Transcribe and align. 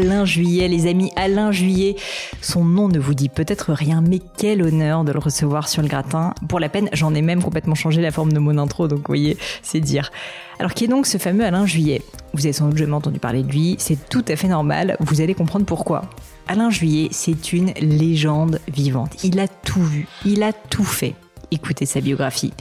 Alain 0.00 0.24
Juillet, 0.24 0.66
les 0.66 0.86
amis, 0.86 1.12
Alain 1.14 1.52
Juillet. 1.52 1.94
Son 2.40 2.64
nom 2.64 2.88
ne 2.88 2.98
vous 2.98 3.12
dit 3.12 3.28
peut-être 3.28 3.74
rien, 3.74 4.00
mais 4.00 4.18
quel 4.38 4.62
honneur 4.62 5.04
de 5.04 5.12
le 5.12 5.18
recevoir 5.18 5.68
sur 5.68 5.82
le 5.82 5.88
gratin. 5.88 6.32
Pour 6.48 6.58
la 6.58 6.70
peine, 6.70 6.88
j'en 6.94 7.14
ai 7.14 7.20
même 7.20 7.42
complètement 7.42 7.74
changé 7.74 8.00
la 8.00 8.10
forme 8.10 8.32
de 8.32 8.38
mon 8.38 8.56
intro, 8.56 8.88
donc 8.88 9.00
vous 9.00 9.04
voyez, 9.08 9.36
c'est 9.62 9.80
dire. 9.80 10.10
Alors 10.58 10.72
qui 10.72 10.84
est 10.84 10.88
donc 10.88 11.06
ce 11.06 11.18
fameux 11.18 11.44
Alain 11.44 11.66
Juillet? 11.66 12.00
Vous 12.32 12.46
avez 12.46 12.54
sans 12.54 12.68
doute 12.68 12.78
jamais 12.78 12.94
entendu 12.94 13.18
parler 13.18 13.42
de 13.42 13.50
lui, 13.50 13.76
c'est 13.78 14.08
tout 14.08 14.24
à 14.28 14.36
fait 14.36 14.48
normal, 14.48 14.96
vous 15.00 15.20
allez 15.20 15.34
comprendre 15.34 15.66
pourquoi. 15.66 16.02
Alain 16.48 16.70
Juillet, 16.70 17.08
c'est 17.10 17.52
une 17.52 17.72
légende 17.74 18.58
vivante. 18.72 19.22
Il 19.22 19.38
a 19.38 19.48
tout 19.48 19.82
vu, 19.82 20.08
il 20.24 20.42
a 20.42 20.54
tout 20.54 20.84
fait. 20.84 21.14
Écoutez 21.50 21.86
sa 21.86 22.00
biographie. 22.00 22.52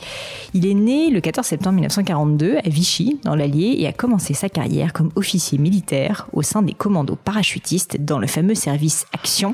Il 0.53 0.65
est 0.65 0.73
né 0.73 1.09
le 1.09 1.21
14 1.21 1.45
septembre 1.45 1.75
1942 1.75 2.57
à 2.57 2.69
Vichy, 2.69 3.19
dans 3.23 3.35
l'Allier, 3.35 3.75
et 3.77 3.87
a 3.87 3.93
commencé 3.93 4.33
sa 4.33 4.49
carrière 4.49 4.93
comme 4.93 5.11
officier 5.15 5.57
militaire 5.57 6.27
au 6.33 6.41
sein 6.41 6.61
des 6.61 6.73
commandos 6.73 7.15
parachutistes 7.15 7.97
dans 7.99 8.19
le 8.19 8.27
fameux 8.27 8.55
service 8.55 9.05
Action 9.13 9.53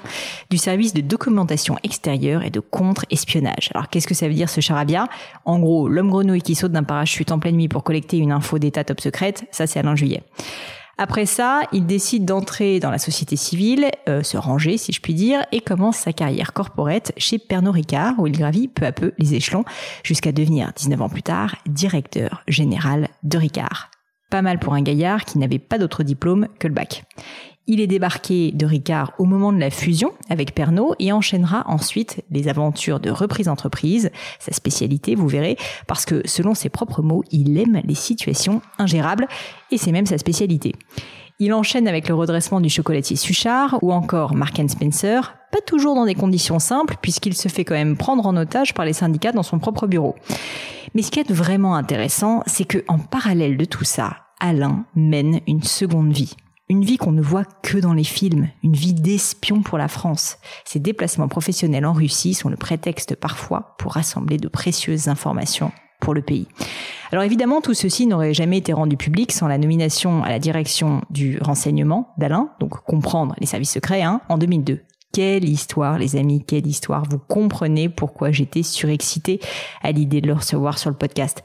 du 0.50 0.58
service 0.58 0.94
de 0.94 1.02
documentation 1.02 1.78
extérieure 1.83 2.44
et 2.44 2.50
de 2.50 2.59
contre-espionnage. 2.59 3.69
Alors 3.73 3.89
qu'est-ce 3.89 4.08
que 4.08 4.13
ça 4.13 4.28
veut 4.28 4.33
dire 4.33 4.50
ce 4.50 4.61
charabia? 4.61 5.08
En 5.44 5.59
gros, 5.59 5.89
l'homme 5.89 6.09
grenouille 6.09 6.41
qui 6.41 6.56
saute 6.56 6.72
d'un 6.72 6.83
parachute 6.83 7.31
en 7.31 7.39
pleine 7.39 7.56
nuit 7.56 7.67
pour 7.67 7.83
collecter 7.83 8.17
une 8.17 8.31
info 8.31 8.59
d'état 8.59 8.83
top 8.83 9.02
secrète, 9.02 9.45
ça 9.52 9.67
c'est 9.67 9.80
Alain 9.80 9.95
Juillet. 9.95 10.23
Après 10.98 11.26
ça, 11.26 11.62
il 11.74 11.86
décide 11.86 12.24
d'entrer 12.24 12.80
dans 12.80 12.90
la 12.90 13.00
société 13.00 13.36
civile, 13.36 13.90
euh, 14.08 14.24
se 14.24 14.38
ranger 14.38 14.78
si 14.78 14.94
je 14.94 15.02
puis 15.02 15.14
dire, 15.14 15.46
et 15.52 15.60
commence 15.60 15.98
sa 15.98 16.14
carrière 16.14 16.54
corporate 16.54 17.12
chez 17.18 17.38
Pernod 17.38 17.74
Ricard, 17.74 18.14
où 18.18 18.28
il 18.28 18.38
gravit 18.38 18.70
peu 18.70 18.86
à 18.86 18.94
peu 18.94 19.12
les 19.18 19.34
échelons, 19.34 19.66
jusqu'à 20.04 20.32
devenir, 20.32 20.72
19 20.76 21.02
ans 21.02 21.10
plus 21.10 21.24
tard, 21.24 21.56
directeur 21.68 22.44
général 22.48 23.10
de 23.24 23.38
Ricard. 23.38 23.92
Pas 24.32 24.42
mal 24.42 24.58
pour 24.58 24.74
un 24.74 24.82
gaillard 24.82 25.26
qui 25.26 25.38
n'avait 25.38 25.60
pas 25.60 25.78
d'autre 25.78 26.04
diplôme 26.04 26.48
que 26.60 26.68
le 26.68 26.74
bac. 26.74 27.03
Il 27.68 27.81
est 27.81 27.88
débarqué 27.88 28.52
de 28.52 28.66
Ricard 28.66 29.14
au 29.18 29.26
moment 29.26 29.52
de 29.52 29.58
la 29.58 29.72
fusion 29.72 30.12
avec 30.30 30.53
Pernod 30.53 30.96
et 31.00 31.12
enchaînera 31.12 31.64
ensuite 31.68 32.24
les 32.30 32.48
aventures 32.48 33.00
de 33.00 33.09
reprise 33.09 33.48
d'entreprise, 33.48 34.12
sa 34.38 34.52
spécialité, 34.52 35.16
vous 35.16 35.28
verrez, 35.28 35.58
parce 35.88 36.06
que 36.06 36.22
selon 36.25 36.54
ses 36.54 36.70
propres 36.70 37.02
mots, 37.02 37.24
il 37.31 37.58
aime 37.58 37.81
les 37.84 37.96
situations 37.96 38.62
ingérables 38.78 39.28
et 39.72 39.80
c'est 39.80 39.92
même 39.92 40.06
sa 40.06 40.20
spécialité. 40.20 40.75
Il 41.40 41.54
enchaîne 41.54 41.88
avec 41.88 42.08
le 42.08 42.14
redressement 42.14 42.62
du 42.62 42.70
chocolatier 42.70 43.16
Suchard 43.16 43.80
ou 43.81 43.92
encore 43.92 44.36
Mark 44.36 44.62
Spencer, 44.70 45.36
pas 45.52 45.59
toujours 45.66 45.96
dans 45.96 46.06
des 46.06 46.16
conditions 46.16 46.59
simples 46.59 46.98
puisqu'il 47.02 47.34
se 47.34 47.50
fait 47.50 47.66
quand 47.66 47.74
même 47.74 47.98
prendre 47.98 48.28
en 48.28 48.38
otage 48.38 48.75
par 48.75 48.86
les 48.86 48.94
syndicats 48.94 49.31
dans 49.31 49.44
son 49.44 49.58
propre 49.58 49.88
bureau. 49.88 50.16
Mais 50.94 51.02
ce 51.02 51.09
qui 51.09 51.20
est 51.20 51.31
vraiment 51.31 51.75
intéressant, 51.75 52.44
c'est 52.46 52.64
que 52.64 52.86
en 52.88 53.00
parallèle 53.00 53.58
de 53.58 53.66
tout 53.66 53.84
ça, 53.84 54.18
Alain 54.40 54.86
mène 54.96 55.42
une 55.48 55.64
seconde 55.64 56.14
vie. 56.14 56.36
Une 56.68 56.84
vie 56.84 56.98
qu'on 56.98 57.12
ne 57.12 57.22
voit 57.22 57.46
que 57.46 57.78
dans 57.78 57.94
les 57.94 58.03
films, 58.03 58.50
une 58.64 58.74
vie 58.74 58.96
d'espion 58.96 59.62
pour 59.62 59.78
la 59.78 59.88
France. 59.88 60.38
Ses 60.66 60.80
déplacements 60.80 61.28
professionnels 61.28 61.86
en 61.86 61.94
Russie 61.94 62.34
sont 62.34 62.50
le 62.50 62.58
prétexte 62.58 63.16
parfois 63.16 63.76
pour 63.78 63.94
rassembler 63.94 64.38
de 64.38 64.48
précieuses 64.48 65.08
informations 65.08 65.72
pour 66.00 66.16
le 66.16 66.24
pays. 66.24 66.48
Alors 67.12 67.24
évidemment, 67.24 67.62
tout 67.62 67.75
ceci 67.75 68.08
n'aurait 68.08 68.34
jamais 68.34 68.58
été 68.58 68.74
rendu 68.74 68.98
public 68.98 69.31
sans 69.31 69.48
la 69.48 69.59
nomination 69.59 70.24
à 70.24 70.30
la 70.30 70.40
direction 70.40 71.04
du 71.12 71.38
renseignement 71.40 72.16
d'Alain, 72.18 72.50
donc 72.59 72.84
comprendre 72.84 73.36
les 73.40 73.46
services 73.46 73.74
secrets, 73.74 74.02
hein, 74.02 74.22
en 74.28 74.40
2002. 74.40 74.81
Quelle 75.16 75.48
histoire, 75.48 75.98
les 75.98 76.18
amis, 76.18 76.44
quelle 76.46 76.68
histoire. 76.68 77.06
Vous 77.09 77.20
comprenez 77.20 77.88
pourquoi 77.88 78.34
j'étais 78.34 78.64
surexcitée 78.64 79.40
à 79.81 79.94
l'idée 79.94 80.20
de 80.20 80.28
le 80.28 80.34
recevoir 80.34 80.78
sur 80.78 80.90
le 80.90 80.98
podcast. 80.98 81.42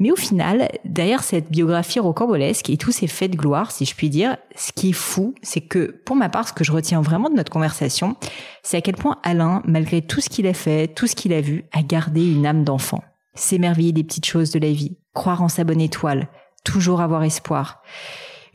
Mais 0.00 0.10
au 0.10 0.16
final, 0.16 0.68
derrière 0.84 1.22
cette 1.22 1.48
biographie 1.48 2.00
rocambolesque 2.00 2.68
et 2.68 2.76
tous 2.76 2.90
ces 2.90 3.06
faits 3.06 3.30
de 3.30 3.36
gloire, 3.36 3.70
si 3.70 3.84
je 3.84 3.94
puis 3.94 4.10
dire, 4.10 4.36
ce 4.56 4.72
qui 4.72 4.88
est 4.88 4.92
fou, 4.92 5.36
c'est 5.40 5.60
que 5.60 6.00
pour 6.04 6.16
ma 6.16 6.28
part, 6.28 6.48
ce 6.48 6.52
que 6.52 6.64
je 6.64 6.72
retiens 6.72 7.00
vraiment 7.00 7.30
de 7.30 7.36
notre 7.36 7.52
conversation, 7.52 8.16
c'est 8.64 8.78
à 8.78 8.80
quel 8.80 8.96
point 8.96 9.18
Alain, 9.22 9.62
malgré 9.66 10.02
tout 10.02 10.20
ce 10.20 10.28
qu'il 10.28 10.48
a 10.48 10.52
fait, 10.52 10.88
tout 10.88 11.06
ce 11.06 11.14
qu'il 11.14 11.32
a 11.32 11.40
vu, 11.40 11.66
a 11.70 11.84
gardé 11.84 12.26
une 12.26 12.44
âme 12.44 12.64
d'enfant. 12.64 13.04
S'émerveiller 13.36 13.92
des 13.92 14.02
petites 14.02 14.26
choses 14.26 14.50
de 14.50 14.58
la 14.58 14.72
vie, 14.72 14.96
croire 15.14 15.42
en 15.42 15.48
sa 15.48 15.62
bonne 15.62 15.80
étoile, 15.80 16.26
toujours 16.64 17.00
avoir 17.00 17.22
espoir. 17.22 17.84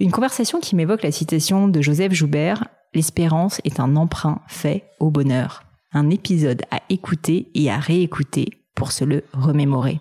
Une 0.02 0.12
conversation 0.12 0.60
qui 0.60 0.76
m'évoque 0.76 1.04
la 1.04 1.12
citation 1.14 1.70
de 1.70 1.82
Joseph 1.82 2.12
Joubert, 2.12 2.68
L'espérance 2.94 3.62
est 3.64 3.80
un 3.80 3.96
emprunt 3.96 4.42
fait 4.48 4.84
au 5.00 5.10
bonheur. 5.12 5.64
Un 5.94 6.10
épisode 6.10 6.64
à 6.72 6.80
écouter 6.90 7.50
et 7.54 7.70
à 7.72 7.78
réécouter 7.78 8.64
pour 8.76 8.92
se 8.92 9.04
le 9.04 9.24
remémorer. 9.34 10.00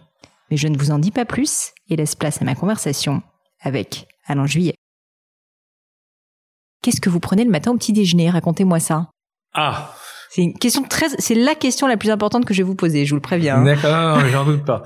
Mais 0.50 0.56
je 0.56 0.68
ne 0.68 0.76
vous 0.76 0.90
en 0.90 0.98
dis 0.98 1.10
pas 1.12 1.24
plus 1.24 1.72
et 1.88 1.96
laisse 1.96 2.14
place 2.16 2.42
à 2.42 2.44
ma 2.44 2.54
conversation 2.54 3.22
avec 3.60 4.08
Alain 4.26 4.46
Juillet. 4.46 4.74
Qu'est-ce 6.82 7.00
que 7.00 7.10
vous 7.10 7.20
prenez 7.20 7.44
le 7.44 7.50
matin 7.50 7.72
au 7.72 7.76
petit 7.76 7.92
déjeuner? 7.92 8.30
Racontez-moi 8.30 8.80
ça. 8.80 9.10
Ah 9.54 9.94
C'est 10.30 10.42
une 10.42 10.54
question 10.58 10.82
très, 10.82 11.08
c'est 11.18 11.34
la 11.34 11.54
question 11.54 11.86
la 11.86 11.96
plus 11.96 12.10
importante 12.10 12.44
que 12.44 12.54
je 12.54 12.62
vais 12.62 12.66
vous 12.66 12.74
poser, 12.74 13.04
je 13.04 13.10
vous 13.10 13.16
le 13.16 13.20
préviens. 13.22 13.58
hein. 13.58 13.64
D'accord, 13.64 14.20
j'en 14.28 14.44
doute 14.44 14.64
pas. 14.64 14.84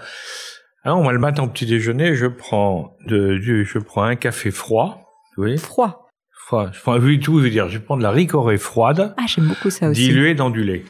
Alors 0.83 1.03
moi 1.03 1.13
le 1.13 1.19
matin 1.19 1.45
au 1.45 1.49
petit 1.49 1.67
déjeuner, 1.67 2.15
je 2.15 2.27
prends 2.27 2.97
de, 3.07 3.39
je 3.41 3.79
prends 3.79 4.03
un 4.03 4.17
café 4.17 4.51
froid, 4.51 5.13
oui, 5.37 5.57
Froid. 5.57 6.04
Froid. 6.47 6.71
Je 6.72 6.81
prends, 6.81 6.99
oui, 6.99 7.19
tout 7.21 7.38
veut 7.38 7.50
dire, 7.50 7.69
je 7.69 7.78
prends 7.78 7.97
de 7.97 8.03
la 8.03 8.10
ricorée 8.10 8.59
froide, 8.59 9.15
Ah, 9.16 9.25
j'aime 9.27 9.47
beaucoup 9.47 9.71
ça 9.71 9.88
aussi. 9.88 10.00
diluée 10.03 10.34
dans 10.34 10.50
du 10.50 10.62
lait, 10.65 10.84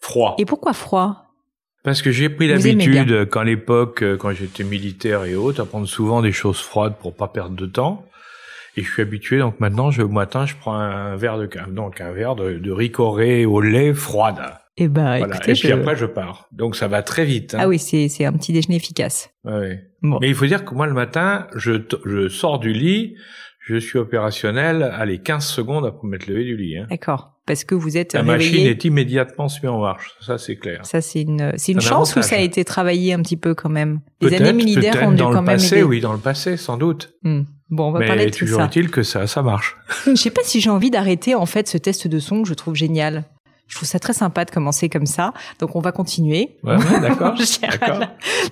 froid. 0.00 0.34
Et 0.38 0.44
pourquoi 0.44 0.72
froid? 0.72 1.26
Parce 1.82 2.02
que 2.02 2.10
j'ai 2.12 2.28
pris 2.28 2.46
Vous 2.48 2.54
l'habitude, 2.66 3.10
euh, 3.10 3.24
quand 3.26 3.42
l'époque, 3.42 4.02
euh, 4.02 4.16
quand 4.18 4.32
j'étais 4.32 4.64
militaire 4.64 5.24
et 5.24 5.34
autres, 5.34 5.62
à 5.62 5.64
prendre 5.64 5.86
souvent 5.88 6.20
des 6.20 6.32
choses 6.32 6.60
froides 6.60 6.94
pour 7.00 7.14
pas 7.14 7.28
perdre 7.28 7.56
de 7.56 7.66
temps. 7.66 8.04
Et 8.76 8.82
je 8.82 8.90
suis 8.92 9.02
habitué, 9.02 9.38
donc 9.38 9.58
maintenant, 9.60 9.90
je, 9.90 10.02
au 10.02 10.08
matin, 10.08 10.46
je 10.46 10.54
prends 10.60 10.74
un 10.74 11.16
verre 11.16 11.38
de, 11.38 11.48
donc 11.70 12.00
un 12.00 12.12
verre 12.12 12.36
de, 12.36 12.52
de 12.58 12.70
ricorée 12.70 13.46
au 13.46 13.60
lait 13.60 13.92
froide. 13.94 14.38
Eh 14.76 14.88
ben, 14.88 15.18
Voilà. 15.18 15.34
écoutez, 15.36 15.50
et 15.50 15.54
puis 15.54 15.68
je- 15.68 15.74
après, 15.74 15.96
je 15.96 16.06
pars. 16.06 16.46
Donc 16.52 16.76
ça 16.76 16.86
va 16.86 17.02
très 17.02 17.24
vite. 17.24 17.54
hein. 17.54 17.58
ah 17.62 17.68
oui, 17.68 17.78
c'est 17.78 18.08
c'est 18.08 18.24
un 18.26 18.32
petit 18.32 18.52
déjeuner 18.52 18.76
efficace. 18.76 19.30
Ouais. 19.44 19.82
Bon. 20.02 20.18
Mais 20.20 20.28
il 20.28 20.34
faut 20.34 20.46
dire 20.46 20.64
que 20.64 20.72
moi, 20.74 20.86
le 20.86 20.94
matin, 20.94 21.48
je, 21.56 21.72
je 22.06 22.28
sors 22.28 22.58
du 22.60 22.72
lit, 22.72 23.16
je 23.74 23.78
suis 23.78 23.98
opérationnel, 23.98 24.82
allez, 24.96 25.18
15 25.18 25.46
secondes 25.46 25.86
après 25.86 26.06
m'être 26.08 26.26
levé 26.26 26.44
du 26.44 26.56
lit. 26.56 26.78
Hein. 26.78 26.86
D'accord. 26.90 27.32
Parce 27.46 27.64
que 27.64 27.74
vous 27.74 27.96
êtes 27.96 28.12
La 28.12 28.20
réveillé. 28.22 28.50
machine 28.52 28.66
est 28.66 28.84
immédiatement 28.84 29.46
mise 29.46 29.66
en 29.70 29.80
marche. 29.80 30.14
Ça, 30.20 30.38
c'est 30.38 30.56
clair. 30.56 30.80
Ça, 30.84 31.00
c'est 31.00 31.22
une, 31.22 31.52
c'est 31.56 31.72
une 31.72 31.80
chance 31.80 32.10
ou 32.10 32.18
avantage. 32.18 32.30
ça 32.30 32.36
a 32.36 32.40
été 32.40 32.64
travaillé 32.64 33.12
un 33.12 33.20
petit 33.22 33.36
peu 33.36 33.54
quand 33.54 33.68
même? 33.70 34.00
Les 34.20 34.34
années 34.34 34.52
militaires 34.52 35.02
ont 35.02 35.10
dû 35.10 35.16
dans 35.16 35.30
quand 35.32 35.40
le 35.40 35.46
même 35.46 35.56
passé, 35.56 35.76
aider. 35.76 35.82
oui, 35.82 36.00
dans 36.00 36.12
le 36.12 36.18
passé, 36.20 36.56
sans 36.56 36.76
doute. 36.76 37.14
Hmm. 37.22 37.42
Bon, 37.70 37.88
on 37.88 37.92
va 37.92 38.00
Mais 38.00 38.06
parler 38.06 38.26
de 38.26 38.30
tout 38.30 38.40
toujours 38.40 38.60
ça. 38.60 38.66
est-il 38.66 38.90
que 38.90 39.02
ça, 39.02 39.26
ça 39.26 39.42
marche. 39.42 39.76
Je 40.06 40.14
sais 40.14 40.30
pas 40.30 40.42
si 40.44 40.60
j'ai 40.60 40.70
envie 40.70 40.90
d'arrêter 40.90 41.34
en 41.34 41.46
fait 41.46 41.68
ce 41.68 41.78
test 41.78 42.06
de 42.08 42.18
son 42.18 42.42
que 42.42 42.48
je 42.48 42.54
trouve 42.54 42.74
génial. 42.74 43.24
Je 43.70 43.76
trouve 43.76 43.88
ça 43.88 44.00
très 44.00 44.12
sympa 44.12 44.44
de 44.44 44.50
commencer 44.50 44.88
comme 44.88 45.06
ça. 45.06 45.32
Donc 45.60 45.76
on 45.76 45.80
va 45.80 45.92
continuer. 45.92 46.56
Ouais, 46.64 46.76
ouais, 46.76 47.00
d'accord. 47.00 47.36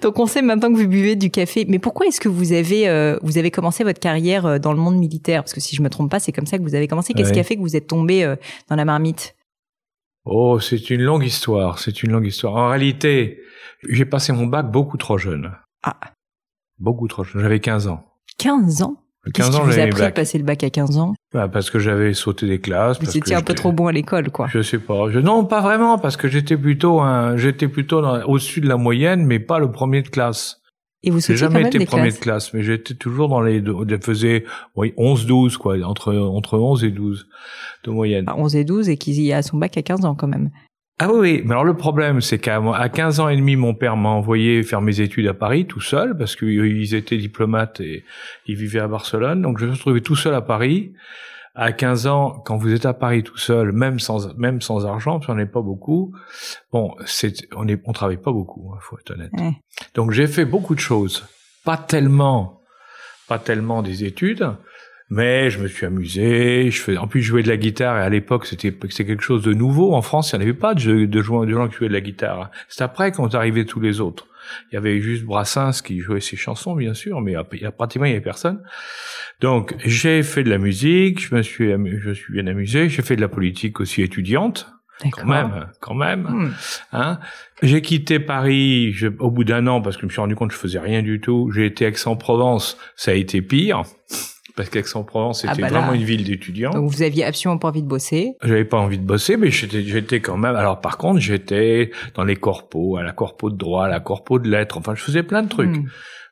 Donc 0.01 0.19
on 0.21 0.27
sait 0.27 0.43
maintenant 0.43 0.73
que 0.73 0.79
vous 0.79 0.87
buvez 0.87 1.17
du 1.17 1.31
café. 1.31 1.67
Mais 1.69 1.81
pourquoi 1.81 2.07
est-ce 2.07 2.21
que 2.21 2.29
vous 2.29 2.53
avez 2.53 2.89
euh, 2.89 3.19
vous 3.23 3.37
avez 3.37 3.51
commencé 3.51 3.83
votre 3.83 3.99
carrière 3.99 4.47
euh, 4.47 4.59
dans 4.61 4.73
le 4.73 4.79
monde 4.79 4.97
militaire? 4.97 5.43
Parce 5.43 5.53
que 5.53 5.61
si 5.61 5.75
je 5.75 5.83
me 5.83 5.91
trompe 5.91 6.09
pas, 6.09 6.21
c'est 6.21 6.31
comme 6.31 6.47
ça 6.47 6.57
que 6.57 6.63
vous 6.63 6.77
avez 6.77 6.87
commencé. 6.87 7.15
Qu'est-ce 7.15 7.33
qui 7.33 7.41
a 7.41 7.45
fait 7.45 7.57
que 7.57 7.61
vous 7.61 7.75
êtes 7.75 7.89
tombé 7.89 8.23
euh, 8.23 8.37
dans 8.71 8.77
la 8.77 8.85
marmite? 8.85 9.35
Oh, 10.25 10.61
c'est 10.61 10.89
une 10.89 11.03
longue 11.03 11.25
histoire. 11.25 11.81
C'est 11.81 12.05
une 12.05 12.13
longue 12.13 12.27
histoire. 12.27 12.55
En 12.55 12.69
réalité, 12.69 13.41
J'ai 13.89 14.05
passé 14.05 14.33
mon 14.33 14.47
bac 14.47 14.71
beaucoup 14.71 14.99
trop 14.99 15.19
jeune. 15.19 15.53
Ah. 15.83 15.99
Beaucoup 16.79 17.09
trop 17.09 17.25
jeune. 17.25 17.43
J'avais 17.43 17.61
15 17.61 17.89
ans. 17.89 18.05
15 18.39 18.83
ans? 18.83 19.03
15 19.33 19.55
ans, 19.57 19.65
vous 19.65 19.71
j'avais 19.71 19.83
a 19.83 19.85
mes 19.87 19.91
pris 19.91 20.01
de 20.01 20.07
bacs. 20.07 20.15
passer 20.15 20.39
le 20.39 20.45
bac 20.45 20.63
à 20.65 20.71
15 20.71 20.99
ans? 20.99 21.15
Bah, 21.33 21.49
parce 21.49 21.71
que 21.71 21.79
j'avais 21.79 22.15
sauté 22.15 22.47
des 22.47 22.59
classes. 22.61 22.99
Vous 23.01 23.17
étiez 23.17 23.35
un 23.35 23.43
peu 23.43 23.55
trop 23.55 23.73
bon 23.73 23.87
à 23.87 23.93
l'école, 23.93 24.31
quoi. 24.31 24.47
Je 24.53 24.63
sais 24.63 24.79
pas. 24.79 25.11
Je- 25.11 25.19
non, 25.21 25.45
pas 25.45 25.61
vraiment, 25.61 25.99
parce 25.99 26.17
que 26.17 26.29
j'étais 26.29 26.57
plutôt 26.57 27.01
un, 27.01 27.37
j'étais 27.37 27.69
plutôt 27.69 28.01
dans- 28.01 28.23
au-dessus 28.25 28.61
de 28.61 28.69
la 28.69 28.77
moyenne, 28.77 29.25
mais 29.27 29.39
pas 29.39 29.59
le 29.59 29.71
premier 29.71 30.03
de 30.03 30.09
classe. 30.09 30.61
Et 31.05 31.11
vous 31.11 31.21
J'ai 31.21 31.37
jamais 31.37 31.63
été 31.63 31.85
premier 31.87 32.11
de 32.11 32.17
classe, 32.17 32.53
mais 32.53 32.63
j'étais 32.65 32.95
toujours 32.95 33.29
dans 33.29 33.41
les, 33.41 33.61
deux- 33.61 33.77
je 33.89 33.97
faisais, 34.03 34.45
oui, 34.75 34.93
11, 34.97 35.27
12, 35.27 35.57
quoi, 35.57 35.77
entre, 35.85 36.13
entre 36.13 36.59
11 36.59 36.83
et 36.83 36.91
12 36.91 37.29
de 37.85 37.91
moyenne. 37.93 38.25
Enfin, 38.29 38.41
11 38.43 38.57
et 38.57 38.65
12 38.65 38.89
et 38.89 38.97
qu'il 38.97 39.21
y 39.21 39.33
a 39.33 39.43
son 39.43 39.59
bac 39.59 39.77
à 39.79 39.83
15 39.83 40.05
ans, 40.05 40.17
quand 40.17 40.27
même. 40.27 40.51
Ah 41.01 41.13
oui, 41.13 41.19
oui, 41.21 41.43
mais 41.45 41.53
alors 41.53 41.65
le 41.65 41.77
problème, 41.77 42.21
c'est 42.21 42.39
qu'à 42.39 42.61
à 42.75 42.89
15 42.89 43.21
ans 43.21 43.29
et 43.29 43.37
demi, 43.37 43.55
mon 43.55 43.73
père 43.73 43.97
m'a 43.97 44.09
envoyé 44.09 44.65
faire 44.65 44.81
mes 44.81 45.01
études 45.01 45.29
à 45.29 45.35
Paris 45.35 45.67
tout 45.67 45.81
seul, 45.81 46.17
parce 46.17 46.35
qu'ils 46.35 46.95
étaient 46.95 47.17
diplomates 47.17 47.81
et 47.81 48.05
ils 48.47 48.57
vivaient 48.57 48.81
à 48.81 48.89
Barcelone. 48.89 49.43
Donc 49.43 49.59
je 49.59 49.67
me 49.67 49.71
suis 49.73 49.79
retrouvé 49.79 50.01
tout 50.01 50.17
seul 50.17 50.35
à 50.35 50.41
Paris. 50.41 50.93
À 51.55 51.73
15 51.73 52.07
ans, 52.07 52.43
quand 52.45 52.57
vous 52.57 52.73
êtes 52.73 52.87
à 52.87 52.95
Paris 52.95 53.25
tout 53.25 53.37
seul, 53.37 53.73
même 53.73 53.99
sans 53.99 54.33
même 54.37 54.61
sans 54.61 54.87
argent, 54.87 55.15
parce 55.15 55.27
qu'on 55.27 55.35
n'est 55.35 55.47
pas 55.47 55.61
beaucoup, 55.61 56.15
bon, 56.73 56.95
c'est 57.05 57.49
on 57.57 57.67
est 57.67 57.81
on 57.85 57.93
travaille 57.93 58.19
pas 58.19 58.31
beaucoup, 58.31 58.73
il 58.77 58.81
faut 58.81 58.97
être 58.97 59.11
honnête. 59.11 59.33
Ouais. 59.33 59.53
Donc 59.95 60.13
j'ai 60.13 60.29
fait 60.29 60.45
beaucoup 60.45 60.77
de 60.77 60.81
choses, 60.81 61.27
pas 61.65 61.77
tellement, 61.77 62.61
pas 63.27 63.41
tellement 63.41 63.83
des 63.83 64.05
études, 64.05 64.53
mais 65.11 65.51
je 65.51 65.59
me 65.59 65.69
suis 65.69 65.87
amusé. 65.87 66.71
Je 66.71 66.81
fais, 66.81 66.97
en 66.97 67.07
plus, 67.07 67.23
je 67.23 67.29
jouais 67.29 67.43
de 67.43 67.49
la 67.49 67.57
guitare 67.57 67.99
et 67.99 68.03
à 68.03 68.09
l'époque, 68.09 68.47
c'était 68.47 68.75
c'était 68.91 69.05
quelque 69.07 69.23
chose 69.23 69.43
de 69.43 69.53
nouveau. 69.55 69.95
En 69.95 70.03
France, 70.03 70.33
il 70.33 70.37
n'y 70.37 70.43
en 70.45 70.49
avait 70.49 70.59
pas 70.59 70.75
de, 70.75 71.07
de, 71.07 71.23
joueurs- 71.23 71.47
de 71.47 71.53
gens 71.53 71.69
qui 71.69 71.77
jouaient 71.77 71.89
de 71.89 71.93
la 71.95 72.01
guitare. 72.01 72.51
C'est 72.69 72.83
après 72.85 73.13
quand 73.13 73.35
arrivaient 73.35 73.65
tous 73.65 73.81
les 73.81 74.01
autres. 74.01 74.27
Il 74.71 74.75
y 74.77 74.79
avait 74.79 75.01
juste 75.01 75.25
Brassens 75.25 75.83
qui 75.85 76.01
jouait 76.01 76.21
ses 76.21 76.37
chansons, 76.37 76.75
bien 76.75 76.95
sûr, 76.95 77.21
mais 77.21 77.35
il 77.53 77.61
y 77.61 77.67
a 77.67 77.71
pratiquement 77.73 78.07
il 78.07 78.11
y 78.11 78.13
avait 78.13 78.23
personne. 78.23 78.63
Donc 79.41 79.75
j'ai 79.85 80.23
fait 80.23 80.43
de 80.43 80.49
la 80.51 80.57
musique, 80.59 81.21
je 81.27 81.35
me 81.35 81.43
suis 81.43 81.71
je 81.99 82.11
suis 82.13 82.33
bien 82.33 82.47
amusé. 82.47 82.89
J'ai 82.89 83.03
fait 83.03 83.17
de 83.17 83.21
la 83.21 83.29
politique 83.29 83.79
aussi 83.81 84.01
étudiante, 84.03 84.67
D'accord. 85.05 85.23
quand 85.25 85.29
même, 85.29 85.67
quand 85.81 85.95
même. 85.95 86.23
Hmm. 86.23 86.51
Hein 86.93 87.19
j'ai 87.63 87.83
quitté 87.83 88.19
Paris 88.21 88.93
je- 88.93 89.09
au 89.19 89.31
bout 89.31 89.45
d'un 89.45 89.67
an 89.67 89.83
parce 89.83 89.97
que 89.97 90.03
je 90.03 90.07
me 90.07 90.11
suis 90.13 90.21
rendu 90.21 90.35
compte 90.35 90.49
que 90.49 90.55
je 90.55 90.61
faisais 90.61 90.79
rien 90.81 91.03
du 91.03 91.21
tout. 91.21 91.51
J'ai 91.55 91.67
été 91.67 91.85
à 91.85 91.89
Aix-en-Provence, 91.89 92.79
ça 92.97 93.11
a 93.11 93.15
été 93.15 93.43
pire 93.43 93.83
parce 94.59 94.71
qu'Aix-en-Provence 94.71 95.45
Ah 95.45 95.55
c'était 95.55 95.63
bah 95.63 95.69
vraiment 95.69 95.93
une 95.93 96.03
ville 96.03 96.25
d'étudiants. 96.25 96.73
Donc 96.73 96.91
vous 96.91 97.03
aviez 97.03 97.25
absolument 97.25 97.59
pas 97.59 97.69
envie 97.69 97.83
de 97.83 97.87
bosser. 97.87 98.35
J'avais 98.43 98.65
pas 98.65 98.77
envie 98.77 98.99
de 98.99 99.05
bosser, 99.05 99.37
mais 99.37 99.53
j'étais, 99.53 99.83
j'étais 99.83 100.19
quand 100.19 100.37
même. 100.37 100.57
Alors 100.57 100.81
par 100.81 100.99
contre, 100.99 101.21
j'étais 101.21 101.93
dans 102.17 102.25
les 102.25 102.35
corpos, 102.35 102.97
à 102.97 103.05
la 103.05 103.13
corpo 103.13 103.51
de 103.51 103.57
droit, 103.57 103.85
à 103.85 103.89
la 103.89 104.01
corpo 104.01 104.41
de 104.41 104.51
lettres. 104.51 104.77
Enfin, 104.77 104.97
je 104.97 105.03
faisais 105.03 105.23
plein 105.23 105.45
de 105.45 105.49
trucs. 105.49 105.77
Hmm. 105.77 105.87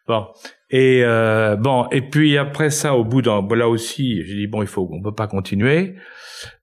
Bon. 0.08 0.26
Et 0.70 1.02
euh, 1.04 1.54
bon. 1.54 1.86
Et 1.92 2.02
puis 2.02 2.36
après 2.36 2.70
ça, 2.70 2.96
au 2.96 3.04
bout 3.04 3.22
d'un, 3.22 3.42
bon, 3.42 3.54
là 3.54 3.68
aussi, 3.68 4.24
j'ai 4.26 4.34
dit 4.34 4.46
bon, 4.48 4.60
il 4.60 4.68
faut, 4.68 4.88
on 4.90 5.00
peut 5.00 5.14
pas 5.14 5.28
continuer. 5.28 5.94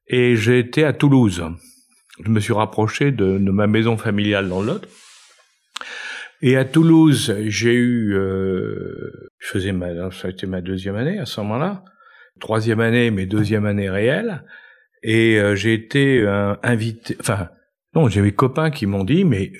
Et 0.07 0.35
j'ai 0.35 0.59
été 0.59 0.83
à 0.83 0.91
Toulouse. 0.91 1.45
Je 2.25 2.29
me 2.29 2.41
suis 2.41 2.53
rapproché 2.53 3.11
de, 3.11 3.37
de 3.37 3.51
ma 3.51 3.67
maison 3.67 3.95
familiale 3.95 4.49
dans 4.49 4.61
Lot. 4.61 4.85
Et 6.45 6.57
à 6.57 6.65
Toulouse, 6.65 7.33
j'ai 7.47 7.73
eu, 7.73 8.13
euh, 8.15 9.31
je 9.39 9.47
faisais 9.47 9.71
ma, 9.71 10.11
ça 10.11 10.27
a 10.27 10.29
été 10.29 10.45
ma 10.45 10.59
deuxième 10.59 10.97
année 10.97 11.17
à 11.17 11.25
ce 11.25 11.39
moment-là, 11.39 11.85
troisième 12.41 12.81
année, 12.81 13.11
mais 13.11 13.25
deuxième 13.25 13.65
année 13.65 13.89
réelle. 13.89 14.43
Et 15.03 15.39
euh, 15.39 15.55
j'ai 15.55 15.73
été 15.73 16.19
euh, 16.19 16.53
invité, 16.61 17.15
enfin, 17.21 17.47
non, 17.95 18.09
j'ai 18.09 18.19
mes 18.19 18.33
copains 18.33 18.71
qui 18.71 18.87
m'ont 18.87 19.05
dit, 19.05 19.23
mais 19.23 19.53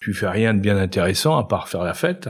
tu 0.00 0.14
fais 0.14 0.28
rien 0.28 0.54
de 0.54 0.60
bien 0.60 0.76
intéressant 0.76 1.36
à 1.36 1.42
part 1.42 1.68
faire 1.68 1.82
la 1.82 1.92
fête 1.92 2.28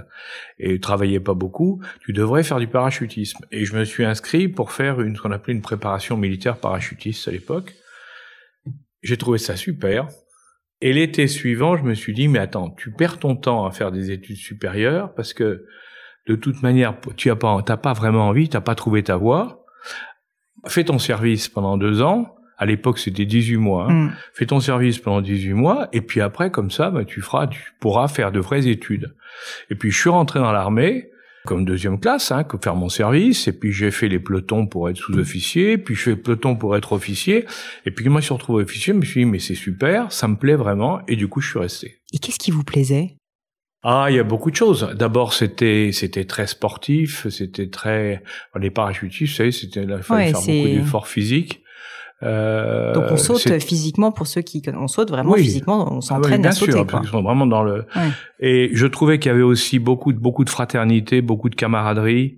et 0.59 0.81
travailler 0.81 1.21
pas 1.21 1.35
beaucoup, 1.35 1.83
tu 2.01 2.15
devrais 2.15 2.45
faire 2.45 2.61
du 2.61 2.67
parachutisme. 2.67 3.45
Et 3.53 3.67
je 3.67 3.77
me 3.77 3.85
suis 3.85 4.07
inscrit 4.07 4.49
pour 4.49 4.73
faire 4.73 5.03
une, 5.03 5.17
ce 5.17 5.21
qu'on 5.21 5.33
appelait 5.33 5.53
une 5.53 5.61
préparation 5.61 6.17
militaire 6.17 6.57
parachutiste 6.57 7.29
à 7.29 7.31
l'époque. 7.31 7.75
J'ai 9.03 9.19
trouvé 9.19 9.37
ça 9.37 9.55
super. 9.55 10.09
Et 10.81 10.93
l'été 10.93 11.27
suivant, 11.27 11.77
je 11.77 11.83
me 11.83 11.95
suis 11.95 12.15
dit, 12.15 12.29
mais 12.29 12.39
attends, 12.39 12.71
tu 12.71 12.93
perds 12.93 13.19
ton 13.19 13.35
temps 13.35 13.67
à 13.67 13.71
faire 13.73 13.91
des 13.91 14.11
études 14.13 14.37
supérieures 14.37 15.13
parce 15.15 15.33
que 15.33 15.65
de 16.27 16.35
toute 16.37 16.63
manière, 16.63 16.95
tu 17.17 17.31
as 17.31 17.37
pas, 17.37 17.61
t'as 17.63 17.77
pas 17.77 17.95
vraiment 17.95 18.29
envie, 18.29 18.49
t'as 18.49 18.61
pas 18.61 18.75
trouvé 18.75 19.03
ta 19.03 19.17
voie. 19.17 19.65
Fais 20.67 20.85
ton 20.85 20.99
service 20.99 21.49
pendant 21.49 21.77
deux 21.79 22.03
ans. 22.03 22.35
À 22.59 22.67
l'époque, 22.67 22.99
c'était 22.99 23.25
18 23.25 23.57
mois. 23.57 23.87
hein. 23.89 23.93
Hmm. 23.93 24.13
Fais 24.35 24.47
ton 24.47 24.61
service 24.61 24.99
pendant 24.99 25.21
18 25.21 25.53
mois, 25.55 25.89
et 25.93 26.01
puis 26.01 26.21
après, 26.21 26.51
comme 26.51 26.71
ça, 26.71 26.91
bah, 26.91 27.05
tu 27.05 27.21
feras, 27.23 27.47
tu 27.47 27.73
pourras 27.81 28.09
faire 28.09 28.33
de 28.33 28.41
vraies 28.41 28.67
études. 28.67 29.15
Et 29.71 29.77
puis, 29.77 29.91
je 29.93 29.99
suis 29.99 30.11
rentré 30.11 30.41
dans 30.41 30.51
l'armée, 30.51 31.11
comme 31.47 31.65
deuxième 31.65 31.99
classe, 31.99 32.31
hein, 32.31 32.47
faire 32.63 32.77
mon 32.77 32.89
service, 32.89 33.49
et 33.49 33.53
puis 33.53 33.73
j'ai 33.73 33.91
fait 33.91 34.09
les 34.09 34.19
pelotons 34.19 34.67
pour 34.67 34.89
être 34.89 34.97
sous-officier, 34.97 35.79
puis 35.79 35.95
je 35.95 36.03
fais 36.03 36.17
peloton 36.17 36.57
pour 36.57 36.77
être 36.77 36.93
officier, 36.93 37.47
et 37.87 37.91
puis 37.91 38.09
moi, 38.09 38.21
je 38.21 38.27
suis 38.27 38.35
retrouvé 38.35 38.65
officier, 38.65 38.93
je 38.93 38.99
me 38.99 39.05
suis 39.05 39.21
dit, 39.21 39.31
mais 39.31 39.39
c'est 39.39 39.55
super, 39.55 40.13
ça 40.13 40.29
me 40.29 40.37
plaît 40.37 40.57
vraiment, 40.57 41.01
et 41.07 41.17
du 41.17 41.29
coup, 41.29 41.41
je 41.41 41.49
suis 41.51 41.59
resté. 41.59 41.99
Et 42.13 42.19
qu'est-ce 42.19 42.39
qui 42.39 42.51
vous 42.51 42.65
plaisait? 42.65 43.17
Ah, 43.83 44.07
il 44.11 44.17
y 44.17 44.19
a 44.19 44.25
beaucoup 44.25 44.51
de 44.51 44.57
choses. 44.57 44.93
D'abord, 44.97 45.33
c'était 45.33 45.91
c'était 45.93 46.25
très 46.25 46.49
sportif, 46.49 47.29
c'était 47.29 47.71
très 47.71 48.23
les 48.59 48.71
parachutistes, 48.71 49.33
vous 49.33 49.37
savez, 49.37 49.53
c'était 49.53 49.85
il 49.85 50.03
fallait 50.03 50.25
Ouais, 50.25 50.31
faire 50.33 50.41
beaucoup 50.41 50.69
d'efforts 50.69 51.09
physiques. 51.09 51.63
Euh, 52.25 52.93
Donc 52.95 53.05
on 53.11 53.17
saute 53.17 53.49
physiquement 53.63 54.11
pour 54.11 54.27
ceux 54.27 54.41
qui 54.41 54.61
on 54.77 54.89
saute 54.89 55.11
vraiment 55.11 55.33
Oui. 55.33 55.43
physiquement, 55.43 55.85
on 55.85 55.91
Ah 55.91 55.95
oui, 55.97 56.03
s'entraîne 56.03 56.41
bien 56.43 56.51
à 56.51 56.53
sauter 56.53 56.73
sûr, 56.73 56.81
quoi. 56.83 56.87
parce 56.93 57.03
qu'ils 57.05 57.11
sont 57.13 57.23
vraiment 57.23 57.47
dans 57.47 57.63
le. 57.63 57.85
Ouais. 57.95 58.09
Et 58.41 58.71
je 58.73 58.87
trouvais 58.89 59.19
qu'il 59.21 59.31
y 59.31 59.35
avait 59.35 59.43
aussi 59.43 59.79
beaucoup 59.79 60.13
de 60.13 60.19
beaucoup 60.19 60.45
de 60.45 60.51
fraternité, 60.51 61.21
beaucoup 61.23 61.49
de 61.49 61.55
camaraderie, 61.55 62.37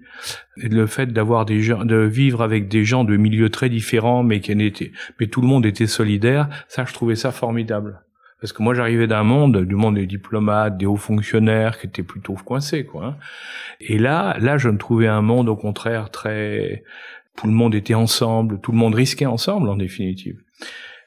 et 0.62 0.68
le 0.68 0.86
fait 0.86 1.06
d'avoir 1.12 1.46
des 1.46 1.60
gens, 1.60 1.84
de 1.86 1.96
vivre 1.96 2.42
avec 2.42 2.68
des 2.68 2.84
gens 2.84 3.04
de 3.04 3.16
milieux 3.16 3.48
très 3.48 3.70
différents, 3.70 4.22
mais 4.22 4.40
qui 4.40 4.52
en 4.54 4.58
étaient, 4.58 4.92
mais 5.18 5.28
tout 5.28 5.40
le 5.40 5.46
monde 5.46 5.64
était 5.64 5.86
solidaire. 5.86 6.48
Ça, 6.68 6.84
je 6.84 6.92
trouvais 6.92 7.16
ça 7.16 7.30
formidable. 7.32 8.00
Parce 8.42 8.54
que 8.54 8.62
moi, 8.62 8.72
j'arrivais 8.72 9.06
d'un 9.06 9.22
monde, 9.22 9.64
du 9.66 9.74
monde 9.74 9.96
des 9.96 10.06
diplomates, 10.06 10.78
des 10.78 10.86
hauts 10.86 10.96
fonctionnaires, 10.96 11.78
qui 11.78 11.86
étaient 11.86 12.02
plutôt 12.02 12.32
coincés, 12.34 12.84
quoi. 12.86 13.04
hein. 13.04 13.16
Et 13.80 13.98
là, 13.98 14.36
là, 14.40 14.56
je 14.56 14.70
me 14.70 14.78
trouvais 14.78 15.08
un 15.08 15.20
monde 15.20 15.48
au 15.50 15.56
contraire 15.56 16.08
très, 16.10 16.82
tout 17.36 17.46
le 17.46 17.52
monde 17.52 17.74
était 17.74 17.94
ensemble, 17.94 18.60
tout 18.60 18.72
le 18.72 18.78
monde 18.78 18.94
risquait 18.94 19.26
ensemble, 19.26 19.68
en 19.68 19.76
définitive. 19.76 20.40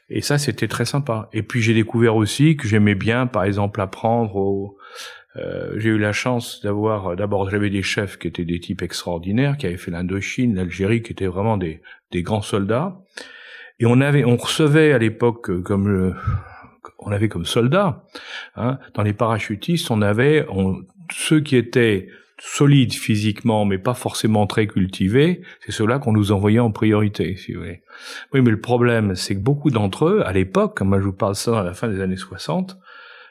Et 0.09 0.21
ça, 0.21 0.37
c'était 0.37 0.67
très 0.67 0.85
sympa. 0.85 1.29
Et 1.33 1.43
puis 1.43 1.61
j'ai 1.61 1.73
découvert 1.73 2.15
aussi 2.15 2.57
que 2.57 2.67
j'aimais 2.67 2.95
bien, 2.95 3.27
par 3.27 3.43
exemple, 3.43 3.81
apprendre 3.81 4.75
euh, 5.35 5.73
j'ai 5.77 5.89
eu 5.89 5.97
la 5.97 6.13
chance 6.13 6.61
d'avoir, 6.61 7.15
d'abord 7.15 7.49
j'avais 7.49 7.71
des 7.71 7.81
chefs 7.81 8.19
qui 8.19 8.27
étaient 8.27 8.45
des 8.45 8.59
types 8.59 8.83
extraordinaires, 8.83 9.57
qui 9.57 9.65
avaient 9.65 9.77
fait 9.77 9.89
l'Indochine, 9.89 10.53
l'Algérie, 10.55 11.01
qui 11.01 11.11
étaient 11.11 11.25
vraiment 11.25 11.57
des, 11.57 11.81
grands 12.15 12.43
soldats. 12.43 13.01
Et 13.79 13.87
on 13.87 13.99
avait, 13.99 14.23
on 14.23 14.37
recevait 14.37 14.93
à 14.93 14.99
l'époque 14.99 15.49
euh, 15.49 15.61
comme 15.61 16.15
on 16.99 17.11
avait 17.11 17.29
comme 17.29 17.45
soldats, 17.45 18.03
hein, 18.55 18.79
dans 18.93 19.03
les 19.03 19.13
parachutistes, 19.13 19.91
on 19.91 20.01
avait 20.01 20.45
on- 20.49 20.83
ceux 21.11 21.41
qui 21.41 21.55
étaient 21.55 22.07
solides 22.39 22.93
physiquement, 22.93 23.65
mais 23.65 23.77
pas 23.77 23.93
forcément 23.93 24.47
très 24.47 24.67
cultivés, 24.67 25.41
c'est 25.65 25.71
ceux-là 25.71 25.99
qu'on 25.99 26.13
nous 26.13 26.31
envoyait 26.31 26.59
en 26.59 26.71
priorité, 26.71 27.35
si 27.35 27.53
vous 27.53 27.61
voulez. 27.61 27.81
Oui, 28.33 28.41
mais 28.41 28.51
le 28.51 28.59
problème, 28.59 29.15
c'est 29.15 29.35
que 29.35 29.39
beaucoup 29.39 29.69
d'entre 29.69 30.05
eux, 30.05 30.23
à 30.25 30.33
l'époque, 30.33 30.81
moi 30.81 30.99
je 30.99 31.05
vous 31.05 31.13
parle 31.13 31.35
ça 31.35 31.59
à 31.59 31.63
la 31.63 31.73
fin 31.73 31.87
des 31.87 32.01
années 32.01 32.17
60, 32.17 32.77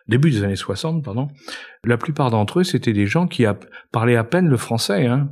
début 0.09 0.31
des 0.31 0.45
années 0.45 0.57
60, 0.57 1.05
pardon, 1.05 1.29
la 1.85 1.97
plupart 1.97 2.31
d'entre 2.31 2.61
eux, 2.61 2.65
c'était 2.65 2.93
des 2.93 3.07
gens 3.07 3.27
qui 3.27 3.45
parlaient 3.91 4.17
à 4.17 4.25
peine 4.25 4.49
le 4.49 4.57
français. 4.57 5.07
Hein. 5.07 5.31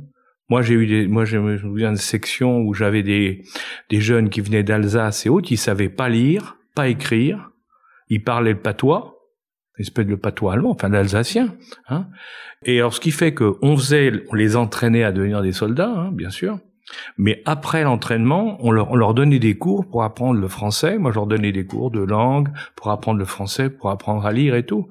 Moi, 0.49 0.61
j'ai 0.61 0.73
eu 0.73 0.85
des, 0.85 1.07
moi, 1.07 1.23
je 1.23 1.37
me 1.37 1.57
souviens 1.57 1.93
de 1.93 1.97
sections 1.97 2.59
où 2.59 2.73
j'avais 2.73 3.03
des, 3.03 3.43
des 3.89 4.01
jeunes 4.01 4.29
qui 4.29 4.41
venaient 4.41 4.63
d'Alsace 4.63 5.25
et 5.25 5.29
autres, 5.29 5.51
ils 5.51 5.57
savaient 5.57 5.89
pas 5.89 6.09
lire, 6.09 6.57
pas 6.75 6.89
écrire, 6.89 7.51
ils 8.09 8.23
parlaient 8.23 8.51
le 8.51 8.59
patois, 8.59 9.10
espèce 9.81 10.05
de 10.05 10.15
patois 10.15 10.53
allemand, 10.53 10.71
enfin 10.71 10.89
l'alsacien. 10.89 11.55
Hein. 11.89 12.07
Et 12.65 12.79
alors, 12.79 12.93
ce 12.93 12.99
qui 12.99 13.11
fait 13.11 13.33
que 13.33 13.55
on 13.61 13.75
faisait, 13.75 14.23
on 14.29 14.35
les 14.35 14.55
entraînait 14.55 15.03
à 15.03 15.11
devenir 15.11 15.41
des 15.41 15.51
soldats, 15.51 15.93
hein, 15.95 16.11
bien 16.11 16.29
sûr. 16.29 16.59
Mais 17.17 17.41
après 17.45 17.83
l'entraînement, 17.83 18.57
on 18.59 18.71
leur, 18.71 18.91
on 18.91 18.95
leur 18.95 19.13
donnait 19.13 19.39
des 19.39 19.57
cours 19.57 19.85
pour 19.87 20.03
apprendre 20.03 20.39
le 20.39 20.47
français. 20.47 20.97
Moi, 20.97 21.11
je 21.11 21.15
leur 21.15 21.27
donnais 21.27 21.51
des 21.51 21.65
cours 21.65 21.91
de 21.91 22.01
langue 22.01 22.49
pour 22.75 22.91
apprendre 22.91 23.19
le 23.19 23.25
français, 23.25 23.69
pour 23.69 23.89
apprendre 23.89 24.25
à 24.25 24.31
lire 24.31 24.55
et 24.55 24.65
tout. 24.65 24.89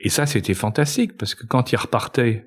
Et 0.00 0.08
ça, 0.08 0.26
c'était 0.26 0.54
fantastique 0.54 1.16
parce 1.16 1.34
que 1.34 1.46
quand 1.46 1.72
ils 1.72 1.76
repartaient, 1.76 2.46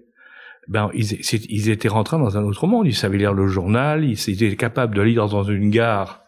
ben 0.67 0.91
ils, 0.93 1.13
ils 1.49 1.69
étaient 1.69 1.87
rentrés 1.87 2.17
dans 2.17 2.37
un 2.37 2.43
autre 2.43 2.67
monde. 2.67 2.87
Ils 2.87 2.95
savaient 2.95 3.17
lire 3.17 3.33
le 3.33 3.47
journal, 3.47 4.03
ils 4.05 4.29
étaient 4.29 4.55
capables 4.55 4.95
de 4.95 5.01
lire 5.01 5.27
dans 5.27 5.43
une 5.43 5.69
gare 5.69 6.20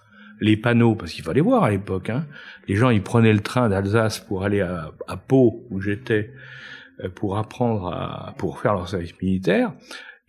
les 0.43 0.57
panneaux 0.57 0.95
parce 0.95 1.11
qu'il 1.13 1.23
fallait 1.23 1.41
voir 1.41 1.63
à 1.63 1.69
l'époque. 1.71 2.09
Hein. 2.09 2.25
Les 2.67 2.75
gens, 2.75 2.89
ils 2.89 3.01
prenaient 3.01 3.33
le 3.33 3.39
train 3.39 3.69
d'Alsace 3.69 4.19
pour 4.19 4.43
aller 4.43 4.61
à, 4.61 4.91
à 5.07 5.17
Pau 5.17 5.63
où 5.71 5.79
j'étais 5.81 6.31
euh, 7.03 7.09
pour 7.09 7.37
apprendre 7.37 7.87
à, 7.87 8.35
pour 8.37 8.59
faire 8.59 8.73
leur 8.73 8.87
service 8.89 9.13
militaire. 9.21 9.73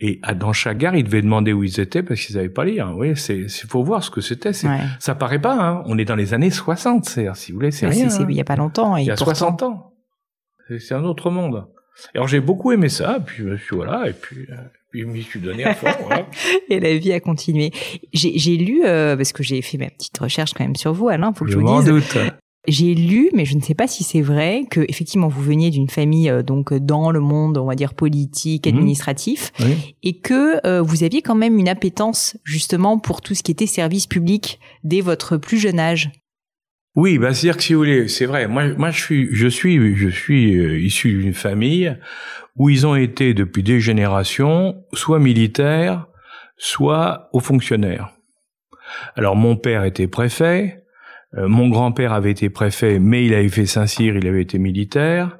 Et 0.00 0.21
à, 0.23 0.35
dans 0.35 0.52
chaque 0.52 0.78
gare, 0.78 0.97
ils 0.97 1.04
devaient 1.04 1.23
demander 1.23 1.52
où 1.52 1.62
ils 1.64 1.80
étaient 1.80 2.02
parce 2.02 2.21
qu'ils 2.21 2.35
savaient 2.35 2.49
pas 2.49 2.64
lire. 2.64 2.92
Oui, 2.97 3.16
c'est, 3.16 3.49
c'est 3.49 3.68
faut 3.68 3.83
voir 3.85 4.02
ce 4.04 4.11
que 4.11 4.21
c'était. 4.21 4.50
Ouais. 4.66 4.80
Ça 4.99 5.14
paraît 5.14 5.40
pas. 5.40 5.54
Hein. 5.54 5.83
On 5.87 5.99
est 5.99 6.04
dans 6.04 6.16
les 6.16 6.33
années 6.35 6.50
60, 6.50 7.04
c'est, 7.04 7.28
si 7.35 7.52
vous 7.52 7.59
voulez, 7.59 7.71
c'est 7.71 7.87
rien. 7.87 8.09
hein. 8.09 8.26
il 8.28 8.37
y 8.37 8.40
a 8.40 8.44
pas 8.44 8.56
longtemps. 8.56 8.97
et 8.97 9.02
Il 9.02 9.06
y 9.06 9.11
a 9.11 9.14
pourtant- 9.16 9.35
60 9.35 9.62
ans. 9.64 9.92
C'est 10.78 10.94
un 10.94 11.04
autre 11.04 11.30
monde. 11.30 11.66
Alors 12.14 12.28
j'ai 12.28 12.40
beaucoup 12.40 12.72
aimé 12.72 12.88
ça, 12.88 13.20
puis 13.24 13.36
je 13.38 13.44
me 13.44 13.56
suis 13.56 13.76
voilà, 13.76 14.08
et 14.08 14.12
puis, 14.12 14.46
euh, 14.50 14.56
puis 14.90 15.02
je 15.02 15.06
m'y 15.06 15.22
suis 15.22 15.40
donné 15.40 15.64
à 15.64 15.74
fond. 15.74 15.86
Voilà. 16.06 16.26
et 16.68 16.80
la 16.80 16.96
vie 16.96 17.12
a 17.12 17.20
continué. 17.20 17.72
J'ai 18.12 18.56
lu, 18.56 18.82
euh, 18.84 19.16
parce 19.16 19.32
que 19.32 19.42
j'ai 19.42 19.62
fait 19.62 19.78
ma 19.78 19.90
petite 19.90 20.16
recherche 20.18 20.52
quand 20.54 20.64
même 20.64 20.76
sur 20.76 20.92
vous, 20.92 21.08
Alain, 21.08 21.32
faut 21.32 21.44
que 21.44 21.50
je, 21.50 21.58
je 21.58 21.64
vous 21.64 21.80
dise. 21.80 21.86
Doute. 21.86 22.18
J'ai 22.66 22.94
lu, 22.94 23.28
mais 23.34 23.44
je 23.44 23.56
ne 23.56 23.60
sais 23.60 23.74
pas 23.74 23.86
si 23.86 24.04
c'est 24.04 24.22
vrai, 24.22 24.64
que 24.70 24.80
effectivement 24.88 25.28
vous 25.28 25.42
veniez 25.42 25.70
d'une 25.70 25.90
famille 25.90 26.30
euh, 26.30 26.42
donc 26.42 26.72
dans 26.72 27.10
le 27.10 27.20
monde, 27.20 27.58
on 27.58 27.66
va 27.66 27.74
dire 27.74 27.92
politique, 27.92 28.66
mhm. 28.66 28.74
administratif, 28.74 29.52
et 30.02 30.18
que 30.18 30.66
euh, 30.66 30.80
vous 30.80 31.04
aviez 31.04 31.20
quand 31.20 31.34
même 31.34 31.58
une 31.58 31.68
appétence 31.68 32.38
justement 32.42 32.98
pour 32.98 33.20
tout 33.20 33.34
ce 33.34 33.42
qui 33.42 33.52
était 33.52 33.66
service 33.66 34.06
public 34.06 34.60
dès 34.82 35.02
votre 35.02 35.36
plus 35.36 35.58
jeune 35.58 35.78
âge. 35.78 36.10
Oui, 36.96 37.18
bah 37.18 37.34
c'est-à-dire 37.34 37.56
que 37.56 37.62
si 37.64 37.74
vous 37.74 37.80
voulez, 37.80 38.08
c'est 38.08 38.26
vrai. 38.26 38.46
Moi, 38.46 38.90
je 38.90 39.00
suis, 39.00 39.28
je 39.34 39.46
euh, 39.46 40.78
issu 40.78 41.12
d'une 41.12 41.34
famille 41.34 41.96
où 42.56 42.70
ils 42.70 42.86
ont 42.86 42.94
été 42.94 43.34
depuis 43.34 43.64
des 43.64 43.80
générations 43.80 44.84
soit 44.92 45.18
militaires, 45.18 46.06
soit 46.56 47.28
hauts 47.32 47.40
fonctionnaires. 47.40 48.10
Alors 49.16 49.34
mon 49.34 49.56
père 49.56 49.82
était 49.82 50.06
préfet, 50.06 50.84
euh, 51.36 51.48
mon 51.48 51.68
grand-père 51.68 52.12
avait 52.12 52.30
été 52.30 52.48
préfet, 52.48 53.00
mais 53.00 53.26
il 53.26 53.34
avait 53.34 53.48
fait 53.48 53.66
Saint-Cyr, 53.66 54.16
il 54.16 54.28
avait 54.28 54.42
été 54.42 54.58
militaire. 54.58 55.38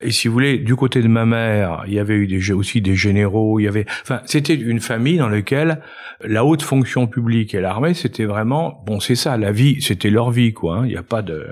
Et 0.00 0.10
si 0.10 0.28
vous 0.28 0.34
voulez, 0.34 0.58
du 0.58 0.76
côté 0.76 1.02
de 1.02 1.08
ma 1.08 1.26
mère, 1.26 1.84
il 1.86 1.94
y 1.94 1.98
avait 1.98 2.14
eu 2.14 2.26
des, 2.26 2.52
aussi 2.52 2.80
des 2.80 2.94
généraux. 2.94 3.58
Il 3.58 3.64
y 3.64 3.68
avait, 3.68 3.86
enfin, 4.02 4.20
c'était 4.26 4.54
une 4.54 4.80
famille 4.80 5.18
dans 5.18 5.28
laquelle 5.28 5.80
la 6.22 6.44
haute 6.44 6.62
fonction 6.62 7.06
publique 7.06 7.54
et 7.54 7.60
l'armée, 7.60 7.94
c'était 7.94 8.24
vraiment, 8.24 8.82
bon, 8.86 9.00
c'est 9.00 9.16
ça, 9.16 9.36
la 9.36 9.52
vie, 9.52 9.82
c'était 9.82 10.10
leur 10.10 10.30
vie, 10.30 10.52
quoi. 10.52 10.78
Hein. 10.78 10.86
Il 10.86 10.90
n'y 10.90 10.96
a 10.96 11.02
pas 11.02 11.22
de, 11.22 11.46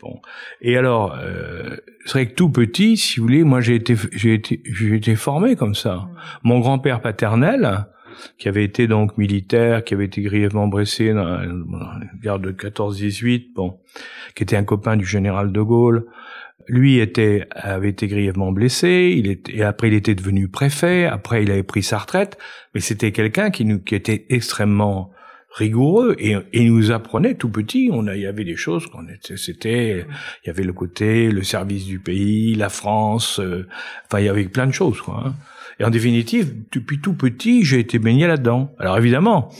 bon. 0.00 0.20
Et 0.60 0.76
alors, 0.76 1.16
euh, 1.18 1.76
c'est 2.04 2.12
vrai 2.12 2.26
que 2.26 2.34
tout 2.34 2.50
petit, 2.50 2.96
si 2.96 3.20
vous 3.20 3.26
voulez, 3.26 3.44
moi 3.44 3.60
j'ai 3.60 3.74
été, 3.74 3.96
j'ai 4.12 4.34
été, 4.34 4.62
j'ai 4.64 4.94
été 4.94 5.14
formé 5.16 5.56
comme 5.56 5.74
ça. 5.74 6.08
Mon 6.42 6.60
grand-père 6.60 7.00
paternel, 7.00 7.86
qui 8.38 8.48
avait 8.48 8.64
été 8.64 8.86
donc 8.86 9.16
militaire, 9.18 9.84
qui 9.84 9.94
avait 9.94 10.04
été 10.04 10.22
grièvement 10.22 10.68
blessé 10.68 11.12
dans 11.12 11.24
la 11.24 12.00
guerre 12.22 12.38
de 12.38 12.52
14-18, 12.52 13.52
bon, 13.54 13.78
qui 14.34 14.42
était 14.42 14.56
un 14.56 14.64
copain 14.64 14.96
du 14.96 15.04
général 15.04 15.52
de 15.52 15.60
Gaulle. 15.60 16.06
Lui 16.66 16.98
était 16.98 17.46
avait 17.50 17.90
été 17.90 18.06
grièvement 18.06 18.52
blessé, 18.52 19.14
il 19.16 19.28
était, 19.28 19.56
et 19.56 19.62
après 19.62 19.88
il 19.88 19.94
était 19.94 20.14
devenu 20.14 20.48
préfet, 20.48 21.06
après 21.06 21.42
il 21.42 21.50
avait 21.50 21.62
pris 21.62 21.82
sa 21.82 21.98
retraite, 21.98 22.38
mais 22.74 22.80
c'était 22.80 23.12
quelqu'un 23.12 23.50
qui 23.50 23.64
nous 23.64 23.80
qui 23.80 23.94
était 23.94 24.26
extrêmement 24.30 25.10
rigoureux 25.50 26.16
et, 26.18 26.64
nous 26.64 26.90
apprenait 26.90 27.34
tout 27.34 27.48
petit 27.48 27.88
on 27.92 28.08
a, 28.08 28.16
il 28.16 28.22
y 28.22 28.26
avait 28.26 28.44
des 28.44 28.56
choses 28.56 28.86
qu'on 28.88 29.08
était 29.08 29.36
c'était 29.36 30.04
il 30.42 30.46
y 30.48 30.50
avait 30.50 30.64
le 30.64 30.72
côté 30.72 31.30
le 31.30 31.44
service 31.44 31.84
du 31.84 32.00
pays 32.00 32.56
la 32.56 32.68
France 32.68 33.38
euh, 33.38 33.68
enfin 34.06 34.18
il 34.18 34.24
y 34.24 34.28
avait 34.28 34.42
plein 34.46 34.66
de 34.66 34.72
choses 34.72 35.00
quoi 35.00 35.22
hein. 35.24 35.34
Et 35.80 35.84
en 35.84 35.90
définitive, 35.90 36.54
depuis 36.72 37.00
tout 37.00 37.14
petit, 37.14 37.64
j'ai 37.64 37.80
été 37.80 37.98
baigné 37.98 38.26
là-dedans. 38.26 38.72
Alors 38.78 38.98
évidemment, 38.98 39.50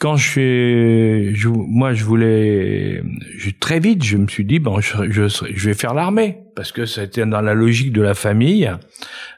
quand 0.00 0.16
je 0.16 1.30
je, 1.34 1.48
moi, 1.48 1.92
je 1.92 2.04
voulais, 2.04 3.02
je, 3.36 3.50
très 3.50 3.80
vite, 3.80 4.02
je 4.02 4.16
me 4.16 4.26
suis 4.28 4.46
dit, 4.46 4.58
bon, 4.58 4.80
je, 4.80 5.10
je, 5.10 5.28
je 5.28 5.68
vais 5.68 5.74
faire 5.74 5.92
l'armée 5.92 6.38
parce 6.56 6.72
que 6.72 6.86
c'était 6.86 7.26
dans 7.26 7.42
la 7.42 7.52
logique 7.52 7.92
de 7.92 8.00
la 8.00 8.14
famille. 8.14 8.70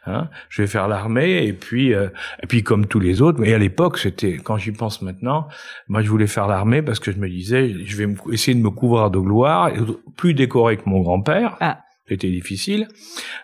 Hein, 0.06 0.30
je 0.48 0.62
vais 0.62 0.68
faire 0.68 0.86
l'armée 0.86 1.44
et 1.46 1.52
puis, 1.52 1.92
euh, 1.92 2.08
et 2.42 2.46
puis 2.46 2.62
comme 2.62 2.86
tous 2.86 3.00
les 3.00 3.20
autres. 3.22 3.40
Mais 3.40 3.52
à 3.52 3.58
l'époque, 3.58 3.98
c'était, 3.98 4.36
quand 4.36 4.56
j'y 4.56 4.70
pense 4.70 5.02
maintenant, 5.02 5.48
moi, 5.88 6.00
je 6.00 6.08
voulais 6.08 6.28
faire 6.28 6.46
l'armée 6.46 6.80
parce 6.80 7.00
que 7.00 7.10
je 7.10 7.18
me 7.18 7.28
disais, 7.28 7.74
je 7.84 7.96
vais 7.96 8.14
essayer 8.30 8.56
de 8.56 8.62
me 8.62 8.70
couvrir 8.70 9.10
de 9.10 9.18
gloire, 9.18 9.72
plus 10.16 10.32
décoré 10.32 10.76
que 10.76 10.88
mon 10.88 11.00
grand-père. 11.00 11.56
Ah 11.60 11.80
c'était 12.08 12.30
difficile. 12.30 12.88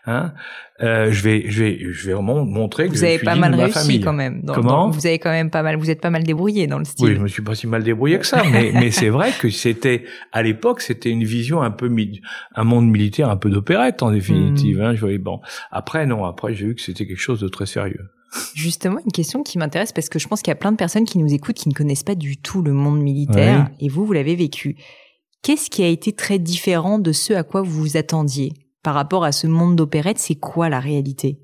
Hein. 0.07 0.33
Euh, 0.81 1.11
je 1.11 1.23
vais, 1.23 1.45
je 1.49 1.65
vais, 1.65 1.79
je 1.81 2.07
vais 2.07 2.13
vraiment 2.13 2.45
montrer 2.45 2.87
que 2.87 2.93
vous 2.93 3.03
avez 3.03 3.19
pas 3.19 3.35
mal 3.35 3.55
réussi 3.55 4.01
quand 4.01 4.13
même. 4.13 4.43
Comment 4.47 4.91
Vous 4.91 5.07
avez 5.07 5.19
quand 5.19 5.31
même 5.31 5.51
pas 5.51 5.63
mal, 5.63 5.77
vous 5.77 5.91
êtes 5.91 6.01
pas 6.01 6.11
mal 6.11 6.23
débrouillé 6.23 6.67
dans 6.67 6.79
le 6.79 6.85
style. 6.85 7.07
Oui, 7.07 7.15
je 7.17 7.21
me 7.21 7.29
suis 7.29 7.43
pas 7.43 7.55
si 7.55 7.67
mal 7.67 7.83
débrouillé 7.83 8.19
que 8.19 8.27
ça, 8.27 8.43
mais, 8.51 8.71
mais 8.73 8.91
c'est 8.91 9.09
vrai 9.09 9.33
que 9.39 9.51
c'était 9.51 10.05
à 10.33 10.43
l'époque, 10.43 10.81
c'était 10.81 11.11
une 11.11 11.25
vision 11.25 11.63
un 11.63 11.71
peu 11.71 11.89
un 12.55 12.65
monde 12.65 12.89
militaire 12.89 13.29
un 13.29 13.37
peu 13.37 13.51
d'opérette 13.51 14.03
en 14.03 14.13
définitive. 14.13 14.79
Hmm. 14.79 14.83
Hein, 14.83 14.95
je 14.95 15.01
voyais 15.01 15.19
bon. 15.19 15.41
Après 15.71 16.07
non, 16.07 16.25
après 16.25 16.55
j'ai 16.55 16.67
vu 16.67 16.75
que 16.75 16.83
c'était 16.83 17.07
quelque 17.07 17.21
chose 17.21 17.41
de 17.41 17.49
très 17.49 17.67
sérieux. 17.67 18.11
Justement, 18.55 18.99
une 19.05 19.13
question 19.13 19.43
qui 19.43 19.59
m'intéresse 19.59 19.93
parce 19.93 20.09
que 20.09 20.19
je 20.19 20.29
pense 20.29 20.43
qu'il 20.43 20.51
y 20.51 20.53
a 20.53 20.57
plein 20.57 20.73
de 20.73 20.77
personnes 20.77 21.07
qui 21.07 21.19
nous 21.19 21.33
écoutent 21.33 21.57
qui 21.57 21.69
ne 21.69 21.75
connaissent 21.75 22.03
pas 22.03 22.15
du 22.15 22.37
tout 22.37 22.63
le 22.63 22.73
monde 22.73 23.01
militaire 23.01 23.71
et 23.81 23.89
vous, 23.89 24.05
vous 24.05 24.13
l'avez 24.13 24.37
vécu. 24.37 24.77
Qu'est-ce 25.43 25.71
qui 25.71 25.83
a 25.83 25.89
été 25.89 26.13
très 26.13 26.39
différent 26.39 26.99
de 26.99 27.13
ce 27.13 27.33
à 27.33 27.43
quoi 27.43 27.63
vous 27.63 27.81
vous 27.81 27.97
attendiez? 27.97 28.53
Par 28.83 28.95
rapport 28.95 29.25
à 29.25 29.33
ce 29.33 29.47
monde 29.47 29.77
d'opérette 29.77 30.19
C'est 30.19 30.37
quoi 30.37 30.69
la 30.69 30.81
réalité? 30.81 31.39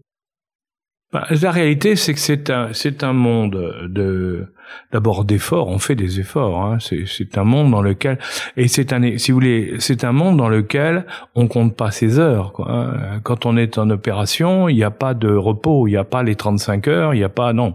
Bah, 1.12 1.26
La 1.31 1.50
réalité, 1.50 1.97
c'est 1.97 2.14
que 2.14 2.21
c'est 2.21 2.50
un, 2.50 2.73
c'est 2.73 3.05
un 3.05 3.12
monde 3.12 3.88
de 3.88 4.47
d'abord 4.93 5.25
d'efforts. 5.25 5.69
On 5.69 5.79
fait 5.79 5.95
des 5.95 6.21
efforts. 6.21 6.64
Hein. 6.64 6.79
C'est, 6.81 7.05
c'est 7.07 7.38
un 7.38 7.45
monde 7.45 7.71
dans 7.71 7.83
lequel 7.83 8.19
et 8.57 8.69
c'est 8.69 8.93
un, 8.93 9.19
si 9.19 9.31
vous 9.31 9.37
voulez, 9.37 9.75
c'est 9.79 10.05
un 10.05 10.12
monde 10.12 10.37
dans 10.37 10.49
lequel 10.49 11.07
on 11.35 11.49
compte 11.49 11.76
pas 11.76 11.91
ses 11.91 12.19
heures. 12.19 12.53
Quoi, 12.53 12.71
hein. 12.71 13.21
Quand 13.23 13.47
on 13.47 13.57
est 13.57 13.79
en 13.79 13.91
opération, 13.91 14.69
il 14.69 14.76
n'y 14.76 14.85
a 14.85 14.91
pas 14.91 15.14
de 15.14 15.33
repos, 15.33 15.87
il 15.87 15.93
n'y 15.93 15.97
a 15.97 16.05
pas 16.05 16.23
les 16.23 16.35
35 16.35 16.88
heures, 16.88 17.14
il 17.14 17.19
n'y 17.19 17.25
a 17.25 17.29
pas 17.29 17.53
non 17.53 17.75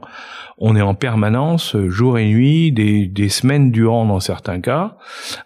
on 0.59 0.75
est 0.75 0.81
en 0.81 0.93
permanence, 0.93 1.77
jour 1.87 2.19
et 2.19 2.27
nuit, 2.27 2.71
des, 2.73 3.07
des 3.07 3.29
semaines 3.29 3.71
durant 3.71 4.05
dans 4.05 4.19
certains 4.19 4.59
cas. 4.59 4.97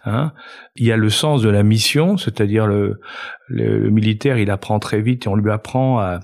Hein. 0.04 0.32
Il 0.74 0.84
y 0.84 0.92
a 0.92 0.96
le 0.96 1.08
sens 1.08 1.40
de 1.40 1.48
la 1.48 1.62
mission, 1.62 2.16
c'est-à-dire 2.16 2.66
le, 2.66 3.00
le, 3.46 3.90
militaire, 3.90 4.38
il 4.38 4.50
apprend 4.50 4.78
très 4.78 5.00
vite 5.00 5.26
et 5.26 5.28
on 5.28 5.36
lui 5.36 5.50
apprend 5.50 5.98
à, 5.98 6.20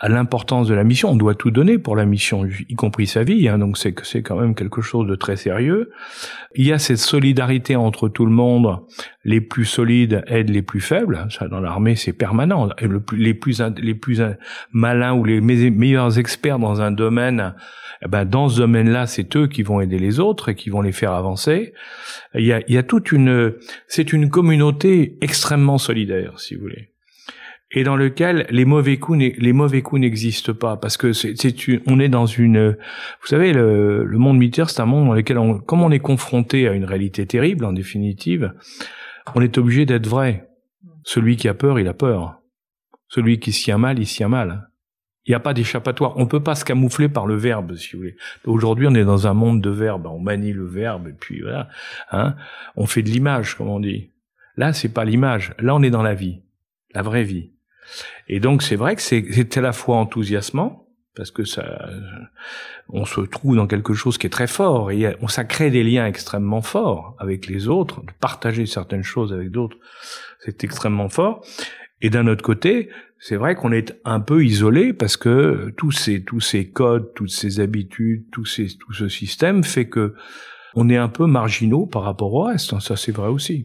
à 0.00 0.08
l'importance 0.08 0.68
de 0.68 0.74
la 0.74 0.84
mission. 0.84 1.10
On 1.10 1.16
doit 1.16 1.34
tout 1.34 1.50
donner 1.50 1.78
pour 1.78 1.96
la 1.96 2.04
mission, 2.04 2.44
y 2.46 2.74
compris 2.74 3.06
sa 3.06 3.22
vie. 3.22 3.48
Hein, 3.48 3.58
donc 3.58 3.78
c'est 3.78 3.94
c'est 4.04 4.22
quand 4.22 4.38
même 4.38 4.54
quelque 4.54 4.82
chose 4.82 5.06
de 5.08 5.14
très 5.14 5.36
sérieux. 5.36 5.90
Il 6.54 6.66
y 6.66 6.72
a 6.72 6.78
cette 6.78 6.98
solidarité 6.98 7.76
entre 7.76 8.08
tout 8.08 8.26
le 8.26 8.32
monde. 8.32 8.78
Les 9.24 9.40
plus 9.40 9.64
solides 9.64 10.22
aident 10.26 10.50
les 10.50 10.62
plus 10.62 10.80
faibles. 10.80 11.26
Ça, 11.30 11.48
dans 11.48 11.60
l'armée, 11.60 11.96
c'est 11.96 12.12
permanent. 12.12 12.68
le 12.80 13.02
les 13.12 13.34
plus 13.34 13.62
les 13.78 13.94
plus 13.94 14.22
malins 14.72 15.14
ou 15.14 15.24
les 15.24 15.40
meilleurs 15.40 16.18
experts 16.18 16.58
dans 16.58 16.80
un 16.80 16.90
domaine 16.90 17.54
eh 18.04 18.08
ben 18.08 18.24
dans 18.24 18.48
ce 18.48 18.58
domaine-là, 18.58 19.06
c'est 19.06 19.36
eux 19.36 19.46
qui 19.46 19.62
vont 19.62 19.80
aider 19.80 19.98
les 19.98 20.20
autres 20.20 20.50
et 20.50 20.54
qui 20.54 20.70
vont 20.70 20.82
les 20.82 20.92
faire 20.92 21.12
avancer. 21.12 21.72
Il 22.34 22.44
y 22.44 22.52
a, 22.52 22.60
il 22.68 22.74
y 22.74 22.78
a 22.78 22.82
toute 22.82 23.12
une, 23.12 23.54
c'est 23.86 24.12
une 24.12 24.30
communauté 24.30 25.18
extrêmement 25.20 25.78
solidaire, 25.78 26.38
si 26.38 26.54
vous 26.54 26.62
voulez, 26.62 26.90
et 27.70 27.84
dans 27.84 27.96
lequel 27.96 28.46
les 28.50 28.64
mauvais 28.64 28.96
coups, 28.96 29.18
les 29.18 29.52
mauvais 29.52 29.82
coups 29.82 30.00
n'existent 30.00 30.54
pas 30.54 30.76
parce 30.76 30.96
que 30.96 31.12
c'est, 31.12 31.34
on 31.86 32.00
est 32.00 32.08
dans 32.08 32.26
une, 32.26 32.76
vous 33.20 33.26
savez, 33.26 33.52
le, 33.52 34.04
le 34.04 34.18
monde 34.18 34.38
militaire, 34.38 34.70
c'est 34.70 34.80
un 34.80 34.86
monde 34.86 35.08
dans 35.08 35.14
lequel, 35.14 35.38
on, 35.38 35.58
comme 35.58 35.82
on 35.82 35.90
est 35.90 35.98
confronté 35.98 36.66
à 36.66 36.72
une 36.72 36.84
réalité 36.84 37.26
terrible, 37.26 37.64
en 37.64 37.72
définitive, 37.72 38.54
on 39.34 39.42
est 39.42 39.58
obligé 39.58 39.84
d'être 39.84 40.06
vrai. 40.06 40.48
Celui 41.04 41.36
qui 41.36 41.48
a 41.48 41.54
peur, 41.54 41.78
il 41.78 41.88
a 41.88 41.94
peur. 41.94 42.40
Celui 43.08 43.38
qui 43.38 43.52
s'y 43.52 43.64
tient 43.64 43.78
mal, 43.78 43.98
il 43.98 44.06
s'y 44.06 44.16
tient 44.16 44.28
mal. 44.28 44.67
Il 45.28 45.32
n'y 45.32 45.36
a 45.36 45.40
pas 45.40 45.52
d'échappatoire. 45.52 46.14
On 46.16 46.26
peut 46.26 46.42
pas 46.42 46.54
se 46.54 46.64
camoufler 46.64 47.10
par 47.10 47.26
le 47.26 47.36
verbe, 47.36 47.76
si 47.76 47.92
vous 47.92 47.98
voulez. 47.98 48.16
Aujourd'hui, 48.46 48.86
on 48.86 48.94
est 48.94 49.04
dans 49.04 49.26
un 49.26 49.34
monde 49.34 49.60
de 49.60 49.68
verbes. 49.68 50.06
On 50.06 50.18
manie 50.18 50.54
le 50.54 50.66
verbe 50.66 51.08
et 51.08 51.12
puis 51.12 51.42
voilà. 51.42 51.68
Hein 52.10 52.34
on 52.76 52.86
fait 52.86 53.02
de 53.02 53.10
l'image, 53.10 53.54
comme 53.54 53.68
on 53.68 53.78
dit. 53.78 54.10
Là, 54.56 54.72
c'est 54.72 54.88
pas 54.88 55.04
l'image. 55.04 55.52
Là, 55.58 55.74
on 55.74 55.82
est 55.82 55.90
dans 55.90 56.02
la 56.02 56.14
vie, 56.14 56.40
la 56.94 57.02
vraie 57.02 57.24
vie. 57.24 57.50
Et 58.26 58.40
donc, 58.40 58.62
c'est 58.62 58.76
vrai 58.76 58.96
que 58.96 59.02
c'est 59.02 59.56
à 59.56 59.60
la 59.60 59.72
fois 59.72 59.98
enthousiasmant 59.98 60.88
parce 61.18 61.32
que 61.32 61.44
ça, 61.44 61.90
on 62.88 63.04
se 63.04 63.20
trouve 63.22 63.56
dans 63.56 63.66
quelque 63.66 63.92
chose 63.92 64.18
qui 64.18 64.28
est 64.28 64.30
très 64.30 64.46
fort 64.46 64.92
et 64.92 65.16
on 65.20 65.26
ça 65.26 65.44
crée 65.44 65.68
des 65.68 65.82
liens 65.82 66.06
extrêmement 66.06 66.62
forts 66.62 67.16
avec 67.18 67.48
les 67.48 67.66
autres, 67.66 68.02
de 68.02 68.12
partager 68.20 68.66
certaines 68.66 69.02
choses 69.02 69.32
avec 69.32 69.50
d'autres, 69.50 69.76
c'est 70.38 70.62
extrêmement 70.62 71.08
fort. 71.08 71.44
Et 72.00 72.10
d'un 72.10 72.26
autre 72.26 72.42
côté, 72.42 72.90
c'est 73.18 73.36
vrai 73.36 73.54
qu'on 73.54 73.72
est 73.72 73.98
un 74.04 74.20
peu 74.20 74.44
isolé 74.44 74.92
parce 74.92 75.16
que 75.16 75.72
tous 75.76 75.90
ces 75.92 76.70
codes, 76.70 77.12
toutes 77.14 77.30
ces 77.30 77.60
habitudes, 77.60 78.26
tout 78.30 78.44
ce 78.44 79.08
système 79.08 79.64
fait 79.64 79.88
que 79.88 80.14
on 80.74 80.88
est 80.88 80.96
un 80.96 81.08
peu 81.08 81.26
marginaux 81.26 81.86
par 81.86 82.02
rapport 82.02 82.32
au 82.32 82.44
reste. 82.44 82.78
Ça 82.80 82.96
c'est 82.96 83.12
vrai 83.12 83.28
aussi. 83.28 83.64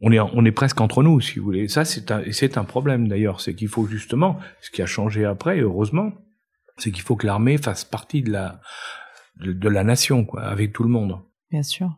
On 0.00 0.44
est 0.44 0.52
presque 0.52 0.80
entre 0.80 1.02
nous, 1.02 1.20
si 1.20 1.38
vous 1.38 1.44
voulez. 1.44 1.68
Ça 1.68 1.84
c'est 1.84 2.58
un 2.58 2.64
problème 2.64 3.06
d'ailleurs, 3.06 3.40
c'est 3.40 3.54
qu'il 3.54 3.68
faut 3.68 3.86
justement 3.86 4.38
ce 4.60 4.70
qui 4.70 4.82
a 4.82 4.86
changé 4.86 5.24
après, 5.24 5.60
heureusement, 5.60 6.12
c'est 6.76 6.90
qu'il 6.90 7.02
faut 7.02 7.16
que 7.16 7.26
l'armée 7.26 7.56
fasse 7.58 7.84
partie 7.84 8.22
de 8.22 8.32
la 9.68 9.84
nation, 9.84 10.24
quoi, 10.24 10.42
avec 10.42 10.72
tout 10.72 10.82
le 10.82 10.90
monde. 10.90 11.20
Bien 11.50 11.62
sûr. 11.62 11.90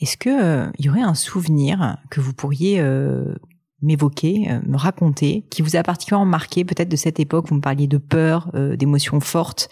Est-ce 0.00 0.16
que 0.16 0.30
euh, 0.30 0.70
il 0.78 0.86
y 0.86 0.88
aurait 0.88 1.02
un 1.02 1.14
souvenir 1.14 1.98
que 2.10 2.20
vous 2.20 2.34
pourriez 2.34 2.80
euh, 2.80 3.34
m'évoquer, 3.84 4.50
euh, 4.50 4.60
me 4.66 4.76
raconter, 4.76 5.44
qui 5.50 5.62
vous 5.62 5.76
a 5.76 5.82
particulièrement 5.82 6.26
marqué 6.26 6.64
peut-être 6.64 6.88
de 6.88 6.96
cette 6.96 7.20
époque. 7.20 7.48
Vous 7.48 7.56
me 7.56 7.60
parliez 7.60 7.86
de 7.86 7.98
peur, 7.98 8.50
euh, 8.54 8.76
d'émotions 8.76 9.20
fortes, 9.20 9.68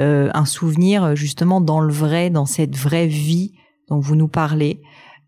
euh, 0.00 0.30
un 0.34 0.44
souvenir 0.44 1.16
justement 1.16 1.60
dans 1.60 1.80
le 1.80 1.92
vrai, 1.92 2.30
dans 2.30 2.46
cette 2.46 2.76
vraie 2.76 3.06
vie 3.06 3.52
dont 3.88 3.98
vous 3.98 4.16
nous 4.16 4.28
parlez, 4.28 4.80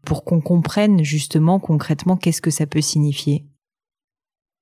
pour 0.04 0.24
qu'on 0.24 0.40
comprenne 0.40 1.04
justement 1.04 1.58
concrètement 1.58 2.16
qu'est-ce 2.16 2.40
que 2.40 2.50
ça 2.50 2.66
peut 2.66 2.80
signifier. 2.80 3.44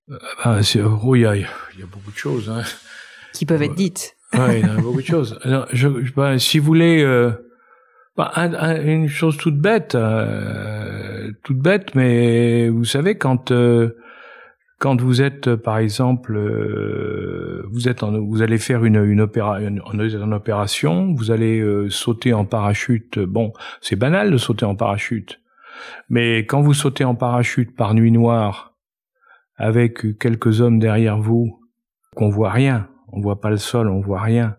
ben, 0.09 0.61
oh, 1.03 1.15
il 1.15 1.21
y 1.21 1.27
a, 1.27 1.37
y 1.37 1.45
a 1.45 1.87
beaucoup 1.91 2.11
de 2.11 2.17
choses. 2.17 2.49
Hein. 2.49 2.63
Qui 3.35 3.45
peuvent 3.45 3.63
être 3.63 3.75
dites. 3.75 4.17
Oui, 4.33 4.61
il 4.61 4.67
y 4.67 4.69
a 4.69 4.77
beaucoup 4.77 5.01
de 5.01 5.07
choses. 5.07 5.39
Alors, 5.43 5.67
je, 5.73 5.89
ben, 5.89 6.39
si 6.39 6.59
vous 6.59 6.67
voulez, 6.67 7.03
euh, 8.19 8.49
ben, 8.49 8.87
une 8.87 9.09
chose 9.09 9.37
toute 9.37 9.59
bête, 9.59 9.95
euh, 9.95 11.33
toute 11.43 11.59
bête, 11.59 11.95
mais 11.95 12.69
vous 12.69 12.85
savez 12.85 13.17
quand 13.17 13.51
euh, 13.51 13.97
quand 14.79 15.01
vous 15.01 15.23
êtes, 15.23 15.57
par 15.57 15.79
exemple, 15.79 16.37
euh, 16.37 17.67
vous 17.73 17.89
êtes, 17.89 18.05
en, 18.05 18.21
vous 18.21 18.43
allez 18.43 18.59
faire 18.59 18.85
une 18.85 19.05
une, 19.05 19.21
opéra, 19.21 19.61
une, 19.61 19.83
une 19.93 20.33
opération, 20.33 21.13
vous 21.15 21.33
allez 21.33 21.65
sauter 21.91 22.33
en 22.33 22.45
parachute. 22.45 23.19
Bon, 23.19 23.53
c'est 23.81 23.97
banal 23.97 24.31
de 24.31 24.37
sauter 24.37 24.65
en 24.65 24.77
parachute, 24.77 25.41
mais 26.09 26.39
quand 26.41 26.61
vous 26.61 26.75
sautez 26.75 27.05
en 27.05 27.15
parachute 27.17 27.75
par 27.75 27.95
nuit 27.95 28.13
noire, 28.13 28.75
avec 29.57 30.19
quelques 30.19 30.61
hommes 30.61 30.79
derrière 30.79 31.19
vous, 31.19 31.61
qu'on 32.15 32.31
voit 32.31 32.51
rien, 32.51 32.89
on 33.13 33.21
voit 33.21 33.41
pas 33.41 33.51
le 33.51 33.57
sol, 33.57 33.89
on 33.89 34.01
voit 34.01 34.21
rien, 34.21 34.57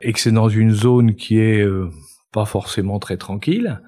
et 0.00 0.12
que 0.12 0.20
c'est 0.20 0.32
dans 0.32 0.48
une 0.48 0.70
zone 0.70 1.14
qui 1.14 1.38
est 1.38 1.62
euh, 1.62 1.88
pas 2.32 2.44
forcément 2.44 2.98
très 2.98 3.16
tranquille. 3.16 3.80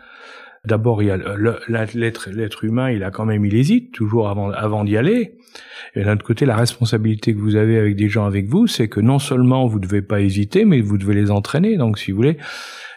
D'abord, 0.65 1.03
il 1.03 1.07
y 1.07 1.11
a 1.11 1.17
l'être, 1.17 2.65
humain, 2.65 2.91
il 2.91 3.03
a 3.03 3.11
quand 3.11 3.25
même, 3.25 3.45
il 3.45 3.55
hésite 3.57 3.93
toujours 3.93 4.29
avant, 4.29 4.51
avant 4.51 4.85
d'y 4.85 4.97
aller. 4.97 5.35
Et 5.97 6.05
d'un 6.05 6.15
autre 6.15 6.25
côté, 6.25 6.47
la 6.47 6.57
responsabilité 6.57 7.35
que 7.35 7.41
vous 7.41 7.57
avez 7.57 7.79
avec 7.79 7.97
des 7.97 8.09
gens 8.09 8.27
avec 8.27 8.47
vous, 8.47 8.69
c'est 8.69 8.89
que 8.89 9.01
non 9.01 9.19
seulement 9.19 9.67
vous 9.67 9.81
devez 9.81 10.03
pas 10.03 10.21
hésiter, 10.21 10.65
mais 10.65 10.81
vous 10.81 10.99
devez 10.99 11.15
les 11.15 11.33
entraîner. 11.33 11.77
Donc, 11.77 11.99
si 11.99 12.13
vous 12.13 12.17
voulez, 12.17 12.37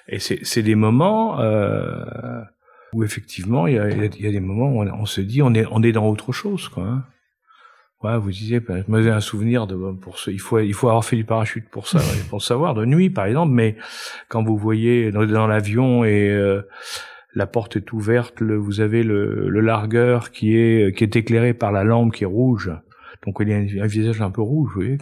et 0.07 0.19
c'est 0.19 0.61
des 0.61 0.75
moments 0.75 1.39
euh, 1.39 2.41
où 2.93 3.03
effectivement, 3.03 3.65
il 3.65 3.75
y 3.75 3.79
a, 3.79 3.89
il 3.89 4.21
y 4.21 4.27
a 4.27 4.31
des 4.31 4.39
moments 4.39 4.69
où 4.69 4.81
on, 4.83 5.05
se 5.07 5.21
dit, 5.21 5.41
on 5.41 5.53
est, 5.55 5.65
on 5.71 5.81
est 5.81 5.91
dans 5.91 6.07
autre 6.07 6.31
chose, 6.31 6.69
quoi. 6.69 6.83
Hein. 6.83 7.03
Ouais, 8.03 8.17
vous 8.17 8.29
disiez, 8.29 8.59
ben, 8.59 8.83
moi 8.87 9.01
j'ai 9.01 9.09
un 9.09 9.21
souvenir 9.21 9.67
de 9.67 9.75
pour 9.93 10.19
ce, 10.19 10.29
il 10.29 10.39
faut 10.39 10.59
il 10.59 10.73
faut 10.73 10.87
avoir 10.89 11.05
fait 11.05 11.15
du 11.15 11.23
parachute 11.23 11.69
pour 11.69 11.87
ça, 11.87 11.99
pour 12.29 12.43
savoir 12.43 12.73
de 12.73 12.85
nuit 12.85 13.09
par 13.09 13.25
exemple. 13.25 13.53
Mais 13.53 13.77
quand 14.27 14.43
vous 14.43 14.57
voyez 14.57 15.11
dans, 15.11 15.25
dans 15.25 15.47
l'avion 15.47 16.03
et 16.03 16.29
euh, 16.29 16.61
la 17.33 17.47
porte 17.47 17.77
est 17.77 17.93
ouverte, 17.93 18.41
le, 18.41 18.57
vous 18.57 18.81
avez 18.81 19.01
le, 19.01 19.49
le, 19.49 19.59
largueur 19.61 20.31
qui 20.31 20.57
est 20.57 20.95
qui 20.95 21.03
est 21.03 21.15
éclairé 21.15 21.53
par 21.53 21.71
la 21.71 21.83
lampe 21.83 22.13
qui 22.13 22.23
est 22.23 22.27
rouge. 22.27 22.71
Donc 23.25 23.37
il 23.39 23.49
y 23.49 23.53
a 23.53 23.83
un, 23.83 23.87
visage 23.87 24.21
un 24.21 24.29
peu 24.29 24.41
rouge, 24.41 24.69
vous 24.75 24.81
voyez. 24.81 24.97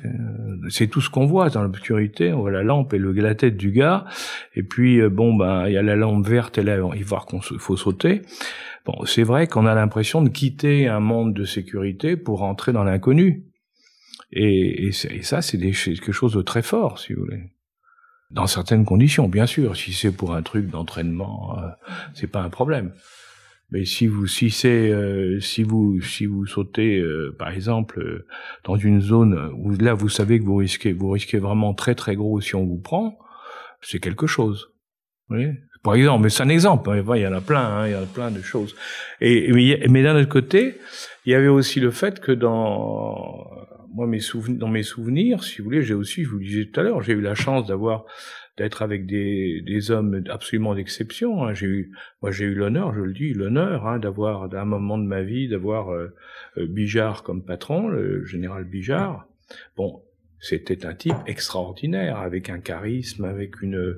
C'est 0.70 0.88
tout 0.88 1.02
ce 1.02 1.10
qu'on 1.10 1.26
voit 1.26 1.50
dans 1.50 1.62
l'obscurité. 1.62 2.32
On 2.32 2.42
voit 2.42 2.52
la 2.52 2.64
lampe 2.64 2.94
et 2.94 2.98
le, 2.98 3.12
la 3.12 3.36
tête 3.36 3.58
du 3.58 3.72
gars. 3.72 4.06
Et 4.56 4.64
puis 4.64 5.02
euh, 5.02 5.10
bon 5.10 5.34
ben 5.34 5.68
il 5.68 5.74
y 5.74 5.78
a 5.78 5.82
la 5.82 5.96
lampe 5.96 6.26
verte 6.26 6.58
et 6.58 6.64
là 6.64 6.78
il 6.96 7.04
va 7.04 7.18
qu'on 7.28 7.42
faut 7.42 7.76
sauter. 7.76 8.22
Bon, 8.86 9.06
c'est 9.06 9.24
vrai 9.24 9.48
qu'on 9.48 9.66
a 9.66 9.76
l'impression 9.76 10.22
de 10.22 10.30
quitter 10.30 10.88
un 10.88 11.00
monde 11.00 11.34
de 11.34 11.46
sécurité 11.46 12.18
pour 12.18 12.44
entrer 12.44 12.74
dans 12.74 12.84
l'inconnu. 12.84 13.46
Et, 14.32 14.88
et, 14.88 14.92
ça, 14.92 15.42
c'est 15.42 15.60
quelque 15.60 16.12
chose 16.12 16.34
de 16.34 16.42
très 16.42 16.62
fort, 16.62 17.00
si 17.00 17.14
vous 17.14 17.22
voulez. 17.22 17.52
Dans 18.32 18.48
certaines 18.48 18.84
conditions, 18.84 19.30
bien 19.30 19.46
sûr. 19.46 19.78
Si 19.78 19.94
c'est 19.94 20.12
pour 20.12 20.34
un 20.34 20.42
truc 20.42 20.68
d'entraînement, 20.68 21.58
euh, 21.60 21.70
c'est 22.14 22.28
pas 22.28 22.42
un 22.42 22.50
problème. 22.50 22.94
Mais 23.70 23.86
si 23.86 24.08
vous, 24.08 24.28
si 24.28 24.50
c'est, 24.50 24.90
euh, 24.90 25.40
si 25.40 25.64
vous, 25.64 26.02
si 26.02 26.26
vous 26.26 26.46
sautez, 26.46 27.00
euh, 27.00 27.36
par 27.38 27.50
exemple, 27.50 28.26
dans 28.64 28.76
une 28.76 29.02
zone 29.02 29.52
où 29.56 29.72
là 29.72 29.94
vous 29.94 30.10
savez 30.10 30.40
que 30.40 30.46
vous 30.46 30.58
risquez, 30.58 30.94
vous 30.94 31.12
risquez 31.12 31.38
vraiment 31.38 31.74
très 31.74 31.96
très 31.96 32.16
gros 32.16 32.42
si 32.42 32.56
on 32.56 32.66
vous 32.66 32.80
prend, 32.80 33.18
c'est 33.82 34.00
quelque 34.00 34.28
chose. 34.28 34.72
Vous 35.30 35.36
voyez? 35.36 35.60
Par 35.84 35.96
exemple, 35.96 36.24
mais 36.24 36.30
c'est 36.30 36.44
un 36.44 36.50
exemple. 36.50 36.90
Hein, 36.90 37.04
il 37.16 37.22
y 37.22 37.28
en 37.28 37.34
a 37.34 37.42
plein, 37.42 37.60
hein, 37.60 37.88
il 37.88 37.92
y 37.92 37.96
en 37.96 38.04
a 38.04 38.06
plein 38.06 38.32
de 38.32 38.42
choses. 38.42 38.76
Et 39.20 39.52
mais, 39.90 40.02
d'un 40.02 40.16
autre 40.16 40.30
côté, 40.30 40.80
il 41.26 41.34
y 41.34 41.36
avait 41.36 41.50
aussi 41.50 41.80
le 41.80 41.92
fait 41.92 42.20
que 42.22 42.32
dans 42.32 43.46
moi 43.94 44.08
mes 44.08 44.22
souvenirs, 44.22 44.60
dans 44.60 44.70
mes 44.70 44.84
souvenirs, 44.84 45.44
si 45.44 45.58
vous 45.60 45.66
voulez, 45.66 45.84
j'ai 45.84 45.94
aussi, 45.94 46.24
je 46.24 46.30
vous 46.30 46.38
le 46.38 46.46
disais 46.46 46.66
tout 46.66 46.80
à 46.80 46.84
l'heure, 46.84 47.02
j'ai 47.02 47.14
eu 47.14 47.22
la 47.22 47.36
chance 47.36 47.68
d'avoir 47.68 48.06
d'être 48.58 48.82
avec 48.82 49.06
des, 49.06 49.62
des 49.62 49.92
hommes 49.92 50.24
absolument 50.30 50.76
d'exception. 50.76 51.44
Hein. 51.44 51.54
J'ai 51.54 51.66
eu, 51.66 51.92
moi, 52.22 52.32
j'ai 52.32 52.46
eu 52.46 52.54
l'honneur, 52.54 52.94
je 52.94 53.02
le 53.02 53.14
dis, 53.14 53.34
l'honneur 53.34 54.00
d'avoir, 54.00 54.48
d'un 54.48 54.66
moment 54.66 54.98
de 54.98 55.06
ma 55.06 55.22
vie, 55.22 55.48
d'avoir 55.48 55.92
euh, 55.92 56.14
euh, 56.58 56.68
Bijard 56.68 57.24
comme 57.24 57.44
patron, 57.44 57.88
le 57.88 58.24
général 58.26 58.64
Bijard. 58.64 59.28
Bon, 59.76 60.04
c'était 60.40 60.86
un 60.86 60.94
type 60.94 61.16
extraordinaire, 61.26 62.18
avec 62.18 62.50
un 62.50 62.60
charisme, 62.60 63.26
avec 63.26 63.62
une 63.62 63.96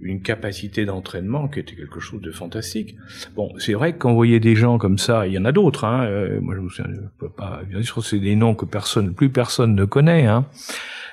une 0.00 0.22
capacité 0.22 0.84
d'entraînement 0.84 1.48
qui 1.48 1.60
était 1.60 1.74
quelque 1.74 2.00
chose 2.00 2.20
de 2.20 2.30
fantastique. 2.30 2.96
Bon, 3.34 3.52
c'est 3.58 3.74
vrai 3.74 3.94
vous 4.00 4.14
voyez 4.14 4.40
des 4.40 4.56
gens 4.56 4.78
comme 4.78 4.98
ça, 4.98 5.26
il 5.26 5.34
y 5.34 5.38
en 5.38 5.44
a 5.44 5.52
d'autres. 5.52 5.84
Hein, 5.84 6.04
euh, 6.06 6.40
moi, 6.40 6.54
je 6.54 6.60
me 6.60 7.08
peux 7.18 7.28
pas. 7.28 7.62
Bien 7.68 7.82
sûr, 7.82 8.04
c'est 8.04 8.18
des 8.18 8.36
noms 8.36 8.54
que 8.54 8.64
personne, 8.64 9.14
plus 9.14 9.30
personne 9.30 9.74
ne 9.74 9.84
connaît. 9.84 10.26
Hein, 10.26 10.46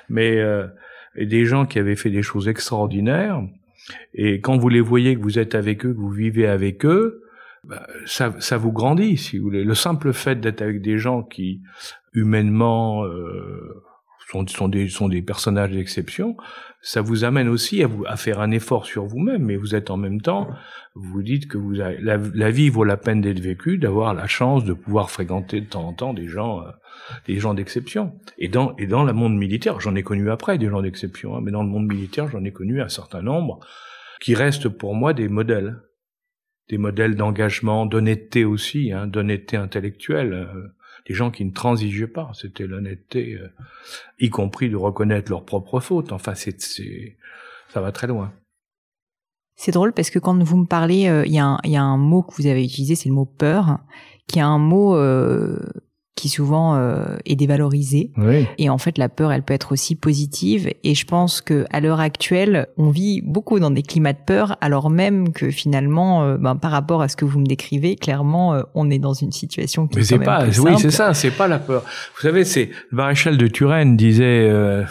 mais 0.08 0.38
euh, 0.38 0.66
des 1.16 1.44
gens 1.44 1.66
qui 1.66 1.78
avaient 1.78 1.96
fait 1.96 2.10
des 2.10 2.22
choses 2.22 2.48
extraordinaires. 2.48 3.42
Et 4.14 4.40
quand 4.40 4.56
vous 4.56 4.68
les 4.68 4.80
voyez, 4.80 5.16
que 5.16 5.20
vous 5.20 5.38
êtes 5.38 5.54
avec 5.54 5.84
eux, 5.84 5.92
que 5.92 5.98
vous 5.98 6.10
vivez 6.10 6.46
avec 6.46 6.84
eux, 6.84 7.22
bah, 7.64 7.86
ça, 8.06 8.34
ça 8.40 8.56
vous 8.56 8.72
grandit, 8.72 9.16
si 9.16 9.38
vous 9.38 9.44
voulez. 9.44 9.64
Le 9.64 9.74
simple 9.74 10.12
fait 10.12 10.40
d'être 10.40 10.62
avec 10.62 10.80
des 10.80 10.98
gens 10.98 11.22
qui, 11.22 11.62
humainement, 12.14 13.04
euh, 13.04 13.82
sont, 14.30 14.46
sont, 14.46 14.68
des, 14.68 14.88
sont 14.88 15.08
des 15.08 15.22
personnages 15.22 15.72
d'exception, 15.72 16.36
ça 16.80 17.02
vous 17.02 17.24
amène 17.24 17.48
aussi 17.48 17.82
à, 17.82 17.86
vous, 17.86 18.04
à 18.06 18.16
faire 18.16 18.40
un 18.40 18.50
effort 18.50 18.86
sur 18.86 19.04
vous-même, 19.04 19.44
mais 19.44 19.56
vous 19.56 19.74
êtes 19.74 19.90
en 19.90 19.96
même 19.96 20.20
temps, 20.20 20.48
vous 20.94 21.10
vous 21.10 21.22
dites 21.22 21.48
que 21.48 21.58
vous 21.58 21.80
avez, 21.80 21.98
la, 22.00 22.50
vie 22.50 22.68
vaut 22.68 22.84
la 22.84 22.96
peine 22.96 23.20
d'être 23.20 23.40
vécue, 23.40 23.78
d'avoir 23.78 24.14
la 24.14 24.26
chance 24.26 24.64
de 24.64 24.72
pouvoir 24.72 25.10
fréquenter 25.10 25.60
de 25.60 25.66
temps 25.66 25.86
en 25.86 25.92
temps 25.92 26.14
des 26.14 26.28
gens, 26.28 26.62
euh, 26.62 26.70
des 27.26 27.38
gens 27.40 27.54
d'exception. 27.54 28.18
Et 28.38 28.48
dans, 28.48 28.76
et 28.76 28.86
dans 28.86 29.04
le 29.04 29.12
monde 29.12 29.36
militaire, 29.36 29.80
j'en 29.80 29.96
ai 29.96 30.02
connu 30.02 30.30
après 30.30 30.56
des 30.56 30.68
gens 30.68 30.82
d'exception, 30.82 31.36
hein, 31.36 31.40
mais 31.42 31.50
dans 31.50 31.62
le 31.62 31.68
monde 31.68 31.86
militaire, 31.86 32.28
j'en 32.28 32.44
ai 32.44 32.52
connu 32.52 32.80
un 32.80 32.88
certain 32.88 33.22
nombre 33.22 33.58
qui 34.20 34.34
restent 34.34 34.68
pour 34.68 34.94
moi 34.94 35.14
des 35.14 35.28
modèles, 35.28 35.80
des 36.68 36.78
modèles 36.78 37.16
d'engagement, 37.16 37.86
d'honnêteté 37.86 38.44
aussi, 38.44 38.92
hein, 38.92 39.06
d'honnêteté 39.06 39.56
intellectuelle. 39.56 40.32
Euh, 40.32 40.68
des 41.08 41.14
gens 41.14 41.30
qui 41.30 41.44
ne 41.44 41.50
transigeaient 41.50 42.06
pas. 42.06 42.30
C'était 42.34 42.66
l'honnêteté, 42.66 43.34
euh, 43.34 43.48
y 44.20 44.28
compris 44.28 44.68
de 44.68 44.76
reconnaître 44.76 45.30
leurs 45.30 45.44
propres 45.44 45.80
fautes. 45.80 46.12
Enfin, 46.12 46.34
c'est, 46.34 46.56
ça 47.68 47.80
va 47.80 47.92
très 47.92 48.06
loin. 48.06 48.32
C'est 49.56 49.72
drôle 49.72 49.92
parce 49.92 50.10
que 50.10 50.18
quand 50.18 50.40
vous 50.40 50.56
me 50.56 50.66
parlez, 50.66 51.08
euh, 51.08 51.24
il 51.26 51.32
y, 51.32 51.38
a 51.40 51.82
un 51.82 51.96
mot 51.96 52.22
que 52.22 52.34
vous 52.34 52.46
avez 52.46 52.64
utilisé, 52.64 52.94
c'est 52.94 53.08
le 53.08 53.14
mot 53.14 53.24
peur, 53.24 53.78
qui 54.28 54.38
est 54.38 54.42
un 54.42 54.58
mot 54.58 54.94
euh, 54.96 55.58
qui 56.18 56.28
souvent 56.28 56.74
euh, 56.74 57.16
est 57.26 57.36
dévalorisée. 57.36 58.10
Et 58.58 58.68
en 58.68 58.78
fait, 58.78 58.98
la 58.98 59.08
peur, 59.08 59.30
elle 59.30 59.44
peut 59.44 59.54
être 59.54 59.70
aussi 59.70 59.94
positive. 59.94 60.68
Et 60.82 60.96
je 60.96 61.06
pense 61.06 61.40
que 61.40 61.64
à 61.70 61.78
l'heure 61.78 62.00
actuelle, 62.00 62.66
on 62.76 62.90
vit 62.90 63.22
beaucoup 63.22 63.60
dans 63.60 63.70
des 63.70 63.82
climats 63.82 64.14
de 64.14 64.18
peur, 64.26 64.56
alors 64.60 64.90
même 64.90 65.32
que 65.32 65.50
finalement, 65.50 66.24
euh, 66.24 66.36
ben, 66.36 66.56
par 66.56 66.72
rapport 66.72 67.02
à 67.02 67.08
ce 67.08 67.16
que 67.16 67.24
vous 67.24 67.38
me 67.38 67.46
décrivez, 67.46 67.94
clairement, 67.94 68.54
euh, 68.54 68.62
on 68.74 68.90
est 68.90 68.98
dans 68.98 69.12
une 69.12 69.30
situation 69.30 69.86
qui 69.86 69.98
Mais 69.98 70.12
est, 70.12 70.18
pas, 70.18 70.46
oui, 70.58 70.72
c'est 70.78 70.90
ça, 70.90 71.14
c'est 71.14 71.30
pas 71.30 71.46
la 71.46 71.60
peur. 71.60 71.84
Vous 72.16 72.22
savez, 72.22 72.44
c'est 72.44 72.70
le 72.90 72.96
maréchal 72.96 73.36
de 73.36 73.46
Turenne 73.46 73.96
disait, 73.96 74.48
le 74.50 74.86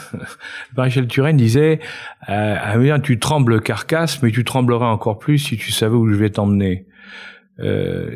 maréchal 0.77 1.07
de 1.07 1.09
Turenne 1.09 1.35
disait, 1.35 1.81
ah, 2.21 2.73
tu 3.03 3.19
trembles 3.19 3.61
carcasse, 3.61 4.23
mais 4.23 4.31
tu 4.31 4.45
tremblerais 4.45 4.85
encore 4.85 5.19
plus 5.19 5.39
si 5.39 5.57
tu 5.57 5.73
savais 5.73 5.95
où 5.95 6.07
je 6.07 6.15
vais 6.15 6.29
t'emmener. 6.29 6.85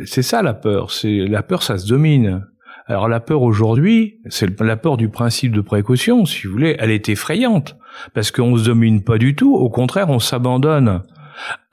c'est 0.05 0.21
ça 0.21 0.41
la 0.41 0.53
peur. 0.53 0.91
C'est 0.91 1.25
la 1.27 1.43
peur, 1.43 1.61
ça 1.61 1.77
se 1.77 1.87
domine. 1.87 2.45
Alors 2.91 3.07
la 3.07 3.21
peur 3.21 3.41
aujourd'hui, 3.41 4.19
c'est 4.27 4.59
la 4.59 4.75
peur 4.75 4.97
du 4.97 5.07
principe 5.07 5.53
de 5.53 5.61
précaution, 5.61 6.25
si 6.25 6.45
vous 6.45 6.51
voulez, 6.51 6.75
elle 6.77 6.91
est 6.91 7.07
effrayante, 7.07 7.77
parce 8.13 8.31
qu'on 8.31 8.57
se 8.57 8.65
domine 8.65 9.01
pas 9.01 9.17
du 9.17 9.33
tout, 9.33 9.55
au 9.55 9.69
contraire, 9.69 10.09
on 10.09 10.19
s'abandonne. 10.19 11.01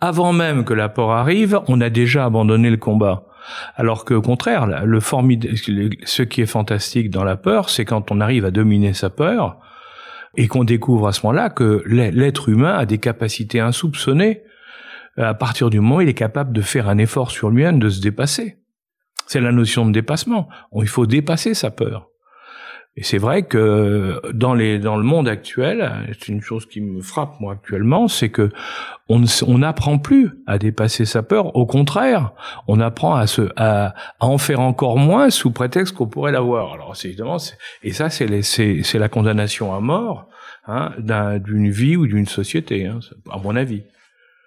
Avant 0.00 0.33
même 0.33 0.64
que 0.64 0.74
la 0.74 0.88
peur 0.88 1.11
arrive, 1.11 1.59
on 1.66 1.81
a 1.81 1.90
déjà 1.90 2.24
abandonné 2.24 2.70
le 2.70 2.76
combat. 2.76 3.26
Alors 3.74 4.04
qu'au 4.04 4.22
contraire, 4.22 4.68
le 4.85 5.00
ce 5.00 6.22
qui 6.22 6.40
est 6.40 6.46
fantastique 6.46 7.11
dans 7.11 7.24
la 7.24 7.35
peur, 7.35 7.68
c'est 7.68 7.85
quand 7.85 8.12
on 8.12 8.20
arrive 8.20 8.44
à 8.44 8.52
dominer 8.52 8.92
sa 8.92 9.11
peur, 9.11 9.59
et 10.37 10.46
qu'on 10.46 10.62
découvre 10.62 11.09
à 11.09 11.12
ce 11.12 11.26
moment-là 11.26 11.50
que 11.50 11.83
l'être 11.88 12.48
humain 12.48 12.74
a 12.74 12.87
des 12.87 12.98
capacités 12.98 13.59
insoupçonnées 13.59 14.42
à 15.16 15.35
partir 15.35 15.68
du 15.68 15.81
moment 15.81 15.96
où 15.96 16.00
il 16.00 16.09
est 16.09 16.14
capable 16.14 16.52
de 16.52 16.62
faire 16.62 16.88
un 16.88 16.98
effort 16.98 17.33
sur 17.33 17.50
lui-même, 17.50 17.81
de 17.81 17.88
se 17.88 18.00
dépasser. 18.00 18.58
C'est 19.29 19.41
la 19.41 19.53
notion 19.53 19.87
de 19.87 19.93
dépassement. 19.93 20.49
Il 20.75 20.88
faut 20.88 21.07
dépasser 21.07 21.55
sa 21.55 21.71
peur. 21.71 22.09
Et 22.97 23.05
c'est 23.05 23.19
vrai 23.19 23.45
que 23.45 24.21
dans 24.33 24.55
le 24.55 25.03
monde 25.03 25.29
actuel, 25.29 26.09
c'est 26.19 26.27
une 26.27 26.41
chose 26.41 26.67
qui 26.67 26.81
me 26.81 27.01
frappe 27.01 27.38
moi 27.38 27.53
actuellement, 27.53 28.09
c'est 28.09 28.31
que 28.31 28.51
on 29.09 29.59
n'apprend 29.59 29.99
plus 29.99 30.31
à 30.49 30.59
dépasser 30.59 31.05
sa 31.05 31.23
peur. 31.23 31.55
Au 31.55 31.64
contraire, 31.64 32.33
on 32.67 32.81
apprend 32.81 33.23
à 33.57 33.95
en 34.19 34.38
faire 34.38 34.59
encore 34.59 34.99
moins 34.99 35.31
sous 35.31 35.53
prétexte 35.53 35.95
qu'on 35.95 36.09
pourrait 36.09 36.33
l'avoir. 36.33 36.73
Alors 36.73 36.97
évidemment 37.05 37.37
et 37.85 37.93
ça 37.93 38.11
c'est 38.11 38.99
la 38.99 39.09
condamnation 39.09 39.73
à 39.73 39.79
mort 39.79 40.27
hein, 40.67 40.91
d'une 40.99 41.71
vie 41.71 41.97
ou 41.97 42.09
d'une 42.09 42.27
société, 42.27 42.87
hein, 42.87 42.99
à 43.31 43.38
mon 43.38 43.55
avis. 43.55 43.83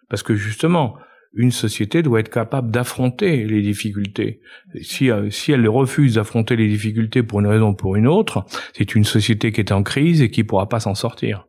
Parce 0.10 0.24
que 0.24 0.36
justement, 0.36 0.98
une 1.34 1.52
société 1.52 2.04
doit 2.04 2.20
être 2.20 2.30
capable 2.30 2.72
d'affronter 2.72 3.46
les 3.46 3.62
difficultés. 3.62 4.42
Si, 4.82 5.10
euh, 5.10 5.30
si 5.30 5.52
elle 5.52 5.68
refuse 5.68 6.16
d'affronter 6.16 6.56
les 6.56 6.68
difficultés 6.68 7.24
pour 7.24 7.40
une 7.40 7.48
raison 7.48 7.70
ou 7.70 7.74
pour 7.74 7.96
une 7.96 8.08
autre, 8.08 8.46
c'est 8.74 8.96
une 8.96 9.06
société 9.06 9.52
qui 9.52 9.62
est 9.62 9.72
en 9.72 9.84
crise 9.84 10.22
et 10.22 10.30
qui 10.30 10.44
pourra 10.44 10.68
pas 10.68 10.80
s'en 10.80 10.96
sortir. 10.96 11.48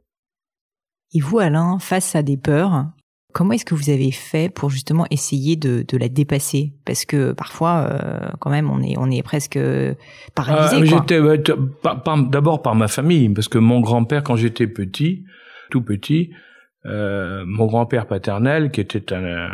Et 1.15 1.21
vous, 1.21 1.41
Alain, 1.41 1.79
face 1.79 2.15
à 2.15 2.23
des 2.23 2.37
peurs, 2.37 2.87
comment 3.33 3.53
est-ce 3.53 3.65
que 3.65 3.75
vous 3.75 3.91
avez 3.91 4.13
fait 4.13 4.53
pour 4.53 4.71
justement 4.71 5.07
essayer 5.11 5.57
de, 5.57 5.85
de 5.87 5.97
la 5.99 6.09
dépasser? 6.09 6.75
Parce 6.85 7.05
que 7.05 7.33
parfois, 7.33 7.89
euh, 7.91 8.29
quand 8.39 8.51
même, 8.51 8.71
on 8.71 8.83
est, 8.83 8.97
on 8.97 9.11
est 9.11 9.23
presque 9.23 9.59
paralysé. 10.35 10.77
Euh, 10.77 10.85
j'étais 10.85 11.21
d'abord 12.31 12.63
par 12.63 12.75
ma 12.77 12.89
famille, 12.89 13.29
parce 13.31 13.49
que 13.49 13.59
mon 13.59 13.81
grand-père, 13.81 14.23
quand 14.23 14.37
j'étais 14.37 14.69
petit, 14.69 15.25
tout 15.71 15.83
petit, 15.83 16.31
euh, 16.85 17.45
mon 17.47 17.67
grand-père 17.67 18.07
paternel, 18.07 18.71
qui 18.71 18.81
était 18.81 19.13
un, 19.13 19.51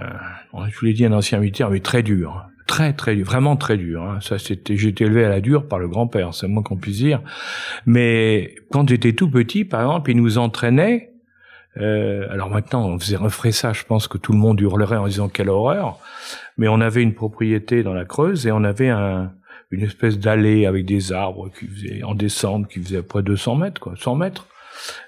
je 0.69 0.79
vous 0.79 0.87
l'ai 0.87 0.95
dit, 0.95 1.05
un 1.05 1.13
ancien 1.13 1.39
militaire, 1.39 1.71
mais 1.71 1.81
très 1.81 2.03
dur, 2.03 2.47
très 2.67 2.95
très 2.95 3.17
vraiment 3.17 3.57
très 3.57 3.77
dur. 3.77 4.03
Hein. 4.03 4.19
Ça, 4.21 4.39
c'était, 4.39 4.77
j'étais 4.77 5.05
élevé 5.05 5.25
à 5.25 5.29
la 5.29 5.41
dure 5.41 5.69
par 5.69 5.79
le 5.79 5.89
grand-père, 5.89 6.33
c'est 6.33 6.49
moins 6.49 6.63
qu'on 6.63 6.77
puisse 6.77 6.99
dire. 6.99 7.21
Mais 7.85 8.55
quand 8.71 8.89
j'étais 8.89 9.13
tout 9.13 9.31
petit, 9.31 9.65
par 9.65 9.83
exemple, 9.83 10.11
il 10.11 10.17
nous 10.17 10.39
entraînait. 10.39 11.13
Euh, 11.77 12.27
alors 12.31 12.51
maintenant, 12.51 12.89
on 12.89 12.99
faisait 12.99 13.17
referait 13.17 13.53
ça, 13.53 13.73
je 13.73 13.85
pense 13.85 14.09
que 14.09 14.19
tout 14.19 14.33
le 14.33 14.39
monde 14.39 14.61
hurlerait 14.61 14.97
en 14.97 15.07
disant 15.07 15.29
quelle 15.29 15.51
horreur. 15.51 15.99
Mais 16.57 16.67
on 16.67 16.81
avait 16.81 17.03
une 17.03 17.15
propriété 17.15 17.83
dans 17.83 17.95
la 17.95 18.05
Creuse 18.05 18.47
et 18.47 18.53
on 18.53 18.65
avait 18.65 18.89
un, 18.89 19.33
une 19.71 19.83
espèce 19.83 20.19
d'allée 20.19 20.65
avec 20.65 20.87
des 20.87 21.13
arbres 21.13 21.51
qui 21.51 21.67
faisaient 21.67 22.03
en 22.03 22.15
descente, 22.15 22.69
qui 22.69 22.81
faisait 22.83 22.99
à 22.99 23.03
près 23.03 23.21
de 23.21 23.27
200 23.27 23.57
mètres, 23.57 23.81
quoi, 23.81 23.95
100 23.97 24.17
mètres 24.17 24.47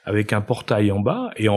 avec 0.05 0.33
un 0.33 0.41
portail 0.41 0.93
en 0.93 1.01
bas 1.01 1.31
et, 1.37 1.49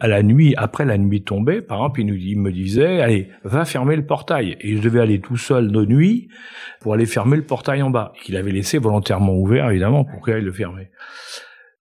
à 0.00 0.08
la 0.08 0.22
nuit, 0.22 0.54
après 0.56 0.84
la 0.84 0.98
nuit 0.98 1.22
tombée, 1.22 1.60
par 1.60 1.78
exemple, 1.78 2.00
il, 2.00 2.28
il 2.28 2.38
me 2.38 2.52
disait, 2.52 3.00
allez, 3.00 3.28
va 3.44 3.64
fermer 3.64 3.96
le 3.96 4.06
portail. 4.06 4.56
Et 4.60 4.76
je 4.76 4.82
devais 4.82 5.00
aller 5.00 5.20
tout 5.20 5.36
seul 5.36 5.70
de 5.70 5.84
nuit 5.84 6.28
pour 6.80 6.94
aller 6.94 7.06
fermer 7.06 7.36
le 7.36 7.44
portail 7.44 7.82
en 7.82 7.90
bas. 7.90 8.12
Il 8.28 8.36
avait 8.36 8.52
laissé 8.52 8.78
volontairement 8.78 9.34
ouvert, 9.34 9.70
évidemment, 9.70 10.04
pour 10.04 10.24
qu'il 10.24 10.34
aille 10.34 10.42
le 10.42 10.52
fermer 10.52 10.90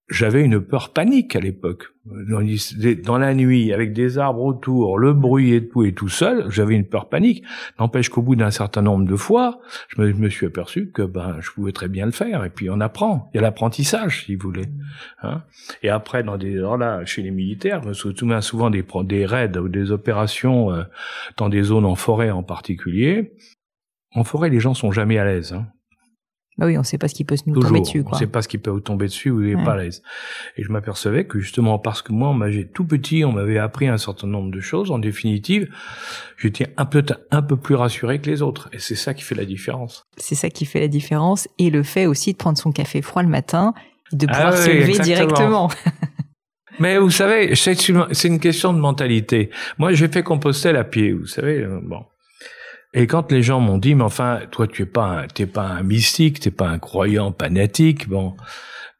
j'avais 0.10 0.44
une 0.44 0.62
peur 0.62 0.94
panique 0.94 1.36
à 1.36 1.40
l'époque. 1.40 1.94
Dans, 2.06 3.18
la 3.18 3.34
nuit, 3.34 3.74
avec 3.74 3.92
des 3.92 4.18
arbres 4.18 4.42
autour, 4.42 4.98
le 4.98 5.12
bruit 5.12 5.54
et 5.54 5.68
tout, 5.68 5.84
et 5.84 5.94
tout 5.94 6.08
seul, 6.08 6.50
j'avais 6.50 6.76
une 6.76 6.86
peur 6.86 7.10
panique. 7.10 7.44
N'empêche 7.80 8.08
qu'au 8.08 8.22
bout 8.22 8.38
d'un 8.38 8.52
certain 8.52 8.82
nombre 8.82 9.06
de 9.06 9.16
fois, 9.18 9.60
je 9.90 10.02
me, 10.02 10.30
suis 10.30 10.46
aperçu 10.46 10.92
que 10.92 11.02
ben 11.02 11.38
je 11.42 11.52
pouvais 11.52 11.74
très 11.74 11.90
bien 11.90 12.06
le 12.06 12.14
faire. 12.14 12.46
Et 12.46 12.50
puis 12.50 12.70
on 12.70 12.80
apprend. 12.80 13.30
Il 13.34 13.38
y 13.38 13.40
a 13.40 13.42
l'apprentissage, 13.42 14.26
si 14.26 14.36
vous 14.36 14.48
voulez. 14.48 14.68
Hein 15.24 15.44
et 15.84 15.90
après, 15.90 16.24
dans 16.24 16.38
des 16.38 16.54
là, 16.54 17.04
chez 17.04 17.22
les 17.22 17.32
militaires, 17.32 17.84
je 17.84 17.90
me 17.90 17.94
souviens 17.94 18.40
souvent 18.40 18.70
des, 18.70 18.86
des 19.04 19.26
raids 19.26 19.58
ou 19.58 19.68
des 19.68 19.92
opérations 19.92 20.72
euh, 20.72 20.84
dans 21.36 21.50
des 21.50 21.64
zones 21.64 21.86
en 21.86 21.96
forêt 21.96 22.32
en 22.32 22.44
particulier. 22.44 23.34
En 24.14 24.24
forêt, 24.24 24.50
les 24.50 24.62
gens 24.62 24.74
sont 24.74 24.94
jamais 24.94 25.18
à 25.18 25.26
l'aise. 25.26 25.52
Hein. 25.52 25.68
Bah 26.58 26.66
oui, 26.66 26.76
on 26.76 26.82
ne 26.82 26.86
sait 26.86 26.98
pas 26.98 27.08
ce 27.08 27.14
qui 27.14 27.24
peut 27.24 27.36
nous 27.46 27.60
tomber 27.60 27.82
dessus. 27.82 28.04
Quoi. 28.04 28.14
On 28.14 28.16
ne 28.16 28.20
sait 28.20 28.28
pas 28.28 28.42
ce 28.42 28.48
qui 28.48 28.58
peut 28.58 28.72
vous 28.72 28.80
tomber 28.80 29.06
dessus, 29.06 29.30
vous 29.30 29.42
n'êtes 29.42 29.64
pas 29.64 29.74
à 29.74 29.78
l'aise. 29.78 30.02
Et 30.58 30.64
je 30.64 30.72
m'apercevais 30.72 31.26
que 31.26 31.40
justement 31.40 31.78
parce 31.78 32.02
que 32.02 32.12
moi, 32.12 32.36
j'ai 32.50 32.68
tout 32.68 32.86
petit, 32.86 33.24
on 33.24 33.32
m'avait 33.32 33.60
appris 33.60 33.88
un 33.88 33.98
certain 33.98 34.28
nombre 34.28 34.50
de 34.50 34.60
choses. 34.60 34.90
En 34.90 34.98
définitive, 34.98 35.70
j'étais 36.38 36.68
un 36.78 36.86
peu 36.86 37.04
un 37.30 37.42
peu 37.44 37.58
plus 37.58 37.76
rassuré 37.76 38.20
que 38.20 38.30
les 38.30 38.42
autres. 38.42 38.70
Et 38.74 38.80
c'est 38.80 38.96
ça 38.96 39.14
qui 39.14 39.24
fait 39.24 39.36
la 39.36 39.46
différence. 39.46 40.08
C'est 40.18 40.36
ça 40.36 40.50
qui 40.50 40.66
fait 40.66 40.80
la 40.80 40.88
différence. 40.88 41.48
Et 41.60 41.70
le 41.70 41.84
fait 41.84 42.08
aussi 42.08 42.34
de 42.34 42.38
prendre 42.38 42.58
son 42.58 42.72
café 42.72 43.04
froid 43.04 43.22
le 43.22 43.30
matin, 43.30 43.74
de 44.12 44.26
ah 44.30 44.34
pouvoir 44.34 44.58
se 44.58 44.70
lever 44.72 44.98
directement. 45.00 45.70
Mais 46.80 46.98
vous 46.98 47.10
savez, 47.10 47.56
c'est 47.56 47.90
une 47.90 48.40
question 48.40 48.74
de 48.74 48.80
mentalité. 48.80 49.50
Moi, 49.78 49.94
j'ai 49.94 50.08
fait 50.08 50.24
Compostelle 50.24 50.76
à 50.76 50.84
pied, 50.84 51.12
vous 51.12 51.26
savez. 51.26 51.62
Euh, 51.62 51.80
bon. 51.82 52.04
Et 52.94 53.06
quand 53.06 53.32
les 53.32 53.44
gens 53.44 53.60
m'ont 53.60 53.78
dit, 53.78 53.96
mais 53.96 54.04
enfin, 54.04 54.42
toi, 54.52 54.68
tu 54.68 54.84
es 54.84 54.86
pas, 54.86 55.22
un, 55.22 55.28
t'es 55.28 55.46
pas 55.46 55.68
un 55.68 55.84
mystique, 55.84 56.40
t'es 56.40 56.52
pas 56.52 56.70
un 56.70 56.80
croyant 56.80 57.36
fanatique, 57.38 58.08
bon, 58.08 58.36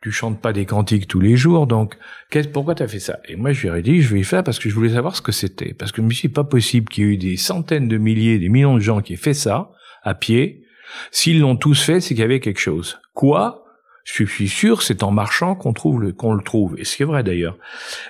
tu 0.02 0.12
chantes 0.12 0.42
pas 0.42 0.54
des 0.54 0.66
cantiques 0.66 1.08
tous 1.08 1.20
les 1.20 1.38
jours, 1.38 1.68
donc, 1.68 1.98
qu'est-ce, 2.30 2.50
pourquoi 2.50 2.76
t'as 2.76 2.88
fait 2.88 3.00
ça? 3.00 3.20
Et 3.28 3.36
moi, 3.36 3.54
je 3.54 3.68
lui 3.68 3.80
ai 3.80 3.82
dit, 3.82 4.02
je 4.02 4.14
vais 4.14 4.20
y 4.20 4.24
faire 4.24 4.44
parce 4.44 4.60
que 4.60 4.70
je 4.70 4.76
voulais 4.76 4.94
savoir 4.94 5.16
ce 5.16 5.22
que 5.22 5.32
c'était. 5.32 5.74
Parce 5.74 5.92
que 5.92 6.02
je 6.02 6.08
me 6.08 6.14
suis 6.14 6.30
pas 6.30 6.44
possible 6.44 6.90
qu'il 6.90 7.06
y 7.06 7.08
ait 7.08 7.14
eu 7.14 7.18
des 7.18 7.38
centaines 7.38 7.88
de 7.88 7.98
milliers, 7.98 8.40
des 8.40 8.50
millions 8.50 8.76
de 8.76 8.82
gens 8.82 9.02
qui 9.02 9.14
aient 9.14 9.18
fait 9.18 9.34
ça, 9.34 9.72
à 10.04 10.14
pied. 10.14 10.64
S'ils 11.12 11.40
l'ont 11.40 11.56
tous 11.56 11.82
fait, 11.82 12.00
c'est 12.00 12.10
qu'il 12.10 12.20
y 12.20 12.24
avait 12.24 12.40
quelque 12.40 12.60
chose. 12.60 13.00
Quoi? 13.14 13.64
Je 14.04 14.24
suis 14.24 14.48
sûr, 14.48 14.84
c'est 14.84 15.04
en 15.04 15.12
marchant 15.12 15.56
qu'on 15.56 15.74
trouve 15.74 16.02
le, 16.02 16.14
qu'on 16.14 16.34
le 16.34 16.42
trouve. 16.42 16.80
Et 16.80 16.86
ce 16.86 16.96
qui 16.96 17.04
est 17.04 17.06
vrai 17.06 17.24
d'ailleurs. 17.24 17.58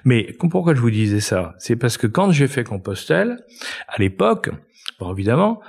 Mais 0.05 0.35
pourquoi 0.51 0.75
je 0.75 0.79
vous 0.79 0.91
disais 0.91 1.21
ça? 1.21 1.55
C'est 1.57 1.75
parce 1.75 1.97
que 1.97 2.05
quand 2.05 2.31
j'ai 2.31 2.47
fait 2.47 2.63
Compostelle, 2.63 3.39
à 3.87 3.99
l'époque, 3.99 4.51
Bon, 4.99 5.13
évidemment, 5.13 5.61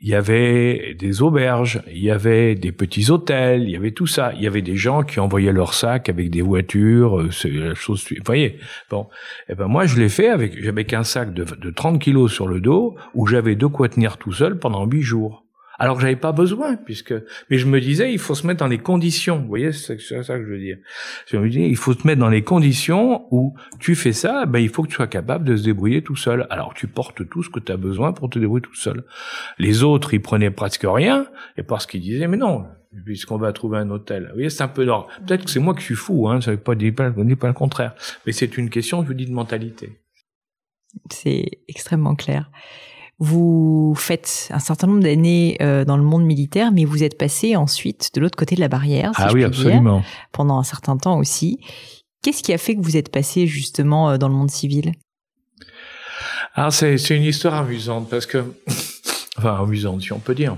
il 0.00 0.08
y 0.08 0.14
avait 0.14 0.94
des 0.94 1.22
auberges, 1.22 1.82
il 1.88 1.98
y 1.98 2.10
avait 2.10 2.54
des 2.54 2.70
petits 2.70 3.10
hôtels, 3.10 3.64
il 3.64 3.70
y 3.70 3.76
avait 3.76 3.90
tout 3.90 4.06
ça. 4.06 4.32
Il 4.36 4.42
y 4.42 4.46
avait 4.46 4.62
des 4.62 4.76
gens 4.76 5.02
qui 5.02 5.18
envoyaient 5.18 5.52
leurs 5.52 5.74
sacs 5.74 6.08
avec 6.08 6.30
des 6.30 6.42
voitures, 6.42 7.18
euh, 7.18 7.30
c'est 7.32 7.50
la. 7.50 7.72
Vous 7.72 7.96
voyez, 8.24 8.58
bon, 8.90 9.08
et 9.48 9.52
eh 9.52 9.54
ben 9.56 9.66
moi 9.66 9.86
je 9.86 9.98
l'ai 9.98 10.08
fait 10.08 10.28
avec 10.28 10.62
j'avais 10.62 10.84
qu'un 10.84 11.02
sac 11.02 11.34
de, 11.34 11.44
de 11.44 11.70
30 11.70 12.00
kilos 12.00 12.32
sur 12.32 12.46
le 12.46 12.60
dos 12.60 12.96
où 13.14 13.26
j'avais 13.26 13.56
de 13.56 13.66
quoi 13.66 13.88
tenir 13.88 14.18
tout 14.18 14.32
seul 14.32 14.58
pendant 14.58 14.86
huit 14.86 15.02
jours 15.02 15.44
alors 15.78 16.00
j'avais 16.00 16.16
pas 16.16 16.32
besoin, 16.32 16.76
puisque. 16.76 17.14
Mais 17.50 17.58
je 17.58 17.66
me 17.66 17.80
disais, 17.80 18.12
il 18.12 18.18
faut 18.18 18.34
se 18.34 18.46
mettre 18.46 18.58
dans 18.58 18.66
les 18.66 18.78
conditions. 18.78 19.38
Vous 19.40 19.46
voyez, 19.46 19.72
c'est 19.72 19.98
ça 20.00 20.38
que 20.38 20.44
je 20.44 20.50
veux 20.50 20.58
dire. 20.58 20.78
Je 21.26 21.36
me 21.36 21.48
disais, 21.48 21.68
il 21.68 21.76
faut 21.76 21.92
se 21.92 22.06
mettre 22.06 22.20
dans 22.20 22.28
les 22.28 22.42
conditions 22.42 23.26
où 23.30 23.54
tu 23.78 23.94
fais 23.94 24.12
ça, 24.12 24.46
ben 24.46 24.58
il 24.58 24.68
faut 24.68 24.82
que 24.82 24.88
tu 24.88 24.96
sois 24.96 25.06
capable 25.06 25.44
de 25.44 25.56
se 25.56 25.62
débrouiller 25.62 26.02
tout 26.02 26.16
seul. 26.16 26.46
Alors 26.50 26.74
tu 26.74 26.88
portes 26.88 27.28
tout 27.28 27.42
ce 27.42 27.50
que 27.50 27.60
tu 27.60 27.70
as 27.70 27.76
besoin 27.76 28.12
pour 28.12 28.28
te 28.28 28.38
débrouiller 28.38 28.62
tout 28.62 28.74
seul. 28.74 29.04
Les 29.58 29.82
autres, 29.82 30.14
ils 30.14 30.22
prenaient 30.22 30.50
presque 30.50 30.84
rien, 30.84 31.26
et 31.56 31.62
parce 31.62 31.86
qu'ils 31.86 32.02
disaient, 32.02 32.26
mais 32.26 32.36
non, 32.36 32.66
puisqu'on 33.04 33.38
va 33.38 33.52
trouver 33.52 33.78
un 33.78 33.90
hôtel. 33.90 34.24
Vous 34.28 34.34
voyez, 34.34 34.50
c'est 34.50 34.62
un 34.62 34.68
peu 34.68 34.84
d'or. 34.84 35.08
Peut-être 35.26 35.44
que 35.44 35.50
c'est 35.50 35.60
moi 35.60 35.74
qui 35.74 35.82
suis 35.82 35.94
fou, 35.94 36.28
hein. 36.28 36.40
Ça 36.40 36.50
veut 36.50 36.56
pas 36.56 36.74
dire 36.74 36.94
pas 36.94 37.08
le 37.08 37.52
contraire. 37.52 37.94
Mais 38.26 38.32
c'est 38.32 38.56
une 38.58 38.70
question, 38.70 39.02
je 39.02 39.06
vous 39.08 39.14
dis, 39.14 39.26
de 39.26 39.32
mentalité. 39.32 40.00
C'est 41.10 41.60
extrêmement 41.68 42.14
clair. 42.14 42.50
Vous 43.20 43.94
faites 43.96 44.48
un 44.52 44.60
certain 44.60 44.86
nombre 44.86 45.02
d'années 45.02 45.56
euh, 45.60 45.84
dans 45.84 45.96
le 45.96 46.04
monde 46.04 46.24
militaire, 46.24 46.70
mais 46.70 46.84
vous 46.84 47.02
êtes 47.02 47.18
passé 47.18 47.56
ensuite 47.56 48.10
de 48.14 48.20
l'autre 48.20 48.36
côté 48.36 48.54
de 48.54 48.60
la 48.60 48.68
barrière, 48.68 49.12
si 49.16 49.22
ah 49.22 49.28
je 49.28 49.34
oui, 49.34 49.44
absolument. 49.44 50.04
pendant 50.30 50.58
un 50.58 50.62
certain 50.62 50.96
temps 50.96 51.18
aussi. 51.18 51.58
Qu'est-ce 52.22 52.42
qui 52.42 52.52
a 52.52 52.58
fait 52.58 52.76
que 52.76 52.80
vous 52.80 52.96
êtes 52.96 53.10
passé 53.10 53.46
justement 53.46 54.10
euh, 54.10 54.18
dans 54.18 54.28
le 54.28 54.34
monde 54.34 54.50
civil? 54.50 54.92
Alors 56.54 56.72
c'est 56.72 56.96
une 57.10 57.22
histoire 57.22 57.54
amusante 57.54 58.08
parce 58.08 58.26
que, 58.26 58.44
enfin 59.36 59.62
amusante 59.62 60.02
si 60.02 60.12
on 60.12 60.20
peut 60.20 60.34
dire. 60.34 60.56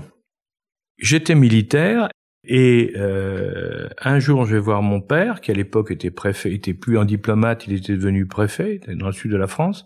J'étais 0.97 1.35
militaire 1.35 2.09
et 2.43 2.93
euh, 2.95 3.87
un 3.99 4.19
jour, 4.19 4.45
je 4.45 4.55
vais 4.55 4.61
voir 4.61 4.81
mon 4.81 5.01
père, 5.01 5.41
qui 5.41 5.51
à 5.51 5.53
l'époque 5.53 5.91
était 5.91 6.11
préfet, 6.11 6.53
était 6.53 6.73
plus 6.73 6.97
un 6.97 7.05
diplomate, 7.05 7.65
il 7.67 7.73
était 7.73 7.93
devenu 7.93 8.25
préfet 8.25 8.81
dans 8.87 9.07
le 9.07 9.13
sud 9.13 9.31
de 9.31 9.37
la 9.37 9.47
France. 9.47 9.85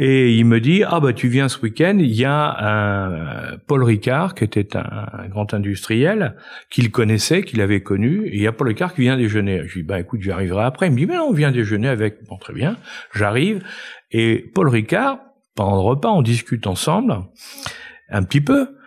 Et 0.00 0.36
il 0.36 0.44
me 0.44 0.60
dit 0.60 0.84
ah 0.86 1.00
bah 1.00 1.12
tu 1.12 1.26
viens 1.26 1.48
ce 1.48 1.60
week-end, 1.60 1.96
il 1.98 2.14
y 2.14 2.24
a 2.24 2.56
un 2.60 3.58
Paul 3.66 3.82
Ricard 3.82 4.34
qui 4.34 4.44
était 4.44 4.76
un, 4.76 5.26
grand 5.28 5.52
industriel 5.54 6.36
qu'il 6.70 6.92
connaissait, 6.92 7.42
qu'il 7.42 7.60
avait 7.60 7.82
connu, 7.82 8.26
et 8.26 8.36
il 8.36 8.42
y 8.42 8.46
a 8.46 8.52
Paul 8.52 8.68
Ricard 8.68 8.94
qui 8.94 9.00
vient 9.02 9.16
déjeuner. 9.16 9.62
Je 9.66 9.74
lui 9.74 9.82
dis 9.82 9.88
bah 9.88 9.98
écoute 9.98 10.20
j'arriverai 10.22 10.64
après. 10.64 10.86
Il 10.86 10.92
me 10.92 10.96
dit 10.98 11.06
mais 11.06 11.16
non 11.16 11.28
on 11.30 11.32
vient 11.32 11.50
déjeuner 11.50 11.88
avec. 11.88 12.24
Bon 12.28 12.36
très 12.36 12.52
bien, 12.52 12.76
j'arrive 13.12 13.62
et 14.12 14.38
Paul 14.54 14.68
Ricard 14.68 15.18
pendant 15.56 15.74
le 15.74 15.82
repas 15.82 16.10
on 16.10 16.22
discute 16.22 16.66
ensemble 16.68 17.16
un 18.08 18.22
petit 18.22 18.40
peu. 18.40 18.77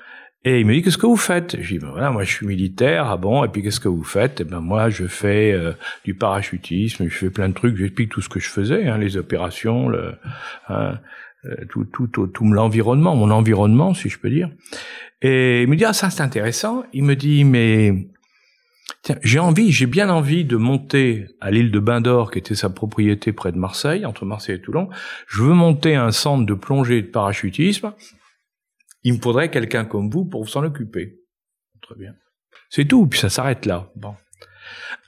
Et 0.43 0.60
il 0.60 0.65
me 0.65 0.73
dit 0.73 0.82
qu'est-ce 0.82 0.97
que 0.97 1.06
vous 1.06 1.17
faites? 1.17 1.62
Je 1.62 1.73
dis 1.75 1.80
ben 1.80 1.91
voilà 1.91 2.10
moi 2.10 2.23
je 2.23 2.32
suis 2.32 2.47
militaire 2.47 3.06
ah 3.08 3.17
bon 3.17 3.43
et 3.43 3.47
puis 3.47 3.62
qu'est-ce 3.62 3.80
que 3.80 3.88
vous 3.88 4.04
faites? 4.04 4.41
Eh 4.41 4.43
ben 4.43 4.60
moi 4.60 4.89
je 4.89 5.06
fais 5.06 5.51
euh, 5.51 5.73
du 6.04 6.15
parachutisme 6.15 7.08
je 7.08 7.15
fais 7.15 7.30
plein 7.30 7.47
de 7.47 7.54
trucs 7.54 7.77
j'explique 7.77 8.10
tout 8.10 8.21
ce 8.21 8.30
que 8.30 8.39
je 8.39 8.49
faisais 8.49 8.88
hein, 8.88 8.97
les 8.97 9.17
opérations 9.17 9.88
le 9.88 10.15
hein, 10.67 10.97
euh, 11.45 11.56
tout 11.69 11.86
tout 11.86 12.08
tout, 12.08 12.25
tout 12.25 12.51
l'environnement 12.51 13.15
mon 13.15 13.30
environnement 13.30 13.93
si 13.93 14.10
je 14.10 14.17
peux 14.17 14.32
dire. 14.32 14.49
Et 15.21 15.62
il 15.62 15.67
me 15.67 15.75
dit 15.75 15.86
ah 15.86 15.93
ça 15.93 16.10
c'est 16.10 16.23
intéressant. 16.23 16.86
Il 16.91 17.04
me 17.04 17.15
dit 17.15 17.43
mais 17.43 18.08
tiens 19.04 19.17
j'ai 19.21 19.38
envie 19.38 19.71
j'ai 19.71 19.86
bien 19.86 20.10
envie 20.10 20.43
de 20.43 20.58
monter 20.58 21.27
à 21.39 21.51
l'île 21.51 21.69
de 21.69 21.80
Bain 21.80 22.01
d'Or 22.01 22.32
qui 22.32 22.39
était 22.39 22.56
sa 22.56 22.71
propriété 22.71 23.32
près 23.32 23.51
de 23.51 23.60
Marseille 23.60 24.08
entre 24.08 24.25
Marseille 24.25 24.56
et 24.56 24.62
Toulon. 24.62 24.89
Je 25.27 25.43
veux 25.43 25.54
monter 25.54 25.93
un 25.93 26.12
centre 26.12 26.47
de 26.47 26.54
plongée 26.56 26.97
et 26.97 27.01
de 27.04 27.08
parachutisme 27.08 27.93
il 29.04 29.14
me 29.14 29.20
faudrait 29.20 29.50
quelqu'un 29.50 29.86
comme 29.86 30.10
vous 30.10 30.26
pour 30.26 30.48
s'en 30.50 30.64
occuper. 30.64 31.20
Très 31.82 31.96
bien. 31.96 32.14
C'est 32.70 32.86
tout, 32.86 33.08
puis 33.08 33.20
ça 33.20 33.30
s'arrête 33.30 33.66
là. 33.66 33.90
Bon. 33.96 34.16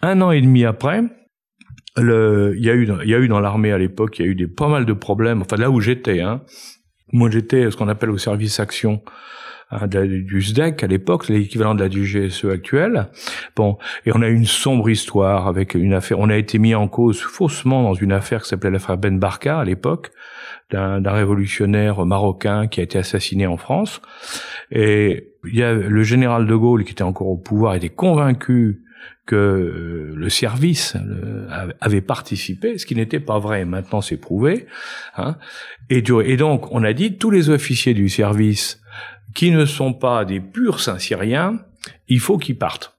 Un 0.02 0.22
an 0.22 0.32
et 0.32 0.42
demi 0.42 0.66
après, 0.66 1.04
le, 1.96 2.54
il 2.58 2.64
y 2.64 2.70
a 2.70 2.74
eu, 2.74 2.90
il 3.04 3.10
y 3.10 3.16
a 3.16 3.20
eu 3.20 3.28
dans 3.28 3.40
l'armée 3.40 3.72
à 3.72 3.78
l'époque, 3.78 4.20
il 4.20 4.26
y 4.26 4.28
a 4.28 4.32
eu 4.32 4.36
des 4.36 4.48
pas 4.48 4.68
mal 4.68 4.86
de 4.86 4.94
problèmes. 4.94 5.42
Enfin, 5.42 5.58
là 5.58 5.70
où 5.70 5.80
j'étais, 5.80 6.22
hein. 6.22 6.44
Moi, 7.12 7.30
j'étais 7.30 7.70
ce 7.70 7.78
qu'on 7.78 7.88
appelle 7.90 8.10
au 8.10 8.18
service 8.18 8.60
action 8.60 9.04
hein, 9.70 9.88
du 9.88 10.42
SDEC 10.42 10.84
à 10.84 10.88
l'époque, 10.88 11.28
l'équivalent 11.30 11.76
de 11.76 11.82
la 11.82 11.90
du 11.90 12.06
GSE 12.06 12.46
actuelle. 12.46 13.10
Bon, 13.56 13.78
et 14.06 14.12
on 14.16 14.22
a 14.24 14.30
eu 14.30 14.34
une 14.34 14.48
sombre 14.48 14.90
histoire 14.90 15.48
avec 15.48 15.76
une 15.76 15.94
affaire. 15.94 16.20
On 16.20 16.30
a 16.30 16.38
été 16.38 16.58
mis 16.58 16.74
en 16.74 16.88
cause 16.88 17.22
faussement 17.22 17.84
dans 17.84 17.94
une 17.94 18.12
affaire 18.12 18.42
qui 18.42 18.50
s'appelait 18.50 18.72
l'affaire 18.72 18.98
Ben 18.98 19.20
Barka 19.20 19.60
à 19.60 19.64
l'époque, 19.64 20.10
d'un 20.74 21.12
révolutionnaire 21.12 22.06
marocain 22.06 22.68
qui 22.68 22.80
a 22.80 22.84
été 22.84 22.98
assassiné 22.98 23.48
en 23.48 23.58
France. 23.58 24.02
Et 24.72 25.34
il 25.46 25.56
y 25.56 25.64
a 25.64 25.74
le 25.74 26.04
général 26.04 26.48
de 26.48 26.56
Gaulle 26.56 26.84
qui 26.84 26.92
était 26.92 27.04
encore 27.04 27.28
au 27.28 27.38
pouvoir 27.38 27.76
était 27.76 27.90
convaincu 27.90 28.84
que 29.26 29.36
euh, 29.36 30.14
le 30.16 30.30
service 30.30 30.98
avait 31.80 32.02
participé, 32.02 32.78
ce 32.78 32.86
qui 32.86 32.96
n'était 32.96 33.20
pas 33.20 33.40
vrai. 33.40 33.66
Maintenant, 33.66 34.02
c'est 34.02 34.18
prouvé. 34.18 34.68
Hein. 35.16 35.38
Et, 35.90 36.02
donc, 36.02 36.72
on 36.72 36.84
a 36.84 36.94
dit 36.94 37.18
tous 37.18 37.30
les 37.30 37.50
officiers 37.50 37.94
du 37.94 38.10
service 38.10 38.82
qui 39.34 39.52
ne 39.52 39.66
sont 39.66 39.94
pas 39.94 40.26
des 40.26 40.40
purs 40.40 40.80
Saint-Syriens, 40.80 41.60
il 42.08 42.20
faut 42.20 42.38
qu'ils 42.38 42.58
partent. 42.58 42.93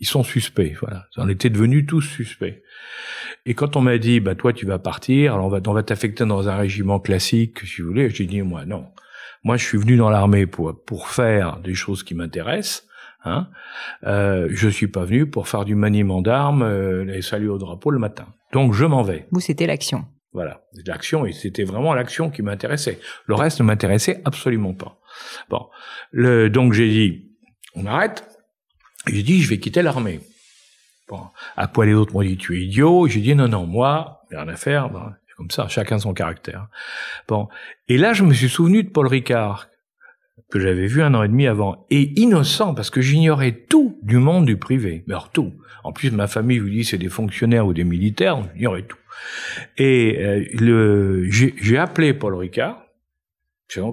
Ils 0.00 0.06
sont 0.06 0.22
suspects. 0.22 0.76
Voilà, 0.80 1.06
on 1.16 1.28
était 1.28 1.50
devenus 1.50 1.86
tous 1.86 2.00
suspects. 2.00 2.62
Et 3.46 3.54
quand 3.54 3.76
on 3.76 3.80
m'a 3.80 3.98
dit, 3.98 4.20
bah 4.20 4.34
toi, 4.34 4.52
tu 4.52 4.66
vas 4.66 4.78
partir, 4.78 5.34
alors 5.34 5.46
on 5.46 5.48
va, 5.48 5.60
on 5.66 5.72
va 5.72 5.82
t'affecter 5.82 6.24
dans 6.24 6.48
un 6.48 6.56
régiment 6.56 7.00
classique, 7.00 7.60
si 7.60 7.82
vous 7.82 7.88
voulez. 7.88 8.10
J'ai 8.10 8.26
dit, 8.26 8.42
moi, 8.42 8.64
non. 8.64 8.86
Moi, 9.44 9.56
je 9.56 9.64
suis 9.64 9.78
venu 9.78 9.96
dans 9.96 10.10
l'armée 10.10 10.46
pour 10.46 10.74
pour 10.84 11.08
faire 11.08 11.60
des 11.60 11.74
choses 11.74 12.02
qui 12.02 12.14
m'intéressent. 12.14 12.88
Hein 13.24 13.48
euh, 14.04 14.48
je 14.50 14.68
suis 14.68 14.86
pas 14.86 15.04
venu 15.04 15.26
pour 15.26 15.48
faire 15.48 15.64
du 15.64 15.74
maniement 15.74 16.22
d'armes, 16.22 16.62
euh, 16.62 17.04
les 17.04 17.22
saluts 17.22 17.48
au 17.48 17.58
drapeau 17.58 17.90
le 17.90 17.98
matin. 17.98 18.26
Donc 18.52 18.74
je 18.74 18.84
m'en 18.84 19.02
vais. 19.02 19.26
Vous, 19.32 19.40
c'était 19.40 19.66
l'action. 19.66 20.04
Voilà, 20.32 20.62
l'action, 20.86 21.24
et 21.26 21.32
c'était 21.32 21.64
vraiment 21.64 21.94
l'action 21.94 22.30
qui 22.30 22.42
m'intéressait. 22.42 23.00
Le 23.26 23.34
reste 23.34 23.60
ne 23.60 23.64
m'intéressait 23.64 24.20
absolument 24.24 24.74
pas. 24.74 25.00
Bon, 25.48 25.66
le, 26.10 26.48
donc 26.50 26.74
j'ai 26.74 26.88
dit, 26.88 27.32
on 27.74 27.86
arrête. 27.86 28.24
J'ai 29.12 29.22
dit, 29.22 29.42
je 29.42 29.48
vais 29.48 29.58
quitter 29.58 29.82
l'armée. 29.82 30.20
Bon, 31.08 31.20
à 31.56 31.66
quoi 31.66 31.86
les 31.86 31.94
autres 31.94 32.12
m'ont 32.12 32.22
dit, 32.22 32.36
tu 32.36 32.56
es 32.56 32.64
idiot. 32.64 33.08
J'ai 33.08 33.20
dit, 33.20 33.34
non, 33.34 33.48
non, 33.48 33.66
moi, 33.66 34.22
rien 34.30 34.46
à 34.48 34.56
faire. 34.56 34.90
Ben, 34.90 35.16
comme 35.36 35.50
ça, 35.50 35.68
chacun 35.68 35.98
son 35.98 36.12
caractère. 36.14 36.68
Bon, 37.28 37.48
et 37.88 37.96
là, 37.96 38.12
je 38.12 38.24
me 38.24 38.34
suis 38.34 38.48
souvenu 38.48 38.82
de 38.82 38.90
Paul 38.90 39.06
Ricard, 39.06 39.68
que 40.50 40.58
j'avais 40.58 40.86
vu 40.86 41.02
un 41.02 41.14
an 41.14 41.22
et 41.22 41.28
demi 41.28 41.46
avant, 41.46 41.86
et 41.90 42.20
innocent 42.20 42.74
parce 42.74 42.90
que 42.90 43.00
j'ignorais 43.00 43.52
tout 43.52 43.98
du 44.02 44.16
monde 44.16 44.46
du 44.46 44.56
privé, 44.56 45.04
mais 45.06 45.14
alors 45.14 45.30
tout. 45.30 45.52
En 45.84 45.92
plus, 45.92 46.10
ma 46.10 46.26
famille 46.26 46.58
vous 46.58 46.68
dit 46.68 46.84
c'est 46.84 46.98
des 46.98 47.08
fonctionnaires 47.08 47.66
ou 47.66 47.72
des 47.72 47.84
militaires, 47.84 48.42
j'ignorais 48.54 48.82
tout. 48.82 48.98
Et 49.76 50.18
euh, 50.18 50.44
le, 50.54 51.28
j'ai 51.30 51.78
appelé 51.78 52.14
Paul 52.14 52.34
Ricard. 52.34 52.82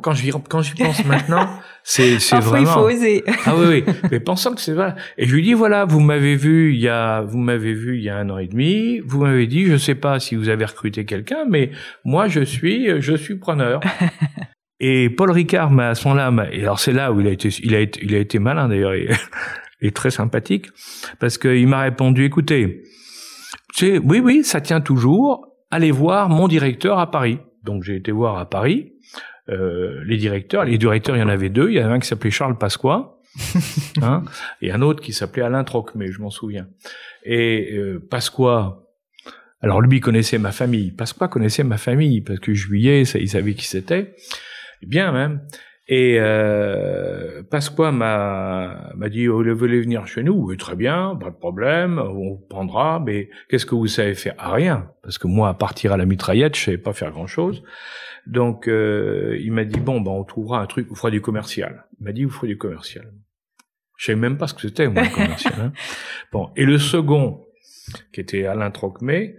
Quand 0.01 0.13
j'y 0.13 0.31
quand 0.49 0.61
j'y 0.61 0.73
pense 0.73 1.03
maintenant, 1.05 1.47
c'est 1.87 2.19
c'est 2.19 2.39
vraiment. 2.39 2.61
il 2.61 2.67
faut 2.67 2.97
oser. 2.97 3.23
ah 3.45 3.53
oui 3.55 3.83
oui, 3.85 3.93
mais 4.11 4.19
pensant 4.19 4.55
que 4.55 4.61
c'est 4.61 4.73
vrai. 4.73 4.95
Et 5.19 5.27
je 5.27 5.35
lui 5.35 5.43
dis 5.43 5.53
voilà, 5.53 5.85
vous 5.85 5.99
m'avez 5.99 6.35
vu 6.35 6.73
il 6.73 6.81
y 6.81 6.89
a 6.89 7.21
vous 7.21 7.37
m'avez 7.37 7.73
vu 7.73 7.99
il 7.99 8.03
y 8.03 8.09
a 8.09 8.17
un 8.17 8.27
an 8.31 8.39
et 8.39 8.47
demi. 8.47 8.99
Vous 9.05 9.21
m'avez 9.21 9.45
dit 9.45 9.65
je 9.67 9.77
sais 9.77 9.93
pas 9.93 10.19
si 10.19 10.35
vous 10.35 10.49
avez 10.49 10.65
recruté 10.65 11.05
quelqu'un, 11.05 11.45
mais 11.47 11.69
moi 12.03 12.27
je 12.27 12.41
suis 12.41 12.89
je 12.99 13.15
suis 13.15 13.35
preneur. 13.35 13.81
Et 14.79 15.09
Paul 15.09 15.31
Ricard 15.31 15.71
m'a 15.71 15.89
à 15.89 15.95
son 15.95 16.13
là, 16.13 16.33
et 16.51 16.61
alors 16.61 16.79
c'est 16.79 16.91
là 16.91 17.13
où 17.13 17.21
il 17.21 17.27
a 17.27 17.31
été, 17.31 17.47
il 17.63 17.73
a 17.75 17.79
été, 17.79 18.01
il 18.03 18.13
a 18.13 18.17
été 18.17 18.39
malin 18.39 18.67
d'ailleurs 18.67 18.93
et, 18.93 19.91
très 19.93 20.11
sympathique, 20.11 20.67
parce 21.17 21.37
qu'il 21.37 21.65
m'a 21.67 21.79
répondu, 21.79 22.25
écoutez, 22.25 22.83
c'est, 23.73 23.99
oui, 23.99 24.19
oui, 24.19 24.43
ça 24.43 24.59
tient 24.59 24.81
toujours. 24.81 25.47
Allez 25.71 25.91
voir 25.91 26.27
mon 26.27 26.49
directeur 26.49 26.99
à 26.99 27.09
Paris. 27.09 27.39
Donc 27.63 27.83
j'ai 27.83 27.95
été 27.95 28.11
voir 28.11 28.37
à 28.37 28.49
Paris 28.49 28.94
euh, 29.49 30.03
les 30.05 30.17
directeurs. 30.17 30.65
Les 30.65 30.77
directeurs, 30.77 31.15
il 31.15 31.19
y 31.19 31.23
en 31.23 31.29
avait 31.29 31.49
deux. 31.49 31.69
Il 31.69 31.75
y 31.75 31.81
en 31.81 31.85
avait 31.85 31.95
un 31.95 31.99
qui 31.99 32.07
s'appelait 32.07 32.31
Charles 32.31 32.57
Pasqua, 32.57 33.19
hein, 34.01 34.23
et 34.61 34.71
un 34.71 34.81
autre 34.81 35.01
qui 35.01 35.13
s'appelait 35.13 35.43
Alain 35.43 35.63
Trocmé, 35.63 36.11
je 36.11 36.21
m'en 36.21 36.29
souviens. 36.29 36.67
Et 37.23 37.73
euh, 37.73 38.05
Pasqua, 38.09 38.83
alors 39.61 39.81
lui 39.81 39.99
connaissait 39.99 40.37
ma 40.37 40.51
famille. 40.51 40.91
Pasqua 40.91 41.27
connaissait 41.27 41.63
ma 41.63 41.77
famille 41.77 42.21
parce 42.21 42.39
que 42.39 42.53
Juillet, 42.53 43.05
ça, 43.05 43.19
il 43.19 43.29
savait 43.29 43.53
qui 43.53 43.65
c'était 43.65 44.15
bien 44.81 45.11
même. 45.11 45.41
Et 45.87 46.17
euh, 46.19 47.43
Pasqua 47.43 47.91
m'a 47.91 48.91
m'a 48.95 49.09
dit 49.09 49.27
oh, 49.27 49.43
vous 49.43 49.55
voulez 49.55 49.81
venir 49.81 50.07
chez 50.07 50.23
nous? 50.23 50.33
Oui, 50.33 50.57
très 50.57 50.75
bien, 50.75 51.15
pas 51.19 51.29
de 51.29 51.35
problème, 51.35 51.99
on 51.99 52.37
prendra. 52.49 52.99
Mais 53.05 53.29
qu'est-ce 53.49 53.67
que 53.67 53.75
vous 53.75 53.87
savez 53.87 54.15
faire? 54.15 54.33
Ah, 54.39 54.51
Rien, 54.51 54.89
parce 55.03 55.19
que 55.19 55.27
moi, 55.27 55.49
à 55.49 55.53
partir 55.53 55.93
à 55.93 55.97
la 55.97 56.05
mitraillette, 56.05 56.55
je 56.55 56.63
savais 56.63 56.77
pas 56.79 56.93
faire 56.93 57.11
grand 57.11 57.27
chose. 57.27 57.63
Donc 58.27 58.67
euh, 58.67 59.37
il 59.41 59.51
m'a 59.51 59.65
dit 59.65 59.79
bon, 59.79 60.01
ben 60.01 60.11
on 60.11 60.23
trouvera 60.23 60.61
un 60.61 60.65
truc, 60.65 60.87
vous 60.87 60.95
ferez 60.95 61.11
du 61.11 61.21
commercial. 61.21 61.85
Il 61.99 62.05
m'a 62.05 62.11
dit 62.11 62.23
vous 62.23 62.31
ferez 62.31 62.47
du 62.47 62.57
commercial. 62.57 63.11
Je 63.97 64.07
savais 64.07 64.19
même 64.19 64.37
pas 64.37 64.47
ce 64.47 64.53
que 64.53 64.61
c'était 64.61 64.87
moi 64.87 65.03
le 65.03 65.09
commercial. 65.09 65.53
Hein. 65.59 65.71
Bon, 66.31 66.49
et 66.55 66.65
le 66.65 66.77
second, 66.77 67.45
qui 68.11 68.19
était 68.19 68.45
Alain 68.45 68.71
Trocmé, 68.71 69.37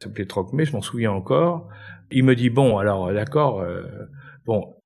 s'appelait 0.00 0.26
Trocmé, 0.26 0.64
je 0.64 0.72
m'en 0.72 0.82
souviens 0.82 1.12
encore. 1.12 1.68
Il 2.12 2.24
me 2.24 2.36
dit 2.36 2.50
bon, 2.50 2.78
alors 2.78 3.12
d'accord, 3.12 3.60
euh, 3.60 3.82
bon, 4.44 4.76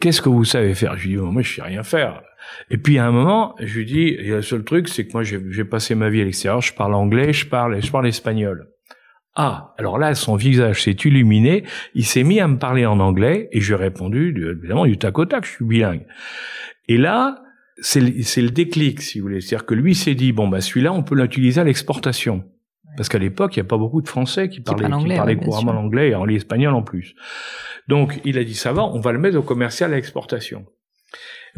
Qu'est-ce 0.00 0.20
que 0.20 0.28
vous 0.28 0.44
savez 0.44 0.74
faire? 0.74 0.96
Je 0.96 1.08
lui 1.08 1.16
dis, 1.16 1.22
moi, 1.22 1.42
je 1.42 1.54
sais 1.54 1.62
rien 1.62 1.82
faire. 1.82 2.22
Et 2.70 2.78
puis, 2.78 2.98
à 2.98 3.06
un 3.06 3.12
moment, 3.12 3.54
je 3.60 3.78
lui 3.78 3.86
dis, 3.86 4.16
le 4.16 4.42
seul 4.42 4.64
truc, 4.64 4.88
c'est 4.88 5.06
que 5.06 5.12
moi, 5.12 5.22
j'ai 5.22 5.64
passé 5.64 5.94
ma 5.94 6.10
vie 6.10 6.20
à 6.20 6.24
l'extérieur, 6.24 6.60
je 6.60 6.74
parle 6.74 6.94
anglais, 6.94 7.32
je 7.32 7.46
parle, 7.46 7.80
je 7.80 7.90
parle 7.90 8.06
espagnol. 8.06 8.68
Ah, 9.36 9.74
alors 9.78 9.98
là, 9.98 10.14
son 10.14 10.36
visage 10.36 10.84
s'est 10.84 10.92
illuminé, 10.92 11.64
il 11.94 12.04
s'est 12.04 12.22
mis 12.22 12.38
à 12.38 12.46
me 12.46 12.56
parler 12.56 12.86
en 12.86 13.00
anglais, 13.00 13.48
et 13.50 13.60
je 13.60 13.74
lui 13.74 13.80
ai 13.80 13.84
répondu, 13.84 14.34
évidemment, 14.60 14.86
du 14.86 14.96
tac 14.96 15.18
au 15.18 15.24
tac, 15.24 15.44
je 15.44 15.50
suis 15.50 15.64
bilingue. 15.64 16.06
Et 16.86 16.96
là, 16.96 17.42
c'est 17.80 18.00
le, 18.00 18.50
déclic, 18.50 19.00
si 19.02 19.18
vous 19.18 19.26
voulez. 19.26 19.40
C'est-à-dire 19.40 19.66
que 19.66 19.74
lui 19.74 19.94
s'est 19.94 20.14
dit, 20.14 20.32
bon, 20.32 20.48
bah, 20.48 20.60
celui-là, 20.60 20.92
on 20.92 21.02
peut 21.02 21.16
l'utiliser 21.16 21.60
à 21.60 21.64
l'exportation. 21.64 22.44
Parce 22.96 23.08
qu'à 23.08 23.18
l'époque, 23.18 23.56
il 23.56 23.60
n'y 23.60 23.66
a 23.66 23.68
pas 23.68 23.76
beaucoup 23.76 24.02
de 24.02 24.08
Français 24.08 24.48
qui 24.48 24.60
parlaient, 24.60 24.84
qui 24.84 25.16
parlaient 25.16 25.36
couramment 25.36 25.72
l'anglais 25.72 26.10
et 26.10 26.14
en 26.14 26.24
l'espagnol 26.24 26.74
en 26.74 26.82
plus. 26.82 27.16
Donc, 27.88 28.20
il 28.24 28.38
a 28.38 28.44
dit, 28.44 28.54
ça 28.54 28.72
va, 28.72 28.84
on 28.84 29.00
va 29.00 29.10
le 29.10 29.18
mettre 29.18 29.36
au 29.36 29.42
commercial 29.42 29.92
à 29.92 29.96
l'exportation. 29.96 30.64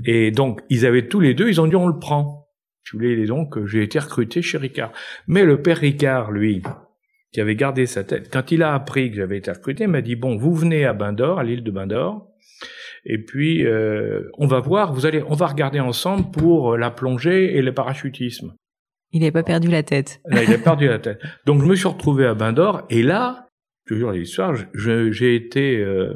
Et 0.05 0.31
donc, 0.31 0.63
ils 0.71 0.87
avaient 0.87 1.09
tous 1.09 1.21
les 1.21 1.35
deux, 1.35 1.49
ils 1.49 1.61
ont 1.61 1.67
dit, 1.67 1.77
on 1.77 1.87
le 1.87 1.99
prend. 1.99 2.49
Je 2.85 2.97
voulais, 2.97 3.27
donc, 3.27 3.63
j'ai 3.67 3.83
été 3.83 3.99
recruté 3.99 4.41
chez 4.41 4.57
Ricard. 4.57 4.93
Mais 5.27 5.45
le 5.45 5.61
père 5.61 5.79
Ricard, 5.79 6.31
lui, 6.31 6.63
qui 7.37 7.43
avait 7.43 7.55
gardé 7.55 7.85
sa 7.85 8.03
tête, 8.03 8.31
quand 8.33 8.51
il 8.51 8.63
a 8.63 8.73
appris 8.73 9.11
que 9.11 9.17
j'avais 9.19 9.37
été 9.37 9.51
recruté, 9.51 9.87
m'a 9.87 10.01
dit, 10.01 10.17
bon, 10.17 10.39
vous 10.39 10.55
venez 10.55 10.87
à 10.87 10.95
Bindor, 10.95 11.39
à 11.39 11.45
l'île 11.45 11.63
de 11.63 11.71
Bindor, 11.71 12.31
et 13.05 13.19
puis, 13.19 13.67
euh, 13.67 14.23
on 14.39 14.47
va 14.47 14.59
voir, 14.61 14.95
vous 14.95 15.05
allez, 15.05 15.23
on 15.23 15.35
va 15.35 15.47
regarder 15.47 15.79
ensemble 15.79 16.31
pour 16.31 16.79
la 16.79 16.91
plongée 16.91 17.55
et 17.55 17.61
le 17.61 17.75
parachutisme. 17.75 18.55
Il 19.13 19.21
n'avait 19.21 19.33
pas 19.33 19.43
perdu 19.43 19.69
la 19.69 19.83
tête. 19.83 20.23
Là, 20.25 20.45
il 20.45 20.51
a 20.55 20.57
perdu 20.57 20.89
la 20.89 20.99
tête. 20.99 21.21
Donc, 21.45 21.61
je 21.61 21.67
me 21.67 21.75
suis 21.75 21.87
retrouvé 21.87 22.25
à 22.25 22.33
Bindor, 22.33 22.87
et 22.89 23.03
là, 23.03 23.49
toujours 23.87 24.13
l'histoire, 24.13 24.55
j'ai 24.73 25.35
été, 25.35 25.77
euh, 25.77 26.15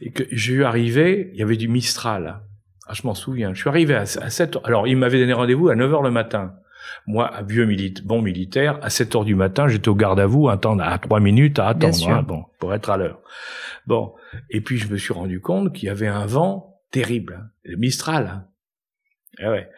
j'ai 0.00 0.54
eu 0.54 0.64
arrivé, 0.64 1.28
il 1.34 1.40
y 1.40 1.42
avait 1.42 1.58
du 1.58 1.68
Mistral. 1.68 2.40
Ah, 2.86 2.94
je 2.94 3.06
m'en 3.06 3.12
souviens. 3.12 3.52
Je 3.52 3.60
suis 3.60 3.68
arrivé 3.68 3.94
à, 3.94 4.00
à 4.00 4.06
7 4.06 4.56
heures. 4.56 4.66
Alors, 4.66 4.88
il 4.88 4.96
m'avait 4.96 5.18
donné 5.18 5.34
rendez-vous 5.34 5.68
à 5.68 5.74
9 5.74 5.92
heures 5.92 6.02
le 6.02 6.10
matin. 6.10 6.54
Moi, 7.06 7.34
un 7.36 7.42
vieux 7.42 7.64
militaire, 7.66 8.04
bon 8.04 8.22
militaire, 8.22 8.78
à 8.82 8.90
7 8.90 9.16
heures 9.16 9.24
du 9.24 9.34
matin, 9.34 9.68
j'étais 9.68 9.88
au 9.88 9.94
garde 9.94 10.20
à 10.20 10.26
vous, 10.26 10.48
attendre 10.48 10.82
à 10.82 10.98
3 10.98 11.20
minutes 11.20 11.58
à 11.58 11.68
attendre, 11.68 12.08
hein, 12.08 12.22
bon, 12.22 12.44
pour 12.58 12.74
être 12.74 12.90
à 12.90 12.96
l'heure. 12.96 13.20
Bon. 13.86 14.14
Et 14.50 14.60
puis, 14.60 14.78
je 14.78 14.88
me 14.88 14.96
suis 14.96 15.12
rendu 15.12 15.40
compte 15.40 15.74
qu'il 15.74 15.86
y 15.86 15.90
avait 15.90 16.08
un 16.08 16.26
vent 16.26 16.80
terrible. 16.90 17.40
Hein, 17.40 17.50
le 17.64 17.76
Mistral. 17.76 18.26
Hein. 18.26 18.46
Eh 19.38 19.48
ouais. 19.48 19.68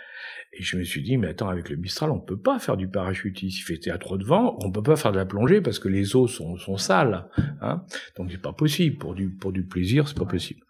Et 0.57 0.63
je 0.63 0.77
me 0.77 0.85
suis 0.85 1.03
dit, 1.03 1.17
mais 1.17 1.29
attends, 1.29 1.49
avec 1.49 1.69
le 1.69 1.77
Mistral, 1.77 2.11
on 2.13 2.21
peut 2.21 2.39
pas 2.39 2.61
faire 2.61 2.77
du 2.77 2.89
parachutisme. 2.89 3.73
Il 3.73 3.77
fait 3.77 3.91
à 3.91 3.99
trop 3.99 4.17
de 4.17 4.25
vent, 4.25 4.57
on 4.63 4.71
peut 4.71 4.83
pas 4.83 4.95
faire 4.95 5.11
de 5.11 5.17
la 5.17 5.27
plongée 5.27 5.61
parce 5.61 5.81
que 5.81 5.89
les 5.89 6.15
eaux 6.15 6.29
sont, 6.29 6.57
sont 6.57 6.77
sales. 6.77 7.29
Hein 7.61 7.85
Donc 8.17 8.31
c'est 8.31 8.41
pas 8.41 8.53
possible. 8.53 8.97
Pour 8.97 9.15
du, 9.15 9.31
pour 9.31 9.53
du 9.53 9.65
plaisir, 9.65 10.07
c'est 10.07 10.19
pas 10.19 10.27
possible. 10.27 10.61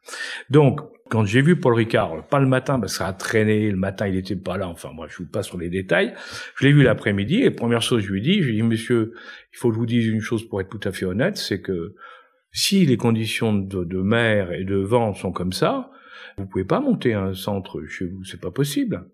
Donc, 0.49 0.81
quand 1.11 1.25
j'ai 1.25 1.43
vu 1.43 1.57
Paul 1.57 1.75
Ricard, 1.75 2.27
pas 2.29 2.41
le 2.41 2.47
matin, 2.47 2.81
parce 2.81 2.93
que 2.93 2.99
ça 2.99 3.07
a 3.07 3.13
traîné, 3.13 3.71
le 3.71 3.77
matin 3.77 4.09
il 4.09 4.17
était 4.17 4.37
pas 4.37 4.57
là, 4.57 4.69
enfin 4.69 4.91
moi 4.93 5.07
je 5.09 5.19
vous 5.19 5.27
passe 5.27 5.47
sur 5.47 5.59
les 5.59 5.69
détails, 5.69 6.15
je 6.57 6.65
l'ai 6.65 6.73
vu 6.73 6.83
l'après-midi, 6.83 7.43
et 7.43 7.51
première 7.51 7.83
chose 7.83 8.03
je 8.03 8.11
lui 8.11 8.21
ai 8.21 8.23
dit, 8.23 8.43
je 8.43 8.49
lui 8.49 8.55
ai 8.55 8.57
dit, 8.57 8.63
monsieur, 8.63 9.13
il 9.53 9.59
faut 9.59 9.69
que 9.69 9.75
je 9.75 9.79
vous 9.79 9.87
dise 9.87 10.07
une 10.07 10.21
chose 10.21 10.49
pour 10.49 10.61
être 10.61 10.71
tout 10.71 10.89
à 10.89 10.93
fait 10.93 11.05
honnête, 11.05 11.37
c'est 11.37 11.61
que 11.61 11.95
si 12.53 12.87
les 12.87 12.97
conditions 12.97 13.53
de, 13.53 13.85
de 13.85 13.99
mer 13.99 14.53
et 14.53 14.65
de 14.65 14.77
vent 14.77 15.13
sont 15.13 15.33
comme 15.33 15.53
ça, 15.53 15.91
vous 16.39 16.47
pouvez 16.47 16.65
pas 16.65 16.81
monter 16.81 17.15
un 17.15 17.35
centre 17.35 17.85
chez 17.87 18.07
vous, 18.07 18.25
c'est 18.25 18.41
pas 18.41 18.51
possible. 18.51 19.09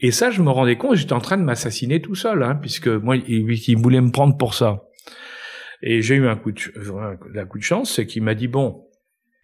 Et 0.00 0.10
ça, 0.10 0.30
je 0.30 0.42
me 0.42 0.50
rendais 0.50 0.76
compte, 0.76 0.96
j'étais 0.96 1.12
en 1.12 1.20
train 1.20 1.36
de 1.36 1.42
m'assassiner 1.42 2.00
tout 2.00 2.14
seul, 2.14 2.42
hein, 2.42 2.54
puisque 2.54 2.88
moi, 2.88 3.16
il, 3.16 3.50
il, 3.50 3.76
voulait 3.76 4.00
me 4.00 4.10
prendre 4.10 4.36
pour 4.36 4.54
ça. 4.54 4.84
Et 5.82 6.00
j'ai 6.00 6.14
eu 6.14 6.26
un 6.26 6.36
coup 6.36 6.52
de, 6.52 6.60
un 7.38 7.46
coup 7.46 7.58
de 7.58 7.62
chance, 7.62 7.94
c'est 7.94 8.06
qu'il 8.06 8.22
m'a 8.22 8.34
dit 8.34 8.48
bon, 8.48 8.86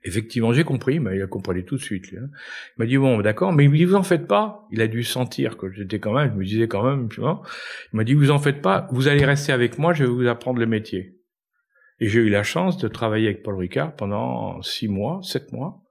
effectivement, 0.05 0.53
j'ai 0.53 0.65
compris, 0.65 1.01
mais 1.01 1.17
il 1.17 1.23
a 1.23 1.27
compris 1.27 1.65
tout 1.65 1.77
de 1.77 1.83
suite. 1.83 2.11
Lui, 2.11 2.19
hein. 2.19 2.29
Il 2.77 2.81
m'a 2.81 2.87
dit 2.87 2.99
bon, 2.99 3.21
d'accord, 3.21 3.53
mais 3.53 3.65
il 3.65 3.71
me 3.71 3.77
dit 3.77 3.85
vous 3.85 3.95
en 3.95 4.03
faites 4.03 4.27
pas. 4.27 4.67
Il 4.71 4.81
a 4.81 4.87
dû 4.87 5.03
sentir 5.03 5.57
que 5.57 5.71
j'étais 5.71 5.99
quand 5.99 6.13
même, 6.13 6.33
je 6.33 6.37
me 6.37 6.45
disais 6.45 6.69
quand 6.69 6.85
même, 6.85 7.09
tu 7.09 7.21
vois. 7.21 7.43
Il 7.93 7.97
m'a 7.97 8.05
dit 8.05 8.15
vous 8.15 8.31
en 8.31 8.39
faites 8.39 8.63
pas, 8.63 8.89
vous 8.93 9.09
allez 9.09 9.25
rester 9.25 9.53
avec 9.53 9.79
moi, 9.79 9.93
je 9.93 10.05
vais 10.05 10.11
vous 10.11 10.27
apprendre 10.27 10.61
le 10.61 10.67
métier. 10.67 11.17
Et 12.01 12.09
j'ai 12.09 12.21
eu 12.21 12.29
la 12.29 12.45
chance 12.45 12.79
de 12.79 12.87
travailler 12.89 13.27
avec 13.27 13.43
Paul 13.43 13.57
Ricard 13.57 13.97
pendant 13.97 14.63
six 14.63 14.89
mois, 14.89 15.21
sept 15.23 15.53
mois. 15.53 15.83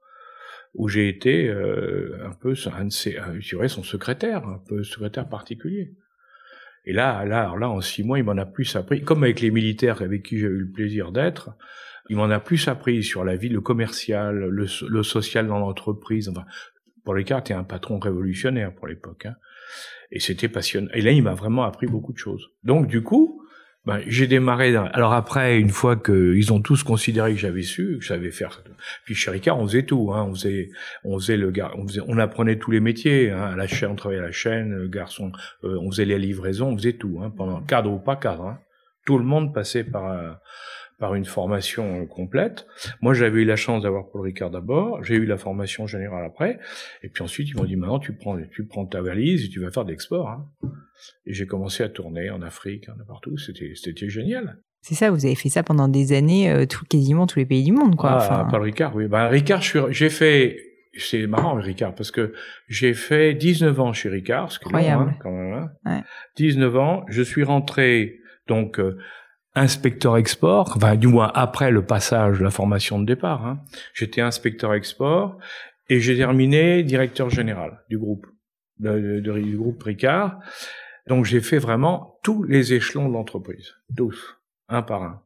où 0.74 0.88
j'ai 0.88 1.08
été 1.08 1.48
euh, 1.48 2.18
un 2.24 2.32
peu 2.32 2.54
un 2.72 2.84
de 2.86 2.92
ses, 2.92 3.18
je 3.38 3.48
dirais 3.48 3.68
son 3.68 3.82
secrétaire, 3.82 4.46
un 4.46 4.62
peu 4.68 4.82
secrétaire 4.84 5.28
particulier. 5.28 5.94
Et 6.84 6.92
là, 6.92 7.24
là, 7.24 7.54
là, 7.58 7.68
en 7.68 7.80
six 7.80 8.02
mois, 8.02 8.18
il 8.18 8.24
m'en 8.24 8.36
a 8.36 8.46
plus 8.46 8.76
appris, 8.76 9.02
comme 9.02 9.24
avec 9.24 9.40
les 9.40 9.50
militaires 9.50 10.00
avec 10.02 10.22
qui 10.22 10.38
j'ai 10.38 10.46
eu 10.46 10.60
le 10.60 10.70
plaisir 10.70 11.12
d'être. 11.12 11.50
Il 12.08 12.16
m'en 12.16 12.30
a 12.30 12.40
plus 12.40 12.68
appris 12.68 13.02
sur 13.02 13.24
la 13.24 13.36
vie, 13.36 13.48
le 13.48 13.60
commercial, 13.60 14.36
le, 14.36 14.66
le 14.88 15.02
social 15.02 15.46
dans 15.46 15.58
l'entreprise. 15.58 16.28
Enfin, 16.28 16.44
pour 17.04 17.14
les 17.14 17.24
cartes, 17.24 17.50
un 17.50 17.64
patron 17.64 17.98
révolutionnaire 17.98 18.74
pour 18.74 18.86
l'époque. 18.86 19.26
Hein. 19.26 19.36
Et 20.10 20.20
c'était 20.20 20.48
passionnant. 20.48 20.88
Et 20.94 21.02
là, 21.02 21.10
il 21.12 21.22
m'a 21.22 21.34
vraiment 21.34 21.64
appris 21.64 21.86
beaucoup 21.86 22.12
de 22.12 22.18
choses. 22.18 22.50
Donc, 22.64 22.86
du 22.86 23.02
coup, 23.02 23.42
ben, 23.88 24.02
j'ai 24.06 24.26
démarré. 24.26 24.76
Alors 24.76 25.14
après, 25.14 25.58
une 25.58 25.70
fois 25.70 25.96
qu'ils 25.96 26.52
ont 26.52 26.60
tous 26.60 26.82
considéré 26.82 27.32
que 27.32 27.38
j'avais 27.38 27.62
su, 27.62 27.96
que 27.98 28.04
j'avais 28.04 28.30
faire. 28.30 28.62
Puis 29.06 29.14
chez 29.14 29.30
Ricard, 29.30 29.58
on 29.58 29.66
faisait 29.66 29.84
tout. 29.84 30.12
Hein. 30.12 30.26
On 30.28 30.34
faisait, 30.34 30.68
on 31.04 31.18
faisait 31.18 31.38
le 31.38 31.50
on, 31.74 31.88
faisait, 31.88 32.02
on 32.06 32.18
apprenait 32.18 32.58
tous 32.58 32.70
les 32.70 32.80
métiers. 32.80 33.30
Hein. 33.30 33.52
À 33.52 33.56
la 33.56 33.66
chaîne, 33.66 33.92
on 33.92 33.94
travaillait 33.94 34.22
à 34.22 34.26
la 34.26 34.32
chaîne. 34.32 34.74
Le 34.74 34.88
garçon, 34.88 35.32
euh, 35.64 35.78
on 35.80 35.90
faisait 35.90 36.04
les 36.04 36.18
livraisons, 36.18 36.68
on 36.72 36.76
faisait 36.76 36.94
tout. 36.94 37.20
Hein, 37.22 37.32
pendant 37.34 37.62
cadre 37.62 37.90
ou 37.90 37.98
pas 37.98 38.16
cadre. 38.16 38.44
Hein. 38.44 38.58
Tout 39.06 39.16
le 39.16 39.24
monde 39.24 39.54
passait 39.54 39.84
par. 39.84 40.10
Euh, 40.10 40.32
par 40.98 41.14
une 41.14 41.24
formation 41.24 42.06
complète. 42.06 42.66
Moi, 43.00 43.14
j'avais 43.14 43.42
eu 43.42 43.44
la 43.44 43.56
chance 43.56 43.82
d'avoir 43.82 44.10
Paul 44.10 44.22
Ricard 44.22 44.50
d'abord, 44.50 45.02
j'ai 45.04 45.14
eu 45.14 45.26
la 45.26 45.38
formation 45.38 45.86
générale 45.86 46.24
après, 46.24 46.58
et 47.02 47.08
puis 47.08 47.22
ensuite, 47.22 47.48
ils 47.48 47.56
m'ont 47.56 47.64
dit, 47.64 47.76
maintenant, 47.76 48.00
tu 48.00 48.12
prends, 48.14 48.36
tu 48.50 48.66
prends 48.66 48.84
ta 48.84 49.00
valise 49.00 49.44
et 49.44 49.48
tu 49.48 49.60
vas 49.60 49.70
faire 49.70 49.84
de 49.84 49.90
l'export. 49.90 50.28
Hein. 50.28 50.48
Et 51.24 51.32
j'ai 51.32 51.46
commencé 51.46 51.84
à 51.84 51.88
tourner 51.88 52.30
en 52.30 52.42
Afrique, 52.42 52.88
hein, 52.88 52.94
partout, 53.06 53.38
c'était, 53.38 53.72
c'était 53.74 54.08
génial. 54.08 54.58
C'est 54.80 54.94
ça, 54.94 55.10
vous 55.10 55.24
avez 55.24 55.34
fait 55.34 55.48
ça 55.48 55.62
pendant 55.62 55.88
des 55.88 56.12
années, 56.12 56.50
euh, 56.50 56.66
tout, 56.66 56.84
quasiment 56.84 57.26
tous 57.26 57.38
les 57.38 57.46
pays 57.46 57.64
du 57.64 57.72
monde, 57.72 57.96
quoi. 57.96 58.10
Ah, 58.10 58.16
enfin... 58.16 58.48
Paul 58.50 58.62
Ricard, 58.62 58.94
oui. 58.96 59.06
Ben, 59.06 59.28
Ricard, 59.28 59.62
j'ai 59.62 60.10
fait, 60.10 60.58
c'est 60.96 61.26
marrant, 61.28 61.54
Ricard, 61.54 61.94
parce 61.94 62.10
que 62.10 62.32
j'ai 62.68 62.94
fait 62.94 63.34
19 63.34 63.78
ans 63.78 63.92
chez 63.92 64.08
Ricard, 64.08 64.50
ce 64.50 64.58
qui 64.58 64.68
est 64.68 64.88
hein, 64.88 65.14
quand 65.20 65.30
même. 65.30 65.52
Hein. 65.54 65.70
Ouais. 65.84 66.02
19 66.36 66.76
ans, 66.76 67.04
je 67.08 67.22
suis 67.22 67.44
rentré, 67.44 68.18
donc, 68.48 68.80
euh, 68.80 68.98
inspecteur 69.58 70.16
export, 70.16 70.74
enfin 70.76 70.96
du 70.96 71.06
moins 71.06 71.30
après 71.34 71.70
le 71.70 71.84
passage 71.84 72.38
de 72.38 72.44
la 72.44 72.50
formation 72.50 72.98
de 72.98 73.04
départ. 73.04 73.46
Hein. 73.46 73.60
J'étais 73.94 74.20
inspecteur 74.20 74.74
export 74.74 75.38
et 75.88 76.00
j'ai 76.00 76.16
terminé 76.16 76.82
directeur 76.82 77.30
général 77.30 77.82
du 77.88 77.98
groupe, 77.98 78.26
de, 78.78 79.20
du 79.20 79.56
groupe 79.56 79.82
Ricard. 79.82 80.38
Donc 81.06 81.24
j'ai 81.24 81.40
fait 81.40 81.58
vraiment 81.58 82.18
tous 82.22 82.42
les 82.42 82.74
échelons 82.74 83.08
de 83.08 83.14
l'entreprise, 83.14 83.74
tous, 83.96 84.36
un 84.68 84.82
par 84.82 85.02
un. 85.02 85.22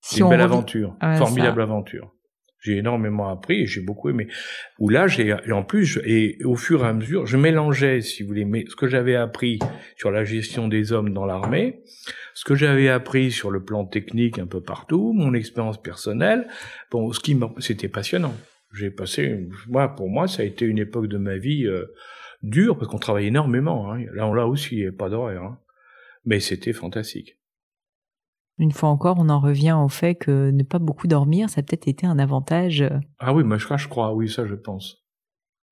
C'est 0.00 0.20
une 0.20 0.28
belle 0.28 0.40
aventure, 0.40 0.96
formidable 1.18 1.62
aventure. 1.62 2.12
J'ai 2.60 2.76
énormément 2.76 3.28
appris 3.28 3.62
et 3.62 3.66
j'ai 3.66 3.80
beaucoup 3.80 4.10
aimé. 4.10 4.28
Où 4.78 4.90
là, 4.90 5.06
j'ai 5.06 5.34
en 5.50 5.62
plus 5.62 5.98
et 6.04 6.38
au 6.44 6.56
fur 6.56 6.84
et 6.84 6.88
à 6.88 6.92
mesure, 6.92 7.26
je 7.26 7.38
mélangeais, 7.38 8.02
si 8.02 8.22
vous 8.22 8.28
voulez, 8.28 8.66
ce 8.68 8.76
que 8.76 8.86
j'avais 8.86 9.16
appris 9.16 9.58
sur 9.96 10.10
la 10.10 10.24
gestion 10.24 10.68
des 10.68 10.92
hommes 10.92 11.14
dans 11.14 11.24
l'armée, 11.24 11.82
ce 12.34 12.44
que 12.44 12.54
j'avais 12.54 12.88
appris 12.88 13.30
sur 13.30 13.50
le 13.50 13.64
plan 13.64 13.86
technique 13.86 14.38
un 14.38 14.46
peu 14.46 14.60
partout, 14.60 15.12
mon 15.14 15.32
expérience 15.32 15.80
personnelle. 15.80 16.48
Bon, 16.90 17.12
ce 17.12 17.20
qui 17.20 17.38
c'était 17.58 17.88
passionnant. 17.88 18.34
J'ai 18.72 18.90
passé, 18.90 19.48
moi, 19.68 19.88
pour 19.88 20.08
moi, 20.08 20.28
ça 20.28 20.42
a 20.42 20.44
été 20.44 20.64
une 20.64 20.78
époque 20.78 21.08
de 21.08 21.18
ma 21.18 21.38
vie 21.38 21.66
euh, 21.66 21.86
dure 22.42 22.78
parce 22.78 22.88
qu'on 22.88 22.98
travaillait 22.98 23.28
énormément. 23.28 23.92
Hein. 23.92 24.04
Là, 24.12 24.26
on 24.26 24.34
l'a 24.34 24.46
aussi, 24.46 24.76
il 24.76 24.82
avait 24.82 24.92
pas 24.92 25.08
d'horaire, 25.08 25.42
hein. 25.42 25.58
mais 26.24 26.38
c'était 26.38 26.72
fantastique. 26.72 27.39
Une 28.60 28.72
fois 28.72 28.90
encore, 28.90 29.16
on 29.18 29.30
en 29.30 29.40
revient 29.40 29.76
au 29.82 29.88
fait 29.88 30.14
que 30.14 30.50
ne 30.50 30.62
pas 30.62 30.78
beaucoup 30.78 31.06
dormir, 31.06 31.48
ça 31.48 31.60
a 31.60 31.62
peut-être 31.62 31.88
été 31.88 32.06
un 32.06 32.18
avantage. 32.18 32.84
Ah 33.18 33.32
oui, 33.32 33.42
moi 33.42 33.56
je, 33.56 33.66
je 33.76 33.88
crois, 33.88 34.12
oui, 34.12 34.28
ça 34.28 34.46
je 34.46 34.54
pense. 34.54 34.98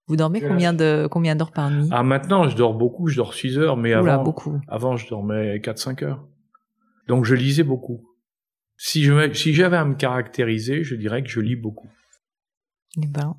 Vous 0.07 0.17
dormez 0.17 0.41
combien 0.41 0.73
de 0.73 1.07
combien 1.11 1.37
d'heures 1.37 1.53
par 1.53 1.71
nuit? 1.71 1.87
Ah 1.91 2.03
maintenant, 2.03 2.49
je 2.49 2.57
dors 2.57 2.73
beaucoup, 2.73 3.09
je 3.09 3.17
dors 3.17 3.35
6 3.35 3.59
heures, 3.59 3.77
mais 3.77 3.93
avant, 3.93 4.23
beaucoup. 4.23 4.59
avant 4.67 4.97
je 4.97 5.07
dormais 5.07 5.59
4-5 5.59 6.03
heures. 6.03 6.27
Donc 7.09 7.27
je 7.27 7.35
lisais 7.35 7.63
beaucoup. 7.63 8.09
Si 8.79 9.05
je 9.05 9.35
si 9.35 9.53
j'avais 9.53 9.77
à 9.77 9.85
me 9.85 9.95
caractériser, 9.95 10.83
je 10.83 10.95
dirais 10.95 11.23
que 11.23 11.29
je 11.29 11.41
lis 11.41 11.57
beaucoup. 11.57 11.91
Eh 12.97 13.07
ben, 13.07 13.37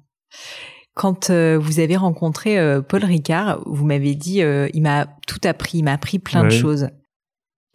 quand 0.94 1.30
euh, 1.30 1.58
vous 1.58 1.80
avez 1.80 1.96
rencontré 1.96 2.60
euh, 2.60 2.82
Paul 2.82 3.04
Ricard, 3.04 3.64
vous 3.66 3.86
m'avez 3.86 4.16
dit, 4.16 4.44
euh, 4.44 4.68
il 4.74 4.82
m'a 4.82 5.08
tout 5.28 5.40
appris, 5.46 5.78
il 5.80 5.84
m'a 5.84 5.94
appris 5.94 6.20
plein 6.20 6.44
de 6.44 6.50
choses. 6.50 6.90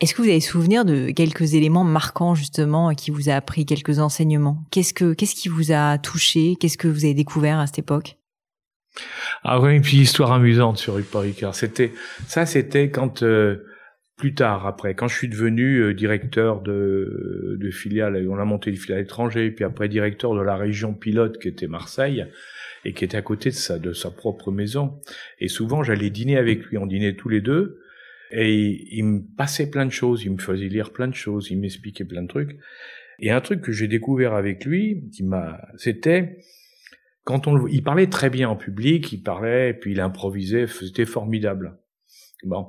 Est-ce 0.01 0.15
que 0.15 0.23
vous 0.23 0.29
avez 0.29 0.41
souvenir 0.41 0.85
de 0.85 1.11
quelques 1.11 1.55
éléments 1.55 1.85
marquants 1.85 2.35
justement 2.35 2.95
qui 2.95 3.11
vous 3.11 3.29
a 3.29 3.35
appris 3.35 3.65
quelques 3.65 4.01
enseignements? 4.01 4.65
Qu'est-ce 4.71 4.93
que 4.93 5.15
qu'est-ce 5.15 5.37
qui 5.37 5.49
vous 5.49 5.73
a 5.73 5.99
touché? 5.99 6.57
Qu'est-ce 6.59 6.77
que 6.77 6.89
vous 6.89 7.05
avez 7.05 7.15
découvert 7.15 7.61
à 7.61 7.67
cette 7.67 7.79
époque? 7.79 8.17
Ah 9.45 9.61
oui, 9.61 9.77
une 9.77 9.83
petite 9.83 10.01
histoire 10.01 10.33
amusante 10.33 10.79
sur 10.79 11.01
Paul 11.11 11.27
Ricard. 11.27 11.55
C'était 11.55 11.93
ça, 12.27 12.45
c'était 12.45 12.91
quand 12.91 13.23
euh, 13.23 13.65
plus 14.17 14.35
tard 14.35 14.67
après, 14.67 14.95
quand 14.95 15.07
je 15.07 15.17
suis 15.17 15.29
devenu 15.29 15.79
euh, 15.79 15.95
directeur 15.95 16.61
de 16.61 17.57
de 17.61 17.71
filiale, 17.71 18.27
on 18.29 18.39
a 18.39 18.45
monté 18.45 18.71
une 18.71 18.77
filiale 18.77 19.01
étrangère, 19.01 19.51
puis 19.55 19.65
après 19.65 19.89
directeur 19.89 20.35
de 20.35 20.41
la 20.41 20.57
région 20.57 20.93
pilote 20.93 21.39
qui 21.39 21.47
était 21.47 21.69
Marseille 21.69 22.27
et 22.85 22.95
qui 22.95 23.05
était 23.05 23.17
à 23.17 23.23
côté 23.23 23.51
de 23.51 23.55
sa 23.55 23.79
de 23.79 23.93
sa 23.93 24.11
propre 24.11 24.51
maison. 24.51 25.01
Et 25.39 25.49
souvent, 25.49 25.85
j'allais 25.85 26.11
dîner 26.11 26.37
avec 26.37 26.65
lui. 26.65 26.79
On 26.79 26.87
dînait 26.87 27.15
tous 27.15 27.29
les 27.29 27.41
deux. 27.41 27.79
Et 28.37 28.97
il 28.97 29.05
me 29.05 29.21
passait 29.37 29.71
plein 29.71 29.87
de 29.87 29.93
choses, 29.93 30.25
il 30.25 30.33
me 30.33 30.39
faisait 30.39 30.69
lire 30.69 30.93
plein 30.93 31.07
de 31.07 31.15
choses, 31.15 31.51
il 31.51 31.61
m'expliquait 31.61 32.05
plein 32.05 32.23
de 32.23 32.29
trucs. 32.29 32.59
Et 33.21 33.31
un 33.31 33.41
truc 33.41 33.61
que 33.61 33.71
j'ai 33.71 33.87
découvert 33.87 34.35
avec 34.35 34.65
lui, 34.65 35.09
c'était 35.77 36.39
quand 37.23 37.47
on, 37.47 37.67
il 37.69 37.83
parlait 37.83 38.09
très 38.09 38.31
bien 38.31 38.49
en 38.49 38.57
public, 38.57 39.13
il 39.13 39.23
parlait, 39.23 39.73
puis 39.73 39.93
il 39.93 40.01
improvisait, 40.01 40.67
c'était 40.67 41.07
formidable. 41.07 41.79
Bon. 42.43 42.67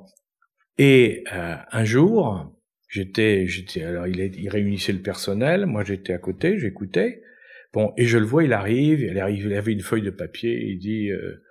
Et 0.78 1.24
euh, 1.34 1.56
un 1.72 1.84
jour, 1.84 2.56
j'étais, 2.88 3.48
j'étais, 3.48 3.82
alors 3.82 4.06
il, 4.06 4.48
réunissait 4.48 4.92
le 4.92 5.02
personnel, 5.02 5.66
moi 5.66 5.82
j'étais 5.82 6.12
à 6.12 6.18
côté, 6.18 6.58
j'écoutais. 6.58 7.22
Bon, 7.72 7.92
et 7.96 8.06
je 8.06 8.18
le 8.18 8.24
vois, 8.24 8.44
il 8.44 8.52
arrive, 8.52 9.00
il 9.00 9.18
arrive, 9.18 9.46
il 9.46 9.54
avait 9.54 9.72
une 9.72 9.80
feuille 9.80 10.02
de 10.02 10.10
papier, 10.10 10.64
il 10.64 10.78
dit, 10.78 11.10
euh, 11.10 11.42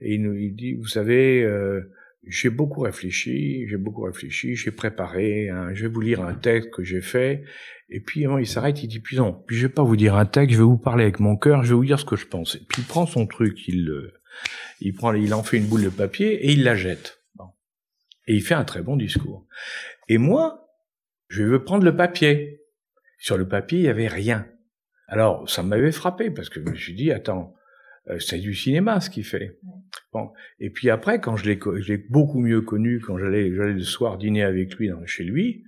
et 0.00 0.14
il 0.14 0.22
nous, 0.22 0.34
il 0.34 0.54
dit, 0.54 0.74
vous 0.74 0.88
savez. 0.88 1.42
Euh, 1.42 1.90
j'ai 2.26 2.50
beaucoup 2.50 2.80
réfléchi, 2.80 3.66
j'ai 3.68 3.76
beaucoup 3.76 4.02
réfléchi, 4.02 4.56
j'ai 4.56 4.70
préparé, 4.70 5.48
je 5.74 5.82
vais 5.82 5.88
vous 5.88 6.00
lire 6.00 6.22
un 6.22 6.34
texte 6.34 6.70
que 6.70 6.82
j'ai 6.82 7.00
fait, 7.00 7.44
et 7.88 8.00
puis 8.00 8.22
il 8.22 8.46
s'arrête, 8.46 8.82
il 8.82 8.88
dit, 8.88 9.00
puis 9.00 9.16
non, 9.16 9.32
puis 9.46 9.56
je 9.56 9.66
vais 9.66 9.72
pas 9.72 9.84
vous 9.84 9.96
dire 9.96 10.16
un 10.16 10.26
texte, 10.26 10.52
je 10.52 10.58
vais 10.58 10.64
vous 10.64 10.78
parler 10.78 11.04
avec 11.04 11.20
mon 11.20 11.36
cœur, 11.36 11.62
je 11.62 11.68
vais 11.68 11.74
vous 11.74 11.84
dire 11.84 12.00
ce 12.00 12.04
que 12.04 12.16
je 12.16 12.26
pense. 12.26 12.56
Et 12.56 12.64
puis 12.68 12.82
il 12.82 12.84
prend 12.84 13.06
son 13.06 13.26
truc, 13.26 13.68
il, 13.68 14.12
il 14.80 14.92
prend, 14.92 15.12
il 15.12 15.32
en 15.34 15.42
fait 15.42 15.56
une 15.56 15.66
boule 15.66 15.84
de 15.84 15.88
papier 15.88 16.46
et 16.46 16.52
il 16.52 16.64
la 16.64 16.74
jette. 16.74 17.22
Et 18.26 18.34
il 18.34 18.42
fait 18.42 18.54
un 18.54 18.64
très 18.64 18.82
bon 18.82 18.96
discours. 18.96 19.46
Et 20.08 20.18
moi, 20.18 20.68
je 21.28 21.44
veux 21.44 21.62
prendre 21.62 21.84
le 21.84 21.96
papier. 21.96 22.60
Sur 23.18 23.38
le 23.38 23.48
papier, 23.48 23.78
il 23.78 23.84
y 23.84 23.88
avait 23.88 24.08
rien. 24.08 24.46
Alors, 25.08 25.48
ça 25.48 25.62
m'avait 25.62 25.92
frappé 25.92 26.30
parce 26.30 26.48
que 26.48 26.60
je 26.60 26.68
me 26.68 26.76
suis 26.76 26.94
dit, 26.94 27.12
attends, 27.12 27.54
euh, 27.54 27.55
c'est 28.18 28.38
du 28.38 28.54
cinéma 28.54 29.00
ce 29.00 29.10
qu'il 29.10 29.24
fait. 29.24 29.58
Bon. 30.12 30.30
Et 30.60 30.70
puis 30.70 30.90
après, 30.90 31.20
quand 31.20 31.36
je 31.36 31.44
l'ai, 31.44 31.98
beaucoup 32.08 32.40
mieux 32.40 32.60
connu, 32.62 33.00
quand 33.00 33.18
j'allais, 33.18 33.52
j'allais 33.54 33.74
le 33.74 33.80
soir 33.80 34.18
dîner 34.18 34.42
avec 34.42 34.74
lui 34.76 34.88
dans, 34.88 35.04
chez 35.06 35.24
lui, 35.24 35.64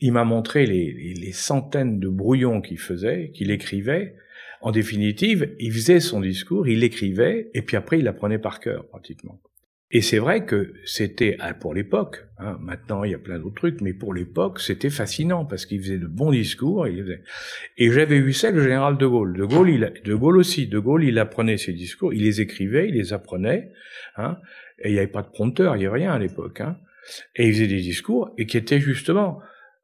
il 0.00 0.12
m'a 0.12 0.24
montré 0.24 0.66
les, 0.66 0.92
les, 0.92 1.14
les, 1.14 1.32
centaines 1.32 2.00
de 2.00 2.08
brouillons 2.08 2.60
qu'il 2.60 2.78
faisait, 2.78 3.30
qu'il 3.34 3.50
écrivait. 3.50 4.14
En 4.62 4.72
définitive, 4.72 5.54
il 5.58 5.72
faisait 5.72 6.00
son 6.00 6.20
discours, 6.20 6.68
il 6.68 6.80
l'écrivait, 6.80 7.50
et 7.54 7.62
puis 7.62 7.76
après, 7.76 7.98
il 7.98 8.04
l'apprenait 8.04 8.38
par 8.38 8.60
cœur, 8.60 8.86
pratiquement. 8.88 9.40
Et 9.92 10.02
c'est 10.02 10.18
vrai 10.18 10.44
que 10.44 10.72
c'était 10.84 11.36
ah, 11.40 11.52
pour 11.52 11.74
l'époque. 11.74 12.24
Hein, 12.38 12.56
maintenant, 12.60 13.02
il 13.02 13.10
y 13.10 13.14
a 13.14 13.18
plein 13.18 13.40
d'autres 13.40 13.56
trucs, 13.56 13.80
mais 13.80 13.92
pour 13.92 14.14
l'époque, 14.14 14.60
c'était 14.60 14.90
fascinant 14.90 15.44
parce 15.44 15.66
qu'il 15.66 15.80
faisait 15.80 15.98
de 15.98 16.06
bons 16.06 16.30
discours. 16.30 16.86
Et, 16.86 17.04
et 17.76 17.90
j'avais 17.90 18.20
vu 18.20 18.32
ça 18.32 18.52
le 18.52 18.62
général 18.62 18.98
de 18.98 19.06
Gaulle. 19.06 19.36
De 19.36 19.44
Gaulle, 19.44 19.70
il, 19.70 19.92
de 20.04 20.14
Gaulle 20.14 20.36
aussi. 20.36 20.68
De 20.68 20.78
Gaulle, 20.78 21.04
il 21.04 21.18
apprenait 21.18 21.56
ses 21.56 21.72
discours, 21.72 22.14
il 22.14 22.22
les 22.22 22.40
écrivait, 22.40 22.88
il 22.88 22.94
les 22.94 23.12
apprenait. 23.12 23.72
Hein, 24.16 24.38
et 24.78 24.90
il 24.90 24.92
n'y 24.92 24.98
avait 24.98 25.08
pas 25.08 25.22
de 25.22 25.28
prompteur, 25.28 25.74
il 25.74 25.80
n'y 25.80 25.86
avait 25.86 25.98
rien 25.98 26.12
à 26.12 26.18
l'époque. 26.18 26.60
Hein, 26.60 26.76
et 27.34 27.48
il 27.48 27.52
faisait 27.52 27.66
des 27.66 27.80
discours 27.80 28.32
et 28.38 28.46
qui 28.46 28.56
étaient 28.56 28.80
justement 28.80 29.40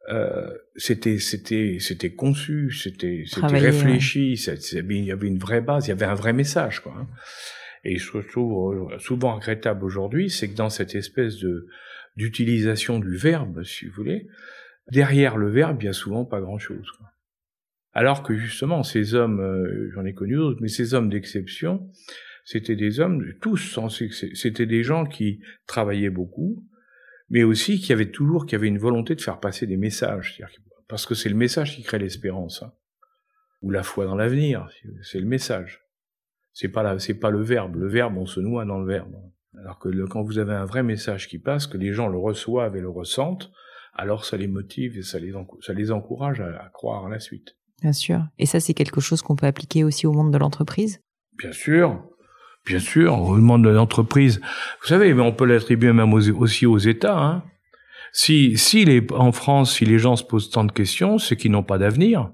euh, 0.08 0.48
c'était 0.76 1.18
c'était 1.18 1.78
c'était 1.80 2.14
conçu, 2.14 2.70
c'était 2.70 3.24
c'était 3.26 3.58
réfléchi, 3.58 4.34
il 4.34 5.04
y 5.04 5.10
avait 5.10 5.26
une 5.26 5.38
vraie 5.38 5.60
base, 5.60 5.86
il 5.86 5.88
y 5.88 5.92
avait 5.92 6.06
un 6.06 6.14
vrai 6.14 6.32
message 6.32 6.80
quoi. 6.80 6.94
Hein. 6.96 7.08
Et 7.84 7.96
je 7.96 8.18
trouve 8.18 8.98
souvent 8.98 9.36
regrettable 9.36 9.84
aujourd'hui, 9.84 10.30
c'est 10.30 10.50
que 10.50 10.56
dans 10.56 10.70
cette 10.70 10.94
espèce 10.94 11.36
de 11.38 11.68
d'utilisation 12.16 12.98
du 12.98 13.16
verbe, 13.16 13.62
si 13.62 13.86
vous 13.86 13.92
voulez, 13.92 14.26
derrière 14.90 15.36
le 15.36 15.50
verbe, 15.50 15.82
il 15.82 15.86
y 15.86 15.88
a 15.88 15.92
souvent 15.92 16.24
pas 16.24 16.40
grand-chose. 16.40 16.90
Alors 17.92 18.22
que 18.22 18.36
justement, 18.36 18.82
ces 18.82 19.14
hommes, 19.14 19.40
euh, 19.40 19.90
j'en 19.94 20.04
ai 20.04 20.14
connu 20.14 20.36
d'autres, 20.36 20.60
mais 20.60 20.68
ces 20.68 20.94
hommes 20.94 21.08
d'exception, 21.08 21.90
c'était 22.44 22.76
des 22.76 23.00
hommes, 23.00 23.24
tous, 23.40 23.78
c'était 24.34 24.66
des 24.66 24.82
gens 24.82 25.06
qui 25.06 25.40
travaillaient 25.66 26.10
beaucoup, 26.10 26.64
mais 27.28 27.42
aussi 27.42 27.80
qui 27.80 27.92
avaient 27.92 28.10
toujours, 28.10 28.46
qui 28.46 28.54
avaient 28.54 28.68
une 28.68 28.78
volonté 28.78 29.14
de 29.14 29.20
faire 29.20 29.40
passer 29.40 29.66
des 29.66 29.76
messages, 29.76 30.40
parce 30.88 31.06
que 31.06 31.14
c'est 31.14 31.28
le 31.28 31.36
message 31.36 31.74
qui 31.74 31.82
crée 31.82 31.98
l'espérance, 31.98 32.62
hein. 32.62 32.72
ou 33.62 33.70
la 33.70 33.82
foi 33.82 34.04
dans 34.04 34.14
l'avenir, 34.14 34.68
c'est 35.02 35.18
le 35.18 35.26
message. 35.26 35.85
C'est 36.58 36.70
pas 36.70 36.82
la, 36.82 36.98
c'est 36.98 37.18
pas 37.18 37.28
le 37.28 37.42
verbe. 37.42 37.76
Le 37.76 37.86
verbe, 37.86 38.16
on 38.16 38.24
se 38.24 38.40
noie 38.40 38.64
dans 38.64 38.78
le 38.78 38.86
verbe. 38.86 39.14
Alors 39.60 39.78
que 39.78 39.90
quand 40.06 40.22
vous 40.22 40.38
avez 40.38 40.54
un 40.54 40.64
vrai 40.64 40.82
message 40.82 41.28
qui 41.28 41.38
passe, 41.38 41.66
que 41.66 41.76
les 41.76 41.92
gens 41.92 42.08
le 42.08 42.16
reçoivent 42.16 42.74
et 42.76 42.80
le 42.80 42.88
ressentent, 42.88 43.50
alors 43.92 44.24
ça 44.24 44.38
les 44.38 44.46
motive 44.46 44.96
et 44.96 45.02
ça 45.02 45.18
les, 45.18 45.34
ça 45.60 45.74
les 45.74 45.92
encourage 45.92 46.40
à, 46.40 46.46
à 46.46 46.70
croire 46.70 47.04
à 47.04 47.10
la 47.10 47.18
suite. 47.18 47.56
Bien 47.82 47.92
sûr. 47.92 48.24
Et 48.38 48.46
ça, 48.46 48.58
c'est 48.58 48.72
quelque 48.72 49.02
chose 49.02 49.20
qu'on 49.20 49.36
peut 49.36 49.44
appliquer 49.44 49.84
aussi 49.84 50.06
au 50.06 50.12
monde 50.12 50.32
de 50.32 50.38
l'entreprise? 50.38 51.02
Bien 51.36 51.52
sûr. 51.52 52.02
Bien 52.64 52.78
sûr, 52.78 53.20
au 53.20 53.36
monde 53.36 53.64
de 53.64 53.68
l'entreprise. 53.68 54.40
Vous 54.80 54.86
savez, 54.86 55.12
mais 55.12 55.20
on 55.20 55.34
peut 55.34 55.44
l'attribuer 55.44 55.92
même 55.92 56.14
aussi 56.14 56.64
aux 56.64 56.78
États. 56.78 57.22
Hein. 57.22 57.44
Si, 58.12 58.56
si 58.56 58.86
les, 58.86 59.06
en 59.12 59.30
France, 59.30 59.74
si 59.74 59.84
les 59.84 59.98
gens 59.98 60.16
se 60.16 60.24
posent 60.24 60.48
tant 60.48 60.64
de 60.64 60.72
questions, 60.72 61.18
c'est 61.18 61.36
qu'ils 61.36 61.52
n'ont 61.52 61.62
pas 61.62 61.76
d'avenir. 61.76 62.32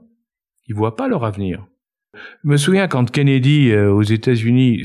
Ils 0.68 0.76
voient 0.76 0.94
pas 0.94 1.08
leur 1.08 1.24
avenir. 1.24 1.66
Je 2.14 2.48
me 2.48 2.56
souviens 2.56 2.88
quand 2.88 3.10
Kennedy 3.10 3.70
euh, 3.70 3.90
aux 3.90 4.02
États-Unis, 4.02 4.82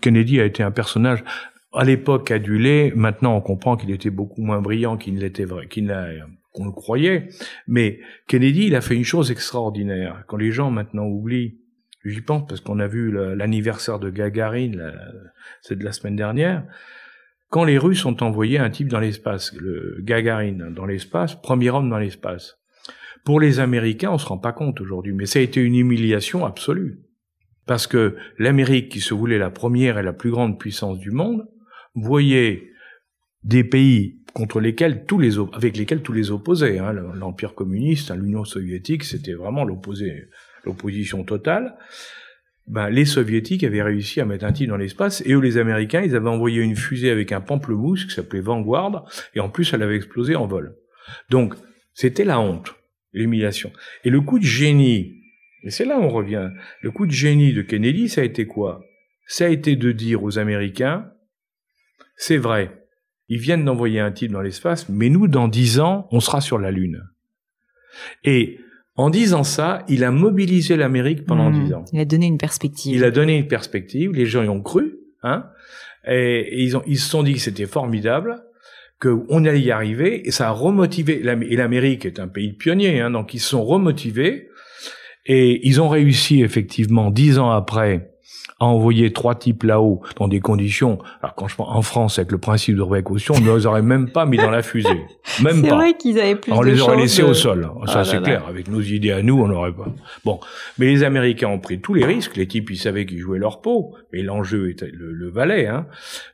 Kennedy 0.00 0.40
a 0.40 0.44
été 0.44 0.62
un 0.62 0.70
personnage 0.70 1.24
à 1.72 1.84
l'époque 1.84 2.30
adulé. 2.30 2.92
Maintenant, 2.94 3.36
on 3.36 3.40
comprend 3.40 3.76
qu'il 3.76 3.90
était 3.90 4.10
beaucoup 4.10 4.42
moins 4.42 4.60
brillant 4.60 4.96
qu'il 4.96 5.18
l'était 5.18 5.44
vrai, 5.44 5.68
qu'on 6.52 6.64
le 6.64 6.72
croyait. 6.72 7.28
Mais 7.66 8.00
Kennedy, 8.28 8.66
il 8.66 8.74
a 8.74 8.80
fait 8.80 8.96
une 8.96 9.04
chose 9.04 9.30
extraordinaire. 9.30 10.24
Quand 10.26 10.36
les 10.36 10.52
gens 10.52 10.70
maintenant 10.70 11.06
oublient 11.06 11.60
J'y 12.04 12.22
pense 12.22 12.46
parce 12.48 12.60
qu'on 12.60 12.78
a 12.78 12.86
vu 12.86 13.12
l'anniversaire 13.12 13.98
de 13.98 14.08
Gagarine, 14.08 14.92
c'est 15.60 15.78
de 15.78 15.84
la 15.84 15.92
semaine 15.92 16.16
dernière. 16.16 16.64
Quand 17.50 17.64
les 17.64 17.78
Russes 17.78 18.06
ont 18.06 18.16
envoyé 18.22 18.58
un 18.58 18.70
type 18.70 18.88
dans 18.88 19.00
l'espace, 19.00 19.52
le 19.54 19.98
Gagarine 20.00 20.72
dans 20.72 20.86
l'espace, 20.86 21.34
premier 21.34 21.68
homme 21.70 21.90
dans 21.90 21.98
l'espace. 21.98 22.59
Pour 23.24 23.40
les 23.40 23.60
Américains, 23.60 24.10
on 24.10 24.18
se 24.18 24.26
rend 24.26 24.38
pas 24.38 24.52
compte 24.52 24.80
aujourd'hui, 24.80 25.12
mais 25.12 25.26
ça 25.26 25.38
a 25.38 25.42
été 25.42 25.60
une 25.60 25.74
humiliation 25.74 26.44
absolue. 26.44 27.00
Parce 27.66 27.86
que 27.86 28.16
l'Amérique, 28.38 28.90
qui 28.90 29.00
se 29.00 29.14
voulait 29.14 29.38
la 29.38 29.50
première 29.50 29.98
et 29.98 30.02
la 30.02 30.12
plus 30.12 30.30
grande 30.30 30.58
puissance 30.58 30.98
du 30.98 31.10
monde, 31.10 31.46
voyait 31.94 32.70
des 33.44 33.64
pays 33.64 34.18
contre 34.32 34.60
lesquels 34.60 35.04
tous 35.06 35.18
les 35.18 35.38
avec 35.52 35.76
lesquels 35.76 36.02
tous 36.02 36.12
les 36.12 36.30
opposaient. 36.30 36.78
Hein, 36.78 36.92
L'Empire 36.92 37.54
communiste, 37.54 38.10
hein, 38.10 38.16
l'Union 38.16 38.44
soviétique, 38.44 39.04
c'était 39.04 39.34
vraiment 39.34 39.64
l'opposé 39.64 40.28
l'opposition 40.64 41.24
totale, 41.24 41.76
ben, 42.66 42.88
les 42.88 43.04
soviétiques 43.04 43.64
avaient 43.64 43.82
réussi 43.82 44.20
à 44.20 44.24
mettre 44.24 44.44
un 44.44 44.52
type 44.52 44.68
dans 44.68 44.76
l'espace 44.76 45.22
et 45.26 45.32
eux, 45.32 45.40
les 45.40 45.58
Américains, 45.58 46.02
ils 46.02 46.14
avaient 46.14 46.28
envoyé 46.28 46.62
une 46.62 46.76
fusée 46.76 47.10
avec 47.10 47.32
un 47.32 47.40
pamplemousse 47.40 48.04
qui 48.04 48.14
s'appelait 48.14 48.40
Vanguard 48.40 49.10
et 49.34 49.40
en 49.40 49.48
plus, 49.48 49.72
elle 49.72 49.82
avait 49.82 49.96
explosé 49.96 50.36
en 50.36 50.46
vol. 50.46 50.76
Donc, 51.30 51.54
c'était 51.94 52.24
la 52.24 52.38
honte, 52.38 52.74
l'humiliation. 53.12 53.72
Et 54.04 54.10
le 54.10 54.20
coup 54.20 54.38
de 54.38 54.44
génie, 54.44 55.16
et 55.62 55.70
c'est 55.70 55.84
là 55.84 55.98
où 55.98 56.02
on 56.02 56.10
revient, 56.10 56.50
le 56.80 56.90
coup 56.90 57.06
de 57.06 57.12
génie 57.12 57.52
de 57.52 57.62
Kennedy, 57.62 58.08
ça 58.08 58.20
a 58.20 58.24
été 58.24 58.46
quoi? 58.46 58.82
Ça 59.26 59.46
a 59.46 59.48
été 59.48 59.76
de 59.76 59.92
dire 59.92 60.22
aux 60.22 60.38
Américains, 60.38 61.10
c'est 62.16 62.36
vrai, 62.36 62.80
ils 63.28 63.38
viennent 63.38 63.64
d'envoyer 63.64 64.00
un 64.00 64.10
type 64.10 64.32
dans 64.32 64.42
l'espace, 64.42 64.88
mais 64.88 65.08
nous, 65.08 65.28
dans 65.28 65.48
dix 65.48 65.80
ans, 65.80 66.08
on 66.10 66.20
sera 66.20 66.40
sur 66.40 66.58
la 66.58 66.70
Lune. 66.70 67.02
Et 68.24 68.58
en 68.96 69.08
disant 69.08 69.44
ça, 69.44 69.84
il 69.88 70.04
a 70.04 70.10
mobilisé 70.10 70.76
l'Amérique 70.76 71.24
pendant 71.24 71.50
mmh. 71.50 71.64
dix 71.64 71.72
ans. 71.72 71.84
Il 71.92 72.00
a 72.00 72.04
donné 72.04 72.26
une 72.26 72.38
perspective. 72.38 72.94
Il 72.94 73.04
a 73.04 73.10
donné 73.10 73.38
une 73.38 73.46
perspective. 73.46 74.12
Les 74.12 74.26
gens 74.26 74.42
y 74.42 74.48
ont 74.48 74.62
cru, 74.62 74.98
hein. 75.22 75.46
Et, 76.06 76.62
ils 76.62 76.76
ont, 76.76 76.82
ils 76.86 76.98
se 76.98 77.08
sont 77.08 77.22
dit 77.22 77.34
que 77.34 77.40
c'était 77.40 77.66
formidable, 77.66 78.42
qu'on 79.00 79.44
allait 79.44 79.60
y 79.60 79.70
arriver, 79.70 80.26
et 80.26 80.30
ça 80.30 80.48
a 80.48 80.50
remotivé. 80.50 81.22
Et 81.22 81.56
l'Amérique 81.56 82.04
est 82.04 82.20
un 82.20 82.28
pays 82.28 82.52
pionnier, 82.52 83.00
hein, 83.00 83.10
donc 83.10 83.34
ils 83.34 83.40
se 83.40 83.50
sont 83.50 83.64
remotivés, 83.64 84.48
et 85.26 85.66
ils 85.66 85.80
ont 85.80 85.88
réussi 85.88 86.42
effectivement 86.42 87.10
dix 87.10 87.38
ans 87.38 87.50
après 87.50 88.10
à 88.60 88.66
envoyer 88.66 89.10
trois 89.12 89.34
types 89.34 89.62
là-haut 89.62 90.02
dans 90.16 90.28
des 90.28 90.40
conditions. 90.40 90.98
Alors 91.22 91.34
quand 91.34 91.48
je 91.48 91.56
pense 91.56 91.68
en 91.70 91.80
France 91.80 92.18
avec 92.18 92.30
le 92.30 92.36
principe 92.36 92.76
de 92.76 92.82
précaution, 92.82 93.34
on 93.34 93.40
ne 93.40 93.56
les 93.56 93.64
aurait 93.64 93.80
même 93.80 94.10
pas 94.10 94.26
mis 94.26 94.36
dans 94.36 94.50
la 94.50 94.62
fusée, 94.62 94.88
même 95.42 95.62
pas. 95.62 95.68
C'est 95.68 95.74
vrai 95.74 95.96
qu'ils 95.96 96.20
avaient 96.20 96.36
plus. 96.36 96.52
On 96.52 96.60
les 96.60 96.80
aurait 96.82 96.98
laissés 96.98 97.22
au 97.22 97.32
sol. 97.32 97.70
Ça 97.86 98.00
ah 98.00 98.04
c'est 98.04 98.22
clair. 98.22 98.44
Avec 98.46 98.68
nos 98.68 98.82
idées 98.82 99.12
à 99.12 99.22
nous, 99.22 99.40
on 99.40 99.48
n'aurait 99.48 99.72
pas. 99.72 99.86
Bon, 100.26 100.40
mais 100.78 100.86
les 100.86 101.02
Américains 101.04 101.48
ont 101.48 101.58
pris 101.58 101.80
tous 101.80 101.94
les 101.94 102.04
risques. 102.04 102.36
Les 102.36 102.46
types, 102.46 102.70
ils 102.70 102.76
savaient 102.76 103.06
qu'ils 103.06 103.20
jouaient 103.20 103.38
leur 103.38 103.62
peau, 103.62 103.94
mais 104.12 104.22
l'enjeu 104.22 104.68
était 104.68 104.90
le, 104.92 105.12
le 105.12 105.30
valait. 105.30 105.66
Hein. 105.66 105.86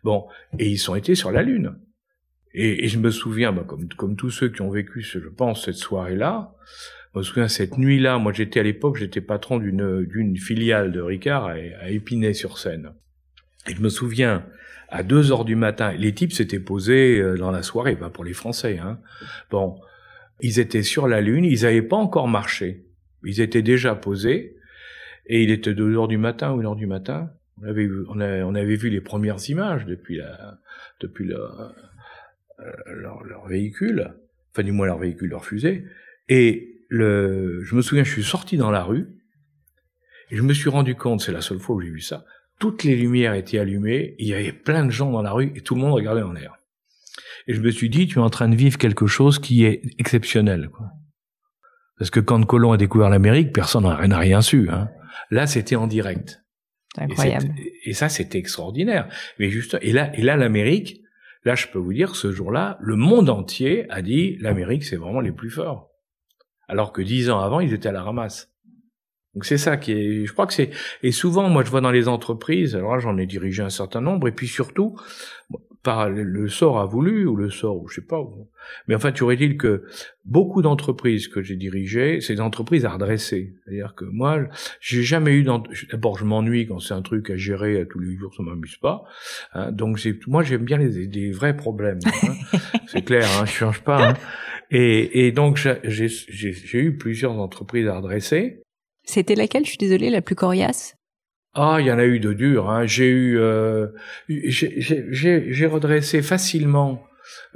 Bon, 0.03 0.25
et 0.59 0.69
ils 0.69 0.79
sont 0.79 0.97
été 0.97 1.14
sur 1.14 1.31
la 1.31 1.43
lune. 1.43 1.77
Et, 2.55 2.88
je 2.88 2.99
me 2.99 3.11
souviens, 3.11 3.53
bah, 3.53 3.66
comme, 3.97 4.16
tous 4.16 4.30
ceux 4.30 4.49
qui 4.49 4.62
ont 4.62 4.70
vécu, 4.70 5.03
je 5.03 5.28
pense, 5.28 5.64
cette 5.64 5.76
soirée-là, 5.76 6.55
je 7.14 7.18
me 7.18 7.24
souviens 7.24 7.49
cette 7.49 7.78
nuit-là, 7.78 8.18
moi 8.18 8.32
j'étais 8.32 8.61
à 8.61 8.62
l'époque, 8.62 8.97
j'étais 8.97 9.22
patron 9.22 9.59
d'une 9.59 10.36
filiale 10.36 10.92
de 10.92 11.01
Ricard 11.01 11.47
à, 11.47 11.90
Épinay-sur-Seine. 11.90 12.92
Et 13.68 13.74
je 13.74 13.80
me 13.80 13.88
souviens, 13.88 14.47
à 14.88 15.03
deux 15.03 15.32
heures 15.32 15.44
du 15.44 15.57
matin, 15.57 15.92
les 15.92 16.12
types 16.12 16.32
s'étaient 16.32 16.61
posés 16.61 17.18
euh, 17.18 17.36
dans 17.36 17.51
la 17.51 17.62
soirée, 17.62 17.97
pas 17.97 18.11
pour 18.11 18.24
les 18.24 18.34
Français. 18.34 18.78
Hein. 18.78 19.01
Bon, 19.51 19.80
ils 20.40 20.61
étaient 20.61 20.82
sur 20.82 21.09
la 21.09 21.20
Lune, 21.20 21.44
ils 21.44 21.62
n'avaient 21.62 21.82
pas 21.82 21.97
encore 21.97 22.28
marché. 22.28 22.84
Ils 23.24 23.40
étaient 23.40 23.62
déjà 23.62 23.94
posés, 23.94 24.57
et 25.26 25.42
il 25.42 25.51
était 25.51 25.74
deux 25.74 25.97
heures 25.97 26.09
du 26.09 26.18
matin 26.18 26.53
ou 26.53 26.61
une 26.61 26.66
heure 26.66 26.76
du 26.76 26.86
matin. 26.86 27.30
On 27.61 27.66
avait, 27.66 27.88
on, 28.09 28.55
avait 28.55 28.76
vu 28.76 28.90
les 28.90 29.01
premières 29.01 29.38
images 29.49 29.86
depuis 29.86 30.18
la, 30.18 30.59
depuis 31.01 31.32
euh, 31.32 31.38
leur, 32.87 33.23
leur 33.25 33.47
véhicule, 33.47 34.15
enfin 34.53 34.63
du 34.63 34.73
moins 34.73 34.87
leur 34.87 34.99
véhicule, 34.99 35.31
leur 35.31 35.45
fusée, 35.45 35.85
et 36.29 36.77
le, 36.89 37.63
je 37.65 37.75
me 37.75 37.83
souviens, 37.83 38.05
je 38.05 38.11
suis 38.11 38.25
sorti 38.25 38.57
dans 38.57 38.71
la 38.71 38.83
rue 38.83 39.09
et 40.31 40.37
je 40.37 40.43
me 40.43 40.55
suis 40.55 40.71
rendu 40.71 40.95
compte, 40.95 41.21
c'est 41.21 41.33
la 41.33 41.41
seule 41.41 41.59
fois 41.59 41.77
où 41.77 41.81
j'ai 41.81 41.91
vu 41.91 42.01
ça, 42.01 42.25
toutes 42.59 42.85
les 42.85 42.97
lumières 42.97 43.35
étaient 43.35 43.59
allumées, 43.59 44.15
il 44.19 44.29
y 44.29 44.35
avait 44.35 44.53
plein 44.53 44.85
de 44.85 44.91
gens 44.91 45.11
dans 45.11 45.23
la 45.23 45.33
rue 45.33 45.53
et 45.55 45.61
tout 45.61 45.75
le 45.75 45.81
monde 45.81 45.93
regardait 45.93 46.23
en 46.23 46.33
l'air. 46.33 46.55
Et 47.47 47.55
je 47.55 47.61
me 47.61 47.71
suis 47.71 47.91
dit, 47.91 48.07
tu 48.07 48.19
es 48.19 48.23
en 48.23 48.31
train 48.31 48.49
de 48.49 48.57
vivre 48.57 48.79
quelque 48.79 49.07
chose 49.07 49.39
qui 49.39 49.65
est 49.65 49.83
exceptionnel. 49.99 50.69
Quoi. 50.69 50.89
Parce 51.99 52.11
que 52.11 52.21
quand 52.21 52.45
Colomb 52.45 52.73
a 52.73 52.77
découvert 52.77 53.09
l'Amérique, 53.09 53.53
personne 53.53 53.85
n'a 53.85 53.95
rien, 53.95 54.19
rien 54.19 54.43
su. 54.43 54.69
Hein. 54.69 54.89
Là, 55.31 55.47
c'était 55.47 55.77
en 55.77 55.87
direct. 55.87 56.43
Incroyable. 56.99 57.55
Et, 57.59 57.91
et 57.91 57.93
ça, 57.93 58.09
c'était 58.09 58.39
extraordinaire. 58.39 59.09
Mais 59.39 59.49
juste, 59.51 59.77
et 59.81 59.93
là, 59.93 60.11
et 60.19 60.23
là, 60.23 60.37
l'Amérique, 60.37 61.03
là, 61.47 61.55
je 61.55 61.66
peux 61.68 61.78
vous 61.78 61.92
dire, 61.92 62.14
ce 62.14 62.30
jour-là, 62.30 62.76
le 62.80 62.97
monde 62.97 63.30
entier 63.30 63.90
a 63.90 64.03
dit, 64.03 64.36
l'Amérique, 64.40 64.84
c'est 64.84 64.97
vraiment 64.97 65.20
les 65.20 65.32
plus 65.32 65.51
forts 65.51 65.90
alors 66.68 66.92
que 66.92 67.03
dix 67.03 67.30
ans 67.30 67.40
avant, 67.40 67.61
ils 67.61 67.72
étaient 67.72 67.88
à 67.88 67.92
la 67.92 68.03
ramasse. 68.03 68.53
Donc 69.34 69.44
c'est 69.44 69.59
ça 69.59 69.76
qui 69.76 69.92
est, 69.92 70.24
je 70.24 70.32
crois 70.32 70.47
que 70.47 70.55
c'est, 70.55 70.70
et 71.03 71.12
souvent, 71.12 71.49
moi 71.49 71.62
je 71.62 71.70
vois 71.70 71.82
dans 71.82 71.90
les 71.90 72.09
entreprises, 72.09 72.74
alors 72.74 72.94
là 72.94 73.01
j'en 73.01 73.18
ai 73.18 73.26
dirigé 73.26 73.62
un 73.62 73.70
certain 73.70 74.01
nombre, 74.01 74.28
et 74.28 74.32
puis 74.32 74.49
surtout, 74.49 74.99
par 75.87 76.11
le 76.11 76.49
sort 76.49 76.80
a 76.80 76.84
voulu, 76.84 77.26
ou 77.26 77.37
le 77.37 77.49
sort, 77.49 77.80
ou 77.80 77.87
je 77.87 77.95
sais 77.95 78.07
pas, 78.07 78.20
mais 78.89 78.97
enfin 78.97 79.12
tu 79.12 79.22
aurais 79.22 79.37
dit 79.37 79.57
que 79.57 79.84
beaucoup 80.24 80.61
d'entreprises 80.61 81.28
que 81.28 81.43
j'ai 81.43 81.55
dirigées, 81.55 82.20
c'est 82.20 82.34
des 82.34 82.41
entreprises 82.41 82.84
à 82.84 82.91
redresser. 82.91 83.55
C'est-à-dire 83.62 83.95
que 83.95 84.05
moi, 84.05 84.41
j'ai 84.80 85.05
jamais 85.05 85.30
eu, 85.30 85.47
d'abord 85.93 86.18
je 86.18 86.24
m'ennuie 86.24 86.66
quand 86.66 86.80
c'est 86.80 86.95
un 86.95 87.03
truc 87.03 87.30
à 87.30 87.37
gérer 87.37 87.80
à 87.80 87.87
tous 87.87 88.01
les 88.01 88.16
jours, 88.16 88.34
ça 88.34 88.43
m'amuse 88.43 88.76
pas. 88.78 89.05
Hein, 89.53 89.70
donc 89.70 90.05
moi 90.26 90.43
j'aime 90.43 90.64
bien 90.64 90.78
les, 90.78 91.07
des 91.07 91.30
vrais 91.30 91.57
problèmes. 91.57 92.01
Hein. 92.05 92.59
c'est 92.89 93.03
clair, 93.03 93.28
hein, 93.39 93.45
je 93.47 93.53
change 93.53 93.82
pas. 93.82 94.11
Hein. 94.11 94.14
Et, 94.72 95.28
et 95.28 95.30
donc, 95.30 95.64
j'ai 95.84 96.78
eu 96.78 96.97
plusieurs 96.97 97.34
entreprises 97.39 97.87
à 97.87 97.97
redresser. 97.99 98.61
C'était 99.05 99.37
laquelle, 99.37 99.64
je 99.64 99.68
suis 99.68 99.78
désolée, 99.78 100.11
la 100.11 100.20
plus 100.20 100.34
coriace? 100.34 100.95
Ah, 101.59 101.79
il 101.81 101.87
y 101.87 101.93
en 101.93 101.99
a 101.99 102.05
eu 102.05 102.21
de 102.21 102.33
durs. 102.33 102.69
Hein. 102.69 102.87
J'ai 102.87 103.09
eu, 103.09 103.39
euh, 103.39 103.89
j'ai 104.29 105.67
redressé 105.67 106.21
facilement 106.21 107.03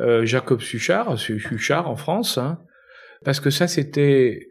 euh, 0.01 0.25
Jacob 0.25 0.61
Suchard, 0.61 1.19
Suchard 1.19 1.89
en 1.89 1.97
France, 1.97 2.39
hein, 2.39 2.61
parce 3.25 3.41
que 3.41 3.51
ça 3.51 3.69
c'était, 3.69 4.49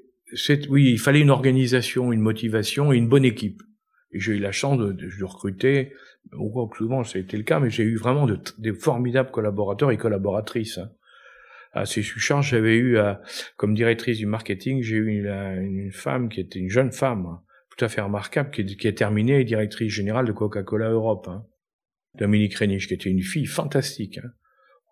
oui, 0.70 0.92
il 0.92 1.00
fallait 1.00 1.22
une 1.22 1.32
organisation, 1.32 2.14
une 2.14 2.22
motivation 2.22 2.94
et 2.94 2.98
une 2.98 3.10
bonne 3.10 3.26
équipe. 3.26 3.62
J'ai 4.14 4.34
eu 4.34 4.40
la 4.40 4.52
chance 4.52 4.78
de, 4.78 4.92
de, 4.92 5.24
recruter, 5.24 5.94
souvent 6.78 7.04
ça 7.04 7.18
a 7.18 7.22
été 7.22 7.36
le 7.36 7.44
cas, 7.44 7.60
mais 7.60 7.70
j'ai 7.70 7.84
eu 7.84 7.98
vraiment 7.98 8.28
de, 8.28 8.40
de, 8.58 8.74
formidables 8.74 9.32
collaborateurs 9.32 9.92
et 9.92 9.98
collaboratrices. 9.98 10.78
Hein 10.78 10.90
à 11.74 11.86
ces 11.86 12.02
charges, 12.02 12.50
j'avais 12.50 12.78
eu 12.78 12.98
comme 13.56 13.76
directrice 13.76 14.18
du 14.18 14.26
marketing, 14.26 14.82
j'ai 14.82 14.96
eu 14.96 15.08
une, 15.08 15.92
femme 15.92 16.30
qui 16.30 16.40
était 16.40 16.60
une 16.60 16.70
jeune 16.70 16.92
femme, 16.92 17.40
tout 17.80 17.86
à 17.86 17.90
fait 17.90 18.02
remarquable, 18.02 18.52
qui, 18.52 18.66
qui 18.76 18.88
est 18.88 18.98
terminée 18.98 19.44
directrice 19.46 19.94
générale 19.94 20.26
de 20.26 20.34
Coca-Cola 20.34 20.90
Europe. 20.90 21.28
Hein. 21.30 21.46
Dominique 22.16 22.56
Renich, 22.56 22.88
qui 22.88 22.94
était 22.94 23.10
une 23.10 23.22
fille 23.22 23.46
fantastique. 23.46 24.18
Hein. 24.18 24.32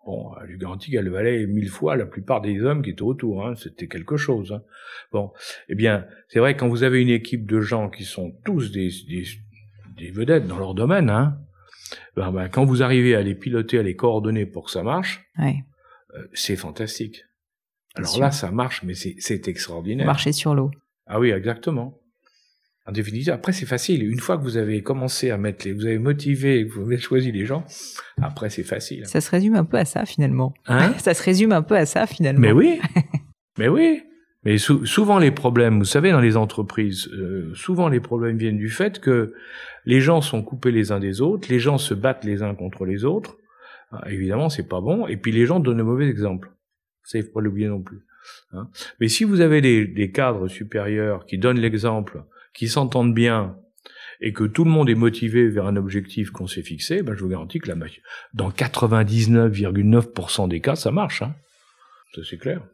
Bon, 0.06 0.30
je 0.40 0.52
lui 0.52 0.58
garantis 0.58 0.90
qu'elle 0.90 1.10
valait 1.10 1.46
mille 1.46 1.68
fois 1.68 1.96
la 1.96 2.06
plupart 2.06 2.40
des 2.40 2.62
hommes 2.62 2.82
qui 2.82 2.90
étaient 2.90 3.02
autour. 3.02 3.46
Hein. 3.46 3.54
C'était 3.56 3.88
quelque 3.88 4.16
chose. 4.16 4.52
Hein. 4.52 4.62
Bon, 5.12 5.32
eh 5.68 5.74
bien, 5.74 6.06
c'est 6.28 6.38
vrai 6.38 6.56
quand 6.56 6.68
vous 6.68 6.82
avez 6.82 7.02
une 7.02 7.10
équipe 7.10 7.46
de 7.46 7.60
gens 7.60 7.90
qui 7.90 8.04
sont 8.04 8.32
tous 8.46 8.72
des, 8.72 8.88
des, 9.06 9.24
des 9.98 10.10
vedettes 10.10 10.46
dans 10.46 10.58
leur 10.58 10.72
domaine, 10.72 11.10
hein, 11.10 11.38
ben, 12.16 12.32
ben, 12.32 12.48
quand 12.48 12.64
vous 12.64 12.82
arrivez 12.82 13.14
à 13.14 13.20
les 13.20 13.34
piloter, 13.34 13.80
à 13.80 13.82
les 13.82 13.96
coordonner 13.96 14.46
pour 14.46 14.64
que 14.66 14.70
ça 14.70 14.82
marche, 14.82 15.24
ouais. 15.38 15.56
Euh, 16.14 16.26
c'est 16.32 16.56
fantastique. 16.56 17.24
Alors 17.96 18.18
là, 18.18 18.30
ça 18.30 18.50
marche, 18.50 18.82
mais 18.82 18.94
c'est 18.94 19.48
extraordinaire. 19.48 20.06
Marcher 20.06 20.32
sur 20.32 20.54
l'eau. 20.54 20.70
Ah 21.06 21.20
oui, 21.20 21.30
exactement. 21.30 22.00
En 22.88 22.92
définitive, 22.92 23.32
après 23.34 23.52
c'est 23.52 23.66
facile. 23.66 24.02
Une 24.02 24.18
fois 24.18 24.38
que 24.38 24.42
vous 24.42 24.56
avez 24.56 24.82
commencé 24.82 25.30
à 25.30 25.36
mettre 25.36 25.66
les, 25.66 25.72
vous 25.74 25.84
avez 25.84 25.98
motivé, 25.98 26.64
vous 26.64 26.82
avez 26.82 26.96
choisi 26.98 27.30
les 27.32 27.44
gens, 27.44 27.64
après 28.22 28.48
c'est 28.48 28.62
facile. 28.62 29.04
Ça 29.06 29.20
se 29.20 29.30
résume 29.30 29.56
un 29.56 29.64
peu 29.66 29.76
à 29.76 29.84
ça 29.84 30.06
finalement. 30.06 30.54
Hein 30.66 30.94
ça 30.98 31.12
se 31.12 31.22
résume 31.22 31.52
un 31.52 31.62
peu 31.62 31.76
à 31.76 31.84
ça 31.84 32.06
finalement. 32.06 32.40
Mais 32.40 32.52
oui, 32.52 32.80
mais 33.58 33.68
oui. 33.68 34.02
Mais 34.44 34.56
sou- 34.56 34.86
souvent 34.86 35.18
les 35.18 35.32
problèmes, 35.32 35.78
vous 35.80 35.84
savez, 35.84 36.12
dans 36.12 36.20
les 36.20 36.36
entreprises, 36.36 37.08
euh, 37.12 37.52
souvent 37.54 37.88
les 37.88 38.00
problèmes 38.00 38.38
viennent 38.38 38.56
du 38.56 38.70
fait 38.70 39.00
que 39.00 39.34
les 39.84 40.00
gens 40.00 40.20
sont 40.22 40.42
coupés 40.42 40.70
les 40.70 40.90
uns 40.92 41.00
des 41.00 41.20
autres, 41.20 41.48
les 41.50 41.58
gens 41.58 41.76
se 41.76 41.92
battent 41.92 42.24
les 42.24 42.42
uns 42.42 42.54
contre 42.54 42.86
les 42.86 43.04
autres. 43.04 43.36
Ah, 43.90 44.04
évidemment, 44.10 44.48
c'est 44.48 44.68
pas 44.68 44.80
bon. 44.80 45.06
Et 45.08 45.16
puis 45.16 45.32
les 45.32 45.44
gens 45.44 45.60
donnent 45.60 45.78
de 45.78 45.82
mauvais 45.82 46.08
exemples. 46.08 46.50
Ça, 47.02 47.18
il 47.18 47.24
faut 47.24 47.32
pas 47.32 47.40
l'oublier 47.40 47.68
non 47.68 47.82
plus. 47.82 47.98
hein. 48.52 48.68
Mais 49.00 49.08
si 49.08 49.24
vous 49.24 49.40
avez 49.40 49.60
des, 49.60 49.86
des 49.86 50.10
cadres 50.12 50.46
supérieurs 50.48 51.26
qui 51.26 51.36
donnent 51.36 51.58
l'exemple, 51.60 52.22
qui 52.58 52.68
s'entendent 52.68 53.14
bien, 53.14 53.56
et 54.20 54.32
que 54.32 54.42
tout 54.42 54.64
le 54.64 54.70
monde 54.70 54.90
est 54.90 54.96
motivé 54.96 55.48
vers 55.48 55.66
un 55.66 55.76
objectif 55.76 56.32
qu'on 56.32 56.48
s'est 56.48 56.64
fixé, 56.64 57.02
ben 57.04 57.14
je 57.14 57.20
vous 57.22 57.28
garantis 57.28 57.60
que 57.60 57.70
dans 58.34 58.50
99,9% 58.50 60.48
des 60.48 60.60
cas, 60.60 60.74
ça 60.74 60.90
marche. 60.90 61.22
Hein. 61.22 61.36
Ça, 62.14 62.22
c'est 62.28 62.38
clair. 62.38 62.66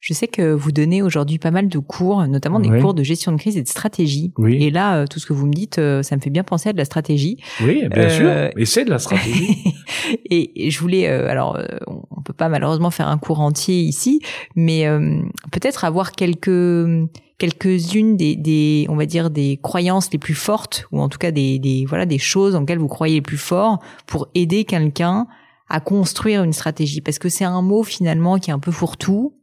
Je 0.00 0.14
sais 0.14 0.28
que 0.28 0.52
vous 0.52 0.72
donnez 0.72 1.02
aujourd'hui 1.02 1.38
pas 1.38 1.50
mal 1.50 1.68
de 1.68 1.78
cours, 1.78 2.26
notamment 2.26 2.58
des 2.58 2.70
Oui. 2.70 2.80
cours 2.80 2.94
de 2.94 3.02
gestion 3.02 3.32
de 3.32 3.36
crise 3.36 3.58
et 3.58 3.62
de 3.62 3.68
stratégie. 3.68 4.32
Oui. 4.38 4.56
Et 4.64 4.70
là, 4.70 4.96
euh, 4.96 5.06
tout 5.06 5.18
ce 5.20 5.26
que 5.26 5.34
vous 5.34 5.46
me 5.46 5.52
dites, 5.52 5.78
euh, 5.78 6.02
ça 6.02 6.16
me 6.16 6.22
fait 6.22 6.30
bien 6.30 6.42
penser 6.42 6.70
à 6.70 6.72
de 6.72 6.78
la 6.78 6.86
stratégie. 6.86 7.36
Oui, 7.62 7.86
bien 7.88 8.04
Euh, 8.04 8.08
sûr. 8.50 8.58
Et 8.60 8.64
c'est 8.64 8.86
de 8.86 8.90
la 8.90 8.98
stratégie. 8.98 9.74
et, 10.24 10.66
et 10.66 10.70
je 10.70 10.80
voulais, 10.80 11.06
euh, 11.08 11.28
alors, 11.28 11.58
on 11.86 12.22
peut 12.22 12.32
pas 12.32 12.48
malheureusement 12.48 12.90
faire 12.90 13.08
un 13.08 13.18
cours 13.18 13.40
entier 13.40 13.78
ici, 13.80 14.20
mais 14.56 14.86
euh, 14.86 15.20
peut-être 15.52 15.84
avoir 15.84 16.12
quelques 16.12 17.08
quelques-unes 17.38 18.16
des, 18.18 18.36
des, 18.36 18.84
on 18.90 18.96
va 18.96 19.06
dire 19.06 19.30
des 19.30 19.58
croyances 19.62 20.10
les 20.12 20.18
plus 20.18 20.34
fortes, 20.34 20.86
ou 20.92 21.00
en 21.00 21.08
tout 21.08 21.16
cas 21.18 21.30
des, 21.30 21.58
des 21.58 21.86
voilà 21.86 22.04
des 22.04 22.18
choses 22.18 22.54
en 22.54 22.60
lesquelles 22.60 22.78
vous 22.78 22.86
croyez 22.88 23.14
les 23.14 23.22
plus 23.22 23.38
fort 23.38 23.78
pour 24.06 24.28
aider 24.34 24.64
quelqu'un 24.64 25.26
à 25.70 25.80
construire 25.80 26.42
une 26.42 26.52
stratégie, 26.52 27.00
parce 27.00 27.18
que 27.18 27.28
c'est 27.30 27.44
un 27.44 27.62
mot 27.62 27.82
finalement 27.82 28.38
qui 28.38 28.50
est 28.50 28.52
un 28.52 28.58
peu 28.58 28.70
fourre-tout. 28.70 29.34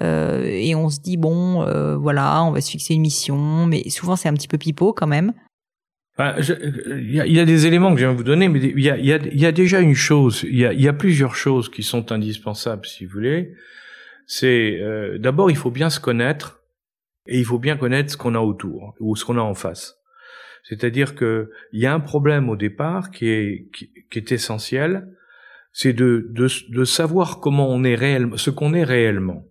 Euh, 0.00 0.44
et 0.44 0.74
on 0.74 0.88
se 0.88 1.00
dit 1.00 1.16
bon, 1.16 1.62
euh, 1.62 1.96
voilà, 1.96 2.42
on 2.44 2.50
va 2.50 2.60
se 2.60 2.70
fixer 2.70 2.94
une 2.94 3.02
mission, 3.02 3.66
mais 3.66 3.88
souvent 3.90 4.16
c'est 4.16 4.28
un 4.28 4.34
petit 4.34 4.48
peu 4.48 4.58
pipeau 4.58 4.92
quand 4.92 5.06
même. 5.06 5.32
Il 6.18 7.10
y, 7.10 7.40
a, 7.40 7.44
des 7.46 7.66
éléments 7.66 7.90
que 7.90 7.96
je 7.96 8.04
viens 8.04 8.12
de 8.12 8.18
vous 8.18 8.22
donner, 8.22 8.48
mais 8.48 8.60
il 8.60 8.78
y 8.78 9.44
a, 9.46 9.52
déjà 9.52 9.80
une 9.80 9.94
chose, 9.94 10.44
il 10.44 10.58
y 10.58 10.88
a, 10.88 10.92
plusieurs 10.92 11.34
choses 11.34 11.70
qui 11.70 11.82
sont 11.82 12.12
indispensables, 12.12 12.84
si 12.84 13.06
vous 13.06 13.12
voulez. 13.12 13.54
C'est 14.26 14.78
euh, 14.80 15.18
d'abord, 15.18 15.50
il 15.50 15.56
faut 15.56 15.70
bien 15.70 15.88
se 15.88 15.98
connaître 15.98 16.60
et 17.26 17.38
il 17.38 17.44
faut 17.44 17.58
bien 17.58 17.76
connaître 17.76 18.12
ce 18.12 18.16
qu'on 18.18 18.34
a 18.34 18.40
autour 18.40 18.94
ou 19.00 19.16
ce 19.16 19.24
qu'on 19.24 19.38
a 19.38 19.40
en 19.40 19.54
face. 19.54 19.96
C'est-à-dire 20.64 21.14
que 21.14 21.50
il 21.72 21.80
y 21.80 21.86
a 21.86 21.94
un 21.94 22.00
problème 22.00 22.50
au 22.50 22.56
départ 22.56 23.10
qui 23.10 23.28
est 23.28 24.32
essentiel, 24.32 25.08
c'est 25.72 25.94
de 25.94 26.84
savoir 26.84 27.40
comment 27.40 27.68
on 27.70 27.84
est 27.84 27.94
réellement, 27.94 28.36
ce 28.36 28.50
qu'on 28.50 28.74
est 28.74 28.84
réellement. 28.84 29.46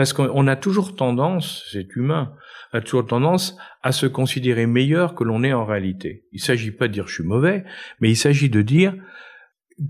Parce 0.00 0.14
qu'on 0.14 0.30
on 0.32 0.46
a 0.46 0.56
toujours 0.56 0.96
tendance, 0.96 1.68
c'est 1.70 1.94
humain, 1.94 2.32
a 2.72 2.80
toujours 2.80 3.06
tendance 3.06 3.58
à 3.82 3.92
se 3.92 4.06
considérer 4.06 4.64
meilleur 4.64 5.14
que 5.14 5.24
l'on 5.24 5.44
est 5.44 5.52
en 5.52 5.66
réalité. 5.66 6.24
Il 6.32 6.40
s'agit 6.40 6.70
pas 6.70 6.88
de 6.88 6.94
dire 6.94 7.06
je 7.06 7.12
suis 7.12 7.22
mauvais, 7.22 7.64
mais 8.00 8.08
il 8.08 8.16
s'agit 8.16 8.48
de 8.48 8.62
dire 8.62 8.94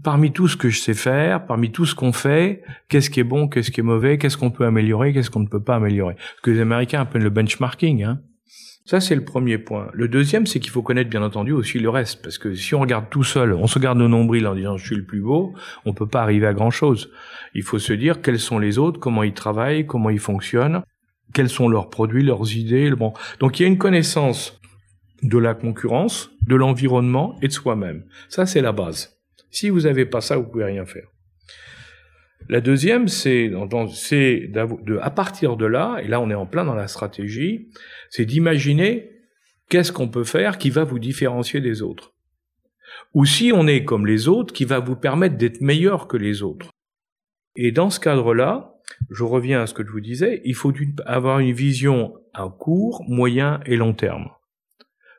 parmi 0.02 0.32
tout 0.32 0.48
ce 0.48 0.56
que 0.56 0.68
je 0.68 0.80
sais 0.80 0.94
faire, 0.94 1.46
parmi 1.46 1.70
tout 1.70 1.86
ce 1.86 1.94
qu'on 1.94 2.12
fait, 2.12 2.64
qu'est-ce 2.88 3.08
qui 3.08 3.20
est 3.20 3.24
bon, 3.24 3.46
qu'est-ce 3.46 3.70
qui 3.70 3.78
est 3.78 3.84
mauvais, 3.84 4.18
qu'est-ce 4.18 4.36
qu'on 4.36 4.50
peut 4.50 4.66
améliorer, 4.66 5.12
qu'est-ce 5.12 5.30
qu'on 5.30 5.44
ne 5.44 5.48
peut 5.48 5.62
pas 5.62 5.76
améliorer. 5.76 6.16
Que 6.42 6.50
les 6.50 6.61
Américains 6.61 7.02
appellent 7.02 7.22
le 7.22 7.30
benchmarking. 7.30 8.02
Hein. 8.02 8.20
Ça, 8.91 8.99
c'est 8.99 9.14
le 9.14 9.24
premier 9.24 9.57
point. 9.57 9.88
Le 9.93 10.09
deuxième, 10.09 10.47
c'est 10.49 10.59
qu'il 10.59 10.72
faut 10.72 10.82
connaître, 10.82 11.09
bien 11.09 11.22
entendu, 11.22 11.53
aussi 11.53 11.78
le 11.78 11.88
reste. 11.88 12.22
Parce 12.24 12.38
que 12.38 12.57
si 12.57 12.74
on 12.74 12.80
regarde 12.80 13.09
tout 13.09 13.22
seul, 13.22 13.53
on 13.53 13.68
se 13.68 13.74
regarde 13.74 13.99
nos 13.99 14.09
nombrils 14.09 14.45
en 14.49 14.57
disant 14.57 14.76
je 14.78 14.84
suis 14.84 14.97
le 14.97 15.05
plus 15.05 15.20
beau, 15.20 15.55
on 15.84 15.95
peut 15.95 16.09
pas 16.09 16.22
arriver 16.22 16.49
à 16.49 16.53
grand 16.53 16.72
chose. 16.72 17.09
Il 17.55 17.62
faut 17.62 17.78
se 17.78 17.93
dire 17.93 18.20
quels 18.20 18.41
sont 18.41 18.59
les 18.59 18.78
autres, 18.78 18.99
comment 18.99 19.22
ils 19.22 19.32
travaillent, 19.32 19.86
comment 19.86 20.11
ils 20.11 20.18
fonctionnent, 20.18 20.82
quels 21.32 21.49
sont 21.49 21.68
leurs 21.68 21.88
produits, 21.88 22.24
leurs 22.24 22.57
idées. 22.57 22.91
Bon. 22.91 23.12
Donc 23.38 23.61
il 23.61 23.62
y 23.62 23.64
a 23.64 23.68
une 23.68 23.78
connaissance 23.78 24.61
de 25.22 25.38
la 25.38 25.55
concurrence, 25.55 26.32
de 26.49 26.57
l'environnement 26.57 27.38
et 27.43 27.47
de 27.47 27.53
soi-même. 27.53 28.03
Ça, 28.28 28.45
c'est 28.45 28.61
la 28.61 28.72
base. 28.72 29.20
Si 29.53 29.70
vous 29.70 29.82
n'avez 29.82 30.05
pas 30.05 30.20
ça, 30.20 30.36
vous 30.36 30.51
pouvez 30.51 30.64
rien 30.64 30.84
faire. 30.84 31.07
La 32.49 32.61
deuxième, 32.61 33.07
c'est 33.07 33.53
à 35.01 35.11
partir 35.11 35.57
de 35.57 35.66
là, 35.66 35.99
et 36.03 36.09
là 36.09 36.20
on 36.20 36.30
est 36.30 36.34
en 36.34 36.47
plein 36.47 36.64
dans 36.64 36.74
la 36.74 36.88
stratégie, 36.88 37.68
c'est 38.11 38.26
d'imaginer 38.26 39.11
qu'est-ce 39.68 39.92
qu'on 39.92 40.08
peut 40.08 40.24
faire 40.24 40.58
qui 40.58 40.68
va 40.68 40.84
vous 40.84 40.98
différencier 40.98 41.61
des 41.61 41.80
autres. 41.80 42.12
Ou 43.14 43.24
si 43.24 43.52
on 43.54 43.66
est 43.66 43.84
comme 43.84 44.06
les 44.06 44.28
autres, 44.28 44.52
qui 44.52 44.64
va 44.64 44.80
vous 44.80 44.96
permettre 44.96 45.36
d'être 45.36 45.61
meilleur 45.61 46.06
que 46.08 46.16
les 46.16 46.42
autres. 46.42 46.70
Et 47.56 47.72
dans 47.72 47.90
ce 47.90 48.00
cadre-là, 48.00 48.74
je 49.08 49.24
reviens 49.24 49.62
à 49.62 49.66
ce 49.66 49.74
que 49.74 49.84
je 49.84 49.90
vous 49.90 50.00
disais, 50.00 50.42
il 50.44 50.54
faut 50.54 50.72
avoir 51.06 51.38
une 51.38 51.52
vision 51.52 52.14
à 52.34 52.48
court, 52.48 53.04
moyen 53.08 53.61
et 53.64 53.76
long 53.76 53.94
terme. 53.94 54.28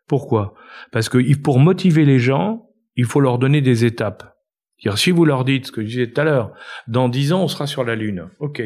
Pourquoi? 0.07 0.53
Parce 0.91 1.09
que 1.09 1.35
pour 1.37 1.59
motiver 1.59 2.05
les 2.05 2.19
gens, 2.19 2.69
il 2.95 3.05
faut 3.05 3.21
leur 3.21 3.39
donner 3.39 3.61
des 3.61 3.85
étapes. 3.85 4.37
C'est-à-dire, 4.77 4.97
si 4.99 5.11
vous 5.11 5.25
leur 5.25 5.45
dites 5.45 5.67
ce 5.67 5.71
que 5.71 5.81
je 5.81 5.87
disais 5.87 6.11
tout 6.11 6.19
à 6.19 6.23
l'heure, 6.23 6.53
dans 6.87 7.07
dix 7.07 7.33
ans, 7.33 7.43
on 7.43 7.47
sera 7.47 7.67
sur 7.67 7.83
la 7.83 7.95
Lune. 7.95 8.29
Ok. 8.39 8.61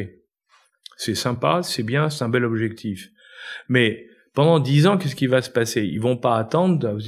C'est 0.96 1.14
sympa, 1.14 1.62
c'est 1.62 1.82
bien, 1.82 2.08
c'est 2.08 2.24
un 2.24 2.28
bel 2.28 2.44
objectif. 2.44 3.10
Mais 3.68 4.06
pendant 4.36 4.60
dix 4.60 4.86
ans, 4.86 4.98
qu'est-ce 4.98 5.16
qui 5.16 5.28
va 5.28 5.40
se 5.40 5.48
passer? 5.48 5.82
Ils 5.82 5.98
vont 5.98 6.18
pas 6.18 6.36
attendre. 6.36 6.98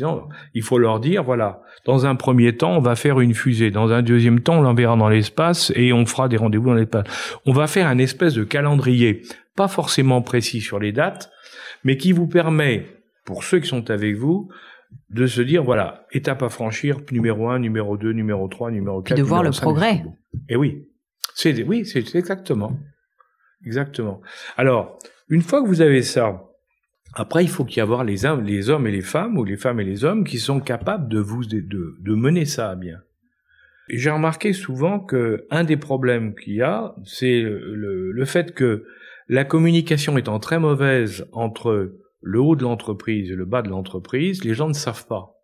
Il 0.54 0.62
faut 0.62 0.78
leur 0.78 0.98
dire, 0.98 1.22
voilà, 1.22 1.60
dans 1.84 2.06
un 2.06 2.14
premier 2.14 2.56
temps, 2.56 2.78
on 2.78 2.80
va 2.80 2.96
faire 2.96 3.20
une 3.20 3.34
fusée. 3.34 3.70
Dans 3.70 3.92
un 3.92 4.00
deuxième 4.00 4.40
temps, 4.40 4.60
on 4.60 4.62
l'enverra 4.62 4.96
dans 4.96 5.10
l'espace 5.10 5.70
et 5.76 5.92
on 5.92 6.06
fera 6.06 6.28
des 6.28 6.38
rendez-vous 6.38 6.68
dans 6.68 6.74
l'espace. 6.74 7.04
On 7.44 7.52
va 7.52 7.66
faire 7.66 7.86
un 7.86 7.98
espèce 7.98 8.32
de 8.32 8.44
calendrier, 8.44 9.20
pas 9.56 9.68
forcément 9.68 10.22
précis 10.22 10.62
sur 10.62 10.78
les 10.78 10.90
dates, 10.90 11.30
mais 11.84 11.98
qui 11.98 12.12
vous 12.12 12.26
permet, 12.26 12.86
pour 13.26 13.44
ceux 13.44 13.60
qui 13.60 13.68
sont 13.68 13.90
avec 13.90 14.16
vous, 14.16 14.48
de 15.10 15.26
se 15.26 15.42
dire, 15.42 15.62
voilà, 15.62 16.06
étape 16.12 16.42
à 16.42 16.48
franchir, 16.48 16.96
numéro 17.12 17.50
1, 17.50 17.58
numéro 17.58 17.98
2, 17.98 18.12
numéro 18.12 18.48
3, 18.48 18.70
numéro 18.70 19.02
4. 19.02 19.18
de 19.18 19.22
voir 19.22 19.42
le 19.42 19.52
5, 19.52 19.60
progrès. 19.60 20.02
Et 20.48 20.56
oui. 20.56 20.88
C'est, 21.34 21.62
oui, 21.62 21.84
c'est 21.84 22.14
exactement. 22.14 22.72
Exactement. 23.66 24.22
Alors, 24.56 24.98
une 25.28 25.42
fois 25.42 25.62
que 25.62 25.68
vous 25.68 25.82
avez 25.82 26.00
ça, 26.00 26.47
après, 27.18 27.42
il 27.42 27.50
faut 27.50 27.64
qu'il 27.64 27.82
y 27.82 28.04
les, 28.04 28.26
hommes- 28.26 28.44
les 28.44 28.70
hommes 28.70 28.86
et 28.86 28.92
les 28.92 29.00
femmes, 29.00 29.36
ou 29.38 29.44
les 29.44 29.56
femmes 29.56 29.80
et 29.80 29.84
les 29.84 30.04
hommes, 30.04 30.22
qui 30.22 30.38
sont 30.38 30.60
capables 30.60 31.08
de 31.08 31.18
vous, 31.18 31.44
de, 31.44 32.14
mener 32.14 32.44
ça 32.44 32.70
à 32.70 32.76
bien. 32.76 33.00
J'ai 33.88 34.10
remarqué 34.10 34.52
souvent 34.52 35.00
que 35.00 35.44
un 35.50 35.64
des 35.64 35.76
problèmes 35.76 36.36
qu'il 36.36 36.54
y 36.54 36.62
a, 36.62 36.94
c'est 37.04 37.40
le- 37.40 38.12
le 38.12 38.24
fait 38.24 38.54
que 38.54 38.84
la 39.28 39.44
communication 39.44 40.16
étant 40.16 40.38
très 40.38 40.60
mauvaise 40.60 41.26
entre 41.32 41.92
le 42.20 42.40
haut 42.40 42.54
de 42.54 42.62
l'entreprise 42.62 43.32
et 43.32 43.34
le 43.34 43.46
bas 43.46 43.62
de 43.62 43.68
l'entreprise, 43.68 44.44
les 44.44 44.54
gens 44.54 44.68
ne 44.68 44.72
savent 44.72 45.08
pas. 45.08 45.34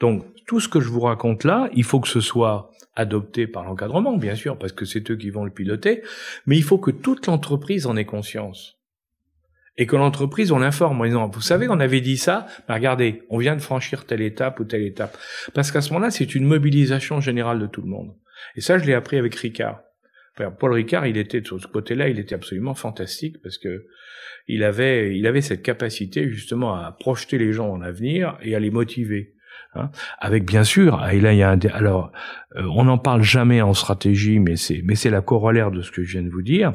Donc, 0.00 0.26
tout 0.46 0.60
ce 0.60 0.68
que 0.68 0.80
je 0.80 0.90
vous 0.90 1.00
raconte 1.00 1.44
là, 1.44 1.70
il 1.72 1.84
faut 1.84 2.00
que 2.00 2.08
ce 2.08 2.20
soit 2.20 2.70
adopté 2.94 3.46
par 3.46 3.64
l'encadrement, 3.64 4.18
bien 4.18 4.34
sûr, 4.34 4.58
parce 4.58 4.72
que 4.72 4.84
c'est 4.84 5.10
eux 5.10 5.16
qui 5.16 5.30
vont 5.30 5.44
le 5.44 5.50
piloter, 5.50 6.02
mais 6.44 6.58
il 6.58 6.62
faut 6.62 6.76
que 6.78 6.90
toute 6.90 7.26
l'entreprise 7.26 7.86
en 7.86 7.96
ait 7.96 8.04
conscience. 8.04 8.79
Et 9.76 9.86
que 9.86 9.96
l'entreprise, 9.96 10.52
on 10.52 10.58
l'informe 10.58 11.00
en 11.00 11.04
disant, 11.04 11.28
vous 11.28 11.40
savez, 11.40 11.68
on 11.68 11.80
avait 11.80 12.00
dit 12.00 12.18
ça, 12.18 12.46
mais 12.68 12.74
regardez, 12.74 13.22
on 13.30 13.38
vient 13.38 13.56
de 13.56 13.62
franchir 13.62 14.04
telle 14.04 14.20
étape 14.20 14.60
ou 14.60 14.64
telle 14.64 14.82
étape. 14.82 15.16
Parce 15.54 15.70
qu'à 15.70 15.80
ce 15.80 15.92
moment-là, 15.92 16.10
c'est 16.10 16.34
une 16.34 16.44
mobilisation 16.44 17.20
générale 17.20 17.58
de 17.58 17.66
tout 17.66 17.80
le 17.80 17.88
monde. 17.88 18.14
Et 18.56 18.60
ça, 18.60 18.78
je 18.78 18.84
l'ai 18.84 18.94
appris 18.94 19.16
avec 19.16 19.34
Ricard. 19.34 19.80
Paul 20.58 20.72
Ricard, 20.72 21.06
il 21.06 21.16
était, 21.16 21.40
de 21.40 21.46
ce 21.46 21.66
côté-là, 21.66 22.08
il 22.08 22.18
était 22.18 22.34
absolument 22.34 22.74
fantastique 22.74 23.42
parce 23.42 23.58
que 23.58 23.86
il 24.48 24.64
avait, 24.64 25.16
il 25.16 25.26
avait 25.26 25.42
cette 25.42 25.62
capacité 25.62 26.28
justement 26.30 26.74
à 26.74 26.96
projeter 26.98 27.38
les 27.38 27.52
gens 27.52 27.68
en 27.70 27.78
l'avenir 27.78 28.38
et 28.42 28.54
à 28.54 28.58
les 28.58 28.70
motiver. 28.70 29.34
Hein, 29.74 29.90
avec 30.18 30.44
bien 30.44 30.64
sûr, 30.64 31.06
et 31.12 31.20
là 31.20 31.32
il 31.32 31.38
y 31.38 31.44
a 31.44 31.50
un, 31.50 31.58
alors 31.72 32.10
euh, 32.56 32.62
on 32.74 32.84
n'en 32.84 32.98
parle 32.98 33.22
jamais 33.22 33.62
en 33.62 33.72
stratégie, 33.72 34.40
mais 34.40 34.56
c'est 34.56 34.82
mais 34.84 34.96
c'est 34.96 35.10
la 35.10 35.20
corollaire 35.20 35.70
de 35.70 35.80
ce 35.80 35.92
que 35.92 36.02
je 36.02 36.18
viens 36.18 36.22
de 36.22 36.30
vous 36.30 36.42
dire, 36.42 36.72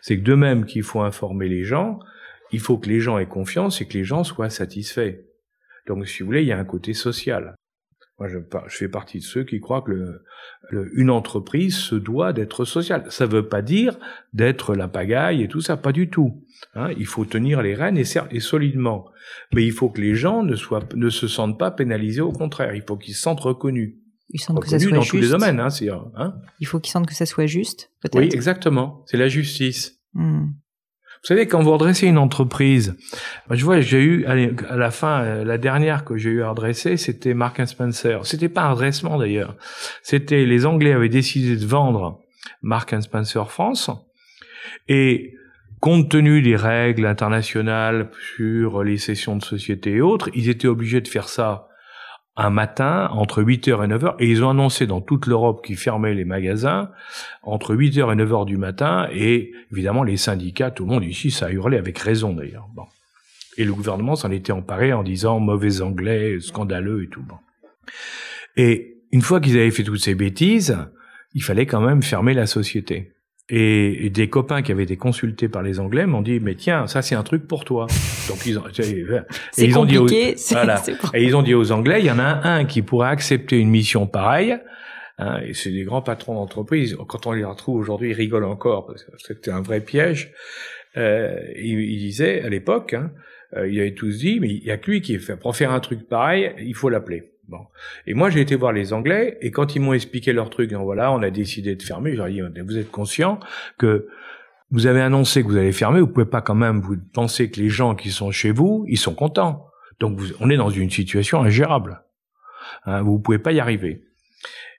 c'est 0.00 0.16
que 0.16 0.22
de 0.22 0.34
même 0.34 0.64
qu'il 0.64 0.82
faut 0.82 1.02
informer 1.02 1.46
les 1.48 1.64
gens, 1.64 1.98
il 2.52 2.60
faut 2.60 2.78
que 2.78 2.88
les 2.88 3.00
gens 3.00 3.18
aient 3.18 3.26
confiance 3.26 3.80
et 3.80 3.86
que 3.86 3.94
les 3.94 4.04
gens 4.04 4.24
soient 4.24 4.50
satisfaits. 4.50 5.16
Donc 5.86 6.06
si 6.06 6.22
vous 6.22 6.26
voulez, 6.26 6.42
il 6.42 6.48
y 6.48 6.52
a 6.52 6.58
un 6.58 6.64
côté 6.64 6.94
social. 6.94 7.54
Moi, 8.18 8.28
je, 8.28 8.38
fais 8.68 8.88
partie 8.88 9.18
de 9.18 9.24
ceux 9.24 9.44
qui 9.44 9.60
croient 9.60 9.82
que 9.82 9.92
le, 9.92 10.24
le- 10.70 10.90
une 10.98 11.08
entreprise 11.08 11.76
se 11.76 11.94
doit 11.94 12.32
d'être 12.32 12.64
sociale. 12.64 13.04
Ça 13.10 13.26
ne 13.26 13.30
veut 13.30 13.48
pas 13.48 13.62
dire 13.62 13.96
d'être 14.32 14.74
la 14.74 14.88
pagaille 14.88 15.40
et 15.40 15.46
tout 15.46 15.60
ça, 15.60 15.76
pas 15.76 15.92
du 15.92 16.10
tout. 16.10 16.44
Hein, 16.74 16.90
il 16.98 17.06
faut 17.06 17.24
tenir 17.24 17.62
les 17.62 17.76
rênes 17.76 17.96
et, 17.96 18.40
solidement. 18.40 19.06
Mais 19.54 19.64
il 19.64 19.70
faut 19.70 19.88
que 19.88 20.00
les 20.00 20.16
gens 20.16 20.42
ne, 20.42 20.56
soient, 20.56 20.82
ne 20.96 21.10
se 21.10 21.28
sentent 21.28 21.60
pas 21.60 21.70
pénalisés, 21.70 22.20
au 22.20 22.32
contraire. 22.32 22.74
Il 22.74 22.82
faut 22.82 22.96
qu'ils 22.96 23.14
se 23.14 23.22
sentent 23.22 23.40
reconnus. 23.40 23.94
Ils 24.30 24.40
sentent 24.40 24.60
que 24.60 24.68
ça 24.68 24.78
Reconnus 24.78 24.88
soit 24.88 24.96
dans 24.96 25.02
juste. 25.02 25.10
tous 25.12 25.20
les 25.20 25.28
domaines. 25.28 25.60
Hein, 25.60 25.68
hein 26.16 26.34
Il 26.58 26.66
faut 26.66 26.80
qu'ils 26.80 26.90
sentent 26.90 27.06
que 27.06 27.14
ça 27.14 27.24
soit 27.24 27.46
juste, 27.46 27.92
peut-être. 28.00 28.18
oui, 28.18 28.28
exactement. 28.32 29.04
C'est 29.06 29.16
la 29.16 29.28
justice. 29.28 30.00
Hmm. 30.14 30.48
Vous 31.22 31.26
savez, 31.26 31.46
quand 31.46 31.62
vous 31.62 31.72
redressez 31.72 32.06
une 32.06 32.18
entreprise, 32.18 32.96
je 33.50 33.64
vois, 33.64 33.80
j'ai 33.80 34.00
eu 34.00 34.24
à 34.24 34.76
la 34.76 34.90
fin, 34.90 35.22
euh, 35.22 35.44
la 35.44 35.58
dernière 35.58 36.04
que 36.04 36.16
j'ai 36.16 36.30
eu 36.30 36.42
à 36.42 36.50
redresser, 36.50 36.96
c'était 36.96 37.34
Mark 37.34 37.60
Spencer. 37.66 38.24
C'était 38.24 38.48
pas 38.48 38.62
un 38.62 38.72
redressement 38.72 39.18
d'ailleurs. 39.18 39.56
C'était 40.02 40.44
les 40.44 40.64
Anglais 40.64 40.92
avaient 40.92 41.08
décidé 41.08 41.56
de 41.56 41.66
vendre 41.66 42.20
Mark 42.62 42.94
Spencer 43.00 43.50
France 43.50 43.90
et 44.88 45.34
compte 45.80 46.10
tenu 46.10 46.42
des 46.42 46.56
règles 46.56 47.06
internationales 47.06 48.10
sur 48.36 48.82
les 48.82 48.98
cessions 48.98 49.36
de 49.36 49.42
sociétés 49.42 49.96
et 49.96 50.00
autres, 50.00 50.28
ils 50.34 50.48
étaient 50.48 50.68
obligés 50.68 51.00
de 51.00 51.08
faire 51.08 51.28
ça 51.28 51.67
un 52.40 52.50
matin 52.50 53.08
entre 53.10 53.42
8h 53.42 53.84
et 53.84 53.88
9h 53.88 54.14
et 54.20 54.30
ils 54.30 54.44
ont 54.44 54.50
annoncé 54.50 54.86
dans 54.86 55.00
toute 55.00 55.26
l'Europe 55.26 55.64
qu'ils 55.64 55.76
fermaient 55.76 56.14
les 56.14 56.24
magasins 56.24 56.90
entre 57.42 57.74
8h 57.74 58.12
et 58.12 58.16
9h 58.16 58.46
du 58.46 58.56
matin 58.56 59.08
et 59.12 59.52
évidemment 59.72 60.04
les 60.04 60.16
syndicats, 60.16 60.70
tout 60.70 60.84
le 60.84 60.90
monde 60.90 61.04
ici, 61.04 61.32
ça 61.32 61.46
a 61.46 61.50
hurlé 61.50 61.76
avec 61.76 61.98
raison 61.98 62.32
d'ailleurs. 62.32 62.68
Bon. 62.74 62.84
Et 63.56 63.64
le 63.64 63.74
gouvernement 63.74 64.14
s'en 64.14 64.30
était 64.30 64.52
emparé 64.52 64.92
en 64.92 65.02
disant 65.02 65.40
mauvais 65.40 65.82
anglais, 65.82 66.38
scandaleux 66.38 67.02
et 67.02 67.08
tout. 67.08 67.22
Bon. 67.22 67.38
Et 68.56 68.98
une 69.10 69.22
fois 69.22 69.40
qu'ils 69.40 69.56
avaient 69.56 69.72
fait 69.72 69.82
toutes 69.82 69.98
ces 69.98 70.14
bêtises, 70.14 70.78
il 71.34 71.42
fallait 71.42 71.66
quand 71.66 71.80
même 71.80 72.04
fermer 72.04 72.34
la 72.34 72.46
société. 72.46 73.12
Et, 73.50 74.10
des 74.10 74.28
copains 74.28 74.60
qui 74.60 74.72
avaient 74.72 74.82
été 74.82 74.96
consultés 74.98 75.48
par 75.48 75.62
les 75.62 75.80
Anglais 75.80 76.06
m'ont 76.06 76.20
dit 76.20 76.38
mais 76.38 76.54
tiens 76.54 76.86
ça 76.86 77.00
c'est 77.00 77.14
un 77.14 77.22
truc 77.22 77.46
pour 77.46 77.64
toi. 77.64 77.86
Donc 78.28 78.44
ils 78.44 78.58
ont 78.58 78.64
et 78.66 79.64
ils 79.64 79.78
ont 79.78 79.86
dit 79.86 79.96
aux, 79.96 80.06
voilà, 80.50 80.82
et 81.14 81.24
ils 81.24 81.34
ont 81.34 81.42
dit 81.42 81.54
aux 81.54 81.72
Anglais 81.72 82.00
il 82.00 82.06
y 82.06 82.10
en 82.10 82.18
a 82.18 82.46
un 82.46 82.66
qui 82.66 82.82
pourrait 82.82 83.08
accepter 83.08 83.58
une 83.58 83.70
mission 83.70 84.06
pareille. 84.06 84.58
Hein, 85.18 85.40
et 85.44 85.54
c'est 85.54 85.70
des 85.70 85.82
grands 85.82 86.02
patrons 86.02 86.34
d'entreprise. 86.34 86.96
Quand 87.08 87.26
on 87.26 87.32
les 87.32 87.44
retrouve 87.44 87.76
aujourd'hui, 87.80 88.10
ils 88.10 88.14
rigolent 88.14 88.44
encore 88.44 88.86
parce 88.86 89.02
que 89.02 89.10
c'était 89.18 89.50
un 89.50 89.62
vrai 89.62 89.80
piège. 89.80 90.32
Euh, 90.96 91.40
ils, 91.56 91.80
ils 91.80 91.98
disaient 91.98 92.42
à 92.42 92.48
l'époque, 92.48 92.94
hein, 92.94 93.10
euh, 93.56 93.68
ils 93.68 93.80
avaient 93.80 93.94
tous 93.94 94.18
dit 94.18 94.40
mais 94.40 94.48
il 94.48 94.64
y 94.64 94.70
a 94.70 94.76
que 94.76 94.90
lui 94.90 95.00
qui 95.00 95.14
est 95.14 95.18
fait 95.18 95.36
pour 95.36 95.56
faire 95.56 95.72
un 95.72 95.80
truc 95.80 96.06
pareil, 96.06 96.52
il 96.60 96.74
faut 96.74 96.90
l'appeler. 96.90 97.32
Bon. 97.48 97.66
Et 98.06 98.12
moi, 98.12 98.28
j'ai 98.28 98.42
été 98.42 98.56
voir 98.56 98.72
les 98.72 98.92
Anglais, 98.92 99.38
et 99.40 99.50
quand 99.50 99.74
ils 99.74 99.80
m'ont 99.80 99.94
expliqué 99.94 100.32
leur 100.34 100.50
truc, 100.50 100.70
donc 100.70 100.84
voilà, 100.84 101.10
on 101.12 101.22
a 101.22 101.30
décidé 101.30 101.74
de 101.76 101.82
fermer, 101.82 102.12
je 102.12 102.16
leur 102.18 102.26
ai 102.26 102.32
dit, 102.32 102.42
vous 102.60 102.76
êtes 102.76 102.90
conscient 102.90 103.40
que 103.78 104.06
vous 104.70 104.86
avez 104.86 105.00
annoncé 105.00 105.42
que 105.42 105.48
vous 105.48 105.56
allez 105.56 105.72
fermer, 105.72 106.00
vous 106.00 106.08
pouvez 106.08 106.26
pas 106.26 106.42
quand 106.42 106.54
même 106.54 106.80
vous 106.80 106.96
penser 107.14 107.50
que 107.50 107.58
les 107.58 107.70
gens 107.70 107.94
qui 107.94 108.10
sont 108.10 108.30
chez 108.30 108.50
vous, 108.50 108.84
ils 108.88 108.98
sont 108.98 109.14
contents. 109.14 109.66
Donc, 109.98 110.20
on 110.40 110.50
est 110.50 110.58
dans 110.58 110.68
une 110.68 110.90
situation 110.90 111.42
ingérable. 111.42 112.02
Hein, 112.84 113.02
vous 113.02 113.18
pouvez 113.18 113.38
pas 113.38 113.52
y 113.52 113.60
arriver. 113.60 114.04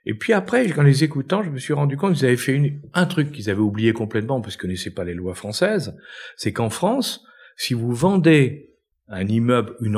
Et 0.06 0.14
puis 0.14 0.34
après, 0.34 0.72
en 0.78 0.84
les 0.84 1.04
écoutant, 1.04 1.44
je 1.44 1.50
me 1.50 1.58
suis 1.58 1.74
rendu 1.74 1.98
compte 1.98 2.16
qu'ils 2.16 2.26
avaient 2.26 2.38
fait 2.38 2.80
un 2.94 3.06
truc 3.06 3.32
qu'ils 3.32 3.50
avaient 3.50 3.60
oublié 3.60 3.94
complètement 3.94 4.42
parce 4.42 4.56
qu'ils 4.56 4.62
connaissaient 4.62 4.94
pas 4.94 5.04
les 5.04 5.14
lois 5.14 5.34
françaises. 5.34 5.98
C'est 6.38 6.54
qu'en 6.54 6.70
France, 6.70 7.26
si 7.58 7.74
vous 7.74 7.92
vendez 7.92 8.76
un 9.08 9.28
immeuble, 9.28 9.76
une, 9.82 9.98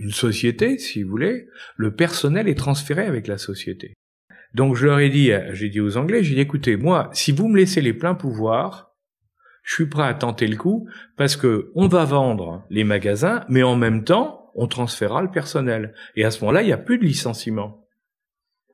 une 0.00 0.12
société, 0.12 0.78
si 0.78 1.02
vous 1.02 1.10
voulez, 1.10 1.46
le 1.76 1.94
personnel 1.94 2.48
est 2.48 2.56
transféré 2.56 3.04
avec 3.04 3.26
la 3.26 3.36
société. 3.36 3.92
Donc 4.54 4.74
je 4.74 4.86
leur 4.86 4.98
ai 4.98 5.10
dit, 5.10 5.30
j'ai 5.52 5.68
dit 5.68 5.80
aux 5.80 5.98
Anglais, 5.98 6.24
j'ai 6.24 6.34
dit 6.34 6.40
écoutez, 6.40 6.76
moi, 6.76 7.10
si 7.12 7.32
vous 7.32 7.48
me 7.48 7.58
laissez 7.58 7.82
les 7.82 7.92
pleins 7.92 8.14
pouvoirs, 8.14 8.96
je 9.62 9.74
suis 9.74 9.86
prêt 9.86 10.04
à 10.04 10.14
tenter 10.14 10.46
le 10.46 10.56
coup 10.56 10.88
parce 11.16 11.36
que 11.36 11.70
on 11.74 11.86
va 11.86 12.06
vendre 12.06 12.64
les 12.70 12.82
magasins, 12.82 13.44
mais 13.48 13.62
en 13.62 13.76
même 13.76 14.02
temps, 14.02 14.50
on 14.54 14.66
transférera 14.66 15.22
le 15.22 15.30
personnel. 15.30 15.94
Et 16.16 16.24
à 16.24 16.30
ce 16.30 16.40
moment-là, 16.40 16.62
il 16.62 16.66
n'y 16.66 16.72
a 16.72 16.78
plus 16.78 16.98
de 16.98 17.04
licenciement. 17.04 17.86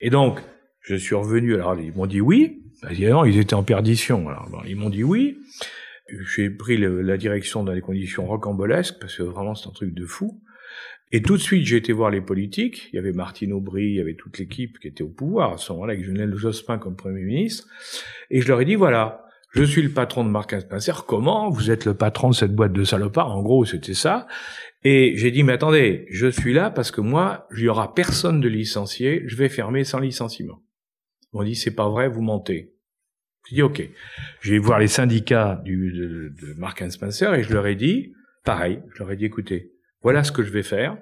Et 0.00 0.10
donc, 0.10 0.40
je 0.80 0.94
suis 0.94 1.16
revenu. 1.16 1.54
Alors 1.54 1.78
ils 1.78 1.92
m'ont 1.92 2.06
dit 2.06 2.20
oui. 2.20 2.62
Évidemment, 2.88 3.24
ils 3.24 3.38
étaient 3.38 3.54
en 3.54 3.64
perdition. 3.64 4.28
Alors 4.28 4.48
ils 4.66 4.76
m'ont 4.76 4.90
dit 4.90 5.02
oui. 5.02 5.38
J'ai 6.36 6.50
pris 6.50 6.78
la 6.78 7.16
direction 7.16 7.64
dans 7.64 7.74
des 7.74 7.80
conditions 7.80 8.26
rocambolesques 8.26 8.94
parce 9.00 9.16
que 9.16 9.24
vraiment 9.24 9.56
c'est 9.56 9.68
un 9.68 9.72
truc 9.72 9.92
de 9.92 10.06
fou. 10.06 10.40
Et 11.12 11.22
tout 11.22 11.36
de 11.36 11.42
suite, 11.42 11.64
j'ai 11.64 11.76
été 11.76 11.92
voir 11.92 12.10
les 12.10 12.20
politiques. 12.20 12.88
Il 12.92 12.96
y 12.96 12.98
avait 12.98 13.12
Martine 13.12 13.52
Aubry, 13.52 13.84
il 13.84 13.94
y 13.94 14.00
avait 14.00 14.14
toute 14.14 14.38
l'équipe 14.38 14.78
qui 14.78 14.88
était 14.88 15.04
au 15.04 15.08
pouvoir 15.08 15.52
à 15.52 15.56
ce 15.56 15.72
moment-là, 15.72 15.92
avec 15.92 16.04
Lionel 16.04 16.34
Jospin 16.34 16.78
comme 16.78 16.96
Premier 16.96 17.22
ministre. 17.22 17.68
Et 18.30 18.40
je 18.40 18.48
leur 18.48 18.60
ai 18.60 18.64
dit, 18.64 18.74
voilà, 18.74 19.24
je 19.52 19.62
suis 19.62 19.82
le 19.82 19.90
patron 19.90 20.24
de 20.24 20.30
Marc 20.30 20.60
Spencer. 20.60 21.04
Comment 21.06 21.48
Vous 21.48 21.70
êtes 21.70 21.84
le 21.84 21.94
patron 21.94 22.30
de 22.30 22.34
cette 22.34 22.54
boîte 22.54 22.72
de 22.72 22.82
salopards? 22.82 23.30
En 23.30 23.42
gros, 23.42 23.64
c'était 23.64 23.94
ça. 23.94 24.26
Et 24.82 25.12
j'ai 25.16 25.30
dit, 25.30 25.44
mais 25.44 25.52
attendez, 25.52 26.06
je 26.10 26.26
suis 26.26 26.52
là 26.52 26.70
parce 26.70 26.90
que 26.90 27.00
moi, 27.00 27.46
il 27.56 27.62
y 27.62 27.68
aura 27.68 27.94
personne 27.94 28.40
de 28.40 28.48
licencié. 28.48 29.22
Je 29.26 29.36
vais 29.36 29.48
fermer 29.48 29.84
sans 29.84 30.00
licenciement. 30.00 30.62
On 31.32 31.44
dit, 31.44 31.54
c'est 31.54 31.74
pas 31.74 31.88
vrai, 31.88 32.08
vous 32.08 32.22
mentez. 32.22 32.72
J'ai 33.48 33.56
dit, 33.56 33.62
OK. 33.62 33.88
Je 34.40 34.50
vais 34.50 34.58
voir 34.58 34.80
les 34.80 34.88
syndicats 34.88 35.60
du, 35.64 35.92
de, 35.92 36.32
de 36.46 36.54
Mark 36.58 36.82
Spencer 36.90 37.32
et 37.32 37.44
je 37.44 37.52
leur 37.52 37.66
ai 37.68 37.76
dit, 37.76 38.12
pareil, 38.44 38.80
je 38.92 38.98
leur 38.98 39.12
ai 39.12 39.16
dit, 39.16 39.24
écoutez, 39.24 39.75
voilà 40.02 40.24
ce 40.24 40.32
que 40.32 40.42
je 40.42 40.52
vais 40.52 40.62
faire. 40.62 40.96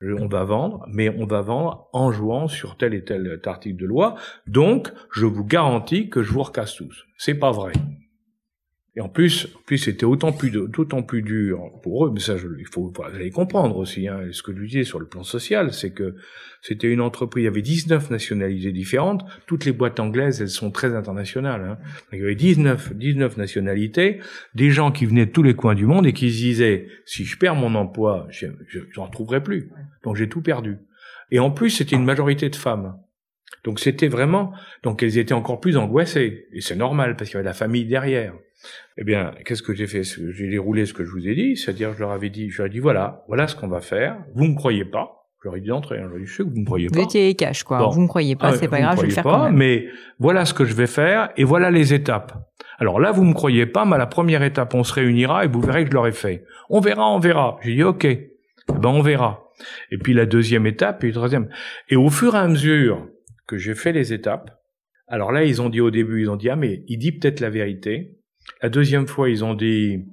On 0.00 0.28
va 0.28 0.44
vendre, 0.44 0.86
mais 0.88 1.08
on 1.08 1.26
va 1.26 1.40
vendre 1.40 1.88
en 1.92 2.12
jouant 2.12 2.46
sur 2.46 2.76
tel 2.76 2.94
et 2.94 3.04
tel 3.04 3.40
article 3.44 3.76
de 3.76 3.86
loi. 3.86 4.14
Donc, 4.46 4.92
je 5.12 5.26
vous 5.26 5.44
garantis 5.44 6.08
que 6.08 6.22
je 6.22 6.32
vous 6.32 6.44
recasse 6.44 6.76
tous. 6.76 7.04
C'est 7.16 7.34
pas 7.34 7.50
vrai. 7.50 7.72
Et 8.98 9.00
en 9.00 9.08
plus, 9.08 9.46
en 9.54 9.60
plus, 9.64 9.78
c'était 9.78 10.04
autant 10.04 10.32
plus, 10.32 10.50
d'autant 10.50 11.04
plus 11.04 11.22
dur 11.22 11.70
pour 11.84 12.04
eux. 12.04 12.10
Mais 12.12 12.18
ça, 12.18 12.36
je, 12.36 12.48
il 12.58 12.66
faut, 12.66 12.92
vous 12.92 13.02
allez 13.04 13.30
comprendre 13.30 13.76
aussi. 13.76 14.08
Hein, 14.08 14.22
ce 14.32 14.42
que 14.42 14.52
je 14.52 14.60
disais 14.60 14.82
sur 14.82 14.98
le 14.98 15.06
plan 15.06 15.22
social, 15.22 15.72
c'est 15.72 15.92
que 15.92 16.16
c'était 16.62 16.92
une 16.92 17.00
entreprise. 17.00 17.42
Il 17.42 17.44
y 17.44 17.48
avait 17.48 17.62
19 17.62 18.10
nationalités 18.10 18.72
différentes. 18.72 19.24
Toutes 19.46 19.66
les 19.66 19.70
boîtes 19.70 20.00
anglaises, 20.00 20.42
elles 20.42 20.48
sont 20.48 20.72
très 20.72 20.96
internationales. 20.96 21.64
Hein. 21.64 21.78
Il 22.12 22.18
y 22.18 22.22
avait 22.22 22.34
19, 22.34 22.96
19 22.96 23.36
nationalités, 23.36 24.18
des 24.56 24.70
gens 24.70 24.90
qui 24.90 25.06
venaient 25.06 25.26
de 25.26 25.30
tous 25.30 25.44
les 25.44 25.54
coins 25.54 25.76
du 25.76 25.86
monde 25.86 26.04
et 26.04 26.12
qui 26.12 26.32
se 26.32 26.38
disaient 26.38 26.88
si 27.06 27.24
je 27.24 27.38
perds 27.38 27.54
mon 27.54 27.76
emploi, 27.76 28.26
je 28.30 28.46
n'en 28.96 29.04
retrouverai 29.04 29.44
plus. 29.44 29.70
Donc 30.02 30.16
j'ai 30.16 30.28
tout 30.28 30.42
perdu. 30.42 30.78
Et 31.30 31.38
en 31.38 31.52
plus, 31.52 31.70
c'était 31.70 31.94
une 31.94 32.04
majorité 32.04 32.48
de 32.48 32.56
femmes. 32.56 32.96
Donc 33.64 33.80
c'était 33.80 34.08
vraiment, 34.08 34.52
donc 34.82 35.02
elles 35.02 35.18
étaient 35.18 35.34
encore 35.34 35.60
plus 35.60 35.76
angoissées. 35.76 36.46
Et 36.52 36.60
c'est 36.60 36.76
normal 36.76 37.16
parce 37.16 37.30
qu'il 37.30 37.36
y 37.36 37.40
avait 37.40 37.48
la 37.48 37.54
famille 37.54 37.86
derrière. 37.86 38.34
Eh 38.96 39.04
bien, 39.04 39.32
qu'est-ce 39.44 39.62
que 39.62 39.74
j'ai 39.74 39.86
fait? 39.86 40.02
J'ai 40.02 40.48
déroulé 40.48 40.84
ce 40.86 40.92
que 40.92 41.04
je 41.04 41.10
vous 41.10 41.28
ai 41.28 41.34
dit, 41.34 41.56
c'est-à-dire 41.56 41.92
je 41.92 42.00
leur 42.00 42.10
avais 42.10 42.30
dit, 42.30 42.50
je 42.50 42.58
leur 42.58 42.66
ai 42.66 42.70
dit 42.70 42.80
voilà, 42.80 43.24
voilà 43.28 43.46
ce 43.46 43.54
qu'on 43.54 43.68
va 43.68 43.80
faire. 43.80 44.16
Vous 44.34 44.44
me 44.46 44.54
croyez 44.54 44.84
pas 44.84 45.26
Je 45.40 45.48
leur 45.48 45.56
ai 45.56 45.60
dit 45.60 45.68
d'entrée, 45.68 45.98
hein, 45.98 46.04
je 46.06 46.08
leur 46.08 46.16
ai 46.16 46.20
dit 46.20 46.26
je 46.26 46.34
sais 46.34 46.42
que 46.42 46.48
vous 46.48 46.60
me 46.60 46.64
croyez 46.64 46.88
pas. 46.88 46.98
Vous 46.98 47.04
étiez 47.04 47.34
cash 47.34 47.62
quoi. 47.62 47.86
Vous 47.88 48.00
me 48.00 48.08
croyez 48.08 48.34
pas, 48.34 48.48
ah, 48.48 48.56
c'est 48.56 48.68
pas 48.68 48.80
grave, 48.80 48.96
je 48.96 49.02
vais 49.02 49.08
le 49.08 49.12
faire 49.12 49.22
pas, 49.22 49.30
quand 49.30 49.44
même. 49.44 49.56
Mais 49.56 49.86
voilà 50.18 50.44
ce 50.44 50.54
que 50.54 50.64
je 50.64 50.74
vais 50.74 50.88
faire 50.88 51.30
et 51.36 51.44
voilà 51.44 51.70
les 51.70 51.94
étapes. 51.94 52.32
Alors 52.78 53.00
là, 53.00 53.12
vous 53.12 53.24
me 53.24 53.34
croyez 53.34 53.66
pas, 53.66 53.84
mais 53.84 53.94
à 53.94 53.98
la 53.98 54.06
première 54.06 54.42
étape, 54.42 54.74
on 54.74 54.82
se 54.82 54.92
réunira 54.92 55.44
et 55.44 55.48
vous 55.48 55.60
verrez 55.60 55.84
que 55.84 55.90
je 55.90 55.94
l'aurai 55.94 56.12
fait. 56.12 56.44
On 56.68 56.80
verra, 56.80 57.08
on 57.12 57.18
verra. 57.18 57.58
J'ai 57.62 57.74
dit 57.74 57.82
ok, 57.82 58.04
eh 58.04 58.32
ben 58.68 58.88
on 58.88 59.02
verra. 59.02 59.44
Et 59.90 59.98
puis 59.98 60.14
la 60.14 60.26
deuxième 60.26 60.66
étape 60.66 61.04
et 61.04 61.08
la 61.08 61.14
troisième. 61.14 61.48
Et 61.88 61.96
au 61.96 62.10
fur 62.10 62.34
et 62.34 62.38
à 62.38 62.48
mesure 62.48 63.06
que 63.48 63.58
j'ai 63.58 63.74
fait 63.74 63.92
les 63.92 64.12
étapes, 64.12 64.62
alors 65.08 65.32
là, 65.32 65.42
ils 65.42 65.60
ont 65.60 65.70
dit 65.70 65.80
au 65.80 65.90
début, 65.90 66.22
ils 66.22 66.30
ont 66.30 66.36
dit 66.36 66.50
ah 66.50 66.56
mais 66.56 66.84
il 66.86 66.98
dit 66.98 67.12
peut-être 67.12 67.40
la 67.40 67.50
vérité. 67.50 68.18
La 68.62 68.68
deuxième 68.68 69.06
fois, 69.06 69.28
ils 69.28 69.44
ont 69.44 69.54
dit, 69.54 70.04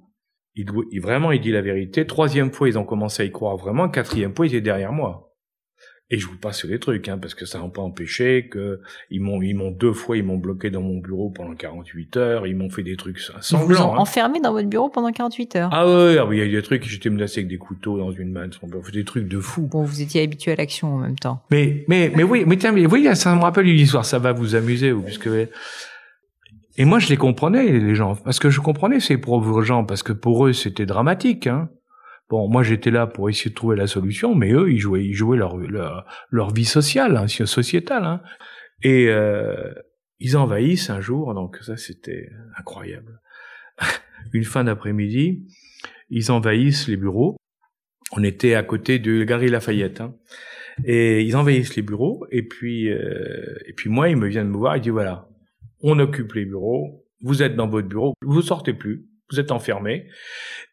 il, 0.55 1.01
vraiment, 1.01 1.31
il 1.31 1.41
dit 1.41 1.51
la 1.51 1.61
vérité. 1.61 2.05
Troisième 2.05 2.51
fois, 2.51 2.67
ils 2.67 2.79
ont 2.79 2.85
commencé 2.85 3.23
à 3.23 3.25
y 3.25 3.31
croire 3.31 3.57
vraiment. 3.57 3.89
Quatrième 3.89 4.35
fois, 4.35 4.47
il 4.47 4.55
est 4.55 4.61
derrière 4.61 4.91
moi. 4.91 5.24
Et 6.11 6.19
je 6.19 6.27
vous 6.27 6.37
passe 6.37 6.59
sur 6.59 6.67
les 6.67 6.77
trucs, 6.77 7.09
hein, 7.09 7.17
parce 7.17 7.33
que 7.33 7.45
ça 7.45 7.59
n'a 7.59 7.67
pas 7.67 7.81
empêché 7.81 8.47
que 8.47 8.79
ils 9.09 9.21
m'ont, 9.21 9.41
ils 9.41 9.55
m'ont 9.55 9.71
deux 9.71 9.93
fois, 9.93 10.17
ils 10.17 10.23
m'ont 10.23 10.37
bloqué 10.37 10.69
dans 10.69 10.81
mon 10.81 10.99
bureau 10.99 11.31
pendant 11.31 11.55
48 11.55 12.17
heures, 12.17 12.45
ils 12.45 12.55
m'ont 12.55 12.69
fait 12.69 12.83
des 12.83 12.95
trucs 12.95 13.19
sanglants. 13.19 13.67
Ils 13.67 13.75
vous 13.75 13.81
ont 13.81 13.95
hein. 13.95 13.97
enfermé 13.97 14.39
dans 14.39 14.51
votre 14.51 14.67
bureau 14.67 14.89
pendant 14.89 15.11
48 15.11 15.55
heures. 15.55 15.69
Ah 15.71 15.87
ouais, 15.87 16.17
ah 16.19 16.27
il 16.31 16.37
y 16.37 16.41
a 16.41 16.45
eu 16.45 16.51
des 16.51 16.61
trucs, 16.61 16.83
j'étais 16.83 17.09
menacé 17.09 17.39
avec 17.39 17.49
des 17.49 17.57
couteaux 17.57 17.97
dans 17.97 18.11
une 18.11 18.31
main, 18.31 18.47
on 18.61 18.81
fait 18.83 18.91
des 18.91 19.03
trucs 19.03 19.27
de 19.27 19.39
fou. 19.39 19.63
Bon, 19.63 19.83
vous 19.83 20.01
étiez 20.01 20.21
habitué 20.21 20.51
à 20.51 20.55
l'action 20.55 20.93
en 20.93 20.97
même 20.99 21.17
temps. 21.17 21.41
Mais, 21.49 21.85
mais, 21.87 22.11
mais 22.15 22.23
oui, 22.23 22.43
mais 22.45 22.57
tiens, 22.57 22.71
mais 22.71 22.85
oui, 22.85 23.07
ça 23.15 23.33
me 23.33 23.41
rappelle 23.41 23.67
une 23.67 23.79
histoire, 23.79 24.05
ça 24.05 24.19
va 24.19 24.31
vous 24.31 24.53
amuser, 24.53 24.93
puisque 24.93 25.29
et 26.77 26.85
moi, 26.85 26.99
je 26.99 27.07
les 27.07 27.17
comprenais, 27.17 27.71
les 27.71 27.95
gens, 27.95 28.15
parce 28.15 28.39
que 28.39 28.49
je 28.49 28.59
comprenais 28.59 28.99
ces 28.99 29.17
pauvres 29.17 29.61
gens, 29.61 29.85
parce 29.85 30.03
que 30.03 30.11
pour 30.11 30.45
eux, 30.45 30.53
c'était 30.53 30.85
dramatique. 30.85 31.47
Hein. 31.47 31.69
Bon, 32.29 32.47
moi, 32.49 32.63
j'étais 32.63 32.91
là 32.91 33.05
pour 33.05 33.29
essayer 33.29 33.51
de 33.51 33.55
trouver 33.55 33.75
la 33.75 33.87
solution, 33.87 34.33
mais 34.33 34.51
eux, 34.51 34.71
ils 34.71 34.79
jouaient, 34.79 35.05
ils 35.05 35.13
jouaient 35.13 35.37
leur, 35.37 35.57
leur, 36.31 36.53
vie 36.53 36.65
sociale, 36.65 37.17
hein, 37.17 37.27
sociétale. 37.27 38.03
Hein. 38.03 38.21
Et 38.81 39.07
euh, 39.09 39.73
ils 40.19 40.35
envahissent 40.35 40.89
un 40.89 41.01
jour, 41.01 41.33
donc 41.35 41.57
ça, 41.61 41.77
c'était 41.77 42.29
incroyable. 42.57 43.21
Une 44.33 44.43
fin 44.43 44.63
d'après-midi, 44.63 45.45
ils 46.09 46.31
envahissent 46.31 46.87
les 46.87 46.97
bureaux. 46.97 47.37
On 48.11 48.23
était 48.23 48.55
à 48.55 48.63
côté 48.63 48.97
de 48.97 49.23
Galerie 49.23 49.49
Lafayette. 49.49 50.01
Hein. 50.01 50.15
Et 50.83 51.21
ils 51.21 51.35
envahissent 51.35 51.75
les 51.75 51.83
bureaux, 51.83 52.25
et 52.31 52.43
puis, 52.43 52.89
euh, 52.89 53.55
et 53.65 53.73
puis 53.73 53.89
moi, 53.89 54.09
ils 54.09 54.17
me 54.17 54.27
viennent 54.27 54.49
me 54.49 54.57
voir, 54.57 54.75
ils 54.75 54.81
disent, 54.81 54.91
voilà, 54.91 55.29
on 55.81 55.99
occupe 55.99 56.33
les 56.33 56.45
bureaux, 56.45 57.05
vous 57.21 57.43
êtes 57.43 57.55
dans 57.55 57.67
votre 57.67 57.87
bureau, 57.87 58.13
vous 58.21 58.41
sortez 58.41 58.73
plus, 58.73 59.07
vous 59.31 59.39
êtes 59.39 59.51
enfermé, 59.51 60.07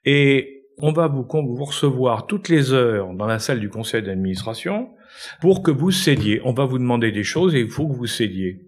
et 0.04 0.61
on 0.78 0.92
va 0.92 1.06
vous, 1.06 1.26
vous 1.30 1.64
recevoir 1.64 2.26
toutes 2.26 2.48
les 2.48 2.72
heures 2.72 3.12
dans 3.14 3.26
la 3.26 3.38
salle 3.38 3.60
du 3.60 3.68
conseil 3.68 4.02
d'administration 4.02 4.90
pour 5.40 5.62
que 5.62 5.70
vous 5.70 5.90
cédiez. 5.90 6.40
On 6.44 6.52
va 6.52 6.64
vous 6.64 6.78
demander 6.78 7.12
des 7.12 7.24
choses 7.24 7.54
et 7.54 7.60
il 7.60 7.70
faut 7.70 7.86
que 7.88 7.94
vous 7.94 8.06
cédiez. 8.06 8.60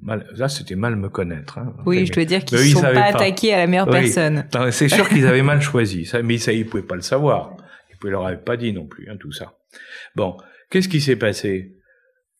mal, 0.00 0.26
là, 0.36 0.48
c'était 0.48 0.76
mal 0.76 0.96
me 0.96 1.08
connaître. 1.08 1.58
Hein. 1.58 1.74
Oui, 1.86 2.06
je 2.06 2.12
dois 2.12 2.24
dire 2.24 2.44
qu'ils 2.44 2.58
ne 2.58 2.64
sont 2.64 2.80
pas, 2.80 3.04
attaqués 3.04 3.52
à 3.52 3.58
la 3.58 3.66
meilleure 3.66 3.90
personne. 3.90 4.46
C'est 4.70 4.88
sûr 4.88 5.08
qu'ils 5.08 5.26
avaient 5.26 5.42
mal 5.52 5.60
choisi, 5.60 6.06
ça, 6.06 6.22
mais 6.22 6.38
ça, 6.38 6.52
ils 6.52 6.66
pouvaient 6.66 6.82
pas 6.82 6.96
le 6.96 7.02
savoir. 7.02 7.56
Ils 7.90 8.06
ne 8.06 8.10
leur 8.10 8.26
avaient 8.26 8.36
pas 8.36 8.56
dit 8.56 8.72
non 8.72 8.86
plus, 8.86 9.08
hein, 9.08 9.16
tout 9.18 9.32
ça. 9.32 9.54
Bon, 10.16 10.36
qu'est-ce 10.70 10.88
qui 10.88 11.00
s'est 11.00 11.16
passé? 11.16 11.76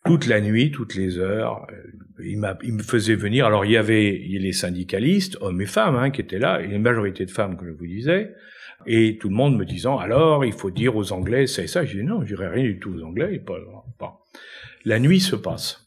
Toute 0.04 0.26
la 0.26 0.40
nuit, 0.40 0.72
toutes 0.72 0.96
les 0.96 1.18
heures, 1.18 1.64
euh, 1.70 2.24
il, 2.24 2.42
il 2.64 2.72
me 2.72 2.82
faisait 2.82 3.14
venir. 3.14 3.46
Alors 3.46 3.64
il 3.64 3.70
y 3.70 3.76
avait 3.76 4.20
les 4.28 4.52
syndicalistes, 4.52 5.38
hommes 5.40 5.60
et 5.60 5.66
femmes, 5.66 5.94
hein, 5.94 6.10
qui 6.10 6.20
étaient 6.20 6.40
là, 6.40 6.60
et 6.60 6.64
une 6.64 6.82
majorité 6.82 7.24
de 7.24 7.30
femmes, 7.30 7.56
comme 7.56 7.68
je 7.68 7.74
vous 7.74 7.86
disais, 7.86 8.34
et 8.86 9.18
tout 9.18 9.28
le 9.28 9.34
monde 9.34 9.56
me 9.56 9.64
disant 9.64 9.98
alors 9.98 10.44
il 10.44 10.52
faut 10.52 10.70
dire 10.70 10.96
aux 10.96 11.12
Anglais 11.12 11.46
c'est 11.46 11.66
ça. 11.66 11.84
Je 11.84 11.98
dis 11.98 12.04
non, 12.04 12.22
je 12.22 12.28
dirais 12.28 12.48
rien 12.48 12.64
du 12.64 12.78
tout 12.78 12.94
aux 12.94 13.02
Anglais. 13.02 13.38
Pas, 13.38 13.58
pas. 13.98 14.20
La 14.84 14.98
nuit 14.98 15.20
se 15.20 15.36
passe. 15.36 15.86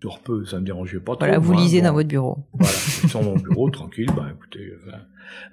Dors 0.00 0.20
peu, 0.20 0.44
ça 0.44 0.60
me 0.60 0.66
dérangeait 0.66 1.00
pas 1.00 1.12
trop. 1.12 1.20
Voilà, 1.20 1.38
vous 1.38 1.54
lisez 1.54 1.80
dans 1.80 1.92
votre 1.92 2.08
bureau. 2.08 2.46
Voilà, 2.52 2.74
je 2.74 2.90
suis 2.90 3.08
dans 3.08 3.22
mon 3.22 3.36
bureau 3.36 3.70
tranquille. 3.70 4.10
Bah 4.14 4.28
écoutez, 4.34 4.72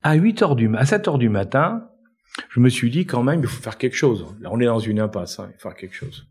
à 0.04 0.16
8 0.16 0.42
heures 0.42 0.56
du, 0.56 0.70
à 0.76 0.86
7 0.86 1.08
heures 1.08 1.18
du 1.18 1.30
matin, 1.30 1.88
je 2.50 2.60
me 2.60 2.70
suis 2.70 2.90
dit 2.90 3.06
quand 3.06 3.24
même 3.24 3.40
il 3.42 3.48
faut 3.48 3.62
faire 3.62 3.78
quelque 3.78 3.96
chose. 3.96 4.26
Là 4.42 4.50
on 4.52 4.60
est 4.60 4.66
dans 4.66 4.80
une 4.80 5.00
impasse, 5.00 5.40
hein, 5.40 5.50
il 5.52 5.54
faut 5.54 5.70
faire 5.70 5.78
quelque 5.78 5.96
chose. 5.96 6.28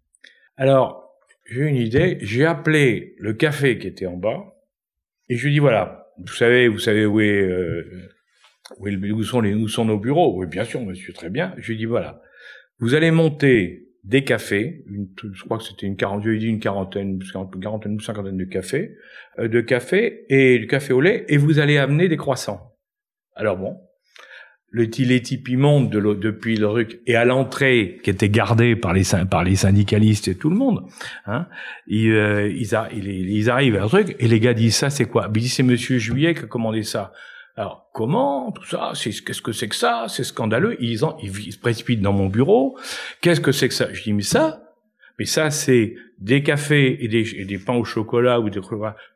Alors, 0.56 1.10
j'ai 1.50 1.62
une 1.62 1.76
idée, 1.76 2.18
j'ai 2.20 2.44
appelé 2.44 3.14
le 3.18 3.32
café 3.32 3.78
qui 3.78 3.86
était 3.86 4.06
en 4.06 4.16
bas, 4.16 4.54
et 5.28 5.36
je 5.36 5.46
lui 5.46 5.54
dis 5.54 5.58
voilà, 5.58 6.08
vous 6.18 6.34
savez, 6.34 6.68
vous 6.68 6.78
savez 6.78 7.06
où 7.06 7.20
est, 7.20 7.42
euh, 7.42 8.10
où, 8.78 9.22
sont 9.22 9.40
les, 9.40 9.54
où 9.54 9.68
sont 9.68 9.84
nos 9.84 9.98
bureaux? 9.98 10.38
Oui, 10.38 10.46
bien 10.46 10.64
sûr, 10.64 10.80
monsieur, 10.80 11.12
très 11.12 11.30
bien. 11.30 11.54
Je 11.58 11.72
lui 11.72 11.78
dis 11.78 11.84
voilà, 11.84 12.22
vous 12.78 12.94
allez 12.94 13.10
monter 13.10 13.88
des 14.04 14.24
cafés, 14.24 14.84
je 15.34 15.44
crois 15.44 15.58
que 15.58 15.64
c'était 15.64 15.86
une 15.86 15.96
quarantaine, 15.96 16.42
une 16.42 16.58
quarantaine, 16.58 17.20
une 17.20 17.60
quarantaine 17.60 17.94
ou 17.96 18.00
cinquantaine 18.00 18.38
de 18.38 18.44
cafés, 18.44 18.96
euh, 19.38 19.48
de 19.48 19.60
café 19.60 20.24
et 20.30 20.58
du 20.58 20.66
café 20.66 20.94
au 20.94 21.00
lait, 21.00 21.26
et 21.28 21.36
vous 21.36 21.58
allez 21.58 21.76
amener 21.76 22.08
des 22.08 22.16
croissants. 22.16 22.72
Alors 23.34 23.58
bon, 23.58 23.76
le 24.70 24.88
Tipeee 24.88 25.56
monte 25.56 25.90
de 25.90 26.00
depuis 26.14 26.56
le 26.56 26.68
RUC 26.68 27.00
et 27.06 27.16
à 27.16 27.24
l'entrée 27.24 27.98
qui 28.04 28.10
était 28.10 28.28
gardée 28.28 28.76
par 28.76 28.92
les 28.92 29.02
par 29.28 29.44
les 29.44 29.56
syndicalistes 29.56 30.28
et 30.28 30.36
tout 30.36 30.48
le 30.48 30.56
monde, 30.56 30.86
hein, 31.26 31.48
ils, 31.86 32.12
euh, 32.12 32.48
ils, 32.48 33.50
arrivent 33.50 33.76
à 33.76 33.82
le 33.82 33.88
truc 33.88 34.16
et 34.18 34.28
les 34.28 34.40
gars 34.40 34.54
disent 34.54 34.76
ça 34.76 34.90
c'est 34.90 35.06
quoi? 35.06 35.28
Ils 35.34 35.42
disent 35.42 35.54
c'est 35.54 35.62
Monsieur 35.62 35.98
Juillet 35.98 36.34
qui 36.34 36.40
a 36.40 36.46
commandé 36.46 36.84
ça. 36.84 37.12
Alors 37.60 37.90
comment 37.92 38.52
tout 38.52 38.64
ça 38.64 38.92
qu'est-ce 38.94 39.42
que 39.42 39.52
c'est 39.52 39.68
que 39.68 39.76
ça? 39.76 40.06
C'est 40.08 40.24
scandaleux. 40.24 40.82
Ils, 40.82 41.04
en, 41.04 41.18
ils, 41.18 41.52
se 41.52 41.58
précipitent 41.58 42.00
dans 42.00 42.14
mon 42.14 42.28
bureau. 42.28 42.78
Qu'est-ce 43.20 43.42
que 43.42 43.52
c'est 43.52 43.68
que 43.68 43.74
ça? 43.74 43.92
Je 43.92 44.02
dis 44.02 44.14
mais 44.14 44.22
ça, 44.22 44.62
mais 45.18 45.26
ça 45.26 45.50
c'est 45.50 45.94
des 46.18 46.42
cafés 46.42 47.04
et 47.04 47.08
des, 47.08 47.34
et 47.38 47.44
des 47.44 47.58
pains 47.58 47.74
au 47.74 47.84
chocolat 47.84 48.40
ou 48.40 48.48
des 48.48 48.62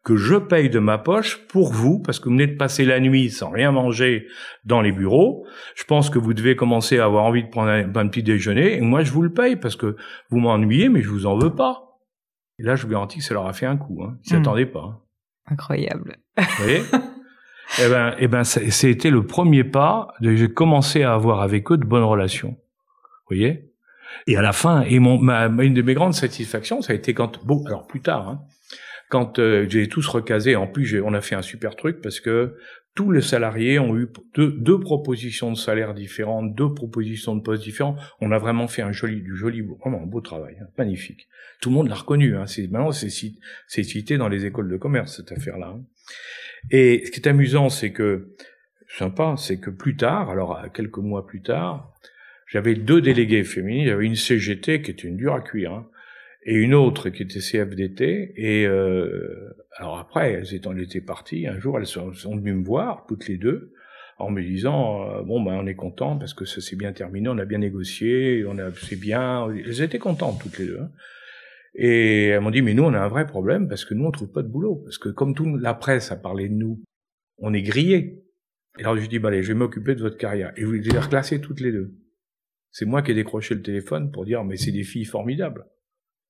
que 0.04 0.16
je 0.16 0.34
paye 0.36 0.68
de 0.68 0.78
ma 0.78 0.98
poche 0.98 1.46
pour 1.46 1.72
vous, 1.72 2.00
parce 2.00 2.20
que 2.20 2.24
vous 2.24 2.32
venez 2.32 2.46
de 2.46 2.56
passer 2.58 2.84
la 2.84 3.00
nuit 3.00 3.30
sans 3.30 3.48
rien 3.48 3.72
manger 3.72 4.26
dans 4.66 4.82
les 4.82 4.92
bureaux. 4.92 5.46
Je 5.74 5.84
pense 5.84 6.10
que 6.10 6.18
vous 6.18 6.34
devez 6.34 6.54
commencer 6.54 6.98
à 6.98 7.06
avoir 7.06 7.24
envie 7.24 7.44
de 7.44 7.48
prendre 7.48 7.70
un, 7.70 8.08
petit 8.08 8.22
déjeuner, 8.22 8.76
et 8.76 8.82
moi 8.82 9.04
je 9.04 9.10
vous 9.10 9.22
le 9.22 9.32
paye 9.32 9.56
parce 9.56 9.76
que 9.76 9.96
vous 10.28 10.38
m'ennuyez, 10.38 10.90
mais 10.90 11.00
je 11.00 11.08
vous 11.08 11.24
en 11.24 11.38
veux 11.38 11.54
pas. 11.54 11.98
Et 12.58 12.62
là, 12.62 12.76
je 12.76 12.82
vous 12.82 12.92
garantis 12.92 13.20
que 13.20 13.24
ça 13.24 13.32
leur 13.32 13.46
a 13.46 13.54
fait 13.54 13.66
un 13.66 13.78
coup. 13.78 14.02
Hein. 14.04 14.18
Ils 14.26 14.36
hmm. 14.36 14.40
attendaient 14.40 14.66
pas. 14.66 14.84
Hein. 14.84 15.00
Incroyable. 15.46 16.18
Vous 16.36 16.44
voyez? 16.58 16.82
Eh 17.80 17.88
ben, 17.88 18.14
eh 18.18 18.28
ben, 18.28 18.44
c'était 18.44 19.10
le 19.10 19.26
premier 19.26 19.64
pas. 19.64 20.08
J'ai 20.20 20.48
commencé 20.48 21.02
à 21.02 21.14
avoir 21.14 21.42
avec 21.42 21.70
eux 21.70 21.76
de 21.76 21.84
bonnes 21.84 22.04
relations. 22.04 22.50
Vous 22.50 23.36
voyez? 23.36 23.70
Et 24.26 24.36
à 24.36 24.42
la 24.42 24.52
fin, 24.52 24.82
et 24.82 24.98
mon, 25.00 25.18
ma, 25.18 25.46
une 25.46 25.74
de 25.74 25.82
mes 25.82 25.94
grandes 25.94 26.14
satisfactions, 26.14 26.82
ça 26.82 26.92
a 26.92 26.96
été 26.96 27.14
quand, 27.14 27.44
bon, 27.44 27.64
alors 27.66 27.86
plus 27.86 28.00
tard, 28.00 28.28
hein, 28.28 28.40
quand 29.10 29.38
euh, 29.38 29.66
j'ai 29.68 29.88
tous 29.88 30.06
recasé, 30.06 30.56
en 30.56 30.66
plus 30.66 31.00
on 31.04 31.14
a 31.14 31.20
fait 31.20 31.34
un 31.34 31.42
super 31.42 31.76
truc 31.76 32.00
parce 32.00 32.20
que 32.20 32.56
tous 32.94 33.10
les 33.10 33.22
salariés 33.22 33.78
ont 33.78 33.96
eu 33.96 34.08
deux, 34.36 34.78
propositions 34.78 35.50
de 35.50 35.56
salaire 35.56 35.94
différentes, 35.94 36.54
deux 36.54 36.72
propositions 36.72 37.34
de 37.34 37.42
postes 37.42 37.64
différents. 37.64 37.96
On 38.20 38.30
a 38.30 38.38
vraiment 38.38 38.68
fait 38.68 38.82
un 38.82 38.92
joli, 38.92 39.20
du 39.20 39.36
joli, 39.36 39.62
vraiment 39.62 40.02
un 40.02 40.06
beau 40.06 40.20
travail, 40.20 40.56
hein, 40.60 40.66
magnifique. 40.78 41.26
Tout 41.60 41.70
le 41.70 41.74
monde 41.74 41.88
l'a 41.88 41.96
reconnu. 41.96 42.36
Hein, 42.36 42.46
c'est 42.46 42.68
maintenant 42.68 42.92
c'est 42.92 43.82
cité 43.82 44.16
dans 44.16 44.28
les 44.28 44.46
écoles 44.46 44.70
de 44.70 44.76
commerce 44.76 45.16
cette 45.16 45.32
affaire-là. 45.32 45.74
Hein. 45.76 45.82
Et 46.70 47.02
ce 47.04 47.10
qui 47.10 47.20
est 47.20 47.28
amusant, 47.28 47.68
c'est 47.68 47.90
que 47.90 48.34
sympa, 48.88 49.34
c'est 49.38 49.58
que 49.58 49.70
plus 49.70 49.96
tard, 49.96 50.30
alors 50.30 50.62
quelques 50.72 50.98
mois 50.98 51.26
plus 51.26 51.42
tard, 51.42 51.92
j'avais 52.46 52.74
deux 52.74 53.00
délégués 53.00 53.42
féminines. 53.42 53.86
J'avais 53.86 54.06
une 54.06 54.16
CGT 54.16 54.82
qui 54.82 54.92
était 54.92 55.08
une 55.08 55.16
dure 55.16 55.34
à 55.34 55.40
cuire, 55.40 55.72
hein, 55.72 55.88
et 56.44 56.54
une 56.54 56.74
autre 56.74 57.08
qui 57.08 57.22
était 57.24 57.40
CFDT. 57.40 58.34
Et 58.36 58.66
euh, 58.66 59.52
alors 59.76 59.98
après, 59.98 60.32
elles 60.32 60.46
elles 60.52 60.80
étaient 60.80 61.00
parties. 61.00 61.46
Un 61.46 61.58
jour, 61.58 61.78
elles 61.78 61.86
sont, 61.86 62.10
venues 62.10 62.54
me 62.54 62.64
voir, 62.64 63.04
toutes 63.08 63.26
les 63.26 63.36
deux, 63.36 63.72
en 64.18 64.30
me 64.30 64.40
disant 64.42 65.10
euh, 65.10 65.22
bon 65.22 65.42
ben 65.42 65.54
on 65.54 65.66
est 65.66 65.74
content 65.74 66.16
parce 66.16 66.34
que 66.34 66.44
ça 66.44 66.60
s'est 66.60 66.76
bien 66.76 66.92
terminé, 66.92 67.28
on 67.28 67.38
a 67.38 67.44
bien 67.44 67.58
négocié, 67.58 68.44
on 68.46 68.58
a 68.58 68.70
c'est 68.72 68.98
bien. 68.98 69.50
Elles 69.50 69.82
étaient 69.82 69.98
contentes 69.98 70.40
toutes 70.40 70.58
les 70.58 70.66
deux. 70.66 70.80
Hein. 70.80 70.90
Et 71.74 72.26
elles 72.26 72.40
m'ont 72.40 72.52
dit 72.52 72.62
mais 72.62 72.74
nous 72.74 72.84
on 72.84 72.94
a 72.94 73.00
un 73.00 73.08
vrai 73.08 73.26
problème 73.26 73.68
parce 73.68 73.84
que 73.84 73.94
nous 73.94 74.04
on 74.04 74.12
trouve 74.12 74.30
pas 74.30 74.42
de 74.42 74.48
boulot 74.48 74.76
parce 74.76 74.98
que 74.98 75.08
comme 75.08 75.34
toute 75.34 75.60
la 75.60 75.74
presse 75.74 76.12
a 76.12 76.16
parlé 76.16 76.48
de 76.48 76.54
nous, 76.54 76.80
on 77.38 77.52
est 77.52 77.62
grillés. 77.62 78.22
Et 78.78 78.82
alors 78.82 78.96
je 78.96 79.06
dis 79.06 79.18
bah 79.18 79.28
allez 79.28 79.42
je 79.42 79.48
vais 79.48 79.58
m'occuper 79.58 79.96
de 79.96 80.00
votre 80.00 80.16
carrière 80.16 80.52
et 80.56 80.64
vous 80.64 80.72
les 80.72 80.98
reclasser 80.98 81.40
toutes 81.40 81.60
les 81.60 81.72
deux. 81.72 81.96
C'est 82.70 82.86
moi 82.86 83.02
qui 83.02 83.10
ai 83.10 83.14
décroché 83.14 83.56
le 83.56 83.62
téléphone 83.62 84.12
pour 84.12 84.24
dire 84.24 84.44
mais 84.44 84.56
c'est 84.56 84.72
des 84.72 84.84
filles 84.84 85.04
formidables. 85.04 85.66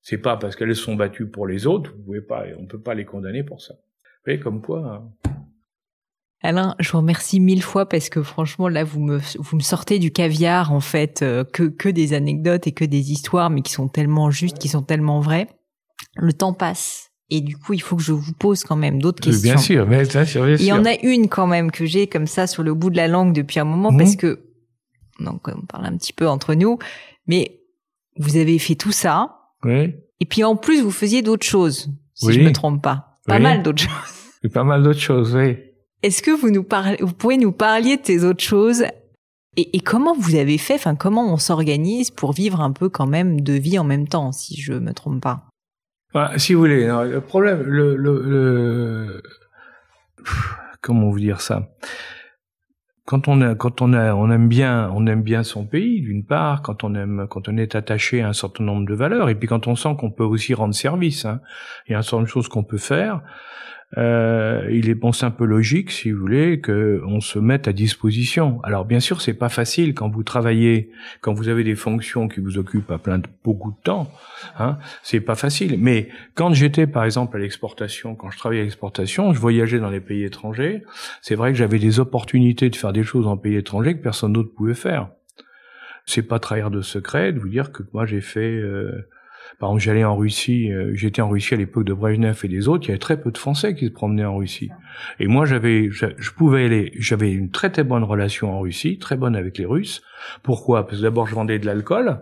C'est 0.07 0.19
pas 0.19 0.37
parce 0.37 0.55
qu'elles 0.55 0.75
sont 0.75 0.93
battues 0.93 1.25
pour 1.25 1.47
les 1.47 1.65
autres, 1.65 1.91
vous 1.97 2.03
pouvez 2.03 2.21
pas, 2.21 2.43
on 2.59 2.67
peut 2.67 2.79
pas 2.79 2.93
les 2.93 3.05
condamner 3.05 3.43
pour 3.43 3.59
ça. 3.59 3.73
Vous 3.73 4.21
voyez 4.25 4.39
comme 4.39 4.61
quoi. 4.61 5.01
Hein. 5.25 5.31
Alain, 6.43 6.75
je 6.77 6.91
vous 6.91 6.99
remercie 6.99 7.39
mille 7.39 7.63
fois 7.63 7.89
parce 7.89 8.09
que 8.09 8.21
franchement 8.21 8.67
là 8.67 8.83
vous 8.83 8.99
me 8.99 9.17
vous 9.17 9.55
me 9.55 9.63
sortez 9.63 9.97
du 9.97 10.11
caviar 10.11 10.71
en 10.71 10.79
fait 10.79 11.23
euh, 11.23 11.43
que 11.43 11.63
que 11.63 11.89
des 11.89 12.13
anecdotes 12.13 12.67
et 12.67 12.71
que 12.71 12.85
des 12.85 13.11
histoires 13.11 13.49
mais 13.49 13.63
qui 13.63 13.71
sont 13.71 13.87
tellement 13.87 14.29
justes, 14.29 14.59
qui 14.59 14.67
sont 14.67 14.83
tellement 14.83 15.21
vraies. 15.21 15.47
Le 16.17 16.33
temps 16.33 16.53
passe 16.53 17.09
et 17.31 17.41
du 17.41 17.57
coup 17.57 17.73
il 17.73 17.81
faut 17.81 17.95
que 17.95 18.03
je 18.03 18.11
vous 18.11 18.33
pose 18.33 18.63
quand 18.63 18.75
même 18.75 19.01
d'autres 19.01 19.23
questions. 19.23 19.53
Bien 19.53 19.57
sûr, 19.57 19.87
mais 19.87 20.05
bien 20.05 20.25
sûr, 20.25 20.47
Il 20.47 20.61
y 20.61 20.71
en 20.71 20.85
a 20.85 20.93
une 21.01 21.29
quand 21.29 21.47
même 21.47 21.71
que 21.71 21.85
j'ai 21.85 22.05
comme 22.05 22.27
ça 22.27 22.45
sur 22.45 22.61
le 22.61 22.75
bout 22.75 22.91
de 22.91 22.97
la 22.97 23.07
langue 23.07 23.33
depuis 23.33 23.59
un 23.59 23.65
moment 23.65 23.91
parce 23.97 24.13
mmh. 24.13 24.17
que 24.17 24.45
donc 25.19 25.47
on 25.47 25.65
parle 25.65 25.87
un 25.87 25.97
petit 25.97 26.13
peu 26.13 26.27
entre 26.27 26.53
nous, 26.53 26.77
mais 27.25 27.59
vous 28.17 28.37
avez 28.37 28.59
fait 28.59 28.75
tout 28.75 28.91
ça. 28.91 29.34
Oui. 29.65 29.95
Et 30.21 30.25
puis 30.25 30.43
en 30.43 30.55
plus, 30.55 30.81
vous 30.81 30.91
faisiez 30.91 31.21
d'autres 31.21 31.45
choses, 31.45 31.89
si 32.13 32.31
je 32.31 32.39
me 32.39 32.51
trompe 32.51 32.81
pas. 32.81 33.19
Pas 33.25 33.39
mal 33.39 33.63
d'autres 33.63 33.81
choses. 33.83 34.51
Pas 34.53 34.63
mal 34.63 34.83
d'autres 34.83 34.99
choses, 34.99 35.35
oui. 35.35 35.57
Est-ce 36.03 36.21
que 36.21 36.31
vous 36.31 36.51
nous 36.51 36.63
parlez, 36.63 36.97
vous 37.01 37.13
pouvez 37.13 37.37
nous 37.37 37.51
parler 37.51 37.97
de 37.97 38.01
ces 38.05 38.23
autres 38.23 38.43
choses? 38.43 38.83
Et, 39.57 39.75
et 39.75 39.79
comment 39.79 40.15
vous 40.15 40.35
avez 40.35 40.57
fait, 40.57 40.75
enfin 40.75 40.95
comment 40.95 41.33
on 41.33 41.37
s'organise 41.37 42.11
pour 42.11 42.33
vivre 42.33 42.61
un 42.61 42.71
peu 42.71 42.89
quand 42.89 43.07
même 43.07 43.41
de 43.41 43.53
vie 43.53 43.79
en 43.79 43.83
même 43.83 44.07
temps, 44.07 44.31
si 44.31 44.59
je 44.61 44.73
me 44.73 44.93
trompe 44.93 45.21
pas? 45.21 45.45
Bah, 46.13 46.31
si 46.37 46.53
vous 46.53 46.59
voulez, 46.59 46.85
le 46.85 47.19
problème, 47.19 47.61
le, 47.63 47.95
le, 47.95 48.21
le... 48.21 49.23
comment 50.81 51.09
vous 51.09 51.19
dire 51.19 51.41
ça? 51.41 51.69
Quand 53.05 53.27
on 53.27 53.39
a, 53.41 53.53
quand 53.53 53.81
on 53.81 53.93
a, 53.93 54.13
on 54.15 54.31
aime 54.31 54.47
bien, 54.47 54.89
on 54.95 55.05
aime 55.05 55.21
bien 55.21 55.43
son 55.43 55.65
pays 55.65 56.01
d'une 56.01 56.25
part, 56.25 56.63
quand 56.63 56.83
on 56.83 56.95
aime, 56.95 57.27
quand 57.29 57.47
on 57.47 57.55
est 57.55 57.75
attaché 57.75 58.21
à 58.21 58.29
un 58.29 58.33
certain 58.33 58.63
nombre 58.63 58.87
de 58.87 58.95
valeurs, 58.95 59.29
et 59.29 59.35
puis 59.35 59.47
quand 59.47 59.67
on 59.67 59.75
sent 59.75 59.95
qu'on 59.99 60.09
peut 60.09 60.23
aussi 60.23 60.55
rendre 60.55 60.73
service, 60.73 61.25
hein, 61.25 61.39
il 61.87 61.91
y 61.91 61.95
a 61.95 61.99
un 61.99 62.01
certain 62.01 62.17
nombre 62.17 62.27
de 62.27 62.31
choses 62.31 62.47
qu'on 62.47 62.63
peut 62.63 62.79
faire. 62.79 63.21
Euh, 63.97 64.67
il 64.71 64.89
est 64.89 64.95
pensé 64.95 65.25
un 65.25 65.31
peu 65.31 65.45
logique, 65.45 65.91
si 65.91 66.11
vous 66.11 66.19
voulez, 66.19 66.59
qu'on 66.59 67.21
se 67.21 67.39
mette 67.39 67.67
à 67.67 67.73
disposition. 67.73 68.59
Alors 68.63 68.83
bien 68.83 68.99
sûr, 68.99 69.21
c'est 69.21 69.33
pas 69.33 69.49
facile 69.49 69.93
quand 69.93 70.09
vous 70.09 70.23
travaillez, 70.23 70.91
quand 71.21 71.33
vous 71.33 71.47
avez 71.47 71.63
des 71.63 71.75
fonctions 71.75 72.27
qui 72.27 72.39
vous 72.39 72.57
occupent 72.57 72.91
à 72.91 72.97
plein 72.97 73.19
de 73.19 73.27
beaucoup 73.43 73.71
de 73.71 73.81
temps. 73.83 74.11
Hein, 74.59 74.77
c'est 75.03 75.21
pas 75.21 75.35
facile. 75.35 75.77
Mais 75.79 76.09
quand 76.33 76.53
j'étais, 76.53 76.87
par 76.87 77.05
exemple, 77.05 77.37
à 77.37 77.39
l'exportation, 77.39 78.15
quand 78.15 78.29
je 78.31 78.37
travaillais 78.37 78.61
à 78.61 78.65
l'exportation, 78.65 79.33
je 79.33 79.39
voyageais 79.39 79.79
dans 79.79 79.91
les 79.91 80.01
pays 80.01 80.23
étrangers. 80.23 80.83
C'est 81.21 81.35
vrai 81.35 81.51
que 81.51 81.57
j'avais 81.57 81.79
des 81.79 81.99
opportunités 81.99 82.69
de 82.69 82.75
faire 82.75 82.93
des 82.93 83.03
choses 83.03 83.27
en 83.27 83.37
pays 83.37 83.55
étrangers 83.55 83.95
que 83.95 84.01
personne 84.01 84.33
d'autre 84.33 84.53
pouvait 84.53 84.73
faire. 84.73 85.09
C'est 86.05 86.21
pas 86.21 86.39
trahir 86.39 86.69
de 86.69 86.81
secret 86.81 87.31
de 87.33 87.39
vous 87.39 87.49
dire 87.49 87.71
que 87.71 87.81
moi 87.93 88.05
j'ai 88.05 88.21
fait 88.21 88.39
euh, 88.39 89.07
par 89.59 89.69
exemple, 89.69 89.83
j'allais 89.83 90.03
en 90.03 90.15
Russie, 90.15 90.71
euh, 90.71 90.91
j'étais 90.93 91.21
en 91.21 91.29
Russie 91.29 91.53
à 91.53 91.57
l'époque 91.57 91.85
de 91.85 91.93
Brezhnev 91.93 92.39
et 92.43 92.47
des 92.47 92.67
autres, 92.67 92.85
il 92.85 92.87
y 92.89 92.91
avait 92.91 92.99
très 92.99 93.19
peu 93.19 93.31
de 93.31 93.37
Français 93.37 93.75
qui 93.75 93.85
se 93.85 93.91
promenaient 93.91 94.25
en 94.25 94.37
Russie. 94.37 94.69
Et 95.19 95.27
moi, 95.27 95.45
j'avais, 95.45 95.89
je, 95.91 96.31
pouvais 96.31 96.65
aller, 96.65 96.91
j'avais 96.97 97.31
une 97.31 97.51
très 97.51 97.69
très 97.69 97.83
bonne 97.83 98.03
relation 98.03 98.51
en 98.51 98.59
Russie, 98.59 98.97
très 98.97 99.15
bonne 99.15 99.35
avec 99.35 99.57
les 99.57 99.65
Russes. 99.65 100.01
Pourquoi? 100.43 100.85
Parce 100.85 100.97
que 100.97 101.03
d'abord, 101.03 101.27
je 101.27 101.35
vendais 101.35 101.59
de 101.59 101.65
l'alcool, 101.65 102.19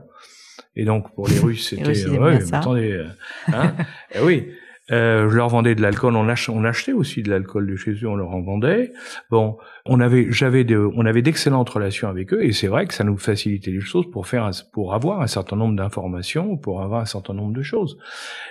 et 0.76 0.86
donc 0.86 1.14
pour 1.16 1.28
les 1.28 1.40
Russes, 1.40 1.70
c'était, 1.70 2.08
ouais, 2.08 2.54
attendez, 2.54 2.92
euh, 2.92 3.08
hein? 3.48 3.74
Et 4.16 4.20
oui. 4.22 4.48
Euh, 4.92 5.30
je 5.30 5.36
leur 5.38 5.48
vendais 5.48 5.76
de 5.76 5.82
l'alcool, 5.82 6.14
on, 6.18 6.28
achetait 6.28 6.92
aussi 6.92 7.24
de 7.24 7.30
l'alcool 7.30 7.68
de 7.68 7.76
chez 7.78 7.92
eux, 7.92 8.08
on 8.08 8.18
leur 8.18 8.32
en 8.32 8.42
vendait. 8.42 8.92
Bon, 9.30 9.58
on 9.86 10.02
avait, 10.02 10.28
j'avais, 10.30 10.66
on 10.76 11.06
avait 11.06 11.22
d'excellentes 11.22 11.70
relations 11.70 12.10
avec 12.10 12.34
eux, 12.34 12.44
et 12.44 12.52
c'est 12.52 12.68
vrai 12.68 12.86
que 12.86 12.94
ça 12.94 13.06
nous 13.06 13.18
facilitait 13.18 13.72
les 13.72 13.80
choses 13.80 14.10
pour 14.12 14.28
faire, 14.28 14.52
pour 14.74 14.94
avoir 14.94 15.22
un 15.22 15.28
certain 15.28 15.56
nombre 15.56 15.78
d'informations, 15.78 16.58
pour 16.58 16.82
avoir 16.82 17.00
un 17.00 17.06
certain 17.06 17.34
nombre 17.34 17.54
de 17.54 17.62
choses. 17.62 17.98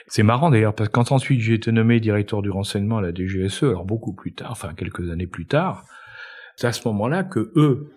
C'est 0.07 0.23
marrant 0.23 0.49
d'ailleurs 0.49 0.75
parce 0.75 0.89
que 0.89 0.95
quand 0.95 1.13
ensuite 1.13 1.41
j'ai 1.41 1.55
été 1.55 1.71
nommé 1.71 2.01
directeur 2.01 2.41
du 2.41 2.49
renseignement 2.49 2.99
à 2.99 3.03
la 3.03 3.13
DGSE, 3.13 3.65
alors 3.65 3.85
beaucoup 3.85 4.15
plus 4.15 4.33
tard, 4.33 4.53
enfin 4.53 4.73
quelques 4.75 5.11
années 5.11 5.27
plus 5.27 5.47
tard, 5.47 5.85
c'est 6.57 6.67
à 6.67 6.73
ce 6.73 6.89
moment-là 6.89 7.25
que 7.25 7.53
eux, 7.57 7.93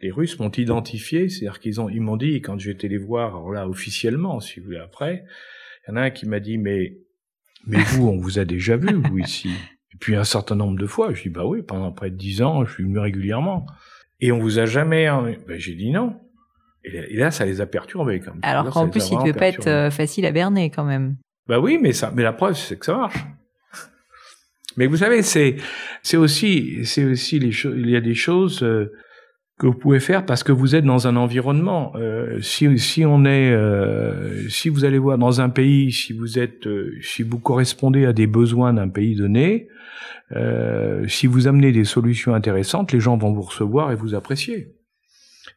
les 0.00 0.10
Russes 0.10 0.38
m'ont 0.38 0.50
identifié, 0.50 1.28
c'est-à-dire 1.28 1.60
qu'ils 1.60 1.82
ont, 1.82 1.90
ils 1.90 2.00
m'ont 2.00 2.16
dit 2.16 2.40
quand 2.40 2.58
j'étais 2.58 2.88
les 2.88 2.98
voir, 2.98 3.36
alors 3.36 3.52
là 3.52 3.68
officiellement, 3.68 4.40
si 4.40 4.60
vous 4.60 4.66
voulez 4.66 4.78
après, 4.78 5.24
il 5.86 5.90
y 5.90 5.92
en 5.92 5.96
a 5.96 6.02
un 6.02 6.10
qui 6.10 6.26
m'a 6.26 6.40
dit 6.40 6.56
mais 6.56 7.03
mais 7.66 7.82
vous, 7.82 8.08
on 8.08 8.16
vous 8.16 8.38
a 8.38 8.44
déjà 8.44 8.76
vu, 8.76 8.94
vous, 8.94 9.18
ici. 9.18 9.50
Et 9.92 9.96
puis 9.98 10.16
un 10.16 10.24
certain 10.24 10.56
nombre 10.56 10.78
de 10.78 10.86
fois, 10.86 11.14
je 11.14 11.22
dis, 11.22 11.28
bah 11.28 11.44
oui, 11.44 11.62
pendant 11.62 11.92
près 11.92 12.10
de 12.10 12.16
dix 12.16 12.42
ans, 12.42 12.64
je 12.64 12.72
suis 12.72 12.84
venu 12.84 12.98
régulièrement. 12.98 13.66
Et 14.20 14.32
on 14.32 14.38
vous 14.38 14.58
a 14.58 14.66
jamais... 14.66 15.08
Ben, 15.46 15.58
j'ai 15.58 15.74
dit 15.74 15.90
non. 15.90 16.20
Et 16.84 17.16
là, 17.16 17.30
ça 17.30 17.46
les 17.46 17.60
a 17.60 17.66
perturbés 17.66 18.20
quand 18.20 18.32
même. 18.32 18.40
Alors 18.42 18.70
qu'en 18.70 18.88
plus, 18.88 19.08
il 19.10 19.16
ne 19.16 19.22
devait 19.22 19.32
pas 19.32 19.48
être 19.48 19.66
euh, 19.66 19.90
facile 19.90 20.26
à 20.26 20.32
berner 20.32 20.70
quand 20.70 20.84
même. 20.84 21.16
Bah 21.46 21.58
oui, 21.58 21.78
mais 21.80 21.92
ça, 21.92 22.12
mais 22.14 22.22
la 22.22 22.32
preuve, 22.32 22.56
c'est 22.56 22.78
que 22.78 22.84
ça 22.84 22.96
marche. 22.96 23.24
Mais 24.76 24.86
vous 24.86 24.98
savez, 24.98 25.22
c'est, 25.22 25.56
c'est 26.02 26.16
aussi, 26.16 26.84
c'est 26.84 27.04
aussi 27.04 27.38
les 27.38 27.52
choses, 27.52 27.74
il 27.78 27.88
y 27.88 27.96
a 27.96 28.00
des 28.00 28.14
choses, 28.14 28.62
euh, 28.62 28.92
que 29.58 29.66
vous 29.66 29.74
pouvez 29.74 30.00
faire 30.00 30.26
parce 30.26 30.42
que 30.42 30.52
vous 30.52 30.74
êtes 30.74 30.84
dans 30.84 31.06
un 31.06 31.16
environnement. 31.16 31.92
Euh, 31.94 32.40
si, 32.40 32.78
si 32.78 33.04
on 33.04 33.24
est, 33.24 33.52
euh, 33.52 34.48
si 34.48 34.68
vous 34.68 34.84
allez 34.84 34.98
voir 34.98 35.16
dans 35.16 35.40
un 35.40 35.48
pays, 35.48 35.92
si 35.92 36.12
vous 36.12 36.38
êtes, 36.38 36.66
euh, 36.66 36.96
si 37.02 37.22
vous 37.22 37.38
correspondez 37.38 38.04
à 38.04 38.12
des 38.12 38.26
besoins 38.26 38.72
d'un 38.72 38.88
pays 38.88 39.14
donné, 39.14 39.68
euh, 40.32 41.06
si 41.06 41.28
vous 41.28 41.46
amenez 41.46 41.70
des 41.70 41.84
solutions 41.84 42.34
intéressantes, 42.34 42.90
les 42.90 42.98
gens 42.98 43.16
vont 43.16 43.32
vous 43.32 43.42
recevoir 43.42 43.92
et 43.92 43.94
vous 43.94 44.14
apprécier. 44.14 44.74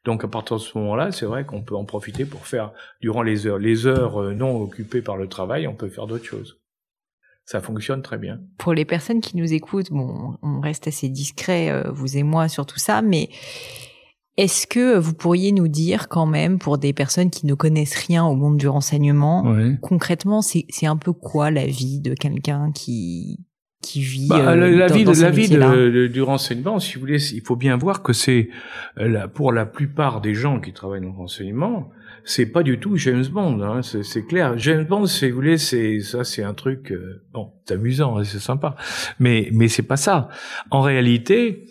Donc 0.06 0.24
à 0.24 0.28
partir 0.28 0.58
de 0.58 0.62
ce 0.62 0.78
moment-là, 0.78 1.12
c'est 1.12 1.26
vrai 1.26 1.45
qu'on 1.45 1.64
peut 1.64 1.76
en 1.76 1.86
profiter 1.86 2.26
pour 2.26 2.45
faire 2.45 2.74
durant 3.02 3.24
les 3.24 3.48
heures, 3.48 3.58
les 3.58 3.88
heures 3.88 4.22
euh, 4.22 4.34
non 4.34 4.62
occupées 4.62 5.02
par 5.02 5.18
le 5.18 5.28
travail, 5.28 5.68
on 5.68 5.76
peut 5.76 5.89
faire 5.89 6.08
d'autres 6.08 6.26
choses 6.26 6.60
ça 7.50 7.62
fonctionne 7.62 8.02
très 8.02 8.18
bien. 8.18 8.41
Pour 8.58 8.74
les 8.74 8.84
personnes 8.84 9.22
qui 9.22 9.38
nous 9.38 9.54
écoutent, 9.54 9.89
bon, 9.89 10.36
on 10.41 10.60
reste 10.60 10.89
assez 10.89 11.08
discret, 11.08 11.82
vous 11.93 12.18
et 12.18 12.24
moi, 12.24 12.50
sur 12.50 12.66
tout 12.66 12.78
ça, 12.78 13.02
mais 13.02 13.30
est-ce 14.38 14.67
que 14.67 14.97
vous 14.97 15.13
pourriez 15.13 15.51
nous 15.51 15.67
dire 15.67 16.07
quand 16.07 16.27
même, 16.27 16.59
pour 16.59 16.77
des 16.77 16.93
personnes 16.93 17.31
qui 17.31 17.45
ne 17.45 17.55
connaissent 17.55 17.95
rien 17.95 18.23
au 18.23 18.35
monde 18.35 18.57
du 18.57 18.67
renseignement, 18.67 19.55
concrètement, 19.81 20.41
c'est 20.41 20.85
un 20.85 20.97
peu 20.97 21.11
quoi 21.11 21.51
la 21.51 21.65
vie 21.65 21.99
de 21.99 22.13
quelqu'un 22.13 22.71
qui 22.71 23.39
qui 23.81 24.01
vit 24.01 24.27
bah, 24.27 24.53
euh, 24.53 24.55
la, 24.55 24.88
vie 24.88 25.03
de 25.03 25.21
la 25.21 25.29
vie 25.29 25.47
de, 25.47 26.07
du 26.07 26.21
renseignement, 26.21 26.79
si 26.79 26.95
vous 26.95 27.01
voulez, 27.01 27.33
il 27.33 27.41
faut 27.41 27.55
bien 27.55 27.77
voir 27.77 28.01
que 28.01 28.11
c'est 28.11 28.49
euh, 28.97 29.27
pour 29.27 29.53
la 29.53 29.65
plupart 29.65 30.19
des 30.19 30.33
gens 30.33 30.59
qui 30.59 30.73
travaillent 30.73 31.01
dans 31.01 31.07
le 31.07 31.13
renseignement, 31.13 31.91
c'est 32.25 32.47
pas 32.47 32.63
du 32.63 32.79
tout 32.79 32.97
James 32.97 33.25
Bond, 33.27 33.61
hein, 33.61 33.81
c'est 33.81 34.25
clair. 34.25 34.57
James 34.57 34.83
Bond, 34.83 35.05
si 35.05 35.29
vous 35.29 35.35
voulez, 35.35 35.57
c'est 35.57 35.99
ça, 35.99 36.23
c'est 36.23 36.43
un 36.43 36.53
truc 36.53 36.91
euh, 36.91 37.23
bon, 37.33 37.53
c'est 37.65 37.75
amusant, 37.75 38.17
hein, 38.17 38.23
c'est 38.23 38.39
sympa, 38.39 38.75
mais 39.19 39.49
mais 39.53 39.67
c'est 39.67 39.83
pas 39.83 39.97
ça. 39.97 40.27
En 40.71 40.81
réalité, 40.81 41.65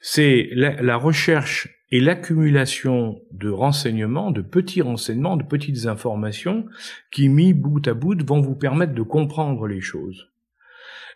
c'est 0.00 0.48
la, 0.52 0.82
la 0.82 0.96
recherche 0.96 1.79
et 1.92 2.00
l'accumulation 2.00 3.20
de 3.32 3.50
renseignements, 3.50 4.30
de 4.30 4.42
petits 4.42 4.82
renseignements, 4.82 5.36
de 5.36 5.44
petites 5.44 5.86
informations 5.86 6.66
qui, 7.10 7.28
mis 7.28 7.52
bout 7.52 7.86
à 7.88 7.94
bout, 7.94 8.22
vont 8.24 8.40
vous 8.40 8.54
permettre 8.54 8.94
de 8.94 9.02
comprendre 9.02 9.66
les 9.66 9.80
choses. 9.80 10.28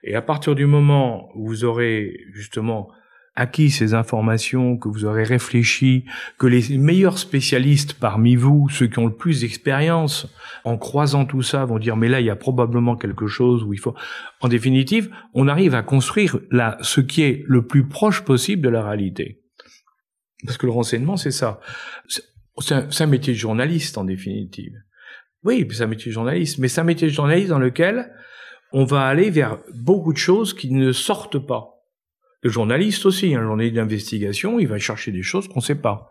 Et 0.02 0.14
à 0.14 0.22
partir 0.22 0.54
du 0.54 0.66
moment 0.66 1.30
où 1.34 1.46
vous 1.46 1.64
aurez 1.64 2.18
justement 2.32 2.90
acquis 3.36 3.70
ces 3.70 3.94
informations, 3.94 4.76
que 4.76 4.88
vous 4.88 5.04
aurez 5.04 5.24
réfléchi, 5.24 6.04
que 6.38 6.46
les 6.46 6.76
meilleurs 6.78 7.18
spécialistes 7.18 7.94
parmi 7.94 8.36
vous, 8.36 8.68
ceux 8.68 8.86
qui 8.86 8.98
ont 8.98 9.06
le 9.06 9.14
plus 9.14 9.40
d'expérience, 9.40 10.32
en 10.64 10.76
croisant 10.76 11.24
tout 11.24 11.42
ça, 11.42 11.64
vont 11.64 11.78
dire 11.78 11.96
mais 11.96 12.08
là 12.08 12.20
il 12.20 12.26
y 12.26 12.30
a 12.30 12.36
probablement 12.36 12.96
quelque 12.96 13.26
chose 13.26 13.64
où 13.64 13.72
il 13.72 13.80
faut. 13.80 13.94
En 14.40 14.48
définitive, 14.48 15.10
on 15.32 15.48
arrive 15.48 15.74
à 15.74 15.82
construire 15.82 16.38
là 16.50 16.78
ce 16.80 17.00
qui 17.00 17.22
est 17.22 17.42
le 17.46 17.66
plus 17.66 17.88
proche 17.88 18.20
possible 18.22 18.62
de 18.62 18.68
la 18.68 18.84
réalité. 18.84 19.43
Parce 20.44 20.58
que 20.58 20.66
le 20.66 20.72
renseignement, 20.72 21.16
c'est 21.16 21.30
ça. 21.30 21.60
C'est 22.58 23.02
un, 23.02 23.06
métier 23.06 23.32
de 23.32 23.38
journaliste, 23.38 23.98
en 23.98 24.04
définitive. 24.04 24.74
Oui, 25.42 25.66
c'est 25.70 25.82
un 25.82 25.88
métier 25.88 26.10
de 26.10 26.14
journaliste, 26.14 26.58
mais 26.58 26.68
c'est 26.68 26.80
un 26.80 26.84
métier 26.84 27.08
de 27.08 27.12
journaliste 27.12 27.48
dans 27.48 27.58
lequel 27.58 28.12
on 28.72 28.84
va 28.84 29.06
aller 29.06 29.30
vers 29.30 29.58
beaucoup 29.74 30.12
de 30.12 30.18
choses 30.18 30.54
qui 30.54 30.70
ne 30.70 30.92
sortent 30.92 31.38
pas. 31.38 31.70
Le 32.42 32.50
journaliste 32.50 33.06
aussi, 33.06 33.34
un 33.34 33.42
journaliste 33.42 33.76
d'investigation, 33.76 34.60
il 34.60 34.68
va 34.68 34.78
chercher 34.78 35.12
des 35.12 35.22
choses 35.22 35.48
qu'on 35.48 35.60
ne 35.60 35.64
sait 35.64 35.74
pas. 35.74 36.10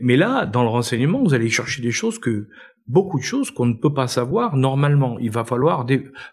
Mais 0.00 0.16
là, 0.16 0.44
dans 0.44 0.62
le 0.62 0.68
renseignement, 0.68 1.22
vous 1.22 1.34
allez 1.34 1.48
chercher 1.48 1.80
des 1.80 1.90
choses 1.90 2.18
que 2.18 2.48
beaucoup 2.86 3.18
de 3.18 3.24
choses 3.24 3.50
qu'on 3.50 3.66
ne 3.66 3.74
peut 3.74 3.94
pas 3.94 4.08
savoir 4.08 4.56
normalement. 4.56 5.18
Il 5.20 5.30
va 5.30 5.44
falloir 5.44 5.86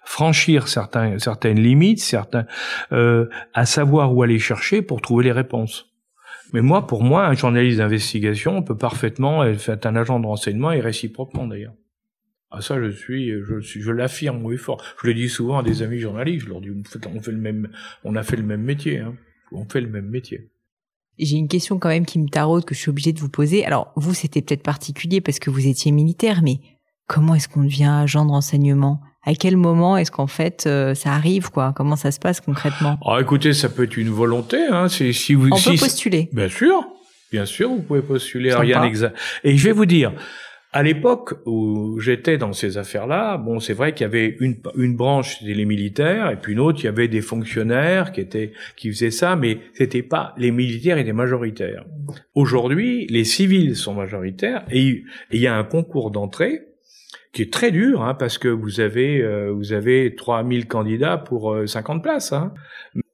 franchir 0.03 0.67
certains, 0.67 1.19
certaines 1.19 1.59
limites, 1.59 2.01
certains 2.01 2.45
euh, 2.91 3.29
à 3.53 3.65
savoir 3.65 4.13
où 4.13 4.23
aller 4.23 4.39
chercher 4.39 4.81
pour 4.81 5.01
trouver 5.01 5.25
les 5.25 5.31
réponses. 5.31 5.96
Mais 6.53 6.61
moi, 6.61 6.87
pour 6.87 7.03
moi, 7.03 7.25
un 7.25 7.33
journaliste 7.33 7.79
d'investigation 7.79 8.63
peut 8.63 8.77
parfaitement 8.77 9.43
être 9.43 9.85
un 9.85 9.95
agent 9.95 10.19
de 10.19 10.25
renseignement 10.25 10.71
et 10.71 10.79
réciproquement 10.79 11.47
d'ailleurs. 11.47 11.73
Ah 12.49 12.61
ça, 12.61 12.81
je 12.81 12.89
suis, 12.89 13.29
je 13.29 13.59
je 13.59 13.91
l'affirme 13.91 14.43
oui 14.45 14.57
fort. 14.57 14.81
Je 15.01 15.07
le 15.07 15.13
dis 15.13 15.27
souvent 15.27 15.59
à 15.59 15.63
des 15.63 15.83
amis 15.83 15.99
journalistes. 15.99 16.45
Je 16.45 16.49
leur 16.49 16.61
dis, 16.61 16.69
on 16.71 17.19
fait 17.21 17.31
le 17.31 17.37
même, 17.37 17.69
on 18.05 18.15
a 18.15 18.23
fait 18.23 18.37
le 18.37 18.43
même 18.43 18.61
métier. 18.61 18.99
Hein. 18.99 19.15
On 19.51 19.65
fait 19.65 19.81
le 19.81 19.89
même 19.89 20.07
métier. 20.07 20.49
J'ai 21.19 21.37
une 21.37 21.47
question 21.47 21.79
quand 21.79 21.89
même 21.89 22.05
qui 22.05 22.19
me 22.19 22.29
taraude 22.29 22.63
que 22.63 22.75
je 22.75 22.79
suis 22.79 22.89
obligée 22.89 23.11
de 23.11 23.19
vous 23.19 23.29
poser. 23.29 23.65
Alors 23.65 23.91
vous, 23.95 24.13
c'était 24.13 24.41
peut-être 24.41 24.63
particulier 24.63 25.19
parce 25.19 25.39
que 25.39 25.49
vous 25.49 25.67
étiez 25.67 25.91
militaire, 25.91 26.41
mais 26.41 26.59
comment 27.07 27.35
est-ce 27.35 27.49
qu'on 27.49 27.63
devient 27.63 27.85
agent 27.85 28.25
de 28.25 28.31
renseignement? 28.31 29.01
À 29.28 29.36
quel 29.36 29.57
moment 29.57 29.97
est-ce 29.97 30.09
qu'en 30.09 30.25
fait 30.28 30.63
euh, 30.65 30.95
ça 30.95 31.11
arrive 31.11 31.51
quoi? 31.51 31.73
Comment 31.75 31.97
ça 31.97 32.11
se 32.11 32.19
passe 32.19 32.39
concrètement? 32.39 32.97
Ah 33.05 33.17
écoutez, 33.19 33.51
ça 33.53 33.67
peut 33.67 33.84
être 33.84 33.97
une 33.97 34.09
volonté. 34.09 34.57
Hein. 34.71 34.88
C'est 34.88 35.11
si 35.11 35.34
vous. 35.34 35.49
On 35.51 35.59
peut 35.59 35.78
postuler. 35.78 36.30
Bien 36.32 36.47
sûr, 36.47 36.88
bien 37.30 37.45
sûr, 37.45 37.69
vous 37.69 37.82
pouvez 37.82 38.01
postuler. 38.01 38.53
Rien 38.55 38.84
exact. 38.84 39.17
Et 39.43 39.57
je 39.57 39.65
vais 39.65 39.73
vous 39.73 39.86
dire. 39.86 40.13
À 40.73 40.84
l'époque 40.84 41.34
où 41.45 41.97
j'étais 42.01 42.38
dans 42.38 42.51
ces 42.51 42.78
affaires-là, 42.78 43.38
bon, 43.38 43.59
c'est 43.59 43.73
vrai 43.73 43.93
qu'il 43.93 44.03
y 44.03 44.05
avait 44.05 44.36
une, 44.41 44.57
une 44.75 44.95
branche, 44.97 45.39
c'était 45.39 45.53
les 45.53 45.65
militaires, 45.65 46.30
et 46.30 46.36
puis 46.36 46.53
une 46.53 46.59
autre, 46.59 46.80
il 46.82 46.86
y 46.86 46.89
avait 46.89 47.07
des 47.07 47.21
fonctionnaires 47.21 48.11
qui 48.11 48.19
étaient, 48.19 48.51
qui 48.75 48.91
faisaient 48.91 49.09
ça, 49.09 49.38
mais 49.38 49.59
c'était 49.73 50.03
pas, 50.03 50.36
les 50.38 50.51
militaires 50.51 50.97
étaient 50.97 51.13
majoritaires. 51.13 51.86
Aujourd'hui, 52.36 53.07
les 53.09 53.23
civils 53.23 53.78
sont 53.78 53.95
majoritaires, 53.95 54.65
et 54.69 55.03
il 55.32 55.39
y 55.39 55.47
a 55.47 55.55
un 55.55 55.63
concours 55.63 56.11
d'entrée, 56.11 56.66
qui 57.38 57.43
est 57.43 57.53
très 57.53 57.69
dur, 57.69 58.01
hein, 58.01 58.15
parce 58.15 58.39
que 58.39 58.47
vous 58.47 58.79
avez 58.79 59.21
euh, 59.21 59.51
vous 59.51 59.71
avez 59.71 60.15
3000 60.15 60.65
candidats 60.65 61.19
pour 61.19 61.55
50 61.67 61.97
euh, 61.97 62.01
places. 62.01 62.33
Hein. 62.33 62.51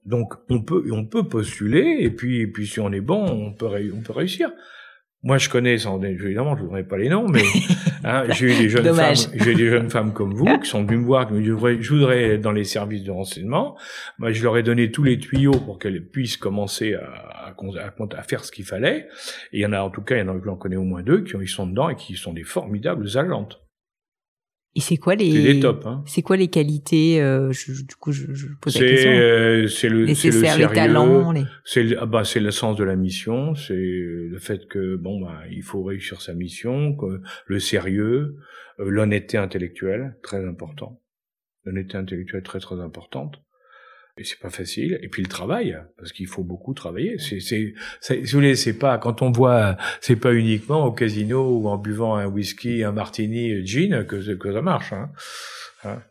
Donc 0.05 0.35
on 0.49 0.61
peut 0.61 0.85
on 0.93 1.05
peut 1.05 1.27
postuler 1.27 1.97
et 1.99 2.09
puis 2.09 2.39
et 2.39 2.47
puis 2.47 2.65
si 2.65 2.79
on 2.79 2.93
est 2.93 3.01
bon, 3.01 3.25
on 3.25 3.51
peut 3.51 3.67
on 3.93 3.99
peut 3.99 4.13
réussir. 4.13 4.49
Moi, 5.25 5.37
je 5.37 5.47
connais, 5.47 5.77
sans, 5.77 6.01
évidemment, 6.03 6.57
je 6.57 6.63
ne 6.63 6.65
voudrais 6.67 6.83
pas 6.83 6.97
les 6.97 7.07
noms, 7.07 7.29
mais 7.29 7.43
hein, 8.03 8.25
j'ai 8.31 8.47
eu 8.47 8.57
des 8.63 8.69
jeunes 8.69 8.93
femmes, 8.93 9.15
j'ai 9.33 9.55
des 9.55 9.69
jeunes 9.69 9.89
femmes 9.89 10.11
comme 10.11 10.33
vous 10.33 10.59
qui 10.61 10.69
sont 10.69 10.83
venues 10.83 10.97
me 10.97 11.05
voir, 11.05 11.27
qui 11.27 11.33
me 11.33 11.41
je 11.81 11.93
voudrais 11.93 12.33
être 12.33 12.41
dans 12.41 12.51
les 12.51 12.65
services 12.65 13.03
de 13.03 13.11
renseignement. 13.11 13.77
Moi, 14.19 14.33
je 14.33 14.43
leur 14.43 14.57
ai 14.57 14.63
donné 14.63 14.91
tous 14.91 15.03
les 15.03 15.19
tuyaux 15.19 15.51
pour 15.51 15.79
qu'elles 15.79 16.05
puissent 16.09 16.35
commencer 16.35 16.95
à, 16.95 17.05
à, 17.47 17.53
à 17.53 18.23
faire 18.23 18.43
ce 18.43 18.51
qu'il 18.51 18.65
fallait. 18.65 19.07
Et 19.53 19.59
il 19.59 19.61
y 19.61 19.65
en 19.65 19.71
a, 19.71 19.81
en 19.81 19.89
tout 19.89 20.01
cas, 20.01 20.15
il 20.15 20.19
y 20.19 20.29
en 20.29 20.29
a, 20.29 20.41
j'en 20.43 20.57
connais 20.57 20.75
au 20.75 20.83
moins 20.83 21.03
deux 21.03 21.23
qui 21.23 21.37
ils 21.41 21.47
sont 21.47 21.67
dedans 21.67 21.87
et 21.87 21.95
qui 21.95 22.15
sont 22.15 22.33
des 22.33 22.43
formidables 22.43 23.07
agentes. 23.15 23.62
Et 24.75 24.79
c'est 24.79 24.97
quoi 24.97 25.13
les 25.13 25.59
top, 25.59 25.85
hein. 25.85 26.03
C'est 26.07 26.23
quoi 26.23 26.35
les 26.35 26.47
qualités 26.47 27.21
euh, 27.21 27.51
je, 27.51 27.85
Du 27.85 27.95
coup, 27.95 28.11
je, 28.11 28.33
je 28.33 28.47
pose 28.59 28.79
la 28.79 28.87
question. 28.87 29.11
Euh, 29.11 29.67
c'est 29.67 29.87
le, 29.87 30.11
c'est 30.15 30.31
le 30.31 30.39
sérieux. 30.39 30.67
Les 30.67 30.73
talents, 30.73 31.31
les... 31.31 31.43
C'est 31.63 31.95
ah 31.97 32.07
bah 32.07 32.23
c'est 32.23 32.39
le 32.39 32.49
sens 32.49 32.75
de 32.75 32.83
la 32.83 32.95
mission. 32.95 33.53
C'est 33.53 33.75
le 33.75 34.37
fait 34.39 34.67
que 34.67 34.95
bon 34.95 35.21
bah 35.21 35.41
il 35.51 35.61
faut 35.61 35.83
réussir 35.83 36.21
sa 36.21 36.33
mission, 36.33 36.95
que, 36.95 37.21
le 37.45 37.59
sérieux, 37.59 38.37
euh, 38.79 38.89
l'honnêteté 38.89 39.37
intellectuelle, 39.37 40.17
très 40.23 40.43
important. 40.43 40.99
L'honnêteté 41.65 41.97
intellectuelle 41.97 42.41
très 42.41 42.59
très 42.59 42.79
importante. 42.79 43.43
Et 44.17 44.23
c'est 44.23 44.39
pas 44.39 44.51
facile. 44.51 44.99
Et 45.01 45.07
puis 45.07 45.23
le 45.23 45.27
travail, 45.27 45.75
parce 45.97 46.11
qu'il 46.11 46.27
faut 46.27 46.43
beaucoup 46.43 46.73
travailler. 46.73 47.17
C'est, 47.17 47.39
c'est, 47.39 47.73
si 47.99 48.21
vous 48.21 48.27
voulez, 48.31 48.55
c'est 48.55 48.77
pas 48.77 48.99
quand 48.99 49.23
on 49.23 49.31
voit, 49.31 49.75
c'est 50.01 50.15
pas 50.15 50.33
uniquement 50.33 50.85
au 50.85 50.91
casino 50.91 51.57
ou 51.57 51.67
en 51.67 51.77
buvant 51.77 52.15
un 52.15 52.27
whisky, 52.27 52.83
un 52.83 52.91
martini, 52.91 53.65
gin 53.65 54.05
que 54.05 54.35
que 54.35 54.53
ça 54.53 54.61
marche. 54.61 54.93
Hein. 54.93 55.09
hein. 55.83 56.01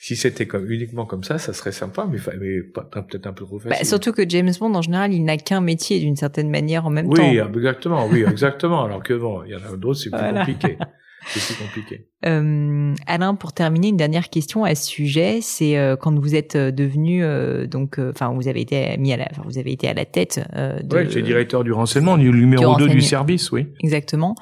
Si 0.00 0.16
c'était 0.16 0.46
comme, 0.46 0.68
uniquement 0.68 1.06
comme 1.06 1.22
ça, 1.22 1.38
ça 1.38 1.52
serait 1.52 1.70
sympa, 1.70 2.08
mais, 2.10 2.18
mais 2.40 2.62
peut-être 2.62 3.28
un 3.28 3.32
peu 3.32 3.44
trop 3.44 3.60
facile. 3.60 3.78
Bah, 3.78 3.84
surtout 3.84 4.10
que 4.10 4.28
James 4.28 4.50
Bond, 4.58 4.74
en 4.74 4.82
général, 4.82 5.14
il 5.14 5.22
n'a 5.22 5.36
qu'un 5.36 5.60
métier 5.60 6.00
d'une 6.00 6.16
certaine 6.16 6.50
manière 6.50 6.84
en 6.84 6.90
même 6.90 7.08
temps. 7.08 7.22
Oui, 7.22 7.38
exactement, 7.38 8.08
oui, 8.08 8.24
exactement. 8.28 8.84
Alors 8.84 9.04
que 9.04 9.14
bon, 9.14 9.44
il 9.44 9.52
y 9.52 9.54
en 9.54 9.62
a 9.62 9.76
d'autres, 9.76 10.00
c'est 10.00 10.10
plus 10.10 10.34
compliqué. 10.34 10.78
C'est 11.26 11.58
compliqué. 11.58 12.06
Euh, 12.24 12.94
Alain, 13.06 13.34
pour 13.34 13.52
terminer, 13.52 13.88
une 13.88 13.96
dernière 13.96 14.28
question 14.28 14.64
à 14.64 14.74
ce 14.74 14.86
sujet, 14.86 15.40
c'est 15.40 15.76
euh, 15.76 15.96
quand 15.96 16.16
vous 16.18 16.34
êtes 16.34 16.56
euh, 16.56 16.70
devenu 16.70 17.22
donc, 17.66 17.98
enfin, 17.98 18.32
vous 18.32 18.48
avez 18.48 18.60
été 18.60 18.96
mis 18.98 19.12
à 19.12 19.16
la, 19.16 19.28
vous 19.44 19.58
avez 19.58 19.72
été 19.72 19.88
à 19.88 19.94
la 19.94 20.04
tête 20.04 20.40
de. 20.54 20.96
Oui, 20.96 21.04
j'étais 21.08 21.22
directeur 21.22 21.64
du 21.64 21.72
renseignement, 21.72 22.16
numéro 22.16 22.76
2 22.76 22.88
du 22.88 23.00
service, 23.00 23.50
oui. 23.52 23.68
Exactement. 23.80 24.34